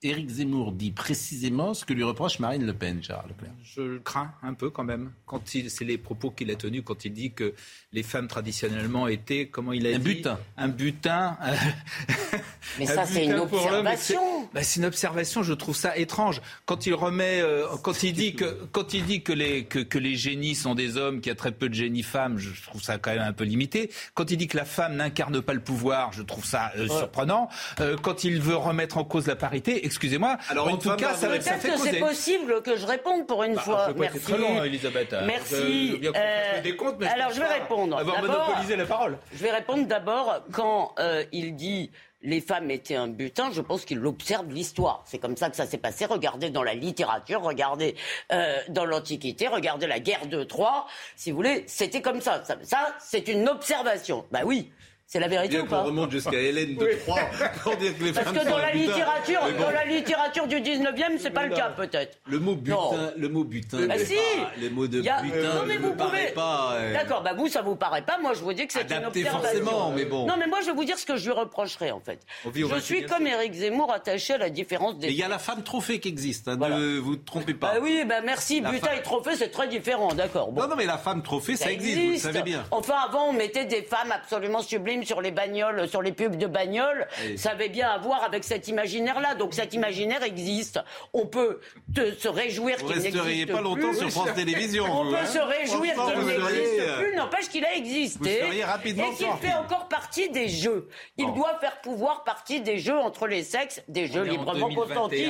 Éric 0.06 0.30
Zemmour 0.30 0.72
dit 0.72 0.92
précisément 0.92 1.74
ce 1.74 1.84
que 1.86 1.94
lui 1.94 2.04
reproche 2.04 2.40
Marine 2.40 2.66
Le 2.66 2.74
Pen, 2.74 3.02
Gérard 3.04 3.28
Leclerc? 3.28 3.52
Je 3.64 3.82
le 3.82 4.00
crains 4.00 4.32
un 4.44 4.54
peu 4.54 4.70
quand 4.70 4.84
même. 4.84 5.12
Quand 5.26 5.54
il, 5.56 5.70
c'est 5.70 5.86
les 5.86 5.98
propos 5.98 6.32
qu'il 6.32 6.50
a 6.52 6.56
tenus 6.56 6.84
quand 6.86 7.06
il 7.06 7.14
dit 7.14 7.32
que 7.32 7.54
les 7.94 8.04
femmes 8.04 8.28
traditionnellement 8.28 9.08
étaient, 9.08 9.48
comment 9.48 9.74
il 9.74 9.86
a 9.88 9.92
Un 9.96 10.00
dit? 10.00 10.16
butin. 10.16 10.40
Un 10.58 10.68
butin. 10.68 11.38
Mais 12.80 12.90
un 12.90 12.94
ça, 12.96 13.06
c'est 13.06 13.22
butin 13.22 13.34
une 13.36 13.40
observation. 13.42 14.20
c'est- 14.42 14.54
Bah, 14.54 14.64
c'est 14.64 14.80
une 14.80 14.86
observation, 14.86 15.44
je 15.44 15.54
trouve 15.54 15.76
ça 15.76 15.98
étrange. 15.98 16.42
Quand 16.66 16.86
il 16.86 16.94
remet, 16.94 17.42
euh, 17.42 17.66
quand 17.84 18.04
il 18.04 18.14
dit 18.14 18.36
que, 18.36 18.46
quand 18.72 18.94
il 18.94 19.06
dit 19.06 19.22
que 19.24 19.32
les, 19.34 19.66
que, 19.66 19.80
que 19.80 19.98
les 19.98 20.16
génies 20.16 20.56
sont 20.56 20.76
des 20.76 20.98
hommes, 20.98 21.22
qu'il 21.22 21.30
y 21.30 21.34
a 21.34 21.36
très 21.36 21.52
peu 21.52 21.70
de 21.70 21.74
génies 21.74 22.04
femmes, 22.04 22.38
je 22.38 22.50
trouve 22.64 22.82
ça 22.82 22.98
quand 22.98 23.12
même 23.12 23.22
un 23.22 23.34
peu 23.34 23.44
limité. 23.44 23.90
Quand 24.14 24.30
il 24.32 24.38
dit 24.38 24.48
que 24.48 24.58
la 24.58 24.66
femme 24.66 24.96
n'incarne 24.96 25.42
pas 25.42 25.54
le 25.54 25.60
pouvoir, 25.62 26.12
je 26.14 26.22
trouve 26.22 26.46
ça 26.46 26.72
euh, 26.78 26.88
surprenant. 26.88 27.50
Euh, 27.80 27.96
quand 28.02 28.24
il 28.24 28.40
veut 28.42 28.56
remettre 28.56 28.98
en 28.98 29.04
cause 29.04 29.28
la 29.28 29.36
parité, 29.36 29.86
excusez-moi, 29.96 30.38
Alors, 30.50 30.68
en 30.68 30.78
tout 30.78 30.94
cas, 30.96 31.10
va 31.10 31.14
ça, 31.16 31.28
voter. 31.30 31.42
ça 31.42 31.54
fait 31.58 31.70
Peut-être 31.70 31.84
que 31.84 31.90
c'est 31.90 32.00
possible 32.00 32.62
que 32.62 32.76
je 32.76 32.86
réponde 32.86 33.26
pour 33.28 33.44
une 33.44 33.56
Bah, 33.56 33.62
fois. 33.62 33.88
Merci. 33.96 34.20
très 34.20 34.38
long, 34.38 34.60
hein, 34.60 34.64
Elisabeth. 34.66 35.16
Merci. 35.26 36.00
Je 36.02 36.10
Euh, 36.16 36.62
des 36.62 36.76
comptes, 36.76 36.98
mais 37.00 37.08
je 37.08 37.12
alors 37.14 37.32
je 37.32 37.40
vais 37.40 37.48
répondre. 37.48 37.98
Avoir 37.98 38.22
D'abord- 38.22 38.46
monopolisé 38.48 38.76
la 38.76 38.86
parole. 38.86 39.18
Je 39.34 39.38
vais 39.44 39.52
répondre 39.52 39.88
d'abord 39.88 40.42
quand 40.52 40.94
euh, 41.00 41.24
il 41.32 41.56
dit 41.56 41.92
les 42.22 42.42
femmes 42.42 42.72
étaient 42.72 42.96
un 42.96 43.08
butin, 43.08 43.52
je 43.54 43.62
pense 43.62 43.86
qu'il 43.86 44.04
observe 44.06 44.48
l'histoire. 44.52 45.04
C'est 45.06 45.20
comme 45.20 45.38
ça 45.38 45.50
que 45.52 45.56
ça 45.56 45.68
s'est 45.68 45.78
passé. 45.78 46.06
Regardez 46.06 46.50
dans 46.50 46.64
la 46.64 46.74
littérature, 46.74 47.42
regardez 47.42 47.96
euh, 48.32 48.58
dans 48.70 48.86
l'Antiquité, 48.86 49.48
regardez 49.48 49.86
la 49.86 50.00
guerre 50.00 50.26
de 50.26 50.44
Troie. 50.44 50.88
Si 51.16 51.30
vous 51.30 51.38
voulez, 51.38 51.64
c'était 51.68 52.02
comme 52.02 52.22
ça. 52.22 52.44
Ça, 52.44 52.56
ça, 52.64 52.96
c'est 53.00 53.28
une 53.28 53.48
observation. 53.48 54.26
Bah 54.32 54.40
oui, 54.44 54.72
c'est 55.08 55.20
la 55.20 55.28
vérité 55.28 55.60
ou 55.60 55.64
qu'on 55.64 55.70
pas 55.70 55.82
remonte 55.84 56.12
jusqu'à 56.12 56.40
Hélène 56.40 56.76
de 56.76 56.86
Troyes 57.06 57.22
pour 57.64 57.76
dire 57.78 57.98
que 57.98 58.04
les 58.04 58.12
Parce 58.12 58.26
femmes 58.26 58.36
que 58.36 58.42
sont 58.44 58.50
dans 58.50 58.58
la 58.58 58.72
littérature, 58.74 59.42
bon, 59.58 59.64
dans 59.64 59.70
la 59.72 59.86
littérature 59.86 60.48
du 60.48 60.56
19e, 60.62 61.18
c'est 61.20 61.30
pas 61.30 61.46
le 61.46 61.56
cas 61.56 61.70
peut-être. 61.70 62.18
Le 62.28 62.40
mot 62.40 62.56
butin, 62.56 62.76
Non. 62.76 63.12
le 63.16 63.30
mot 63.30 63.44
butin, 63.44 63.86
Bah 63.88 63.98
si. 64.00 64.16
pas- 64.16 64.52
les 64.58 64.70
mots 64.70 64.88
de 64.88 65.00
a- 65.08 65.22
butin 65.22 65.54
non 65.56 65.66
mais 65.68 65.76
ne 65.76 65.80
vous 65.80 65.90
me 65.92 65.96
paraît 65.98 66.22
pouvez. 66.22 66.34
pas. 66.34 66.72
euh, 66.76 66.94
D'accord, 66.94 67.22
bah 67.22 67.34
vous 67.34 67.48
ça 67.48 67.62
vous 67.62 67.76
paraît 67.76 68.02
pas. 68.02 68.18
Moi 68.18 68.34
je 68.34 68.40
vous 68.42 68.54
dis 68.54 68.66
que 68.66 68.74
c'est 68.74 68.82
une 68.82 68.94
Adapté 68.94 69.22
observation. 69.26 69.42
forcément, 69.64 69.92
mais 69.92 70.06
bon. 70.06 70.26
Non 70.26 70.36
mais 70.38 70.48
moi 70.48 70.60
je 70.62 70.68
vais 70.68 70.74
vous 70.74 70.86
dire 70.86 70.98
ce 70.98 71.06
que 71.06 71.16
je 71.18 71.26
lui 71.26 71.32
reprocherais 71.38 71.92
en 71.92 72.00
fait. 72.00 72.20
On 72.46 72.52
Je 72.54 72.66
21e 72.66 72.80
suis 72.82 73.06
comme 73.06 73.28
Éric 73.28 73.54
Zemmour 73.54 73.94
attaché 73.94 74.34
à 74.34 74.38
la 74.40 74.50
différence 74.50 74.98
des. 74.98 75.08
Mais 75.08 75.14
il 75.14 75.20
y 75.20 75.24
a 75.24 75.28
la 75.28 75.40
femme 75.40 75.62
trophée 75.64 76.00
qui 76.00 76.08
existe, 76.10 76.48
hein, 76.48 76.58
ne 76.58 76.98
vous 76.98 77.16
trompez 77.16 77.54
pas. 77.54 77.74
Bah 77.74 77.80
oui, 77.82 78.04
bah 78.08 78.22
merci. 78.24 78.60
La 78.62 78.72
Butin 78.72 78.88
femme- 78.88 78.98
et 79.00 79.02
trophée 79.04 79.36
c'est 79.36 79.50
très 79.50 79.68
différent, 79.68 80.14
d'accord. 80.14 80.52
Bon. 80.52 80.62
Non, 80.64 80.70
non, 80.70 80.76
mais 80.76 80.86
la 80.86 80.98
femme 80.98 81.22
trophée, 81.22 81.56
ça, 81.56 81.72
existe, 81.72 81.98
vous 82.00 82.12
le 82.12 82.18
savez 82.18 82.42
bien. 82.42 82.64
Enfin, 82.72 82.96
avant, 83.08 83.30
on 83.30 83.34
mettait 83.34 83.66
des 83.66 83.84
femmes 83.84 84.12
absolument 84.12 84.62
sublimes 84.62 84.95
sur 85.04 85.20
les 85.22 85.32
bagnoles, 85.32 85.88
sur 85.90 86.02
les 86.02 86.12
pubs 86.12 86.38
de 86.38 86.48
bagnoles. 86.48 87.08
Oui. 87.26 87.38
Ça 87.38 87.52
avait 87.52 87.70
bien 87.70 87.90
à 87.90 87.98
voir 87.98 88.24
avec 88.24 88.44
cet 88.44 88.68
imaginaire-là. 88.68 89.36
Donc, 89.36 89.54
cet 89.54 89.74
imaginaire 89.74 90.24
existe. 90.24 90.80
On 91.14 91.26
peut 91.26 91.60
te- 91.94 92.14
se 92.14 92.28
réjouir 92.28 92.78
Vous 92.80 92.86
qu'il 92.88 92.96
n'existe 92.96 93.12
plus. 93.14 93.22
resteriez 93.22 93.46
pas 93.48 93.62
longtemps 93.62 93.94
sur 93.94 94.10
France 94.12 94.34
Télévisions, 94.36 94.86
On 94.88 95.04
vous, 95.06 95.12
peut 95.12 95.18
hein. 95.18 95.26
se 95.26 95.40
réjouir 95.40 95.94
qu'il 95.94 96.16
vous 96.16 96.28
n'existe 96.30 96.46
seriez, 96.48 96.82
euh, 96.82 96.98
plus. 97.00 97.16
N'empêche 97.16 97.50
qu'il 97.50 97.66
a 97.66 97.74
existé. 97.76 98.40
vous 98.40 98.46
seriez 98.48 98.64
rapidement 98.64 99.12
Et 99.12 99.16
qu'il 99.16 99.28
fait 99.42 99.54
encore 99.56 99.88
partie 99.88 100.30
des 100.30 100.48
jeux. 100.48 100.88
Il 101.18 101.34
doit 101.34 101.58
faire 101.60 101.82
pouvoir 101.82 102.24
partie 102.24 102.62
des 102.62 102.78
jeux 102.78 102.98
entre 102.98 103.28
les 103.28 103.44
sexes, 103.44 103.82
des 103.88 104.08
jeux 104.08 104.24
librement 104.24 104.70
2021, 104.70 104.86
consentis. 104.96 105.28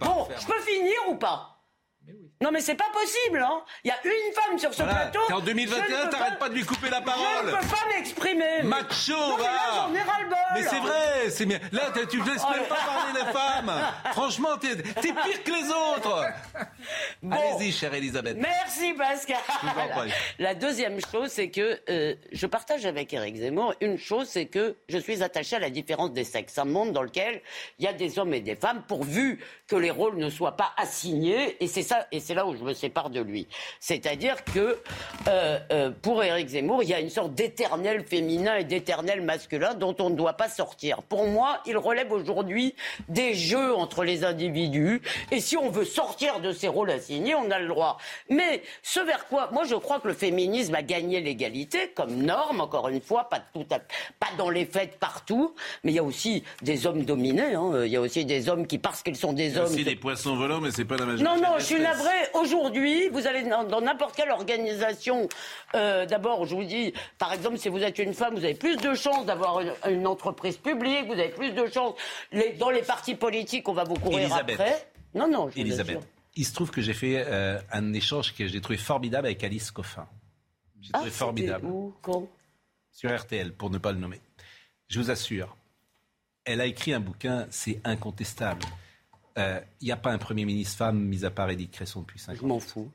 Bon, 0.00 0.26
je 0.38 0.46
peux 0.46 0.60
finir 0.62 0.92
ou 1.08 1.14
pas? 1.16 1.54
Non 2.40 2.50
mais 2.52 2.60
c'est 2.60 2.74
pas 2.74 2.88
possible, 2.92 3.38
hein 3.42 3.62
Il 3.84 3.88
y 3.88 3.90
a 3.90 3.96
une 4.04 4.32
femme 4.34 4.58
sur 4.58 4.72
ce 4.72 4.82
Voilà. 4.82 5.06
plateau. 5.06 5.20
T'es 5.26 5.32
en 5.34 5.40
je 5.40 5.44
2021, 5.46 5.80
ne 5.80 6.04
peux 6.04 6.10
t'arrêtes 6.10 6.38
pas 6.38 6.48
de 6.48 6.54
lui 6.54 6.64
couper 6.64 6.90
la 6.90 6.98
Je 7.00 7.04
parole. 7.04 7.46
ne 7.46 7.50
peux 7.52 7.66
pas 7.66 7.86
m'exprimer. 7.94 8.62
Macho, 8.62 9.12
non, 9.12 9.36
mais 9.38 9.42
là, 9.44 9.60
j'en 9.74 9.94
ai. 9.94 9.98
Mais 10.54 10.62
c'est 10.62 10.78
vrai, 10.78 11.30
c'est 11.30 11.46
bien. 11.46 11.58
Là, 11.72 11.92
tu 12.08 12.18
ne 12.20 12.24
laisses 12.30 12.42
Oh 12.46 12.50
même 12.52 12.66
pas 12.68 12.76
parler 12.76 13.20
les 13.20 13.32
femmes. 13.32 13.72
Franchement, 14.12 14.56
t'es 14.60 14.76
t'es 14.76 15.12
pire 15.12 15.44
que 15.44 15.50
les 15.50 15.68
autres. 15.68 16.24
Bon. 17.22 17.36
Allez-y, 17.36 17.72
chère 17.72 17.92
Elisabeth. 17.94 18.36
Merci 18.38 18.92
Pascal. 18.94 19.36
Je. 19.62 20.12
La 20.42 20.54
deuxième 20.54 21.00
chose, 21.00 21.30
c'est 21.30 21.50
que 21.50 21.80
euh, 21.90 22.14
je 22.32 22.46
partage 22.46 22.86
avec 22.86 23.12
Eric 23.12 23.36
Zemmour 23.36 23.74
une 23.80 23.98
chose, 23.98 24.28
c'est 24.28 24.46
que 24.46 24.76
je 24.88 24.98
suis 24.98 25.22
attaché 25.22 25.56
à 25.56 25.58
la 25.58 25.70
différence 25.70 26.12
des 26.12 26.24
sexes. 26.24 26.56
Un 26.58 26.64
monde 26.64 26.92
dans 26.92 27.02
lequel 27.02 27.42
il 27.78 27.84
y 27.84 27.88
a 27.88 27.92
des 27.92 28.18
hommes 28.18 28.32
et 28.34 28.40
des 28.40 28.56
femmes, 28.56 28.82
pourvu 28.86 29.44
que 29.66 29.76
les 29.76 29.90
rôles 29.90 30.16
ne 30.16 30.30
soient 30.30 30.56
pas 30.56 30.72
assignés. 30.76 31.62
Et 31.62 31.66
c'est 31.66 31.82
ça, 31.82 32.06
et 32.12 32.20
c'est 32.28 32.34
là 32.34 32.46
où 32.46 32.54
je 32.54 32.62
me 32.62 32.74
sépare 32.74 33.08
de 33.08 33.20
lui. 33.22 33.48
C'est-à-dire 33.80 34.44
que 34.44 34.76
euh, 35.28 35.58
euh, 35.72 35.90
pour 36.02 36.22
Eric 36.22 36.46
Zemmour, 36.48 36.82
il 36.82 36.90
y 36.90 36.94
a 36.94 37.00
une 37.00 37.08
sorte 37.08 37.32
d'éternel 37.34 38.04
féminin 38.04 38.56
et 38.56 38.64
d'éternel 38.64 39.22
masculin 39.22 39.72
dont 39.72 39.96
on 39.98 40.10
ne 40.10 40.14
doit 40.14 40.34
pas 40.34 40.50
sortir. 40.50 41.02
Pour 41.04 41.26
moi, 41.26 41.60
il 41.64 41.78
relève 41.78 42.12
aujourd'hui 42.12 42.74
des 43.08 43.32
jeux 43.32 43.74
entre 43.74 44.04
les 44.04 44.24
individus. 44.24 45.00
Et 45.30 45.40
si 45.40 45.56
on 45.56 45.70
veut 45.70 45.86
sortir 45.86 46.40
de 46.40 46.52
ces 46.52 46.68
rôles 46.68 46.90
assignés, 46.90 47.34
on 47.34 47.50
a 47.50 47.58
le 47.58 47.68
droit. 47.68 47.96
Mais 48.28 48.62
ce 48.82 49.00
vers 49.00 49.26
quoi, 49.28 49.48
moi 49.50 49.64
je 49.64 49.74
crois 49.76 49.98
que 50.00 50.08
le 50.08 50.14
féminisme 50.14 50.74
a 50.74 50.82
gagné 50.82 51.20
l'égalité 51.22 51.92
comme 51.96 52.14
norme, 52.14 52.60
encore 52.60 52.88
une 52.88 53.00
fois, 53.00 53.30
pas 53.30 53.40
tout 53.54 53.66
à, 53.70 53.78
pas 54.20 54.28
dans 54.36 54.50
les 54.50 54.66
faits 54.66 54.98
partout, 54.98 55.54
mais 55.82 55.92
il 55.92 55.94
y 55.94 55.98
a 55.98 56.04
aussi 56.04 56.44
des 56.60 56.86
hommes 56.86 57.04
dominés. 57.06 57.54
hein. 57.54 57.84
Il 57.86 57.90
y 57.90 57.96
a 57.96 58.02
aussi 58.02 58.26
des 58.26 58.50
hommes 58.50 58.66
qui, 58.66 58.76
parce 58.76 59.02
qu'ils 59.02 59.16
sont 59.16 59.32
des 59.32 59.46
Il 59.48 59.54
y 59.54 59.58
a 59.58 59.62
hommes, 59.62 59.72
aussi 59.72 59.84
des 59.84 59.96
poissons 59.96 60.36
volants, 60.36 60.60
mais 60.60 60.70
c'est 60.70 60.84
pas 60.84 60.96
la 60.98 61.06
majorité. 61.06 61.24
non, 61.24 61.40
non, 61.40 61.54
je 61.58 61.64
suis 61.64 61.80
navré. 61.80 62.17
Aujourd'hui, 62.34 63.08
vous 63.08 63.26
allez 63.26 63.42
dans 63.44 63.80
n'importe 63.80 64.16
quelle 64.16 64.30
organisation. 64.30 65.28
euh, 65.74 66.06
D'abord, 66.06 66.44
je 66.46 66.54
vous 66.54 66.64
dis, 66.64 66.92
par 67.18 67.32
exemple, 67.32 67.58
si 67.58 67.68
vous 67.68 67.78
êtes 67.82 67.98
une 67.98 68.14
femme, 68.14 68.34
vous 68.34 68.44
avez 68.44 68.54
plus 68.54 68.76
de 68.76 68.94
chances 68.94 69.26
d'avoir 69.26 69.60
une, 69.60 69.72
une 69.90 70.06
entreprise 70.06 70.56
publique, 70.56 71.06
vous 71.06 71.12
avez 71.14 71.28
plus 71.30 71.52
de 71.52 71.66
chances. 71.66 71.94
Les- 72.32 72.52
dans 72.52 72.70
les 72.70 72.82
partis 72.82 73.14
politiques, 73.14 73.68
on 73.68 73.72
va 73.72 73.84
vous 73.84 73.94
courir 73.94 74.20
Elisabeth. 74.20 74.60
après. 74.60 74.88
Non, 75.14 75.28
non, 75.28 75.48
je 75.48 75.54
vous 75.54 75.60
Elisabeth, 75.60 75.96
assure. 75.98 76.08
il 76.36 76.44
se 76.44 76.54
trouve 76.54 76.70
que 76.70 76.80
j'ai 76.80 76.94
fait 76.94 77.24
euh, 77.26 77.58
un 77.72 77.92
échange 77.92 78.34
que 78.34 78.46
j'ai 78.46 78.60
trouvé 78.60 78.78
formidable 78.78 79.26
avec 79.26 79.42
Alice 79.44 79.70
Coffin. 79.70 80.06
J'ai 80.80 80.90
Ah, 80.92 80.98
trouvé 80.98 81.10
formidable. 81.10 81.66
où, 81.66 81.94
quand? 82.02 82.28
Sur 82.92 83.14
RTL, 83.16 83.52
pour 83.52 83.70
ne 83.70 83.78
pas 83.78 83.92
le 83.92 83.98
nommer. 83.98 84.20
Je 84.88 84.98
vous 85.00 85.10
assure, 85.10 85.56
elle 86.44 86.60
a 86.60 86.66
écrit 86.66 86.92
un 86.94 87.00
bouquin, 87.00 87.46
c'est 87.50 87.80
incontestable. 87.84 88.62
Il 89.80 89.84
n'y 89.84 89.92
a 89.92 89.96
pas 89.96 90.10
un 90.10 90.18
Premier 90.18 90.44
ministre 90.44 90.76
femme, 90.76 90.98
mis 90.98 91.24
à 91.24 91.30
part 91.30 91.50
Edith 91.50 91.70
Cresson, 91.70 92.00
depuis 92.00 92.18
5 92.18 92.32
ans. 92.32 92.36
Je 92.40 92.46
m'en 92.46 92.60
fous. 92.60 92.90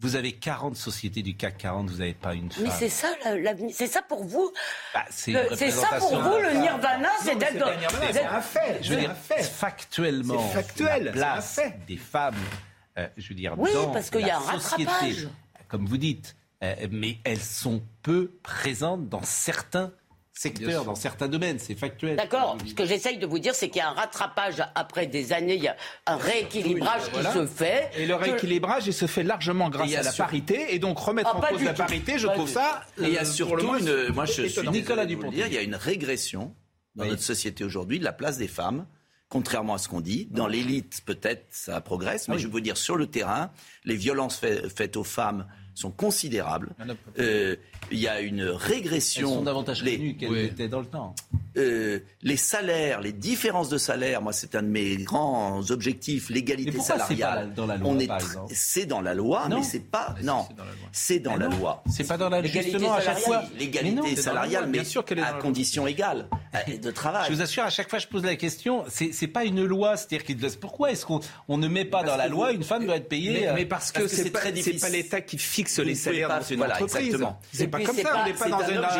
Vous 0.00 0.14
avez 0.14 0.30
40 0.32 0.76
sociétés 0.76 1.22
du 1.22 1.36
CAC 1.36 1.58
40, 1.58 1.90
vous 1.90 1.96
n'avez 1.98 2.14
pas 2.14 2.34
une 2.34 2.52
femme. 2.52 2.62
Mais 2.64 2.70
c'est 2.70 2.88
ça 2.88 3.08
l'avenir. 3.36 3.74
C'est 3.74 3.88
ça 3.88 4.00
pour 4.00 4.22
vous. 4.22 4.52
Bah, 4.94 5.04
c'est 5.10 5.32
ça 5.72 5.98
pour 5.98 6.20
vous 6.20 6.36
le 6.38 6.52
nirvana, 6.60 7.08
c'est 7.20 7.36
d'être 7.36 7.66
c'est 8.12 8.24
un 8.24 8.40
fait. 8.40 8.78
Je 8.80 8.94
veux 8.94 9.00
dire, 9.00 9.16
factuellement, 9.16 10.48
C'est 10.48 10.62
factuel, 10.62 11.04
la 11.06 11.12
c'est 11.12 11.18
un 11.18 11.32
place 11.32 11.54
fait. 11.56 11.80
des 11.88 11.96
femmes, 11.96 12.36
euh, 12.96 13.08
je 13.16 13.28
veux 13.30 13.34
dire, 13.34 13.54
Oui, 13.58 13.72
dans 13.74 13.90
parce 13.90 14.10
qu'il 14.10 14.20
y 14.26 14.30
a 14.30 14.38
un 14.38 14.60
société, 14.60 14.84
rattrapage. 14.84 15.28
comme 15.66 15.86
vous 15.86 15.98
dites, 15.98 16.36
euh, 16.62 16.86
mais 16.92 17.18
elles 17.24 17.40
sont 17.42 17.82
peu 18.02 18.30
présentes 18.44 19.08
dans 19.08 19.22
certains 19.24 19.92
secteurs, 20.38 20.84
dans 20.84 20.94
certains 20.94 21.28
domaines, 21.28 21.58
c'est 21.58 21.74
factuel. 21.74 22.16
D'accord. 22.16 22.56
Ce 22.66 22.72
que 22.74 22.84
j'essaye 22.84 23.18
de 23.18 23.26
vous 23.26 23.38
dire, 23.38 23.54
c'est 23.54 23.68
qu'il 23.68 23.78
y 23.78 23.82
a 23.82 23.88
un 23.90 23.94
rattrapage 23.94 24.62
après 24.74 25.06
des 25.06 25.32
années, 25.32 25.56
il 25.56 25.62
y 25.64 25.68
a 25.68 25.76
un 26.06 26.16
rééquilibrage 26.16 27.04
qui 27.06 27.10
Voilà. 27.12 27.32
se 27.34 27.46
fait. 27.46 27.90
Et 27.96 28.06
le 28.06 28.16
que- 28.16 28.22
rééquilibrage, 28.24 28.86
il 28.86 28.92
se 28.94 29.06
fait 29.06 29.24
largement 29.24 29.68
grâce 29.68 29.92
à 29.94 30.02
la 30.02 30.12
sur- 30.12 30.24
parité. 30.24 30.74
Et 30.74 30.78
donc 30.78 30.98
remettre 30.98 31.30
Ah, 31.34 31.38
en 31.38 31.40
cause 31.40 31.62
la 31.62 31.72
tout. 31.72 31.78
parité, 31.78 32.18
je 32.18 32.26
Pas 32.28 32.34
trouve 32.34 32.46
du 32.46 32.52
ça. 32.52 32.82
Et 32.98 33.04
il 33.04 33.12
y 33.12 33.18
a 33.18 33.22
euh, 33.22 33.24
surtout 33.24 33.76
une. 33.76 34.08
Moi, 34.12 34.24
je 34.26 34.32
suis. 34.46 34.68
Nicolas 34.70 35.06
dire, 35.06 35.46
il 35.46 35.52
y 35.52 35.58
a 35.58 35.62
une 35.62 35.74
régression 35.74 36.54
dans 36.94 37.04
notre 37.04 37.22
société 37.22 37.64
aujourd'hui 37.64 37.98
de 37.98 38.04
la 38.04 38.12
place 38.12 38.38
des 38.38 38.48
femmes. 38.48 38.86
Contrairement 39.30 39.74
à 39.74 39.78
ce 39.78 39.88
qu'on 39.88 40.00
dit, 40.00 40.26
dans 40.30 40.46
l'élite 40.46 41.02
peut-être 41.04 41.44
ça 41.50 41.80
progresse, 41.82 42.28
mais 42.28 42.32
Ah 42.32 42.36
oui. 42.36 42.42
je 42.42 42.46
veux 42.46 42.52
vous 42.52 42.60
dire 42.60 42.78
sur 42.78 42.96
le 42.96 43.06
terrain, 43.08 43.50
les 43.84 43.94
violences 43.96 44.38
fait- 44.38 44.68
faites 44.74 44.96
aux 44.96 45.04
femmes 45.04 45.46
sont 45.78 45.90
considérables. 45.90 46.70
Euh, 47.18 47.56
Il 47.90 47.98
y 48.00 48.06
a 48.08 48.20
une 48.20 48.40
Elles 48.40 48.50
régression. 48.50 49.32
sont 49.36 49.42
davantage 49.42 49.82
Les- 49.82 49.96
connues 49.96 50.16
qu'elles 50.16 50.28
Oui. 50.30 50.40
étaient 50.44 50.68
dans 50.68 50.80
le 50.80 50.86
temps. 50.86 51.14
Euh, 51.56 52.00
les 52.22 52.36
salaires, 52.36 53.00
les 53.00 53.12
différences 53.12 53.70
de 53.70 53.78
salaire, 53.78 54.20
moi 54.20 54.34
c'est 54.34 54.54
un 54.54 54.62
de 54.62 54.68
mes 54.68 54.96
grands 54.98 55.62
objectifs, 55.70 56.28
Mais 56.28 56.34
l'égalité 56.36 56.72
c'est 56.72 56.80
salariale. 56.84 57.48
pas 57.48 57.54
dans 57.54 57.66
la 57.66 57.76
loi, 57.78 57.88
On 57.90 57.98
est 57.98 58.06
par 58.06 58.18
tr- 58.18 58.24
exemple 58.26 58.52
C'est 58.54 58.84
dans 58.84 59.00
la 59.00 59.14
loi, 59.14 59.48
Non. 59.48 59.56
mais 59.58 59.62
c'est 59.62 59.80
pas. 59.90 60.14
Non, 60.22 60.46
c'est 60.92 61.18
dans 61.18 61.38
Mais 61.38 61.48
la 61.48 61.56
loi. 61.56 61.82
C'est 61.90 62.06
pas 62.06 62.18
dans 62.18 62.28
la 62.28 62.42
justement 62.44 62.92
à 62.92 63.00
chaque 63.00 63.20
fois. 63.20 63.42
Mais 63.54 63.60
L'égalité 63.60 63.96
c'est 63.96 64.02
dans 64.02 64.12
la 64.16 64.22
salariale, 64.22 64.62
loi, 64.64 64.66
mais 64.66 64.78
bien 64.78 64.84
sûr 64.84 65.04
qu'elle 65.06 65.18
est 65.18 65.22
dans 65.22 65.26
à 65.26 65.30
la 65.30 65.36
loi. 65.36 65.42
condition 65.42 65.86
égale 65.86 66.28
euh, 66.54 66.76
de 66.76 66.90
travail. 66.90 67.26
Je 67.30 67.34
vous 67.34 67.42
assure, 67.42 67.62
à 67.62 67.70
chaque 67.70 67.88
fois, 67.88 67.98
je 67.98 68.06
pose 68.06 68.22
la 68.24 68.36
question. 68.36 68.84
C'est 68.90 69.12
c'est 69.12 69.26
pas 69.28 69.44
une 69.44 69.64
loi, 69.64 69.96
c'est-à-dire 69.96 70.24
qu'il 70.24 70.36
pourquoi 70.60 70.90
est-ce 70.92 71.06
qu'on 71.06 71.20
on 71.48 71.56
ne 71.56 71.68
met 71.68 71.84
pas 71.86 72.02
dans 72.02 72.16
la 72.16 72.28
loi 72.28 72.50
vous- 72.50 72.56
une 72.56 72.64
femme 72.64 72.84
doit 72.84 72.96
être 72.96 73.08
payée 73.08 73.32
Mais, 73.40 73.48
euh, 73.48 73.52
mais 73.54 73.64
parce 73.66 73.92
que, 73.92 74.00
parce 74.00 74.10
que 74.12 74.16
c'est 74.16 74.24
c'est 74.62 74.72
c'est 74.74 74.78
pas 74.80 74.90
l'État 74.90 75.20
qui 75.22 75.38
fixe 75.38 75.67
Vous 75.76 75.82
les 75.82 75.94
salaires 75.94 76.28
pas- 76.28 76.40
dans 76.40 76.46
une 76.46 76.56
voilà, 76.58 76.74
entreprise. 76.74 77.04
exactement. 77.06 77.40
C'est 77.52 77.68
pas 77.68 77.80
comme 77.80 77.96
ça. 77.96 78.02
pas- 78.02 78.24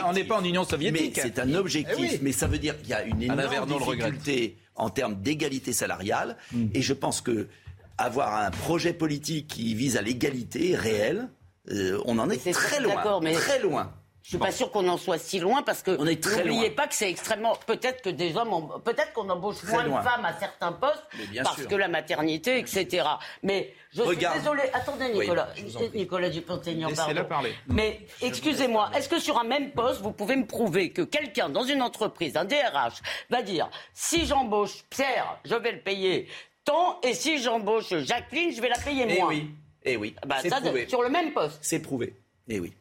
on 0.06 0.12
n'est 0.12 0.24
pas 0.24 0.36
en 0.38 0.44
Union 0.44 0.62
Mais 0.62 0.68
soviétique. 0.68 1.20
c'est 1.22 1.38
un 1.38 1.54
objectif. 1.54 1.94
Eh 1.98 2.00
oui. 2.00 2.18
Mais 2.22 2.32
ça 2.32 2.46
veut 2.46 2.58
dire 2.58 2.78
qu'il 2.80 2.90
y 2.90 2.94
a 2.94 3.02
une 3.04 3.22
énorme 3.22 3.40
Vernon 3.40 3.78
difficulté 3.78 4.56
en 4.76 4.90
termes 4.90 5.16
d'égalité 5.20 5.72
salariale. 5.72 6.36
Mm. 6.52 6.66
Et 6.74 6.82
je 6.82 6.92
pense 6.92 7.20
que 7.20 7.48
avoir 7.96 8.36
un 8.42 8.50
projet 8.50 8.92
politique 8.92 9.48
qui 9.48 9.74
vise 9.74 9.96
à 9.96 10.02
l'égalité 10.02 10.76
réelle, 10.76 11.28
euh, 11.70 12.00
on 12.04 12.18
en 12.18 12.30
est 12.30 12.52
très 12.52 12.80
loin. 12.80 13.20
mais- 13.22 13.32
Très 13.32 13.60
loin. 13.60 13.92
Je 14.28 14.32
suis 14.36 14.38
pas 14.38 14.52
sûr 14.52 14.70
qu'on 14.70 14.86
en 14.88 14.98
soit 14.98 15.16
si 15.16 15.38
loin 15.38 15.62
parce 15.62 15.82
que 15.82 15.96
On 15.98 16.06
est 16.06 16.22
très 16.22 16.44
n'oubliez 16.44 16.68
pas 16.68 16.86
que 16.86 16.94
c'est 16.94 17.08
extrêmement. 17.08 17.56
Peut-être 17.66 18.02
que 18.02 18.10
des 18.10 18.36
hommes, 18.36 18.52
ont- 18.52 18.78
peut-être 18.78 19.14
qu'on 19.14 19.26
embauche 19.30 19.56
Très 19.56 19.72
moins 19.72 19.84
loin. 19.84 20.00
de 20.00 20.04
femmes 20.06 20.24
à 20.26 20.34
certains 20.38 20.72
postes 20.72 21.02
parce 21.42 21.56
sûr. 21.56 21.66
que 21.66 21.74
la 21.74 21.88
maternité, 21.88 22.58
etc. 22.58 23.06
Mais 23.42 23.72
je 23.90 24.02
Regarde. 24.02 24.34
suis 24.34 24.42
désolé. 24.42 24.64
Attendez, 24.74 25.08
Nicolas. 25.14 25.48
Nicolas 25.94 26.28
Dupont-Aignan, 26.28 26.90
pardon. 26.94 27.24
parler. 27.24 27.54
Mais 27.68 28.00
excusez-moi, 28.20 28.90
est-ce 28.94 29.08
que 29.08 29.18
sur 29.18 29.38
un 29.40 29.44
même 29.44 29.70
poste, 29.70 30.02
vous 30.02 30.12
pouvez 30.12 30.36
me 30.36 30.44
prouver 30.44 30.90
que 30.90 31.00
quelqu'un 31.00 31.48
dans 31.48 31.64
une 31.64 31.80
entreprise, 31.80 32.36
un 32.36 32.44
DRH, 32.44 33.00
va 33.30 33.40
dire 33.40 33.70
si 33.94 34.26
j'embauche 34.26 34.84
Pierre, 34.90 35.38
je 35.46 35.54
vais 35.54 35.72
le 35.72 35.80
payer 35.80 36.28
tant, 36.66 37.00
et 37.02 37.14
si 37.14 37.38
j'embauche 37.42 37.94
Jacqueline, 38.00 38.54
je 38.54 38.60
vais 38.60 38.68
la 38.68 38.76
payer 38.78 39.06
Eh 39.08 39.18
moins. 39.20 39.28
oui, 39.30 39.50
eh 39.84 39.96
oui. 39.96 40.14
Bah, 40.26 40.36
c'est 40.42 40.50
ça, 40.50 40.60
prouvé. 40.60 40.86
sur 40.86 41.02
le 41.02 41.08
même 41.08 41.32
poste. 41.32 41.58
C'est 41.62 41.80
prouvé. 41.80 42.14
Eh 42.50 42.60
oui. 42.60 42.74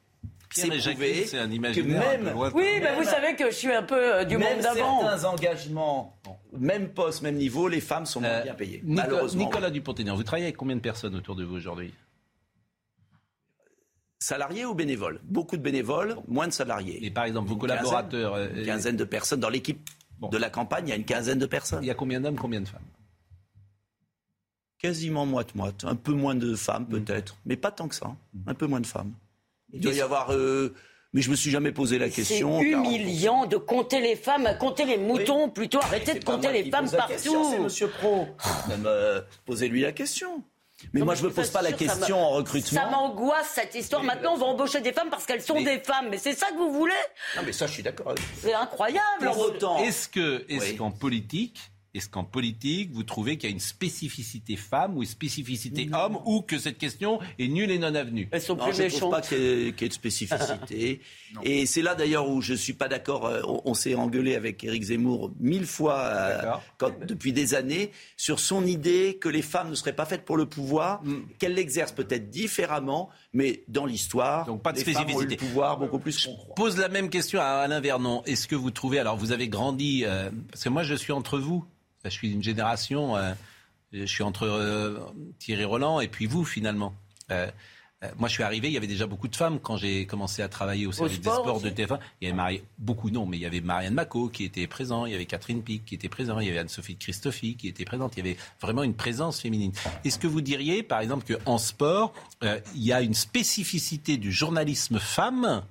Prouvé 0.62 1.26
c'est 1.26 1.38
un 1.40 1.48
que 1.48 1.54
imaginaire 1.54 2.02
un 2.10 2.18
peu 2.18 2.24
même. 2.24 2.38
Oui, 2.54 2.80
bah, 2.82 2.96
vous 2.98 3.04
savez 3.04 3.36
que 3.36 3.46
je 3.52 3.56
suis 3.56 3.72
un 3.74 3.84
peu 3.84 4.16
euh, 4.16 4.24
du 4.26 4.38
même 4.38 4.56
monde 4.56 4.64
d'avant. 4.64 5.02
certains 5.02 5.24
engagements, 5.26 6.18
même 6.54 6.90
poste, 6.90 7.22
même 7.22 7.36
niveau, 7.36 7.68
les 7.68 7.82
femmes 7.82 8.06
sont 8.06 8.22
moins 8.22 8.42
bien 8.42 8.54
payées. 8.54 8.82
Nicolas, 8.84 9.04
malheureusement. 9.08 9.44
Nicolas 9.46 9.70
Dupont-Aignan, 9.70 10.16
vous 10.16 10.24
travaillez 10.24 10.46
avec 10.48 10.58
combien 10.58 10.76
de 10.76 10.82
personnes 10.82 11.16
autour 11.16 11.36
de 11.36 11.44
vous 11.44 11.56
aujourd'hui? 11.56 11.94
Salariés 14.20 14.66
ou 14.66 14.74
bénévoles? 14.74 15.20
Beaucoup 15.24 15.58
de 15.58 15.62
bénévoles, 15.62 16.16
moins 16.28 16.48
de 16.48 16.54
salariés. 16.54 17.06
Et 17.06 17.12
par 17.12 17.26
exemple, 17.26 17.48
vos 17.50 17.54
Une 17.54 17.60
collaborateurs, 17.62 18.34
quinzaine, 18.34 18.52
euh, 18.56 18.60
Une 18.60 18.66
quinzaine 18.66 18.98
de 18.98 19.04
personnes. 19.04 19.40
Dans 19.40 19.50
l'équipe 19.50 19.90
de 20.32 20.38
la 20.38 20.50
campagne, 20.50 20.88
il 20.88 20.90
y 20.90 20.94
a 20.94 20.96
une 20.96 21.06
quinzaine 21.06 21.38
de 21.40 21.46
personnes. 21.46 21.84
Il 21.84 21.88
y 21.88 21.92
a 21.92 21.96
combien 21.96 22.20
d'hommes, 22.20 22.38
combien 22.38 22.62
de 22.62 22.68
femmes? 22.68 22.82
Quasiment 24.80 25.26
moite-moite. 25.26 25.86
Un 25.86 25.96
peu 25.96 26.14
moins 26.14 26.36
de 26.36 26.56
femmes, 26.56 26.84
Mm. 26.90 27.04
peut-être. 27.04 27.38
Mais 27.46 27.58
pas 27.58 27.72
tant 27.72 27.88
que 27.88 27.96
ça. 27.96 28.16
Un 28.48 28.54
peu 28.54 28.66
moins 28.68 28.80
de 28.80 28.86
femmes. 28.88 29.14
Il 29.74 29.82
doit 29.82 29.94
y 29.94 30.02
avoir. 30.02 30.32
euh, 30.34 30.74
Mais 31.14 31.22
je 31.22 31.30
me 31.32 31.36
suis 31.36 31.50
jamais 31.52 31.72
posé 31.72 31.98
la 32.00 32.08
C'est 32.10 32.16
question. 32.18 32.60
car- 32.60 32.64
humiliant 32.84 33.46
de 33.46 33.58
compter 33.58 34.02
les 34.02 34.16
femmes, 34.16 34.48
compter 34.60 34.86
les 34.86 34.98
moutons 34.98 35.50
plutôt. 35.50 35.80
Arrêtez 35.82 36.14
de 36.14 36.18
C'est 36.20 36.24
compter 36.26 36.52
les 36.52 36.70
femmes 36.70 36.90
partout. 36.92 37.46
C'est 37.52 37.60
Monsieur 37.60 37.88
Pro. 37.88 38.28
Même, 38.68 38.84
euh, 38.86 39.22
Posez-lui 39.46 39.82
la 39.82 39.92
question. 39.94 40.44
Mais 40.94 41.02
moi, 41.02 41.16
je 41.16 41.24
me 41.24 41.32
pose 41.32 41.50
pas 41.50 41.64
la 41.64 41.72
question 41.72 42.20
en 42.24 42.30
recrutement. 42.30 42.80
Ça 42.82 42.88
m'angoisse 42.90 43.50
cette 43.56 43.74
histoire. 43.74 44.04
Maintenant, 44.04 44.34
on 44.36 44.38
va 44.38 44.46
embaucher 44.46 44.80
des 44.80 44.94
femmes 44.94 45.10
parce 45.10 45.26
qu'elles 45.26 45.42
sont 45.42 45.60
des 45.60 45.80
femmes. 45.80 46.10
Mais 46.12 46.20
c'est 46.20 46.34
ça 46.36 46.48
que 46.52 46.58
vous 46.58 46.72
voulez 46.72 46.94
Non, 47.36 47.42
mais 47.44 47.52
ça, 47.52 47.66
je 47.66 47.72
suis 47.74 47.82
d'accord. 47.84 48.14
C'est 48.40 48.54
incroyable. 48.54 49.02
Pour 49.24 49.40
autant. 49.40 49.80
Est-ce 49.80 50.08
que, 50.08 50.46
est-ce 50.50 50.72
Oui. 50.72 50.76
qu'en 50.78 50.92
politique, 50.92 51.60
est-ce 51.98 52.10
qu'en 52.10 52.24
politique, 52.24 52.92
vous 52.94 53.04
trouvez 53.04 53.38
qu'il 53.38 53.50
y 53.50 53.52
a 53.52 53.54
une 53.54 53.60
spécificité 53.60 54.56
femme 54.56 54.96
ou 54.98 55.02
une 55.04 55.08
spécificité 55.10 55.90
homme, 55.94 56.18
ou 56.26 56.42
que 56.42 56.58
cette 56.58 56.78
question 56.78 57.20
est 57.40 57.48
nulle 57.48 57.72
et 57.72 57.80
non 57.80 57.94
avenue? 57.96 58.30
Elles 58.32 58.42
sont 58.42 58.56
Non, 58.56 58.72
je 58.72 58.84
ne 58.84 58.90
trouve 58.90 59.12
pas 59.12 59.22
qu'il 59.22 59.38
y, 59.38 59.42
ait- 59.68 59.72
qu'il 59.74 59.82
y 59.82 59.86
ait 59.86 59.90
de 59.90 59.94
spécificité. 59.94 61.02
et 61.44 61.66
c'est 61.66 61.82
là 61.82 61.96
d'ailleurs 61.96 62.30
où 62.30 62.42
je 62.42 62.54
ne 62.54 62.58
suis 62.58 62.74
pas 62.74 62.88
d'accord. 62.88 63.26
euh, 63.26 63.42
On, 63.46 63.62
on 63.66 63.74
s'est 63.74 63.96
engueulé 63.96 64.36
avec 64.36 64.64
Éric 64.64 64.84
Zemmour 64.84 65.32
mille 65.40 65.66
fois 65.66 66.00
euh, 66.00 66.52
quand- 66.78 66.94
depuis 67.06 67.34
des 67.34 67.54
années 67.54 67.92
sur 68.16 68.40
son 68.40 68.66
idée 68.66 69.18
que 69.20 69.30
les 69.30 69.42
femmes 69.42 69.70
ne 69.70 69.76
seraient 69.76 69.96
pas 69.96 70.06
faites 70.06 70.24
pour 70.26 70.38
le 70.38 70.46
pouvoir, 70.46 71.04
Mm. 71.04 71.16
qu'elles 71.40 71.54
l'exercent 71.54 71.92
peut-être 71.94 72.30
différemment, 72.30 73.10
mais 73.34 73.64
dans 73.68 73.86
l'histoire, 73.86 74.46
Donc 74.46 74.62
pas 74.62 74.72
de 74.74 74.78
les 74.78 74.84
femmes 74.84 74.96
ont 74.96 75.08
eu 75.08 75.12
spécificité. 75.12 75.36
le 75.46 75.48
pouvoir 75.50 75.78
beaucoup 75.78 76.00
plus 76.00 76.26
qu'on 76.26 76.36
croit. 76.36 76.56
pose 76.56 76.78
la 76.78 76.90
même 76.90 77.10
question 77.10 77.40
à 77.40 77.46
Alain 77.46 77.80
Vernon. 77.80 78.24
Est-ce 78.26 78.48
que 78.48 78.56
vous 78.56 78.72
trouvez, 78.72 79.00
alors 79.00 79.18
vous 79.18 79.32
avez 79.32 79.48
grandi, 79.48 80.04
euh, 80.06 80.30
parce 80.52 80.64
que 80.64 80.70
moi 80.70 80.84
je 80.84 80.94
suis 80.96 81.14
entre 81.14 81.40
vous, 81.40 81.66
je 82.10 82.16
suis 82.16 82.30
d'une 82.30 82.44
génération, 82.44 83.16
euh, 83.16 83.34
je 83.92 84.06
suis 84.06 84.24
entre 84.24 84.44
euh, 84.44 85.00
Thierry 85.40 85.66
Roland 85.66 86.00
et 86.00 86.08
puis 86.08 86.26
vous 86.26 86.46
finalement. 86.46 86.94
Euh, 87.32 87.50
moi, 88.20 88.30
je 88.30 88.36
suis 88.36 88.44
arrivé, 88.44 88.68
il 88.68 88.76
y 88.76 88.78
avait 88.78 88.86
déjà 88.86 89.08
beaucoup 89.08 89.28
de 89.28 89.36
femmes 89.36 89.60
quand 89.60 89.76
j'ai 89.76 90.06
commencé 90.06 90.44
à 90.44 90.48
travailler 90.48 90.86
au 90.86 90.92
service 90.92 91.18
sport 91.18 91.38
des 91.38 91.42
sports 91.42 91.56
aussi 91.56 91.66
de 91.66 91.72
TF1. 91.72 91.98
Il 92.22 92.26
y 92.26 92.28
avait 92.28 92.38
Marie, 92.38 92.62
beaucoup 92.78 93.10
non, 93.10 93.26
mais 93.26 93.38
il 93.38 93.40
y 93.40 93.46
avait 93.48 93.60
Marianne 93.60 93.96
Macot 93.96 94.30
qui 94.30 94.44
était 94.44 94.68
présent, 94.68 95.08
il 95.08 95.14
y 95.14 95.16
avait 95.16 95.26
Catherine 95.26 95.64
Pic 95.64 95.84
qui 95.84 95.96
était 95.96 96.08
présent, 96.08 96.40
il 96.40 96.46
y 96.46 96.50
avait 96.52 96.60
Anne-Sophie 96.60 96.98
Christophe 96.98 97.40
qui 97.40 97.68
était 97.68 97.86
présente. 97.86 98.16
Il 98.16 98.20
y 98.20 98.30
avait 98.30 98.38
vraiment 98.62 98.84
une 98.84 98.94
présence 98.94 99.42
féminine. 99.42 99.72
Est-ce 100.06 100.20
que 100.20 100.28
vous 100.28 100.42
diriez, 100.42 100.84
par 100.84 101.00
exemple, 101.00 101.26
qu'en 101.26 101.58
sport, 101.58 102.14
il 102.44 102.84
y 102.84 102.94
a 102.94 103.02
une 103.02 103.16
spécificité 103.16 104.18
du 104.18 104.32
journalisme 104.32 105.00
femme 105.00 105.64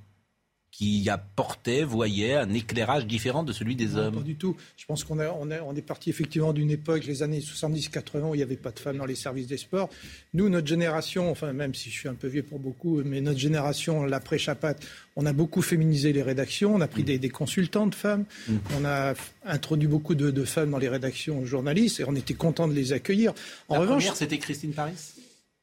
qui 0.76 1.08
apportait, 1.08 1.84
voyait 1.84 2.34
un 2.34 2.52
éclairage 2.52 3.06
différent 3.06 3.42
de 3.42 3.52
celui 3.52 3.76
des 3.76 3.86
Non, 3.86 3.98
hommes 3.98 4.16
Pas 4.16 4.20
du 4.20 4.34
tout. 4.34 4.56
Je 4.76 4.84
pense 4.84 5.04
qu'on 5.04 5.18
est, 5.20 5.26
on 5.26 5.48
on 5.66 5.74
est 5.74 5.80
parti 5.80 6.10
effectivement 6.10 6.52
d'une 6.52 6.70
époque, 6.70 7.04
les 7.06 7.22
années 7.22 7.40
70-80, 7.40 8.28
où 8.28 8.34
il 8.34 8.38
n'y 8.38 8.42
avait 8.42 8.56
pas 8.56 8.72
de 8.72 8.78
femmes 8.78 8.98
dans 8.98 9.06
les 9.06 9.14
services 9.14 9.46
des 9.46 9.56
sports. 9.56 9.88
Nous, 10.34 10.50
notre 10.50 10.66
génération, 10.66 11.30
enfin 11.30 11.54
même 11.54 11.74
si 11.74 11.88
je 11.88 11.94
suis 11.94 12.10
un 12.10 12.14
peu 12.14 12.26
vieux 12.26 12.42
pour 12.42 12.58
beaucoup, 12.58 13.00
mais 13.06 13.22
notre 13.22 13.38
génération, 13.38 14.04
l'après 14.04 14.36
Chapat, 14.36 14.74
on 15.16 15.24
a 15.24 15.32
beaucoup 15.32 15.62
féminisé 15.62 16.12
les 16.12 16.22
rédactions, 16.22 16.74
on 16.74 16.82
a 16.82 16.88
pris 16.88 17.04
des, 17.04 17.18
des 17.18 17.30
consultantes 17.30 17.94
femmes, 17.94 18.26
on 18.78 18.84
a 18.84 19.14
introduit 19.46 19.88
beaucoup 19.88 20.14
de, 20.14 20.30
de 20.30 20.44
femmes 20.44 20.72
dans 20.72 20.78
les 20.78 20.90
rédactions 20.90 21.46
journalistes 21.46 22.00
et 22.00 22.04
on 22.06 22.14
était 22.14 22.34
content 22.34 22.68
de 22.68 22.74
les 22.74 22.92
accueillir. 22.92 23.32
En 23.68 23.76
La 23.76 23.80
revanche, 23.80 24.12
c'était 24.12 24.36
Christine 24.36 24.72
Paris? 24.72 24.92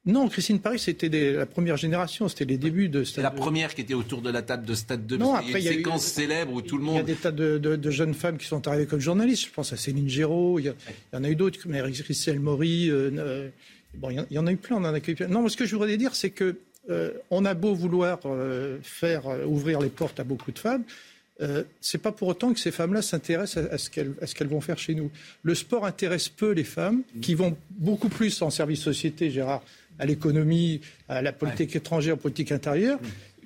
Non, 0.06 0.28
Christine 0.28 0.58
Paris, 0.60 0.78
c'était 0.78 1.08
des- 1.08 1.32
la 1.32 1.46
première 1.46 1.76
génération, 1.78 2.28
c'était 2.28 2.44
les 2.44 2.58
débuts 2.58 2.88
de 2.90 3.04
C'est 3.04 3.22
la 3.22 3.30
première 3.30 3.74
qui 3.74 3.80
était 3.80 3.94
autour 3.94 4.20
de 4.20 4.30
la 4.30 4.42
table 4.42 4.66
de 4.66 4.74
Stade 4.74 5.06
2. 5.06 5.16
Non, 5.16 5.34
après, 5.34 5.60
y 5.60 5.62
il 5.62 5.64
y 5.64 5.68
a 5.68 5.70
a 5.70 5.72
une 5.74 5.80
eu- 5.80 5.82
séquence 5.84 6.04
célèbre 6.04 6.52
où 6.52 6.60
tout 6.60 6.76
le 6.76 6.82
Il 6.84 6.86
y 6.86 6.90
a 6.90 6.92
monde... 6.98 7.06
des 7.06 7.14
tas 7.14 7.30
de, 7.32 7.56
de- 7.58 7.76
de 7.76 7.90
jeunes 7.90 8.12
femmes 8.14 8.36
qui 8.36 8.46
sont 8.46 8.66
arrivées 8.68 8.86
comme 8.86 9.00
journalistes. 9.00 9.46
Je 9.46 9.50
pense 9.50 9.72
à 9.72 9.76
Céline 9.78 10.08
Géraud, 10.08 10.58
il 10.58 10.66
y, 10.66 10.68
a- 10.68 10.74
il 11.12 11.16
y 11.16 11.18
en 11.18 11.24
a 11.24 11.30
eu 11.30 11.36
d'autres, 11.36 11.58
comme 11.62 11.72
Christelle 11.90 12.38
Maury. 12.40 12.90
euh, 12.90 13.10
euh, 13.16 13.48
bon, 13.94 14.10
il 14.10 14.16
y 14.16 14.20
en- 14.20 14.26
il 14.30 14.34
y 14.34 14.38
en 14.38 14.46
a 14.46 14.52
eu 14.52 14.56
plein, 14.56 14.76
on 14.76 14.80
en 14.80 14.84
a 14.84 14.92
accueilli 14.92 15.16
plein. 15.16 15.28
Non, 15.28 15.42
mais 15.42 15.48
ce 15.48 15.56
que 15.56 15.64
je 15.64 15.74
voudrais 15.74 15.96
dire, 15.96 16.14
c'est 16.14 16.30
que 16.30 16.56
euh, 16.90 17.12
on 17.30 17.46
a 17.46 17.54
beau 17.54 17.74
vouloir 17.74 18.20
euh, 18.26 18.76
faire 18.82 19.22
ouvrir 19.48 19.80
les 19.80 19.88
portes 19.88 20.20
à 20.20 20.24
beaucoup 20.24 20.52
de 20.52 20.58
femmes. 20.58 20.82
Euh, 21.40 21.64
c'est 21.80 21.98
pas 21.98 22.12
pour 22.12 22.28
autant 22.28 22.52
que 22.52 22.60
ces 22.60 22.70
femmes-là 22.70 23.02
s'intéressent 23.02 23.64
à, 23.64 23.74
à 23.74 23.78
ce 23.78 23.90
qu'elles 23.90 24.12
à 24.20 24.26
ce 24.28 24.34
qu'elles 24.36 24.46
vont 24.48 24.60
faire 24.60 24.78
chez 24.78 24.94
nous. 24.94 25.10
Le 25.42 25.54
sport 25.54 25.84
intéresse 25.86 26.28
peu 26.28 26.50
les 26.52 26.62
femmes, 26.62 27.02
qui 27.22 27.34
vont 27.34 27.56
beaucoup 27.70 28.08
plus 28.10 28.40
en 28.42 28.50
service 28.50 28.80
société, 28.80 29.30
Gérard, 29.30 29.62
à 29.98 30.06
l'économie, 30.06 30.80
à 31.08 31.22
la 31.22 31.32
politique 31.32 31.74
étrangère, 31.76 32.16
politique 32.18 32.52
intérieure, 32.52 32.98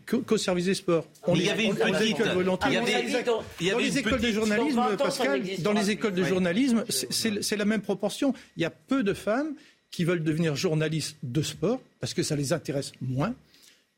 qu'au 0.07 0.21
qu'au 0.21 0.39
service 0.39 0.65
des 0.67 0.75
sports. 0.75 1.07
Il 1.35 1.43
y 1.43 1.51
avait 1.51 1.65
une 1.67 1.75
petite- 1.75 1.95
il 2.01 2.09
y 2.09 2.13
Dans 2.15 2.25
avait- 2.25 3.03
les- 3.03 3.71
dans 3.73 3.79
écoles 3.99 4.21
de 4.21 4.31
journalisme, 4.33 4.77
Dans 4.77 4.83
20 4.89 4.95
ans, 4.95 5.11
ça 5.11 5.25
Pascal, 5.25 5.43
dans 5.61 5.73
les 5.73 5.91
écoles 5.91 6.15
de 6.15 6.25
journalisme, 6.25 6.85
c'est- 6.89 7.57
la 7.57 7.65
même 7.65 7.83
proportion. 7.83 8.33
Il 8.57 8.63
y 8.63 8.67
a 8.67 8.71
peu 8.71 9.03
de 9.03 9.13
femmes 9.15 9.55
qui 9.91 10.05
veulent 10.05 10.23
devenir 10.25 10.55
journalistes 10.57 11.17
de 11.23 11.43
sport 11.43 11.81
parce 12.01 12.15
que 12.15 12.23
ça 12.23 12.37
les 12.37 12.53
intéresse 12.53 12.93
moins 13.01 13.35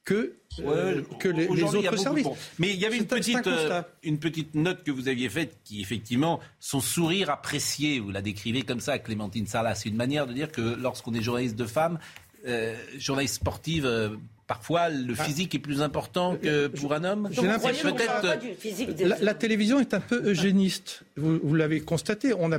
que, 0.05 0.33
euh, 0.61 0.97
Ouais, 0.97 1.05
que 1.21 1.29
les, 1.29 1.47
autres 1.47 1.97
services. 1.99 2.27
Mais 2.59 2.71
il 2.71 2.77
y 2.81 2.87
avait 2.87 2.97
une 2.97 3.03
un- 3.03 3.07
petite, 3.07 3.47
euh, 3.47 3.83
une 4.03 4.19
petite 4.19 4.55
note 4.55 4.83
que 4.83 4.91
vous 4.91 5.09
aviez 5.09 5.29
faite 5.29 5.59
qui, 5.63 5.81
effectivement, 5.83 6.41
son 6.59 6.81
sourire 6.81 7.29
apprécié, 7.31 8.01
vous 8.01 8.11
la 8.11 8.23
décrivez 8.23 8.63
comme 8.63 8.81
ça, 8.81 8.99
Clémentine 8.99 9.47
Sarlat. 9.47 9.75
C'est 9.75 9.89
une 9.91 9.97
manière 9.97 10.27
de 10.27 10.33
dire 10.33 10.51
que 10.51 10.61
lorsqu'on 10.81 11.13
est 11.15 11.23
journaliste 11.23 11.55
de 11.57 11.67
femme, 11.67 11.99
euh, 12.47 12.75
journaliste 12.99 13.37
sportive, 13.37 13.87
euh, 13.87 14.11
parfois 14.47 14.89
le 14.89 15.15
physique 15.15 15.55
est 15.55 15.59
plus 15.61 15.83
important 15.83 16.37
que 16.37 16.67
pour 16.69 16.93
un 16.93 17.05
homme. 17.05 17.29
Ah. 17.31 17.35
J'ai 17.41 17.47
l'impression 17.47 17.93
peut-être. 17.95 19.07
La, 19.07 19.19
la 19.19 19.35
télévision 19.35 19.81
est 19.81 19.95
un 19.95 20.01
peu 20.01 20.29
eugéniste. 20.29 21.03
Vous, 21.17 21.39
vous 21.43 21.55
l'avez 21.55 21.81
constaté. 21.81 22.33
On 22.37 22.53
a 22.53 22.59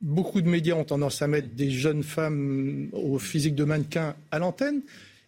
beaucoup 0.00 0.40
de 0.40 0.48
médias 0.48 0.74
ont 0.74 0.84
tendance 0.84 1.22
à 1.22 1.26
mettre 1.26 1.48
des 1.54 1.70
jeunes 1.70 2.02
femmes 2.02 2.88
au 2.92 3.18
physique 3.18 3.54
de 3.54 3.64
mannequin 3.64 4.14
à 4.30 4.38
l'antenne. 4.38 4.80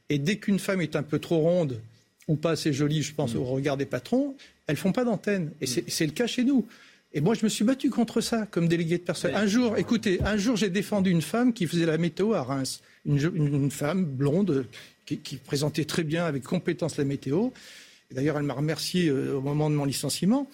Et 0.08 0.18
dès 0.18 0.36
qu'une 0.36 0.58
femme 0.58 0.80
est 0.80 0.96
un 0.96 1.02
peu 1.02 1.18
trop 1.18 1.38
ronde 1.38 1.80
ou 2.28 2.36
pas 2.36 2.52
assez 2.52 2.72
jolie, 2.72 3.02
je 3.02 3.14
pense 3.14 3.34
au 3.34 3.44
regard 3.44 3.76
des 3.76 3.86
patrons, 3.86 4.36
elles 4.66 4.76
font 4.76 4.92
pas 4.92 5.04
d'antenne. 5.04 5.50
Et 5.60 5.66
c'est 5.66 5.84
c'est 5.88 6.06
le 6.06 6.12
cas 6.12 6.26
chez 6.26 6.44
nous. 6.44 6.66
Et 7.12 7.20
moi, 7.20 7.34
je 7.34 7.44
me 7.44 7.48
suis 7.48 7.64
battu 7.64 7.90
contre 7.90 8.20
ça 8.20 8.46
comme 8.46 8.68
délégué 8.68 8.98
de 8.98 9.02
personne. 9.02 9.34
Un 9.34 9.46
jour, 9.46 9.76
écoutez, 9.76 10.20
un 10.24 10.36
jour, 10.36 10.56
j'ai 10.56 10.70
défendu 10.70 11.10
une 11.10 11.22
femme 11.22 11.52
qui 11.52 11.66
faisait 11.66 11.86
la 11.86 11.98
météo 11.98 12.34
à 12.34 12.42
Reims. 12.44 12.80
Une, 13.06 13.70
femme 13.70 14.04
blonde 14.04 14.66
qui, 15.06 15.36
présentait 15.36 15.84
très 15.84 16.04
bien, 16.04 16.24
avec 16.24 16.42
compétence, 16.42 16.96
la 16.98 17.04
météo. 17.04 17.48
D'ailleurs, 18.10 18.36
elle 18.36 18.44
m'a 18.44 18.54
remercié 18.54 19.08
euh, 19.08 19.36
au 19.36 19.40
moment 19.40 19.70
de 19.70 19.74
mon 19.74 19.84
licenciement. 19.84 20.48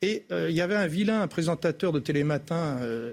Et 0.00 0.24
euh, 0.32 0.50
il 0.50 0.56
y 0.56 0.60
avait 0.60 0.74
un 0.74 0.86
vilain 0.86 1.26
présentateur 1.28 1.92
de 1.92 2.00
Télématin 2.00 2.78
euh, 2.80 3.12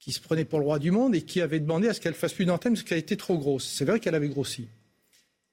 qui 0.00 0.12
se 0.12 0.20
prenait 0.20 0.44
pour 0.44 0.58
le 0.58 0.64
roi 0.64 0.78
du 0.78 0.90
monde 0.90 1.14
et 1.14 1.22
qui 1.22 1.40
avait 1.40 1.60
demandé 1.60 1.88
à 1.88 1.94
ce 1.94 2.00
qu'elle 2.00 2.14
fasse 2.14 2.32
plus 2.32 2.44
d'antenne 2.44 2.72
parce 2.72 2.82
qu'elle 2.82 2.98
était 2.98 3.16
trop 3.16 3.38
grosse. 3.38 3.66
C'est 3.66 3.84
vrai 3.84 4.00
qu'elle 4.00 4.14
avait 4.14 4.28
grossi. 4.28 4.66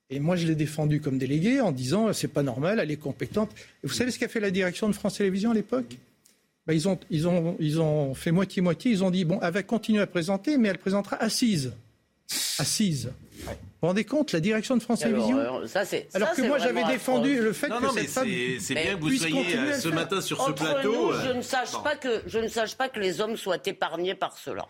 Et 0.09 0.19
moi, 0.19 0.35
je 0.35 0.47
l'ai 0.47 0.55
défendue 0.55 1.01
comme 1.01 1.17
délégué 1.17 1.61
en 1.61 1.71
disant 1.71 2.11
c'est 2.13 2.27
pas 2.27 2.43
normal, 2.43 2.79
elle 2.79 2.91
est 2.91 2.97
compétente. 2.97 3.51
Et 3.83 3.87
vous 3.87 3.93
savez 3.93 4.11
ce 4.11 4.19
qu'a 4.19 4.27
fait 4.27 4.39
la 4.39 4.51
direction 4.51 4.87
de 4.87 4.93
France 4.93 5.17
Télévisions 5.17 5.51
à 5.51 5.53
l'époque? 5.53 5.97
Ben, 6.65 6.73
ils 6.73 7.79
ont 7.79 8.13
fait 8.15 8.31
moitié-moitié. 8.31 8.91
Ils 8.91 9.03
ont 9.03 9.11
dit 9.11 9.25
bon, 9.25 9.39
elle 9.41 9.53
va 9.53 9.63
continuer 9.63 10.01
à 10.01 10.07
présenter, 10.07 10.57
mais 10.57 10.69
elle 10.69 10.77
présentera 10.77 11.17
assise. 11.17 11.73
Assise. 12.59 13.11
Vous 13.45 13.51
vous 13.81 13.87
rendez 13.87 14.05
compte, 14.05 14.31
la 14.31 14.39
direction 14.39 14.77
de 14.77 14.81
France 14.81 14.99
Télévisions 15.01 15.37
horreur. 15.37 15.67
Ça, 15.67 15.83
c'est- 15.85 16.07
Alors 16.13 16.29
ça, 16.29 16.35
que 16.35 16.41
moi, 16.47 16.57
j'avais 16.59 16.83
défendu 16.85 17.41
le 17.41 17.51
fait 17.51 17.67
Non, 17.67 17.79
que 17.79 17.83
non, 17.83 17.91
mais 17.93 18.01
cette 18.01 18.09
femme 18.11 18.27
c'est- 18.59 18.73
bien 18.75 18.95
que 18.95 19.01
vous 19.01 19.07
puisse 19.07 19.21
soyez 19.21 19.57
euh, 19.57 19.73
ce 19.79 19.87
matin 19.89 20.21
sur 20.21 20.37
ce 20.37 20.49
Entre 20.51 20.63
plateau. 20.63 20.93
nous, 20.93 21.11
euh, 21.11 21.21
je 21.25 21.31
ne 21.33 21.41
sache 21.41 21.71
bon. 21.73 21.81
pas 21.81 21.95
que 21.95 22.21
je 22.25 22.39
ne 22.39 22.47
sache 22.47 22.75
pas 22.75 22.87
que 22.89 22.99
les 22.99 23.19
hommes 23.19 23.35
soient 23.35 23.57
épargnés 23.65 24.15
par 24.15 24.37
cela. 24.37 24.65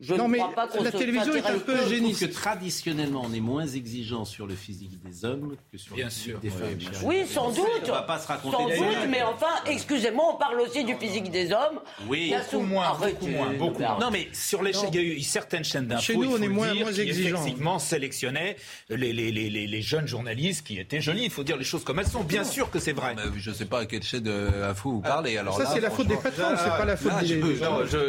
Je 0.00 0.14
Non, 0.14 0.28
ne 0.28 0.32
mais 0.32 0.38
crois 0.38 0.54
pas 0.54 0.68
qu'on 0.68 0.84
la 0.84 0.92
se 0.92 0.96
télévision 0.96 1.34
est 1.34 1.44
un 1.44 1.58
peu 1.58 1.88
géniste. 1.88 2.20
que 2.24 2.32
traditionnellement, 2.32 3.24
on 3.28 3.32
est 3.34 3.40
moins 3.40 3.66
exigeant 3.66 4.24
sur 4.24 4.46
le 4.46 4.54
physique 4.54 4.92
des 5.02 5.24
hommes 5.24 5.56
que 5.72 5.76
sur 5.76 5.96
Bien 5.96 6.04
le 6.04 6.10
physique 6.10 6.24
sûr, 6.30 6.38
des 6.38 6.50
oui, 6.50 6.54
femmes. 6.56 6.74
bien 6.74 6.92
sûr. 6.92 7.06
Oui, 7.08 7.26
sans 7.26 7.50
doute. 7.50 7.66
On 7.88 7.90
va 7.92 8.02
pas 8.02 8.18
se 8.20 8.28
raconter 8.28 8.56
Sans 8.56 8.66
doute, 8.68 8.96
mais 9.08 9.22
enfin, 9.22 9.46
excusez-moi, 9.66 10.24
on 10.34 10.38
parle 10.38 10.60
aussi 10.60 10.84
du 10.84 10.94
physique 10.94 11.32
des 11.32 11.50
hommes. 11.50 11.80
Oui. 12.06 12.20
Il 12.22 12.28
y 12.28 12.34
a 12.34 12.42
Beaucoup 12.42 12.60
moins, 12.64 12.84
Arrêtez. 12.86 13.12
beaucoup 13.14 13.26
moins, 13.26 13.52
beaucoup 13.54 13.80
moins. 13.82 13.98
Non, 13.98 14.10
mais 14.12 14.28
sur 14.32 14.62
les 14.62 14.72
chaînes, 14.72 14.90
il 14.92 14.94
y 14.94 14.98
a 14.98 15.02
eu 15.02 15.20
certaines 15.20 15.64
chaînes 15.64 15.88
d'infos. 15.88 16.02
Chez 16.02 16.16
nous, 16.16 16.30
on 16.32 16.40
est 16.42 16.46
moins- 16.48 16.72
dire, 16.72 16.84
moins 16.84 16.92
qui 16.92 17.00
exigeants. 17.00 17.40
effectivement 17.42 17.78
sélectionnaient 17.80 18.56
les, 18.90 19.12
les, 19.12 19.32
les, 19.32 19.50
les, 19.50 19.66
les 19.66 19.82
jeunes 19.82 20.06
journalistes 20.06 20.64
qui 20.64 20.78
étaient 20.78 21.00
jolis. 21.00 21.24
Il 21.24 21.30
faut 21.30 21.42
dire 21.42 21.56
les 21.56 21.64
choses 21.64 21.82
comme 21.82 21.98
elles 21.98 22.06
sont. 22.06 22.22
Bien 22.22 22.44
sûr 22.44 22.70
que 22.70 22.78
c'est 22.78 22.92
vrai. 22.92 23.14
Mais 23.16 23.22
je 23.36 23.50
ne 23.50 23.54
sais 23.54 23.64
pas 23.66 23.80
à 23.80 23.86
quelle 23.86 24.04
chaîne 24.04 24.20
d'infos 24.22 24.92
vous 24.92 25.00
parlez. 25.00 25.36
Alors 25.38 25.56
Ça, 25.60 25.66
c'est 25.74 25.80
la 25.80 25.90
faute 25.90 26.06
des 26.06 26.16
plateformes, 26.16 26.56
c'est 26.56 26.68
pas 26.70 26.84
la 26.84 26.96
faute 26.96 27.18
des- 27.20 27.26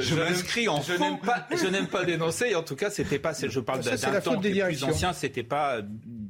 je, 0.02 0.16
m'inscris 0.16 0.68
en 0.68 0.82
faux. 0.82 1.20
N'aime 1.82 1.88
pas, 1.88 2.06
dénoncer. 2.06 2.56
En 2.56 2.64
tout 2.64 2.76
cas, 2.76 2.90
c'était 2.90 3.20
pas. 3.20 3.34
Je 3.34 3.60
parle 3.60 3.82
d'un 3.82 3.96
temps 3.96 4.32
faute 4.34 4.42
des 4.42 4.52
qui 4.52 4.60
est 4.60 4.66
plus 4.66 4.84
ancien. 4.84 5.14
C'était 5.14 5.44
pas. 5.44 5.82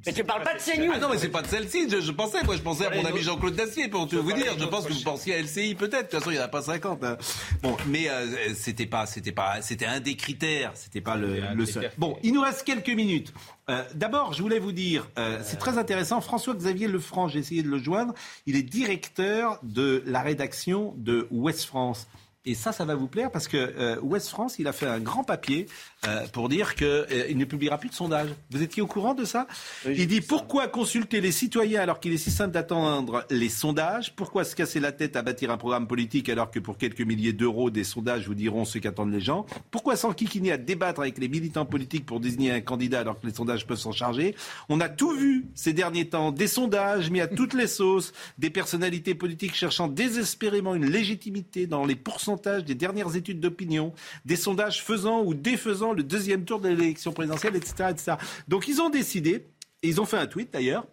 Mais 0.06 0.14
tu 0.14 0.24
parles 0.24 0.44
pas 0.44 0.54
de 0.54 0.60
CNews. 0.60 0.92
Ah 0.96 1.00
non, 1.00 1.10
mais 1.10 1.18
c'est 1.18 1.30
pas 1.30 1.42
de 1.42 1.48
celle-ci, 1.48 1.90
je, 1.90 2.00
je 2.00 2.12
pensais, 2.12 2.42
moi 2.44 2.56
je 2.56 2.62
pensais 2.62 2.86
à 2.86 2.90
mon 2.90 3.04
ami 3.04 3.22
Jean-Claude 3.22 3.56
Dacier 3.56 3.90
pour 3.90 4.08
tout 4.08 4.22
vous 4.22 4.32
dire. 4.32 4.58
Je 4.58 4.66
pense 4.66 4.86
que 4.86 4.94
vous 4.94 5.04
pensiez 5.04 5.36
à 5.36 5.42
LCI 5.42 5.76
peut-être, 5.76 6.06
de 6.06 6.10
toute 6.12 6.20
façon 6.20 6.32
il 6.32 6.36
n'y 6.36 6.40
en 6.40 6.46
a 6.46 6.48
pas 6.48 6.62
50. 6.62 7.04
hein. 7.04 7.18
Bon, 7.62 7.76
mais 7.88 8.10
euh, 8.10 8.54
c'était 8.56 8.86
pas, 8.86 9.06
c'était 9.06 9.32
pas, 9.32 9.62
c'était 9.62 9.86
un 9.86 10.00
des 10.00 10.16
critères, 10.16 10.72
c'était 10.76 11.02
pas 11.02 11.18
le, 11.18 11.66
seul. 11.66 11.92
Bon, 11.98 12.18
il 12.24 12.34
nous 12.34 12.42
reste 12.42 12.64
quelques 12.64 12.90
minutes. 12.90 13.34
Euh, 13.70 13.84
D'abord, 13.94 14.34
je 14.34 14.42
voulais 14.42 14.60
vous 14.60 14.72
dire, 14.72 15.10
euh, 15.18 15.40
c'est 15.44 15.60
très 15.60 15.78
intéressant, 15.78 16.22
François-Xavier 16.22 16.88
Lefranc, 16.88 17.28
j'ai 17.28 17.40
essayé 17.40 17.62
de 17.62 17.70
le 17.70 17.78
joindre, 17.78 18.14
il 18.46 18.56
est 18.56 18.64
directeur 18.64 19.60
de 19.64 20.02
la 20.06 20.22
rédaction 20.22 20.94
de 20.98 21.28
Ouest 21.30 21.66
France. 21.66 22.08
Et 22.46 22.56
ça, 22.56 22.72
ça 22.72 22.86
va 22.86 22.96
vous 22.96 23.08
plaire 23.08 23.32
parce 23.32 23.50
que 23.50 23.58
euh, 23.58 24.00
Ouest 24.00 24.30
France, 24.30 24.60
il 24.60 24.68
a 24.68 24.72
fait 24.72 24.86
un 24.86 25.02
grand 25.02 25.26
papier 25.26 25.68
euh, 26.08 26.26
pour 26.28 26.48
dire 26.48 26.76
qu'il 26.76 27.38
ne 27.38 27.44
publiera 27.44 27.78
plus 27.78 27.90
de 27.90 27.94
sondage. 27.94 28.30
Vous 28.50 28.64
étiez 28.64 28.82
au 28.82 28.88
courant 28.88 29.14
de 29.14 29.26
ça? 29.26 29.46
Il 29.86 30.08
dit 30.08 30.22
pourquoi 30.22 30.70
consulter 30.70 31.20
les 31.20 31.34
citoyens 31.34 31.82
alors 31.82 32.00
qu'il 32.00 32.14
est 32.14 32.18
si 32.18 32.32
simple 32.32 32.52
d'attendre 32.52 33.26
les 33.30 33.50
sondages? 33.50 34.16
Pourquoi 34.16 34.46
se 34.46 34.56
casser 34.56 34.80
la 34.80 34.94
tête 34.94 35.18
à 35.18 35.22
bâtir 35.22 35.52
un 35.52 35.58
programme 35.58 35.86
politique 35.86 36.30
alors 36.30 36.50
que 36.50 36.60
pour 36.60 36.78
quelques 36.78 37.02
milliers 37.02 37.34
d'euros, 37.34 37.70
des 37.70 37.84
sondages 37.84 38.26
vous 38.26 38.36
diront 38.36 38.64
ce 38.64 38.78
qu'attendent 38.78 39.12
les 39.12 39.20
gens? 39.20 39.46
Pourquoi 39.70 39.98
s'enquiquiner 39.98 40.54
à 40.54 40.58
débattre 40.58 41.02
avec 41.02 41.18
les 41.18 41.28
militants 41.28 41.66
politiques 41.66 42.06
pour 42.06 42.22
désigner 42.22 42.54
un 42.54 42.62
candidat 42.62 43.02
alors 43.02 43.20
que 43.20 43.28
les 43.28 43.34
sondages 43.34 43.68
peuvent 43.68 43.78
s'en 43.78 43.92
charger? 43.92 44.34
On 44.70 44.80
a 44.80 44.88
tout 44.88 45.12
vu 45.12 45.48
ces 45.56 45.74
derniers 45.74 46.08
temps, 46.08 46.32
des 46.32 46.48
sondages 46.48 47.12
mis 47.12 47.20
à 47.20 47.28
toutes 47.28 47.54
les 47.54 47.68
sauces, 47.68 48.14
des 48.38 48.50
personnalités 48.50 49.14
politiques 49.14 49.56
cherchant 49.56 49.90
désespérément 49.90 50.74
une 50.74 50.90
légitimité 50.90 51.68
dans 51.68 51.86
les 51.86 51.96
pourcentages 51.96 52.29
des 52.36 52.76
dernières 52.76 53.16
études 53.16 53.40
d'opinion, 53.40 53.94
des 54.26 54.36
sondages 54.36 54.84
faisant 54.84 55.24
ou 55.24 55.34
défaisant 55.34 55.94
le 55.94 56.04
deuxième 56.04 56.46
tour 56.46 56.60
de 56.60 56.70
l'élection 56.70 57.12
présidentielle, 57.14 57.56
etc., 57.56 57.90
etc. 57.90 58.14
Donc 58.48 58.68
ils 58.68 58.82
ont 58.82 58.90
décidé, 58.90 59.46
et 59.82 59.88
ils 59.88 60.02
ont 60.02 60.06
fait 60.06 60.18
un 60.18 60.28
tweet 60.28 60.52
d'ailleurs, 60.52 60.86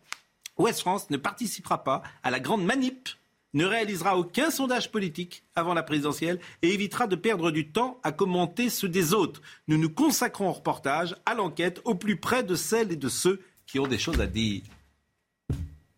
Ouest 0.59 0.81
France 0.81 1.11
ne 1.11 1.17
participera 1.17 1.85
pas 1.85 2.03
à 2.23 2.31
la 2.31 2.41
grande 2.41 2.65
manip, 2.65 3.11
ne 3.55 3.65
réalisera 3.65 4.19
aucun 4.19 4.51
sondage 4.51 4.91
politique 4.91 5.45
avant 5.55 5.75
la 5.75 5.83
présidentielle 5.83 6.41
et 6.63 6.73
évitera 6.73 7.07
de 7.07 7.17
perdre 7.17 7.51
du 7.51 7.71
temps 7.71 7.99
à 8.03 8.13
commenter 8.13 8.69
ceux 8.69 8.89
des 8.89 9.15
autres. 9.15 9.41
Nous 9.69 9.79
nous 9.79 9.91
consacrons 9.91 10.49
au 10.49 10.53
reportage, 10.53 11.17
à 11.25 11.35
l'enquête, 11.35 11.81
au 11.85 11.95
plus 11.95 12.17
près 12.17 12.43
de 12.43 12.55
celles 12.55 12.93
et 12.93 12.97
de 12.97 13.09
ceux 13.09 13.41
qui 13.67 13.79
ont 13.79 13.87
des 13.87 13.99
choses 13.99 14.21
à 14.21 14.27
dire. 14.27 14.63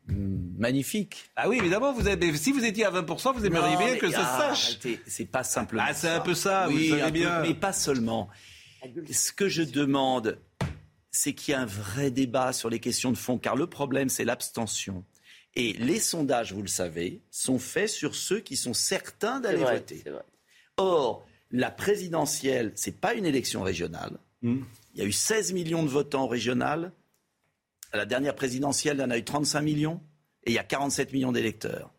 Magnifique. 0.08 1.30
Ah 1.36 1.48
oui, 1.48 1.58
évidemment, 1.58 1.92
vous 1.92 2.08
avez, 2.08 2.36
si 2.36 2.52
vous 2.52 2.64
étiez 2.64 2.84
à 2.84 2.90
20%, 2.90 3.34
vous 3.34 3.44
aimeriez 3.44 3.74
Non, 3.74 3.78
bien 3.78 3.92
mais, 3.92 3.98
que 3.98 4.10
ça 4.10 4.18
se 4.18 4.24
ah, 4.24 4.54
sache. 4.54 4.78
C'est 5.06 5.26
pas 5.26 5.44
simplement. 5.44 5.84
Ah, 5.86 5.94
c'est 5.94 6.08
un 6.08 6.20
peu 6.20 6.34
ça, 6.34 6.66
vous 6.66 6.78
savez 6.78 7.02
peu, 7.02 7.10
bien. 7.10 7.42
mais 7.42 7.54
pas 7.54 7.72
seulement. 7.72 8.28
Ce 9.10 9.32
que 9.32 9.48
je 9.48 9.62
demande, 9.62 10.38
c'est 11.10 11.34
qu'il 11.34 11.52
y 11.52 11.56
ait 11.56 11.60
un 11.60 11.66
vrai 11.66 12.10
débat 12.10 12.52
sur 12.52 12.70
les 12.70 12.80
questions 12.80 13.12
de 13.12 13.18
fond, 13.18 13.38
car 13.38 13.56
le 13.56 13.66
problème, 13.66 14.08
c'est 14.08 14.24
l'abstention. 14.24 15.04
Et 15.54 15.72
les 15.74 16.00
sondages, 16.00 16.52
vous 16.52 16.62
le 16.62 16.68
savez, 16.68 17.22
sont 17.30 17.58
faits 17.58 17.88
sur 17.88 18.14
ceux 18.14 18.40
qui 18.40 18.56
sont 18.56 18.74
certains 18.74 19.40
d'aller 19.40 19.64
voter. 19.64 20.02
vrai. 20.06 20.22
Or, 20.76 21.26
la 21.50 21.70
présidentielle, 21.70 22.72
c'est 22.76 23.00
pas 23.00 23.14
une 23.14 23.26
élection 23.26 23.62
régionale. 23.62 24.18
Hmm. 24.42 24.60
Il 24.94 25.00
y 25.00 25.04
a 25.04 25.06
eu 25.06 25.12
16 25.12 25.52
millions 25.52 25.82
de 25.82 25.88
votants 25.88 26.24
au 26.24 26.28
régional. 26.28 26.92
À 27.92 27.96
la 27.96 28.06
dernière 28.06 28.34
présidentielle, 28.34 28.98
il 28.98 29.00
y 29.00 29.04
en 29.04 29.10
a 29.10 29.18
eu 29.18 29.24
35 29.24 29.60
millions. 29.62 30.00
Et 30.44 30.52
il 30.52 30.54
y 30.54 30.58
a 30.58 30.64
47 30.64 31.12
millions 31.12 31.32
d'électeurs. 31.32 31.92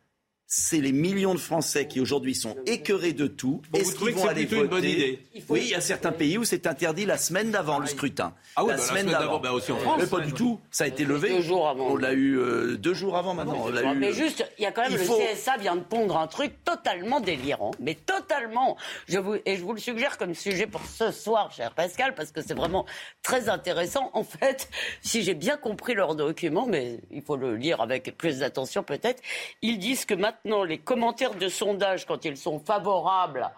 C'est 0.52 0.82
les 0.82 0.92
millions 0.94 1.36
de 1.36 1.40
Français 1.40 1.88
qui 1.88 2.00
aujourd'hui 2.02 2.34
sont 2.34 2.56
écœurés 2.66 3.14
de 3.14 3.28
tout. 3.28 3.62
Bon, 3.70 3.78
Est-ce 3.80 3.94
qu'ils 3.94 4.08
que 4.08 4.12
vont 4.14 4.24
c'est 4.24 4.30
aller 4.30 4.48
plutôt 4.48 4.64
une 4.64 4.68
bonne 4.68 4.80
voter 4.80 4.92
idée 4.94 5.20
Oui, 5.48 5.60
il 5.66 5.70
y 5.70 5.76
a 5.76 5.80
certains 5.82 6.12
pays 6.12 6.40
où 6.40 6.44
c'est 6.44 6.66
interdit 6.66 7.06
la 7.06 7.20
semaine 7.20 7.52
d'avant 7.52 7.78
le 7.78 7.86
scrutin. 7.86 8.34
Ah 8.56 8.64
oui, 8.64 8.72
la, 8.72 8.78
bah, 8.78 8.82
la 8.82 8.88
semaine 8.88 9.02
semaine 9.06 9.20
d'avant, 9.20 9.40
bah, 9.40 9.52
aussi 9.52 9.72
en 9.72 9.78
France. 9.78 10.02
Mais 10.02 10.08
pas 10.08 10.22
du 10.22 10.34
tout. 10.34 10.60
Ça 10.72 10.86
a 10.86 10.88
été 10.88 11.06
levé. 11.06 11.30
Deux 11.30 11.42
jours 11.44 11.70
avant. 11.70 11.90
On 11.92 11.98
l'a 11.98 12.14
eu 12.14 12.40
euh, 12.40 12.78
deux 12.78 12.96
jours 12.96 13.16
avant 13.16 13.36
maintenant. 13.36 13.62
On 13.64 13.70
eu, 13.72 13.96
Mais 13.96 14.08
euh, 14.08 14.12
juste, 14.12 14.44
il 14.58 14.64
y 14.64 14.66
a 14.66 14.72
quand 14.72 14.82
même 14.82 14.94
le 14.94 14.98
faut- 14.98 15.20
CSA 15.20 15.58
vient 15.58 15.76
de 15.76 15.84
pondre 15.84 16.18
un 16.18 16.26
truc 16.26 16.52
totalement 16.66 17.20
délirant, 17.20 17.70
mais 17.80 17.94
totalement. 17.94 18.76
Je 19.08 19.20
vous, 19.20 19.36
et 19.46 19.56
je 19.56 19.62
vous 19.62 19.74
le 19.74 19.80
suggère 19.80 20.18
comme 20.18 20.34
sujet 20.34 20.66
pour 20.66 20.82
ce 20.84 21.12
soir, 21.12 21.52
cher 21.52 21.76
Pascal, 21.76 22.16
parce 22.16 22.32
que 22.32 22.42
c'est 22.42 22.56
vraiment 22.56 22.88
très 23.22 23.50
intéressant. 23.50 24.10
En 24.16 24.24
fait, 24.24 24.68
si 25.04 25.22
j'ai 25.22 25.36
bien 25.36 25.58
compris 25.58 25.94
leur 25.94 26.16
document, 26.16 26.66
mais 26.66 27.02
il 27.12 27.22
faut 27.22 27.36
le 27.38 27.56
lire 27.56 27.82
avec 27.82 28.18
plus 28.18 28.40
d'attention 28.40 28.82
peut-être, 28.82 29.22
ils 29.62 29.78
disent 29.78 30.06
que 30.06 30.16
maintenant 30.16 30.39
les 30.46 30.78
commentaires 30.78 31.36
de 31.36 31.48
sondage, 31.48 32.06
quand 32.06 32.26
ils 32.26 32.38
sont 32.38 32.60
favorables 32.60 33.52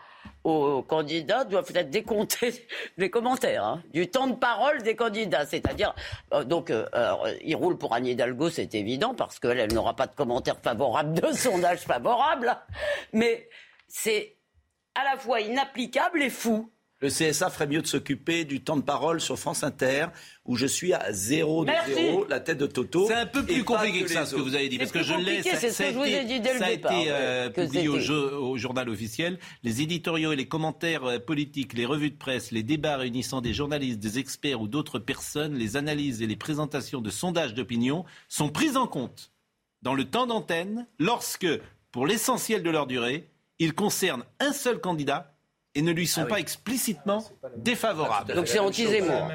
aux 0.44 0.82
candidats 0.82 1.44
doivent 1.44 1.72
être 1.76 1.90
décomptés 1.90 2.68
les 2.98 3.10
commentaires, 3.10 3.64
hein, 3.64 3.84
du 3.94 4.10
temps 4.10 4.28
de 4.28 4.36
parole 4.36 4.82
des 4.82 4.96
candidats. 4.96 5.46
C'est-à-dire, 5.46 5.94
euh, 6.34 6.44
donc, 6.44 6.72
euh, 6.72 6.88
alors, 6.94 7.28
il 7.44 7.56
roule 7.56 7.78
pour 7.78 7.94
Anne 7.94 8.08
Hidalgo, 8.08 8.50
c'est 8.50 8.74
évident, 8.74 9.14
parce 9.14 9.40
qu'elle, 9.40 9.60
elle 9.60 9.74
n'aura 9.74 9.96
pas 9.96 10.08
de 10.08 10.16
commentaires 10.16 10.60
favorables, 10.62 11.14
de 11.14 11.32
sondage 11.32 11.80
favorable. 11.80 12.58
Mais 13.14 13.48
c'est 13.88 14.38
à 14.96 15.04
la 15.04 15.18
fois 15.18 15.42
inapplicable 15.42 16.22
et 16.22 16.30
fou. 16.30 16.72
Le 17.02 17.10
CSA 17.10 17.50
ferait 17.50 17.66
mieux 17.66 17.82
de 17.82 17.88
s'occuper 17.88 18.46
du 18.46 18.62
temps 18.64 18.78
de 18.78 18.84
parole 18.84 19.20
sur 19.20 19.40
France 19.40 19.64
Inter, 19.64 20.06
où 20.46 20.56
je 20.56 20.68
suis 20.68 20.94
à 20.94 21.12
zéro 21.12 21.66
de 21.66 21.72
Merci. 21.72 21.94
zéro, 21.96 22.26
la 22.30 22.40
tête 22.40 22.60
de 22.60 22.68
Toto. 22.68 23.08
C'est 23.08 23.16
un 23.16 23.26
peu 23.26 23.44
plus 23.44 23.64
compliqué 23.64 24.04
que 24.04 24.10
ça, 24.10 24.28
ce 24.28 24.36
que 24.36 24.42
vous 24.42 24.54
avez 24.54 24.70
dit. 24.70 24.78
Parce 24.78 24.92
que 24.92 25.02
je 25.02 25.14
l'ai. 25.16 25.38
compliqué, 25.38 25.56
c'est 25.58 25.70
ce 25.70 25.74
ça 25.76 25.84
a 25.84 25.88
que 25.88 25.94
je 25.94 25.98
vous 25.98 26.04
ai 26.06 26.14
été- 26.18 26.26
dit 26.26 26.40
dès 26.42 26.54
le 26.54 26.60
ça 26.60 26.66
a 26.66 26.72
été 26.72 26.88
euh, 27.08 27.50
publié 27.50 27.88
au, 27.88 27.94
c'était. 27.94 28.06
jeu- 28.06 28.36
au 28.38 28.56
journal 28.58 28.88
officiel. 28.88 29.40
Les 29.64 29.82
éditoriaux 29.82 30.32
et 30.32 30.36
les 30.36 30.48
commentaires 30.48 31.06
euh, 31.06 31.18
politiques, 31.18 31.74
les 31.74 31.88
revues 31.88 32.12
de 32.12 32.18
presse, 32.18 32.52
les 32.52 32.62
débats 32.62 32.98
réunissant 32.98 33.42
des 33.42 33.54
journalistes, 33.54 34.00
des 34.00 34.20
experts 34.20 34.62
ou 34.62 34.68
d'autres 34.68 35.00
personnes, 35.00 35.56
les 35.56 35.78
analyses 35.78 36.22
et 36.22 36.28
les 36.28 36.36
présentations 36.36 37.02
de 37.02 37.10
sondages 37.10 37.56
d'opinion 37.56 38.06
sont 38.30 38.50
prises 38.50 38.78
en 38.78 38.86
compte 38.86 39.32
dans 39.82 39.96
le 39.96 40.06
temps 40.06 40.28
d'antenne 40.28 40.86
lorsque, 41.00 41.48
pour 41.92 42.06
l'essentiel 42.06 42.62
de 42.62 42.70
leur 42.70 42.86
durée, 42.86 43.28
ils 43.58 43.74
concernent 43.74 44.24
un 44.40 44.54
seul 44.54 44.80
candidat 44.80 45.31
et 45.74 45.82
ne 45.82 45.92
lui 45.92 46.06
sont 46.08 46.22
Ah 46.22 46.26
oui. 46.26 46.30
pas 46.32 46.40
explicitement 46.40 47.24
défavorables. 47.58 48.34
Donc 48.36 48.48
c'est 48.48 48.60
anti-Zemmour. 48.60 49.30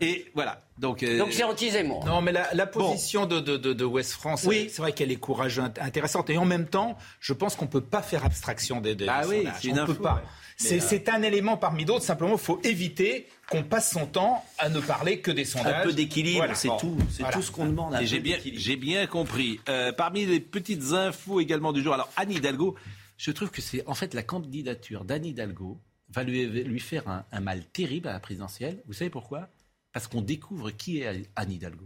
Et 0.00 0.26
voilà. 0.34 0.60
Donc, 0.78 1.02
euh, 1.02 1.18
Donc 1.18 1.32
c'est 1.32 1.42
anti-Zemmour. 1.44 2.04
Non, 2.06 2.20
mais 2.22 2.32
la, 2.32 2.48
la 2.54 2.66
position 2.66 3.26
de, 3.26 3.40
de, 3.40 3.56
de, 3.56 3.72
de 3.72 3.84
West 3.84 4.12
France, 4.12 4.44
Oui. 4.44 4.68
c'est 4.70 4.80
vrai 4.80 4.92
qu'elle 4.92 5.10
est 5.12 5.16
courageuse, 5.16 5.64
int- 5.64 5.80
intéressante. 5.82 6.30
Et 6.30 6.38
en 6.38 6.44
même 6.44 6.66
temps, 6.66 6.96
je 7.20 7.32
pense 7.32 7.54
qu'on 7.56 7.64
ne 7.66 7.70
peut 7.70 7.80
pas 7.82 8.02
faire 8.02 8.24
abstraction 8.24 8.80
des, 8.80 8.94
des 8.94 9.06
Ah 9.08 9.22
oui, 9.26 9.38
sondages. 9.38 9.54
c'est 9.60 9.68
une 9.68 9.80
On 9.80 9.86
peut 9.86 9.92
info, 9.92 10.02
pas. 10.02 10.14
ouais. 10.14 10.20
C'est 10.60 10.78
euh, 10.78 10.84
c'est 10.86 11.08
un 11.08 11.22
élément 11.22 11.56
parmi 11.56 11.84
d'autres. 11.84 12.04
Simplement, 12.04 12.32
il 12.32 12.38
faut 12.40 12.60
éviter 12.64 13.28
qu'on 13.50 13.62
passe 13.62 13.92
son 13.92 14.06
temps 14.06 14.44
à 14.58 14.68
ne 14.68 14.80
parler 14.80 15.20
que 15.20 15.30
des 15.30 15.44
sondages. 15.44 15.82
Un 15.82 15.84
peu 15.84 15.92
d'équilibre, 15.92 16.38
Voilà. 16.38 16.54
c'est 16.54 16.68
Bon, 16.68 16.76
tout. 16.78 16.96
C'est 17.10 17.20
voilà. 17.22 17.36
tout 17.36 17.42
ce 17.42 17.50
qu'on 17.52 17.66
demande. 17.66 17.96
j'ai 18.02 18.18
bien, 18.20 18.38
bien 18.78 19.06
compris. 19.06 19.60
Euh, 19.68 19.92
parmi 19.92 20.26
les 20.26 20.40
petites 20.40 20.92
infos 20.92 21.40
également 21.40 21.72
du 21.72 21.82
jour, 21.82 21.94
alors 21.94 22.08
Anne 22.16 22.32
Hidalgo, 22.32 22.74
je 23.18 23.30
trouve 23.30 23.50
que 23.50 23.60
c'est 23.60 23.86
en 23.86 23.94
fait 23.94 24.14
la 24.14 24.22
candidature 24.22 25.04
d'Anne 25.04 25.26
Hidalgo 25.26 25.78
va 26.10 26.22
lui, 26.24 26.46
lui 26.46 26.80
faire 26.80 27.06
un, 27.08 27.26
un 27.32 27.40
mal 27.40 27.64
terrible 27.66 28.08
à 28.08 28.12
la 28.14 28.20
présidentielle. 28.20 28.82
Vous 28.86 28.94
savez 28.94 29.10
pourquoi? 29.10 29.50
Parce 29.92 30.06
qu'on 30.06 30.22
découvre 30.22 30.70
qui 30.70 31.00
est 31.00 31.28
Anne 31.36 31.52
Hidalgo. 31.52 31.84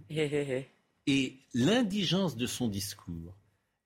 Et 1.08 1.38
l'indigence 1.54 2.36
de 2.36 2.46
son 2.46 2.68
discours, 2.68 3.34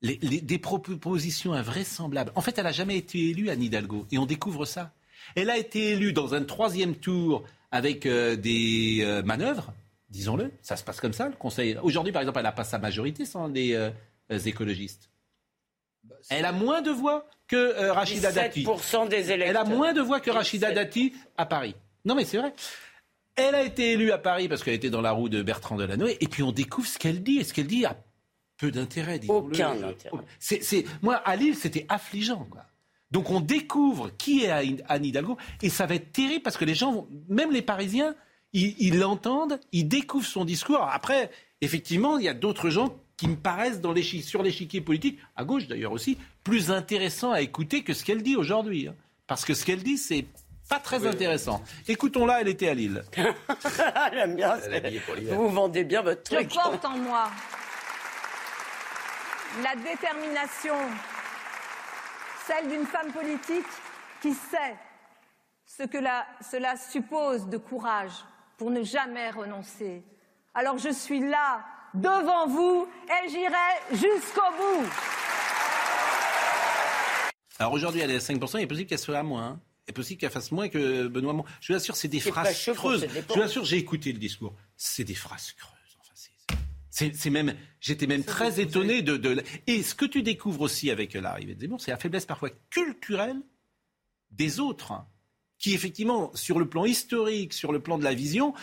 les- 0.02 0.18
les- 0.20 0.42
des 0.42 0.58
propositions 0.58 1.54
invraisemblables. 1.54 2.32
En 2.34 2.42
fait, 2.42 2.58
elle 2.58 2.64
n'a 2.64 2.72
jamais 2.72 2.98
été 2.98 3.30
élue, 3.30 3.48
Anne 3.48 3.62
Hidalgo, 3.62 4.06
et 4.10 4.18
on 4.18 4.26
découvre 4.26 4.66
ça. 4.66 4.92
Elle 5.34 5.48
a 5.48 5.56
été 5.56 5.92
élue 5.92 6.12
dans 6.12 6.34
un 6.34 6.44
troisième 6.44 6.94
tour 6.96 7.44
avec 7.70 8.04
euh, 8.06 8.36
des 8.36 8.98
euh, 9.00 9.22
manœuvres, 9.22 9.72
disons-le. 10.10 10.52
Ça 10.62 10.76
se 10.76 10.84
passe 10.84 11.00
comme 11.00 11.12
ça, 11.14 11.28
le 11.28 11.36
Conseil. 11.36 11.76
Aujourd'hui, 11.82 12.12
par 12.12 12.20
exemple, 12.22 12.38
elle 12.38 12.44
n'a 12.44 12.52
pas 12.52 12.64
sa 12.64 12.78
majorité 12.78 13.24
sans 13.24 13.46
les 13.48 13.72
euh, 13.74 13.90
euh, 14.30 14.38
écologistes. 14.40 15.08
Elle 16.30 16.44
a 16.44 16.52
moins 16.52 16.82
de 16.82 16.90
voix 16.90 17.26
que 17.48 17.56
euh, 17.56 17.92
Rachida 17.92 18.32
Dati. 18.32 18.64
17% 18.64 19.08
des 19.08 19.30
électeurs. 19.30 19.48
Elle 19.48 19.56
a 19.56 19.64
moins 19.64 19.92
de 19.92 20.00
voix 20.00 20.20
que 20.20 20.30
Rachida 20.30 20.68
17. 20.68 20.74
Dati 20.74 21.12
à 21.36 21.46
Paris. 21.46 21.74
Non, 22.04 22.14
mais 22.14 22.24
c'est 22.24 22.38
vrai. 22.38 22.54
Elle 23.36 23.54
a 23.54 23.62
été 23.62 23.92
élue 23.92 24.12
à 24.12 24.18
Paris 24.18 24.48
parce 24.48 24.64
qu'elle 24.64 24.74
était 24.74 24.90
dans 24.90 25.02
la 25.02 25.12
roue 25.12 25.28
de 25.28 25.42
Bertrand 25.42 25.76
Delanoë. 25.76 26.16
Et 26.20 26.28
puis 26.28 26.42
on 26.42 26.52
découvre 26.52 26.88
ce 26.88 26.98
qu'elle 26.98 27.22
dit. 27.22 27.38
Et 27.38 27.44
ce 27.44 27.52
qu'elle 27.52 27.66
dit 27.66 27.84
a 27.84 27.96
peu 28.56 28.70
d'intérêt. 28.70 29.20
Aucun 29.28 29.72
intérêt. 29.82 30.24
C'est, 30.38 30.62
c'est- 30.62 30.84
Moi, 31.02 31.16
à 31.16 31.36
Lille, 31.36 31.54
c'était 31.54 31.84
affligeant. 31.88 32.46
Quoi. 32.50 32.62
Donc 33.10 33.30
on 33.30 33.40
découvre 33.40 34.10
qui 34.16 34.44
est 34.44 34.50
Anne 34.88 35.04
Hidalgo 35.04 35.36
et 35.62 35.68
ça 35.68 35.86
va 35.86 35.94
être 35.94 36.12
terrible 36.12 36.42
parce 36.42 36.56
que 36.56 36.64
les 36.64 36.74
gens, 36.74 36.92
vont, 36.92 37.08
même 37.28 37.52
les 37.52 37.62
Parisiens, 37.62 38.14
ils 38.52 38.98
l'entendent, 38.98 39.60
ils, 39.72 39.86
découvrent 39.86 40.26
son 40.26 40.44
discours. 40.44 40.80
après, 40.90 41.30
effectivement, 41.60 42.18
il 42.18 42.24
y 42.24 42.28
a 42.28 42.34
d'autres 42.34 42.70
gens 42.70 42.96
qui 43.16 43.28
me 43.28 43.36
paraissent 43.36 43.80
dans 43.80 43.94
sur 43.94 44.42
l'échiquier 44.42 44.80
politique, 44.80 45.18
à 45.36 45.44
gauche 45.44 45.66
d'ailleurs 45.66 45.92
aussi, 45.92 46.18
plus 46.44 46.70
intéressants 46.70 47.32
à 47.32 47.40
écouter 47.40 47.82
que 47.82 47.94
ce 47.94 48.04
qu'elle 48.04 48.22
dit 48.22 48.36
aujourd'hui. 48.36 48.88
Hein. 48.88 48.94
Parce 49.26 49.44
que 49.44 49.54
ce 49.54 49.64
qu'elle 49.64 49.82
dit, 49.82 49.98
c'est 49.98 50.26
pas 50.68 50.80
très 50.80 51.06
intéressant. 51.06 51.62
Écoutons-la, 51.88 52.40
elle 52.40 52.48
était 52.48 52.68
à 52.68 52.74
Lille. 52.74 53.04
J'aime 54.12 54.36
bien. 54.36 54.56
Vous 55.30 55.48
vendez 55.48 55.84
bien 55.84 56.02
votre 56.02 56.22
truc. 56.24 56.50
Je 56.50 56.54
porte 56.54 56.84
en 56.84 56.98
moi 56.98 57.30
la 59.62 59.74
détermination, 59.76 60.74
celle 62.46 62.68
d'une 62.68 62.84
femme 62.84 63.12
politique 63.12 63.64
qui 64.20 64.34
sait 64.34 64.76
ce 65.64 65.84
que 65.84 65.98
cela 66.40 66.76
suppose 66.76 67.48
de 67.48 67.56
courage 67.56 68.12
pour 68.58 68.70
ne 68.70 68.82
jamais 68.82 69.30
renoncer. 69.30 70.02
Alors 70.54 70.78
je 70.78 70.90
suis 70.90 71.20
là, 71.20 71.64
devant 71.96 72.46
vous, 72.46 72.86
et 73.06 73.28
j'irai 73.28 73.80
jusqu'au 73.92 74.50
bout. 74.56 74.86
Alors 77.58 77.72
aujourd'hui, 77.72 78.00
elle 78.00 78.10
est 78.10 78.16
à 78.16 78.34
5%, 78.34 78.58
il 78.58 78.62
est 78.62 78.66
possible 78.66 78.88
qu'elle 78.88 78.98
soit 78.98 79.18
à 79.18 79.22
moins. 79.22 79.46
Hein. 79.46 79.60
Il 79.86 79.90
est 79.90 79.94
possible 79.94 80.20
qu'elle 80.20 80.30
fasse 80.30 80.52
moins 80.52 80.68
que 80.68 81.06
Benoît 81.06 81.30
Hamon. 81.30 81.44
Je 81.60 81.72
vous 81.72 81.76
assure, 81.76 81.96
c'est 81.96 82.08
des 82.08 82.20
phrases 82.20 82.70
creuses. 82.74 83.06
Je 83.14 83.34
vous 83.34 83.40
assure, 83.40 83.64
j'ai 83.64 83.76
écouté 83.76 84.12
le 84.12 84.18
discours. 84.18 84.54
C'est 84.76 85.04
des 85.04 85.14
phrases 85.14 85.52
creuses. 85.52 85.72
c'est 86.90 87.30
même, 87.30 87.54
j'étais 87.80 88.06
même 88.06 88.24
très 88.24 88.60
étonné 88.60 89.02
de, 89.02 89.16
de, 89.16 89.42
Et 89.66 89.82
ce 89.82 89.94
que 89.94 90.04
tu 90.04 90.22
découvres 90.22 90.62
aussi 90.62 90.90
avec 90.90 91.14
l'arrivée 91.14 91.54
de 91.54 91.60
Zemmour, 91.60 91.80
c'est 91.80 91.92
la 91.92 91.98
faiblesse 91.98 92.26
parfois 92.26 92.50
culturelle 92.68 93.40
des 94.32 94.60
autres, 94.60 94.92
hein, 94.92 95.06
qui 95.58 95.72
effectivement, 95.72 96.34
sur 96.34 96.58
le 96.58 96.68
plan 96.68 96.84
historique, 96.84 97.52
sur 97.52 97.72
le 97.72 97.80
plan 97.80 97.96
de 97.96 98.04
la 98.04 98.12
vision, 98.12 98.54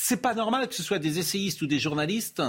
c'est 0.00 0.22
pas 0.22 0.34
normal 0.34 0.68
que 0.68 0.74
ce 0.74 0.82
soit 0.82 0.98
des 0.98 1.18
essayistes 1.18 1.60
ou 1.62 1.66
des 1.66 1.78
journalistes. 1.78 2.42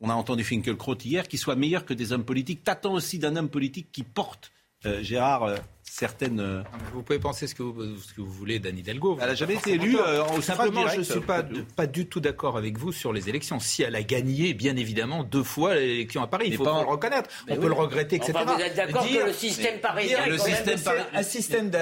On 0.00 0.10
a 0.10 0.14
entendu 0.14 0.44
Finkelkraut 0.44 0.98
hier, 1.04 1.28
qui 1.28 1.38
soient 1.38 1.56
meilleurs 1.56 1.84
que 1.84 1.94
des 1.94 2.12
hommes 2.12 2.24
politiques. 2.24 2.62
T'attends 2.62 2.92
aussi 2.92 3.18
d'un 3.18 3.36
homme 3.36 3.48
politique 3.48 3.90
qui 3.90 4.02
porte, 4.02 4.52
euh, 4.84 5.02
Gérard, 5.02 5.44
euh, 5.44 5.56
certaines. 5.94 6.40
Euh, 6.40 6.62
vous 6.92 7.02
pouvez 7.02 7.20
penser 7.20 7.46
ce 7.46 7.54
que 7.54 7.62
vous, 7.62 7.96
ce 7.98 8.12
que 8.12 8.20
vous 8.20 8.30
voulez 8.30 8.58
d'Anne 8.58 8.78
Hidalgo. 8.78 9.16
Elle 9.20 9.28
n'a 9.28 9.34
jamais 9.34 9.54
été 9.54 9.74
élue 9.74 9.96
euh, 9.96 10.40
Simplement, 10.40 10.88
je 10.88 10.98
ne 10.98 11.02
suis 11.02 11.20
pas, 11.20 11.44
pas 11.76 11.86
du 11.86 12.06
tout 12.06 12.20
d'accord 12.20 12.56
avec 12.56 12.76
vous 12.76 12.90
sur 12.90 13.12
les 13.12 13.28
élections. 13.28 13.60
Si 13.60 13.82
elle 13.82 13.94
a 13.94 14.02
gagné, 14.02 14.54
bien 14.54 14.76
évidemment, 14.76 15.22
deux 15.22 15.44
fois 15.44 15.76
l'élection 15.76 16.22
à 16.22 16.26
Paris, 16.26 16.46
il 16.48 16.56
faut, 16.56 16.64
pas... 16.64 16.82
le 16.82 16.88
reconnaître. 16.88 17.30
On 17.48 17.56
peut 17.56 17.68
le 17.68 17.74
regretter, 17.74 18.16
etc. 18.16 18.32
vous 18.44 18.60
êtes 18.60 18.76
d'accord 18.76 19.06
que 19.06 19.26
le 19.26 19.32
système 19.32 19.80
parisien, 19.80 20.26
le 20.26 20.38
système 20.38 20.78
un 21.14 21.22
système 21.22 21.70
bah, 21.70 21.80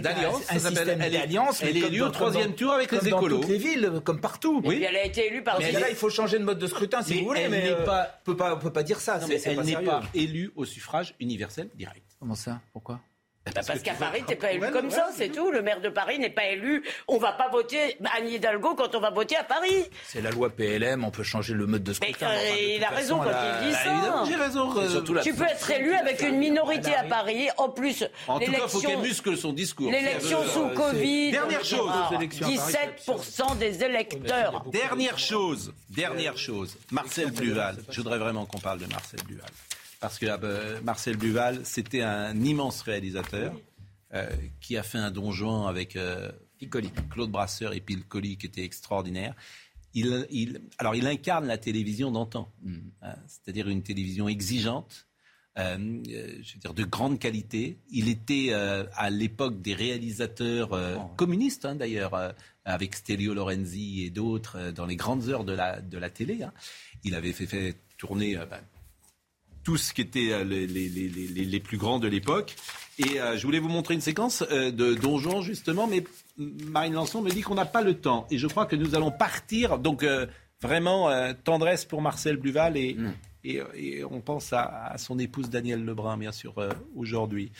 d'alliance. 0.00 1.62
Elle 1.62 1.76
est 1.76 1.86
élue 1.86 2.02
au 2.02 2.10
troisième 2.10 2.54
tour 2.54 2.72
avec 2.72 2.90
les 2.90 3.08
écolos. 3.08 3.36
Dans 3.36 3.40
toutes 3.42 3.50
les 3.50 3.58
villes, 3.58 3.92
comme 4.04 4.20
partout. 4.20 4.60
Oui. 4.64 4.84
elle 4.86 4.96
a 4.96 5.04
été 5.04 5.28
élue 5.28 5.42
par. 5.42 5.60
Mais 5.60 5.72
là, 5.72 5.88
il 5.88 5.96
faut 5.96 6.10
changer 6.10 6.38
de 6.38 6.44
mode 6.44 6.58
de 6.58 6.66
scrutin, 6.66 7.02
si 7.02 7.20
vous 7.20 7.26
voulez. 7.26 7.48
Mais 7.48 7.72
on 7.72 8.32
ne 8.32 8.54
peut 8.56 8.72
pas 8.72 8.82
dire 8.82 9.00
ça. 9.00 9.20
Elle 9.44 9.60
n'est 9.60 9.76
pas 9.76 10.02
élue 10.14 10.50
au 10.56 10.64
suffrage 10.64 11.14
universel 11.20 11.68
direct. 11.76 12.03
Comment 12.24 12.36
ça? 12.36 12.58
Pourquoi? 12.72 13.00
Bah, 13.44 13.52
parce, 13.66 13.82
qu'à 13.82 13.92
Paris, 13.92 14.24
t'es 14.26 14.34
pas 14.34 14.52
élu 14.52 14.70
comme 14.72 14.90
ça, 14.90 15.10
c'est 15.14 15.28
tout. 15.28 15.50
Le 15.50 15.60
maire 15.60 15.82
de 15.82 15.90
Paris 15.90 16.18
n'est 16.18 16.30
pas 16.30 16.46
élu. 16.46 16.82
On 17.06 17.18
va 17.18 17.32
pas 17.32 17.50
voter 17.50 17.98
Anne 18.16 18.26
Hidalgo 18.26 18.74
quand 18.74 18.94
on 18.94 19.00
va 19.00 19.10
voter 19.10 19.36
à 19.36 19.44
Paris. 19.44 19.84
C'est 20.06 20.22
la 20.22 20.30
loi 20.30 20.48
PLM, 20.48 21.04
on 21.04 21.10
peut 21.10 21.22
changer 21.22 21.52
le 21.52 21.66
mode 21.66 21.82
de 21.82 21.92
scrutin. 21.92 22.30
Mais 22.30 22.76
il 22.76 22.82
a 22.82 22.88
raison 22.88 23.18
quand 23.18 23.28
il 23.28 23.66
dit 23.66 23.72
bah, 23.74 23.78
ça. 23.84 24.24
J'ai 24.26 24.36
raison. 24.36 24.72
tu 25.22 25.34
peux 25.34 25.44
être 25.44 25.70
élu 25.70 25.92
avec 25.92 26.22
une 26.22 26.38
minorité 26.38 26.94
à 26.94 27.04
Paris. 27.04 27.48
En 27.58 27.68
plus, 27.68 28.04
en 28.26 28.40
tout 28.40 28.50
cas, 28.50 28.60
il 28.62 28.70
faut 28.70 28.80
qu'elle 28.80 29.00
muscle 29.00 29.36
son 29.36 29.52
discours. 29.52 29.90
L'élection 29.90 30.42
sous 30.44 30.68
Covid. 30.68 31.32
Dernière 31.32 31.62
chose. 31.66 31.92
17% 32.10 33.58
des 33.58 33.84
électeurs. 33.84 34.64
Dernière 34.72 35.18
chose. 35.18 35.74
Dernière 35.90 36.38
chose. 36.38 36.78
Marcel 36.90 37.30
Bluval. 37.32 37.76
Je 37.90 38.00
voudrais 38.00 38.18
vraiment 38.18 38.46
qu'on 38.46 38.60
parle 38.60 38.78
de 38.78 38.86
Marcel 38.86 39.20
Bluval 39.24 39.50
parce 40.04 40.18
que 40.18 40.26
euh, 40.28 40.82
Marcel 40.82 41.16
Duval, 41.16 41.64
c'était 41.64 42.02
un 42.02 42.38
immense 42.38 42.82
réalisateur 42.82 43.58
euh, 44.12 44.28
qui 44.60 44.76
a 44.76 44.82
fait 44.82 44.98
un 44.98 45.10
donjon 45.10 45.66
avec 45.66 45.96
euh, 45.96 46.30
Claude 47.08 47.30
Brasseur 47.30 47.72
et 47.72 47.80
Piccoli 47.80 48.36
qui 48.36 48.44
était 48.44 48.64
extraordinaire. 48.64 49.34
Il, 49.94 50.60
alors, 50.76 50.94
il 50.94 51.06
incarne 51.06 51.46
la 51.46 51.56
télévision 51.56 52.10
d'antan, 52.10 52.52
mm. 52.60 52.76
hein, 53.00 53.14
c'est-à-dire 53.26 53.66
une 53.66 53.82
télévision 53.82 54.28
exigeante, 54.28 55.06
je 55.56 55.62
veux 55.72 56.60
dire 56.60 56.74
de 56.74 56.84
grande 56.84 57.18
qualité. 57.18 57.78
Il 57.88 58.10
était 58.10 58.52
à 58.52 59.08
l'époque 59.08 59.62
des 59.62 59.72
réalisateurs 59.72 60.72
oh. 60.72 61.14
communistes, 61.16 61.64
hein, 61.64 61.76
d'ailleurs, 61.76 62.34
avec 62.66 62.94
Stelio 62.94 63.32
Lorenzi 63.32 64.04
et 64.04 64.10
d'autres, 64.10 64.70
dans 64.72 64.84
les 64.84 64.96
grandes 64.96 65.30
heures 65.30 65.44
de 65.44 65.54
la, 65.54 65.80
de 65.80 65.96
la 65.96 66.10
télé. 66.10 66.42
Hein. 66.42 66.52
Il 67.04 67.14
avait 67.14 67.32
fait, 67.32 67.46
fait 67.46 67.76
tourner 67.96 68.36
ben, 68.36 68.60
tout 69.64 69.76
ce 69.76 69.92
qui 69.92 70.02
était 70.02 70.30
euh, 70.30 70.44
les, 70.44 70.66
les, 70.66 70.88
les, 70.88 71.08
les 71.08 71.60
plus 71.60 71.78
grands 71.78 71.98
de 71.98 72.06
l'époque. 72.06 72.54
Et 72.98 73.20
euh, 73.20 73.36
je 73.36 73.44
voulais 73.44 73.58
vous 73.58 73.68
montrer 73.68 73.94
une 73.94 74.00
séquence 74.00 74.44
euh, 74.52 74.70
de 74.70 74.94
Donjon, 74.94 75.40
justement, 75.40 75.86
mais 75.86 76.04
Marine 76.36 76.94
Lançon 76.94 77.22
me 77.22 77.30
dit 77.30 77.40
qu'on 77.40 77.54
n'a 77.54 77.64
pas 77.64 77.82
le 77.82 77.94
temps. 77.94 78.26
Et 78.30 78.38
je 78.38 78.46
crois 78.46 78.66
que 78.66 78.76
nous 78.76 78.94
allons 78.94 79.10
partir. 79.10 79.78
Donc, 79.78 80.06
vraiment, 80.60 81.10
tendresse 81.44 81.84
pour 81.84 82.02
Marcel 82.02 82.36
Bluval 82.36 82.76
et, 82.76 82.94
mm. 82.94 83.12
et, 83.44 84.04
on 84.04 84.20
pense 84.20 84.52
à, 84.52 84.94
son 84.98 85.18
épouse 85.18 85.48
Danielle 85.48 85.84
Lebrun, 85.84 86.16
bien 86.16 86.32
sûr, 86.32 86.54
aujourd'hui. 86.96 87.52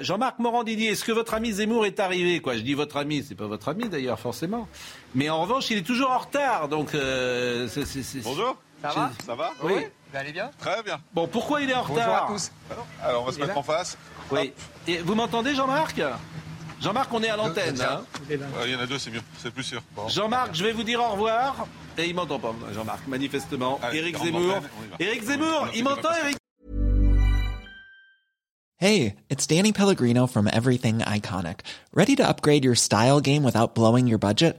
Jean-Marc 0.00 0.40
Morandini, 0.40 0.86
est-ce 0.86 1.04
que 1.04 1.12
votre 1.12 1.34
ami 1.34 1.52
Zemmour 1.52 1.86
est 1.86 2.00
arrivé? 2.00 2.40
Quoi 2.40 2.56
Je 2.56 2.62
dis 2.62 2.74
votre 2.74 2.96
ami, 2.96 3.22
c'est 3.22 3.36
pas 3.36 3.46
votre 3.46 3.68
ami 3.68 3.88
d'ailleurs 3.88 4.18
forcément. 4.18 4.68
Mais 5.14 5.30
en 5.30 5.40
revanche, 5.42 5.70
il 5.70 5.78
est 5.78 5.86
toujours 5.86 6.10
en 6.10 6.18
retard, 6.18 6.68
donc. 6.68 6.90
c'est, 6.92 8.22
Bonjour. 8.24 8.56
Ça 8.82 8.88
va 8.88 9.10
Ça 9.24 9.34
va 9.34 9.50
Oui. 9.62 9.74
Vous 10.10 10.18
allez 10.18 10.32
bien 10.32 10.50
Très 10.58 10.82
bien. 10.82 11.00
Bon, 11.12 11.28
pourquoi 11.28 11.60
il 11.60 11.70
est 11.70 11.74
en 11.74 11.82
retard 11.82 11.94
Bonjour 12.06 12.14
à 12.14 12.26
tous. 12.26 12.52
Alors, 13.02 13.22
on 13.22 13.26
va 13.26 13.32
se 13.32 13.38
mettre 13.40 13.58
en 13.58 13.62
face. 13.62 13.96
Oui. 14.30 14.52
Et 14.86 14.98
vous 14.98 15.14
m'entendez, 15.14 15.54
Jean-Marc? 15.54 16.00
Jean-Marc, 16.80 17.12
on 17.12 17.22
est 17.22 17.28
à 17.28 17.36
l'antenne. 17.36 17.80
Hein 17.80 18.02
il 18.30 18.70
y 18.70 18.74
en 18.74 18.80
a 18.80 18.86
deux, 18.86 18.98
c'est 18.98 19.10
mieux, 19.10 19.20
c'est 19.38 19.50
plus 19.50 19.64
sûr. 19.64 19.82
Jean-Marc, 20.08 20.54
je 20.54 20.64
vais 20.64 20.72
vous 20.72 20.82
dire 20.82 21.00
au 21.00 21.10
revoir. 21.10 21.66
Et 21.98 22.06
il 22.06 22.14
m'entend 22.14 22.38
pas, 22.38 22.54
Jean-Marc, 22.72 23.06
manifestement. 23.06 23.78
Éric 23.92 24.16
Zemmour. 24.16 24.60
Éric 24.98 25.22
Zemmour, 25.24 25.68
il 25.74 25.84
m'entend, 25.84 26.10
Éric? 26.24 26.36
Hey, 28.78 29.16
it's 29.28 29.46
Danny 29.46 29.72
Pellegrino 29.72 30.26
from 30.26 30.48
Everything 30.50 31.00
Iconic. 31.00 31.60
Ready 31.92 32.16
to 32.16 32.26
upgrade 32.26 32.64
your 32.64 32.74
style 32.74 33.20
game 33.20 33.42
without 33.44 33.74
blowing 33.74 34.06
your 34.06 34.18
budget? 34.18 34.58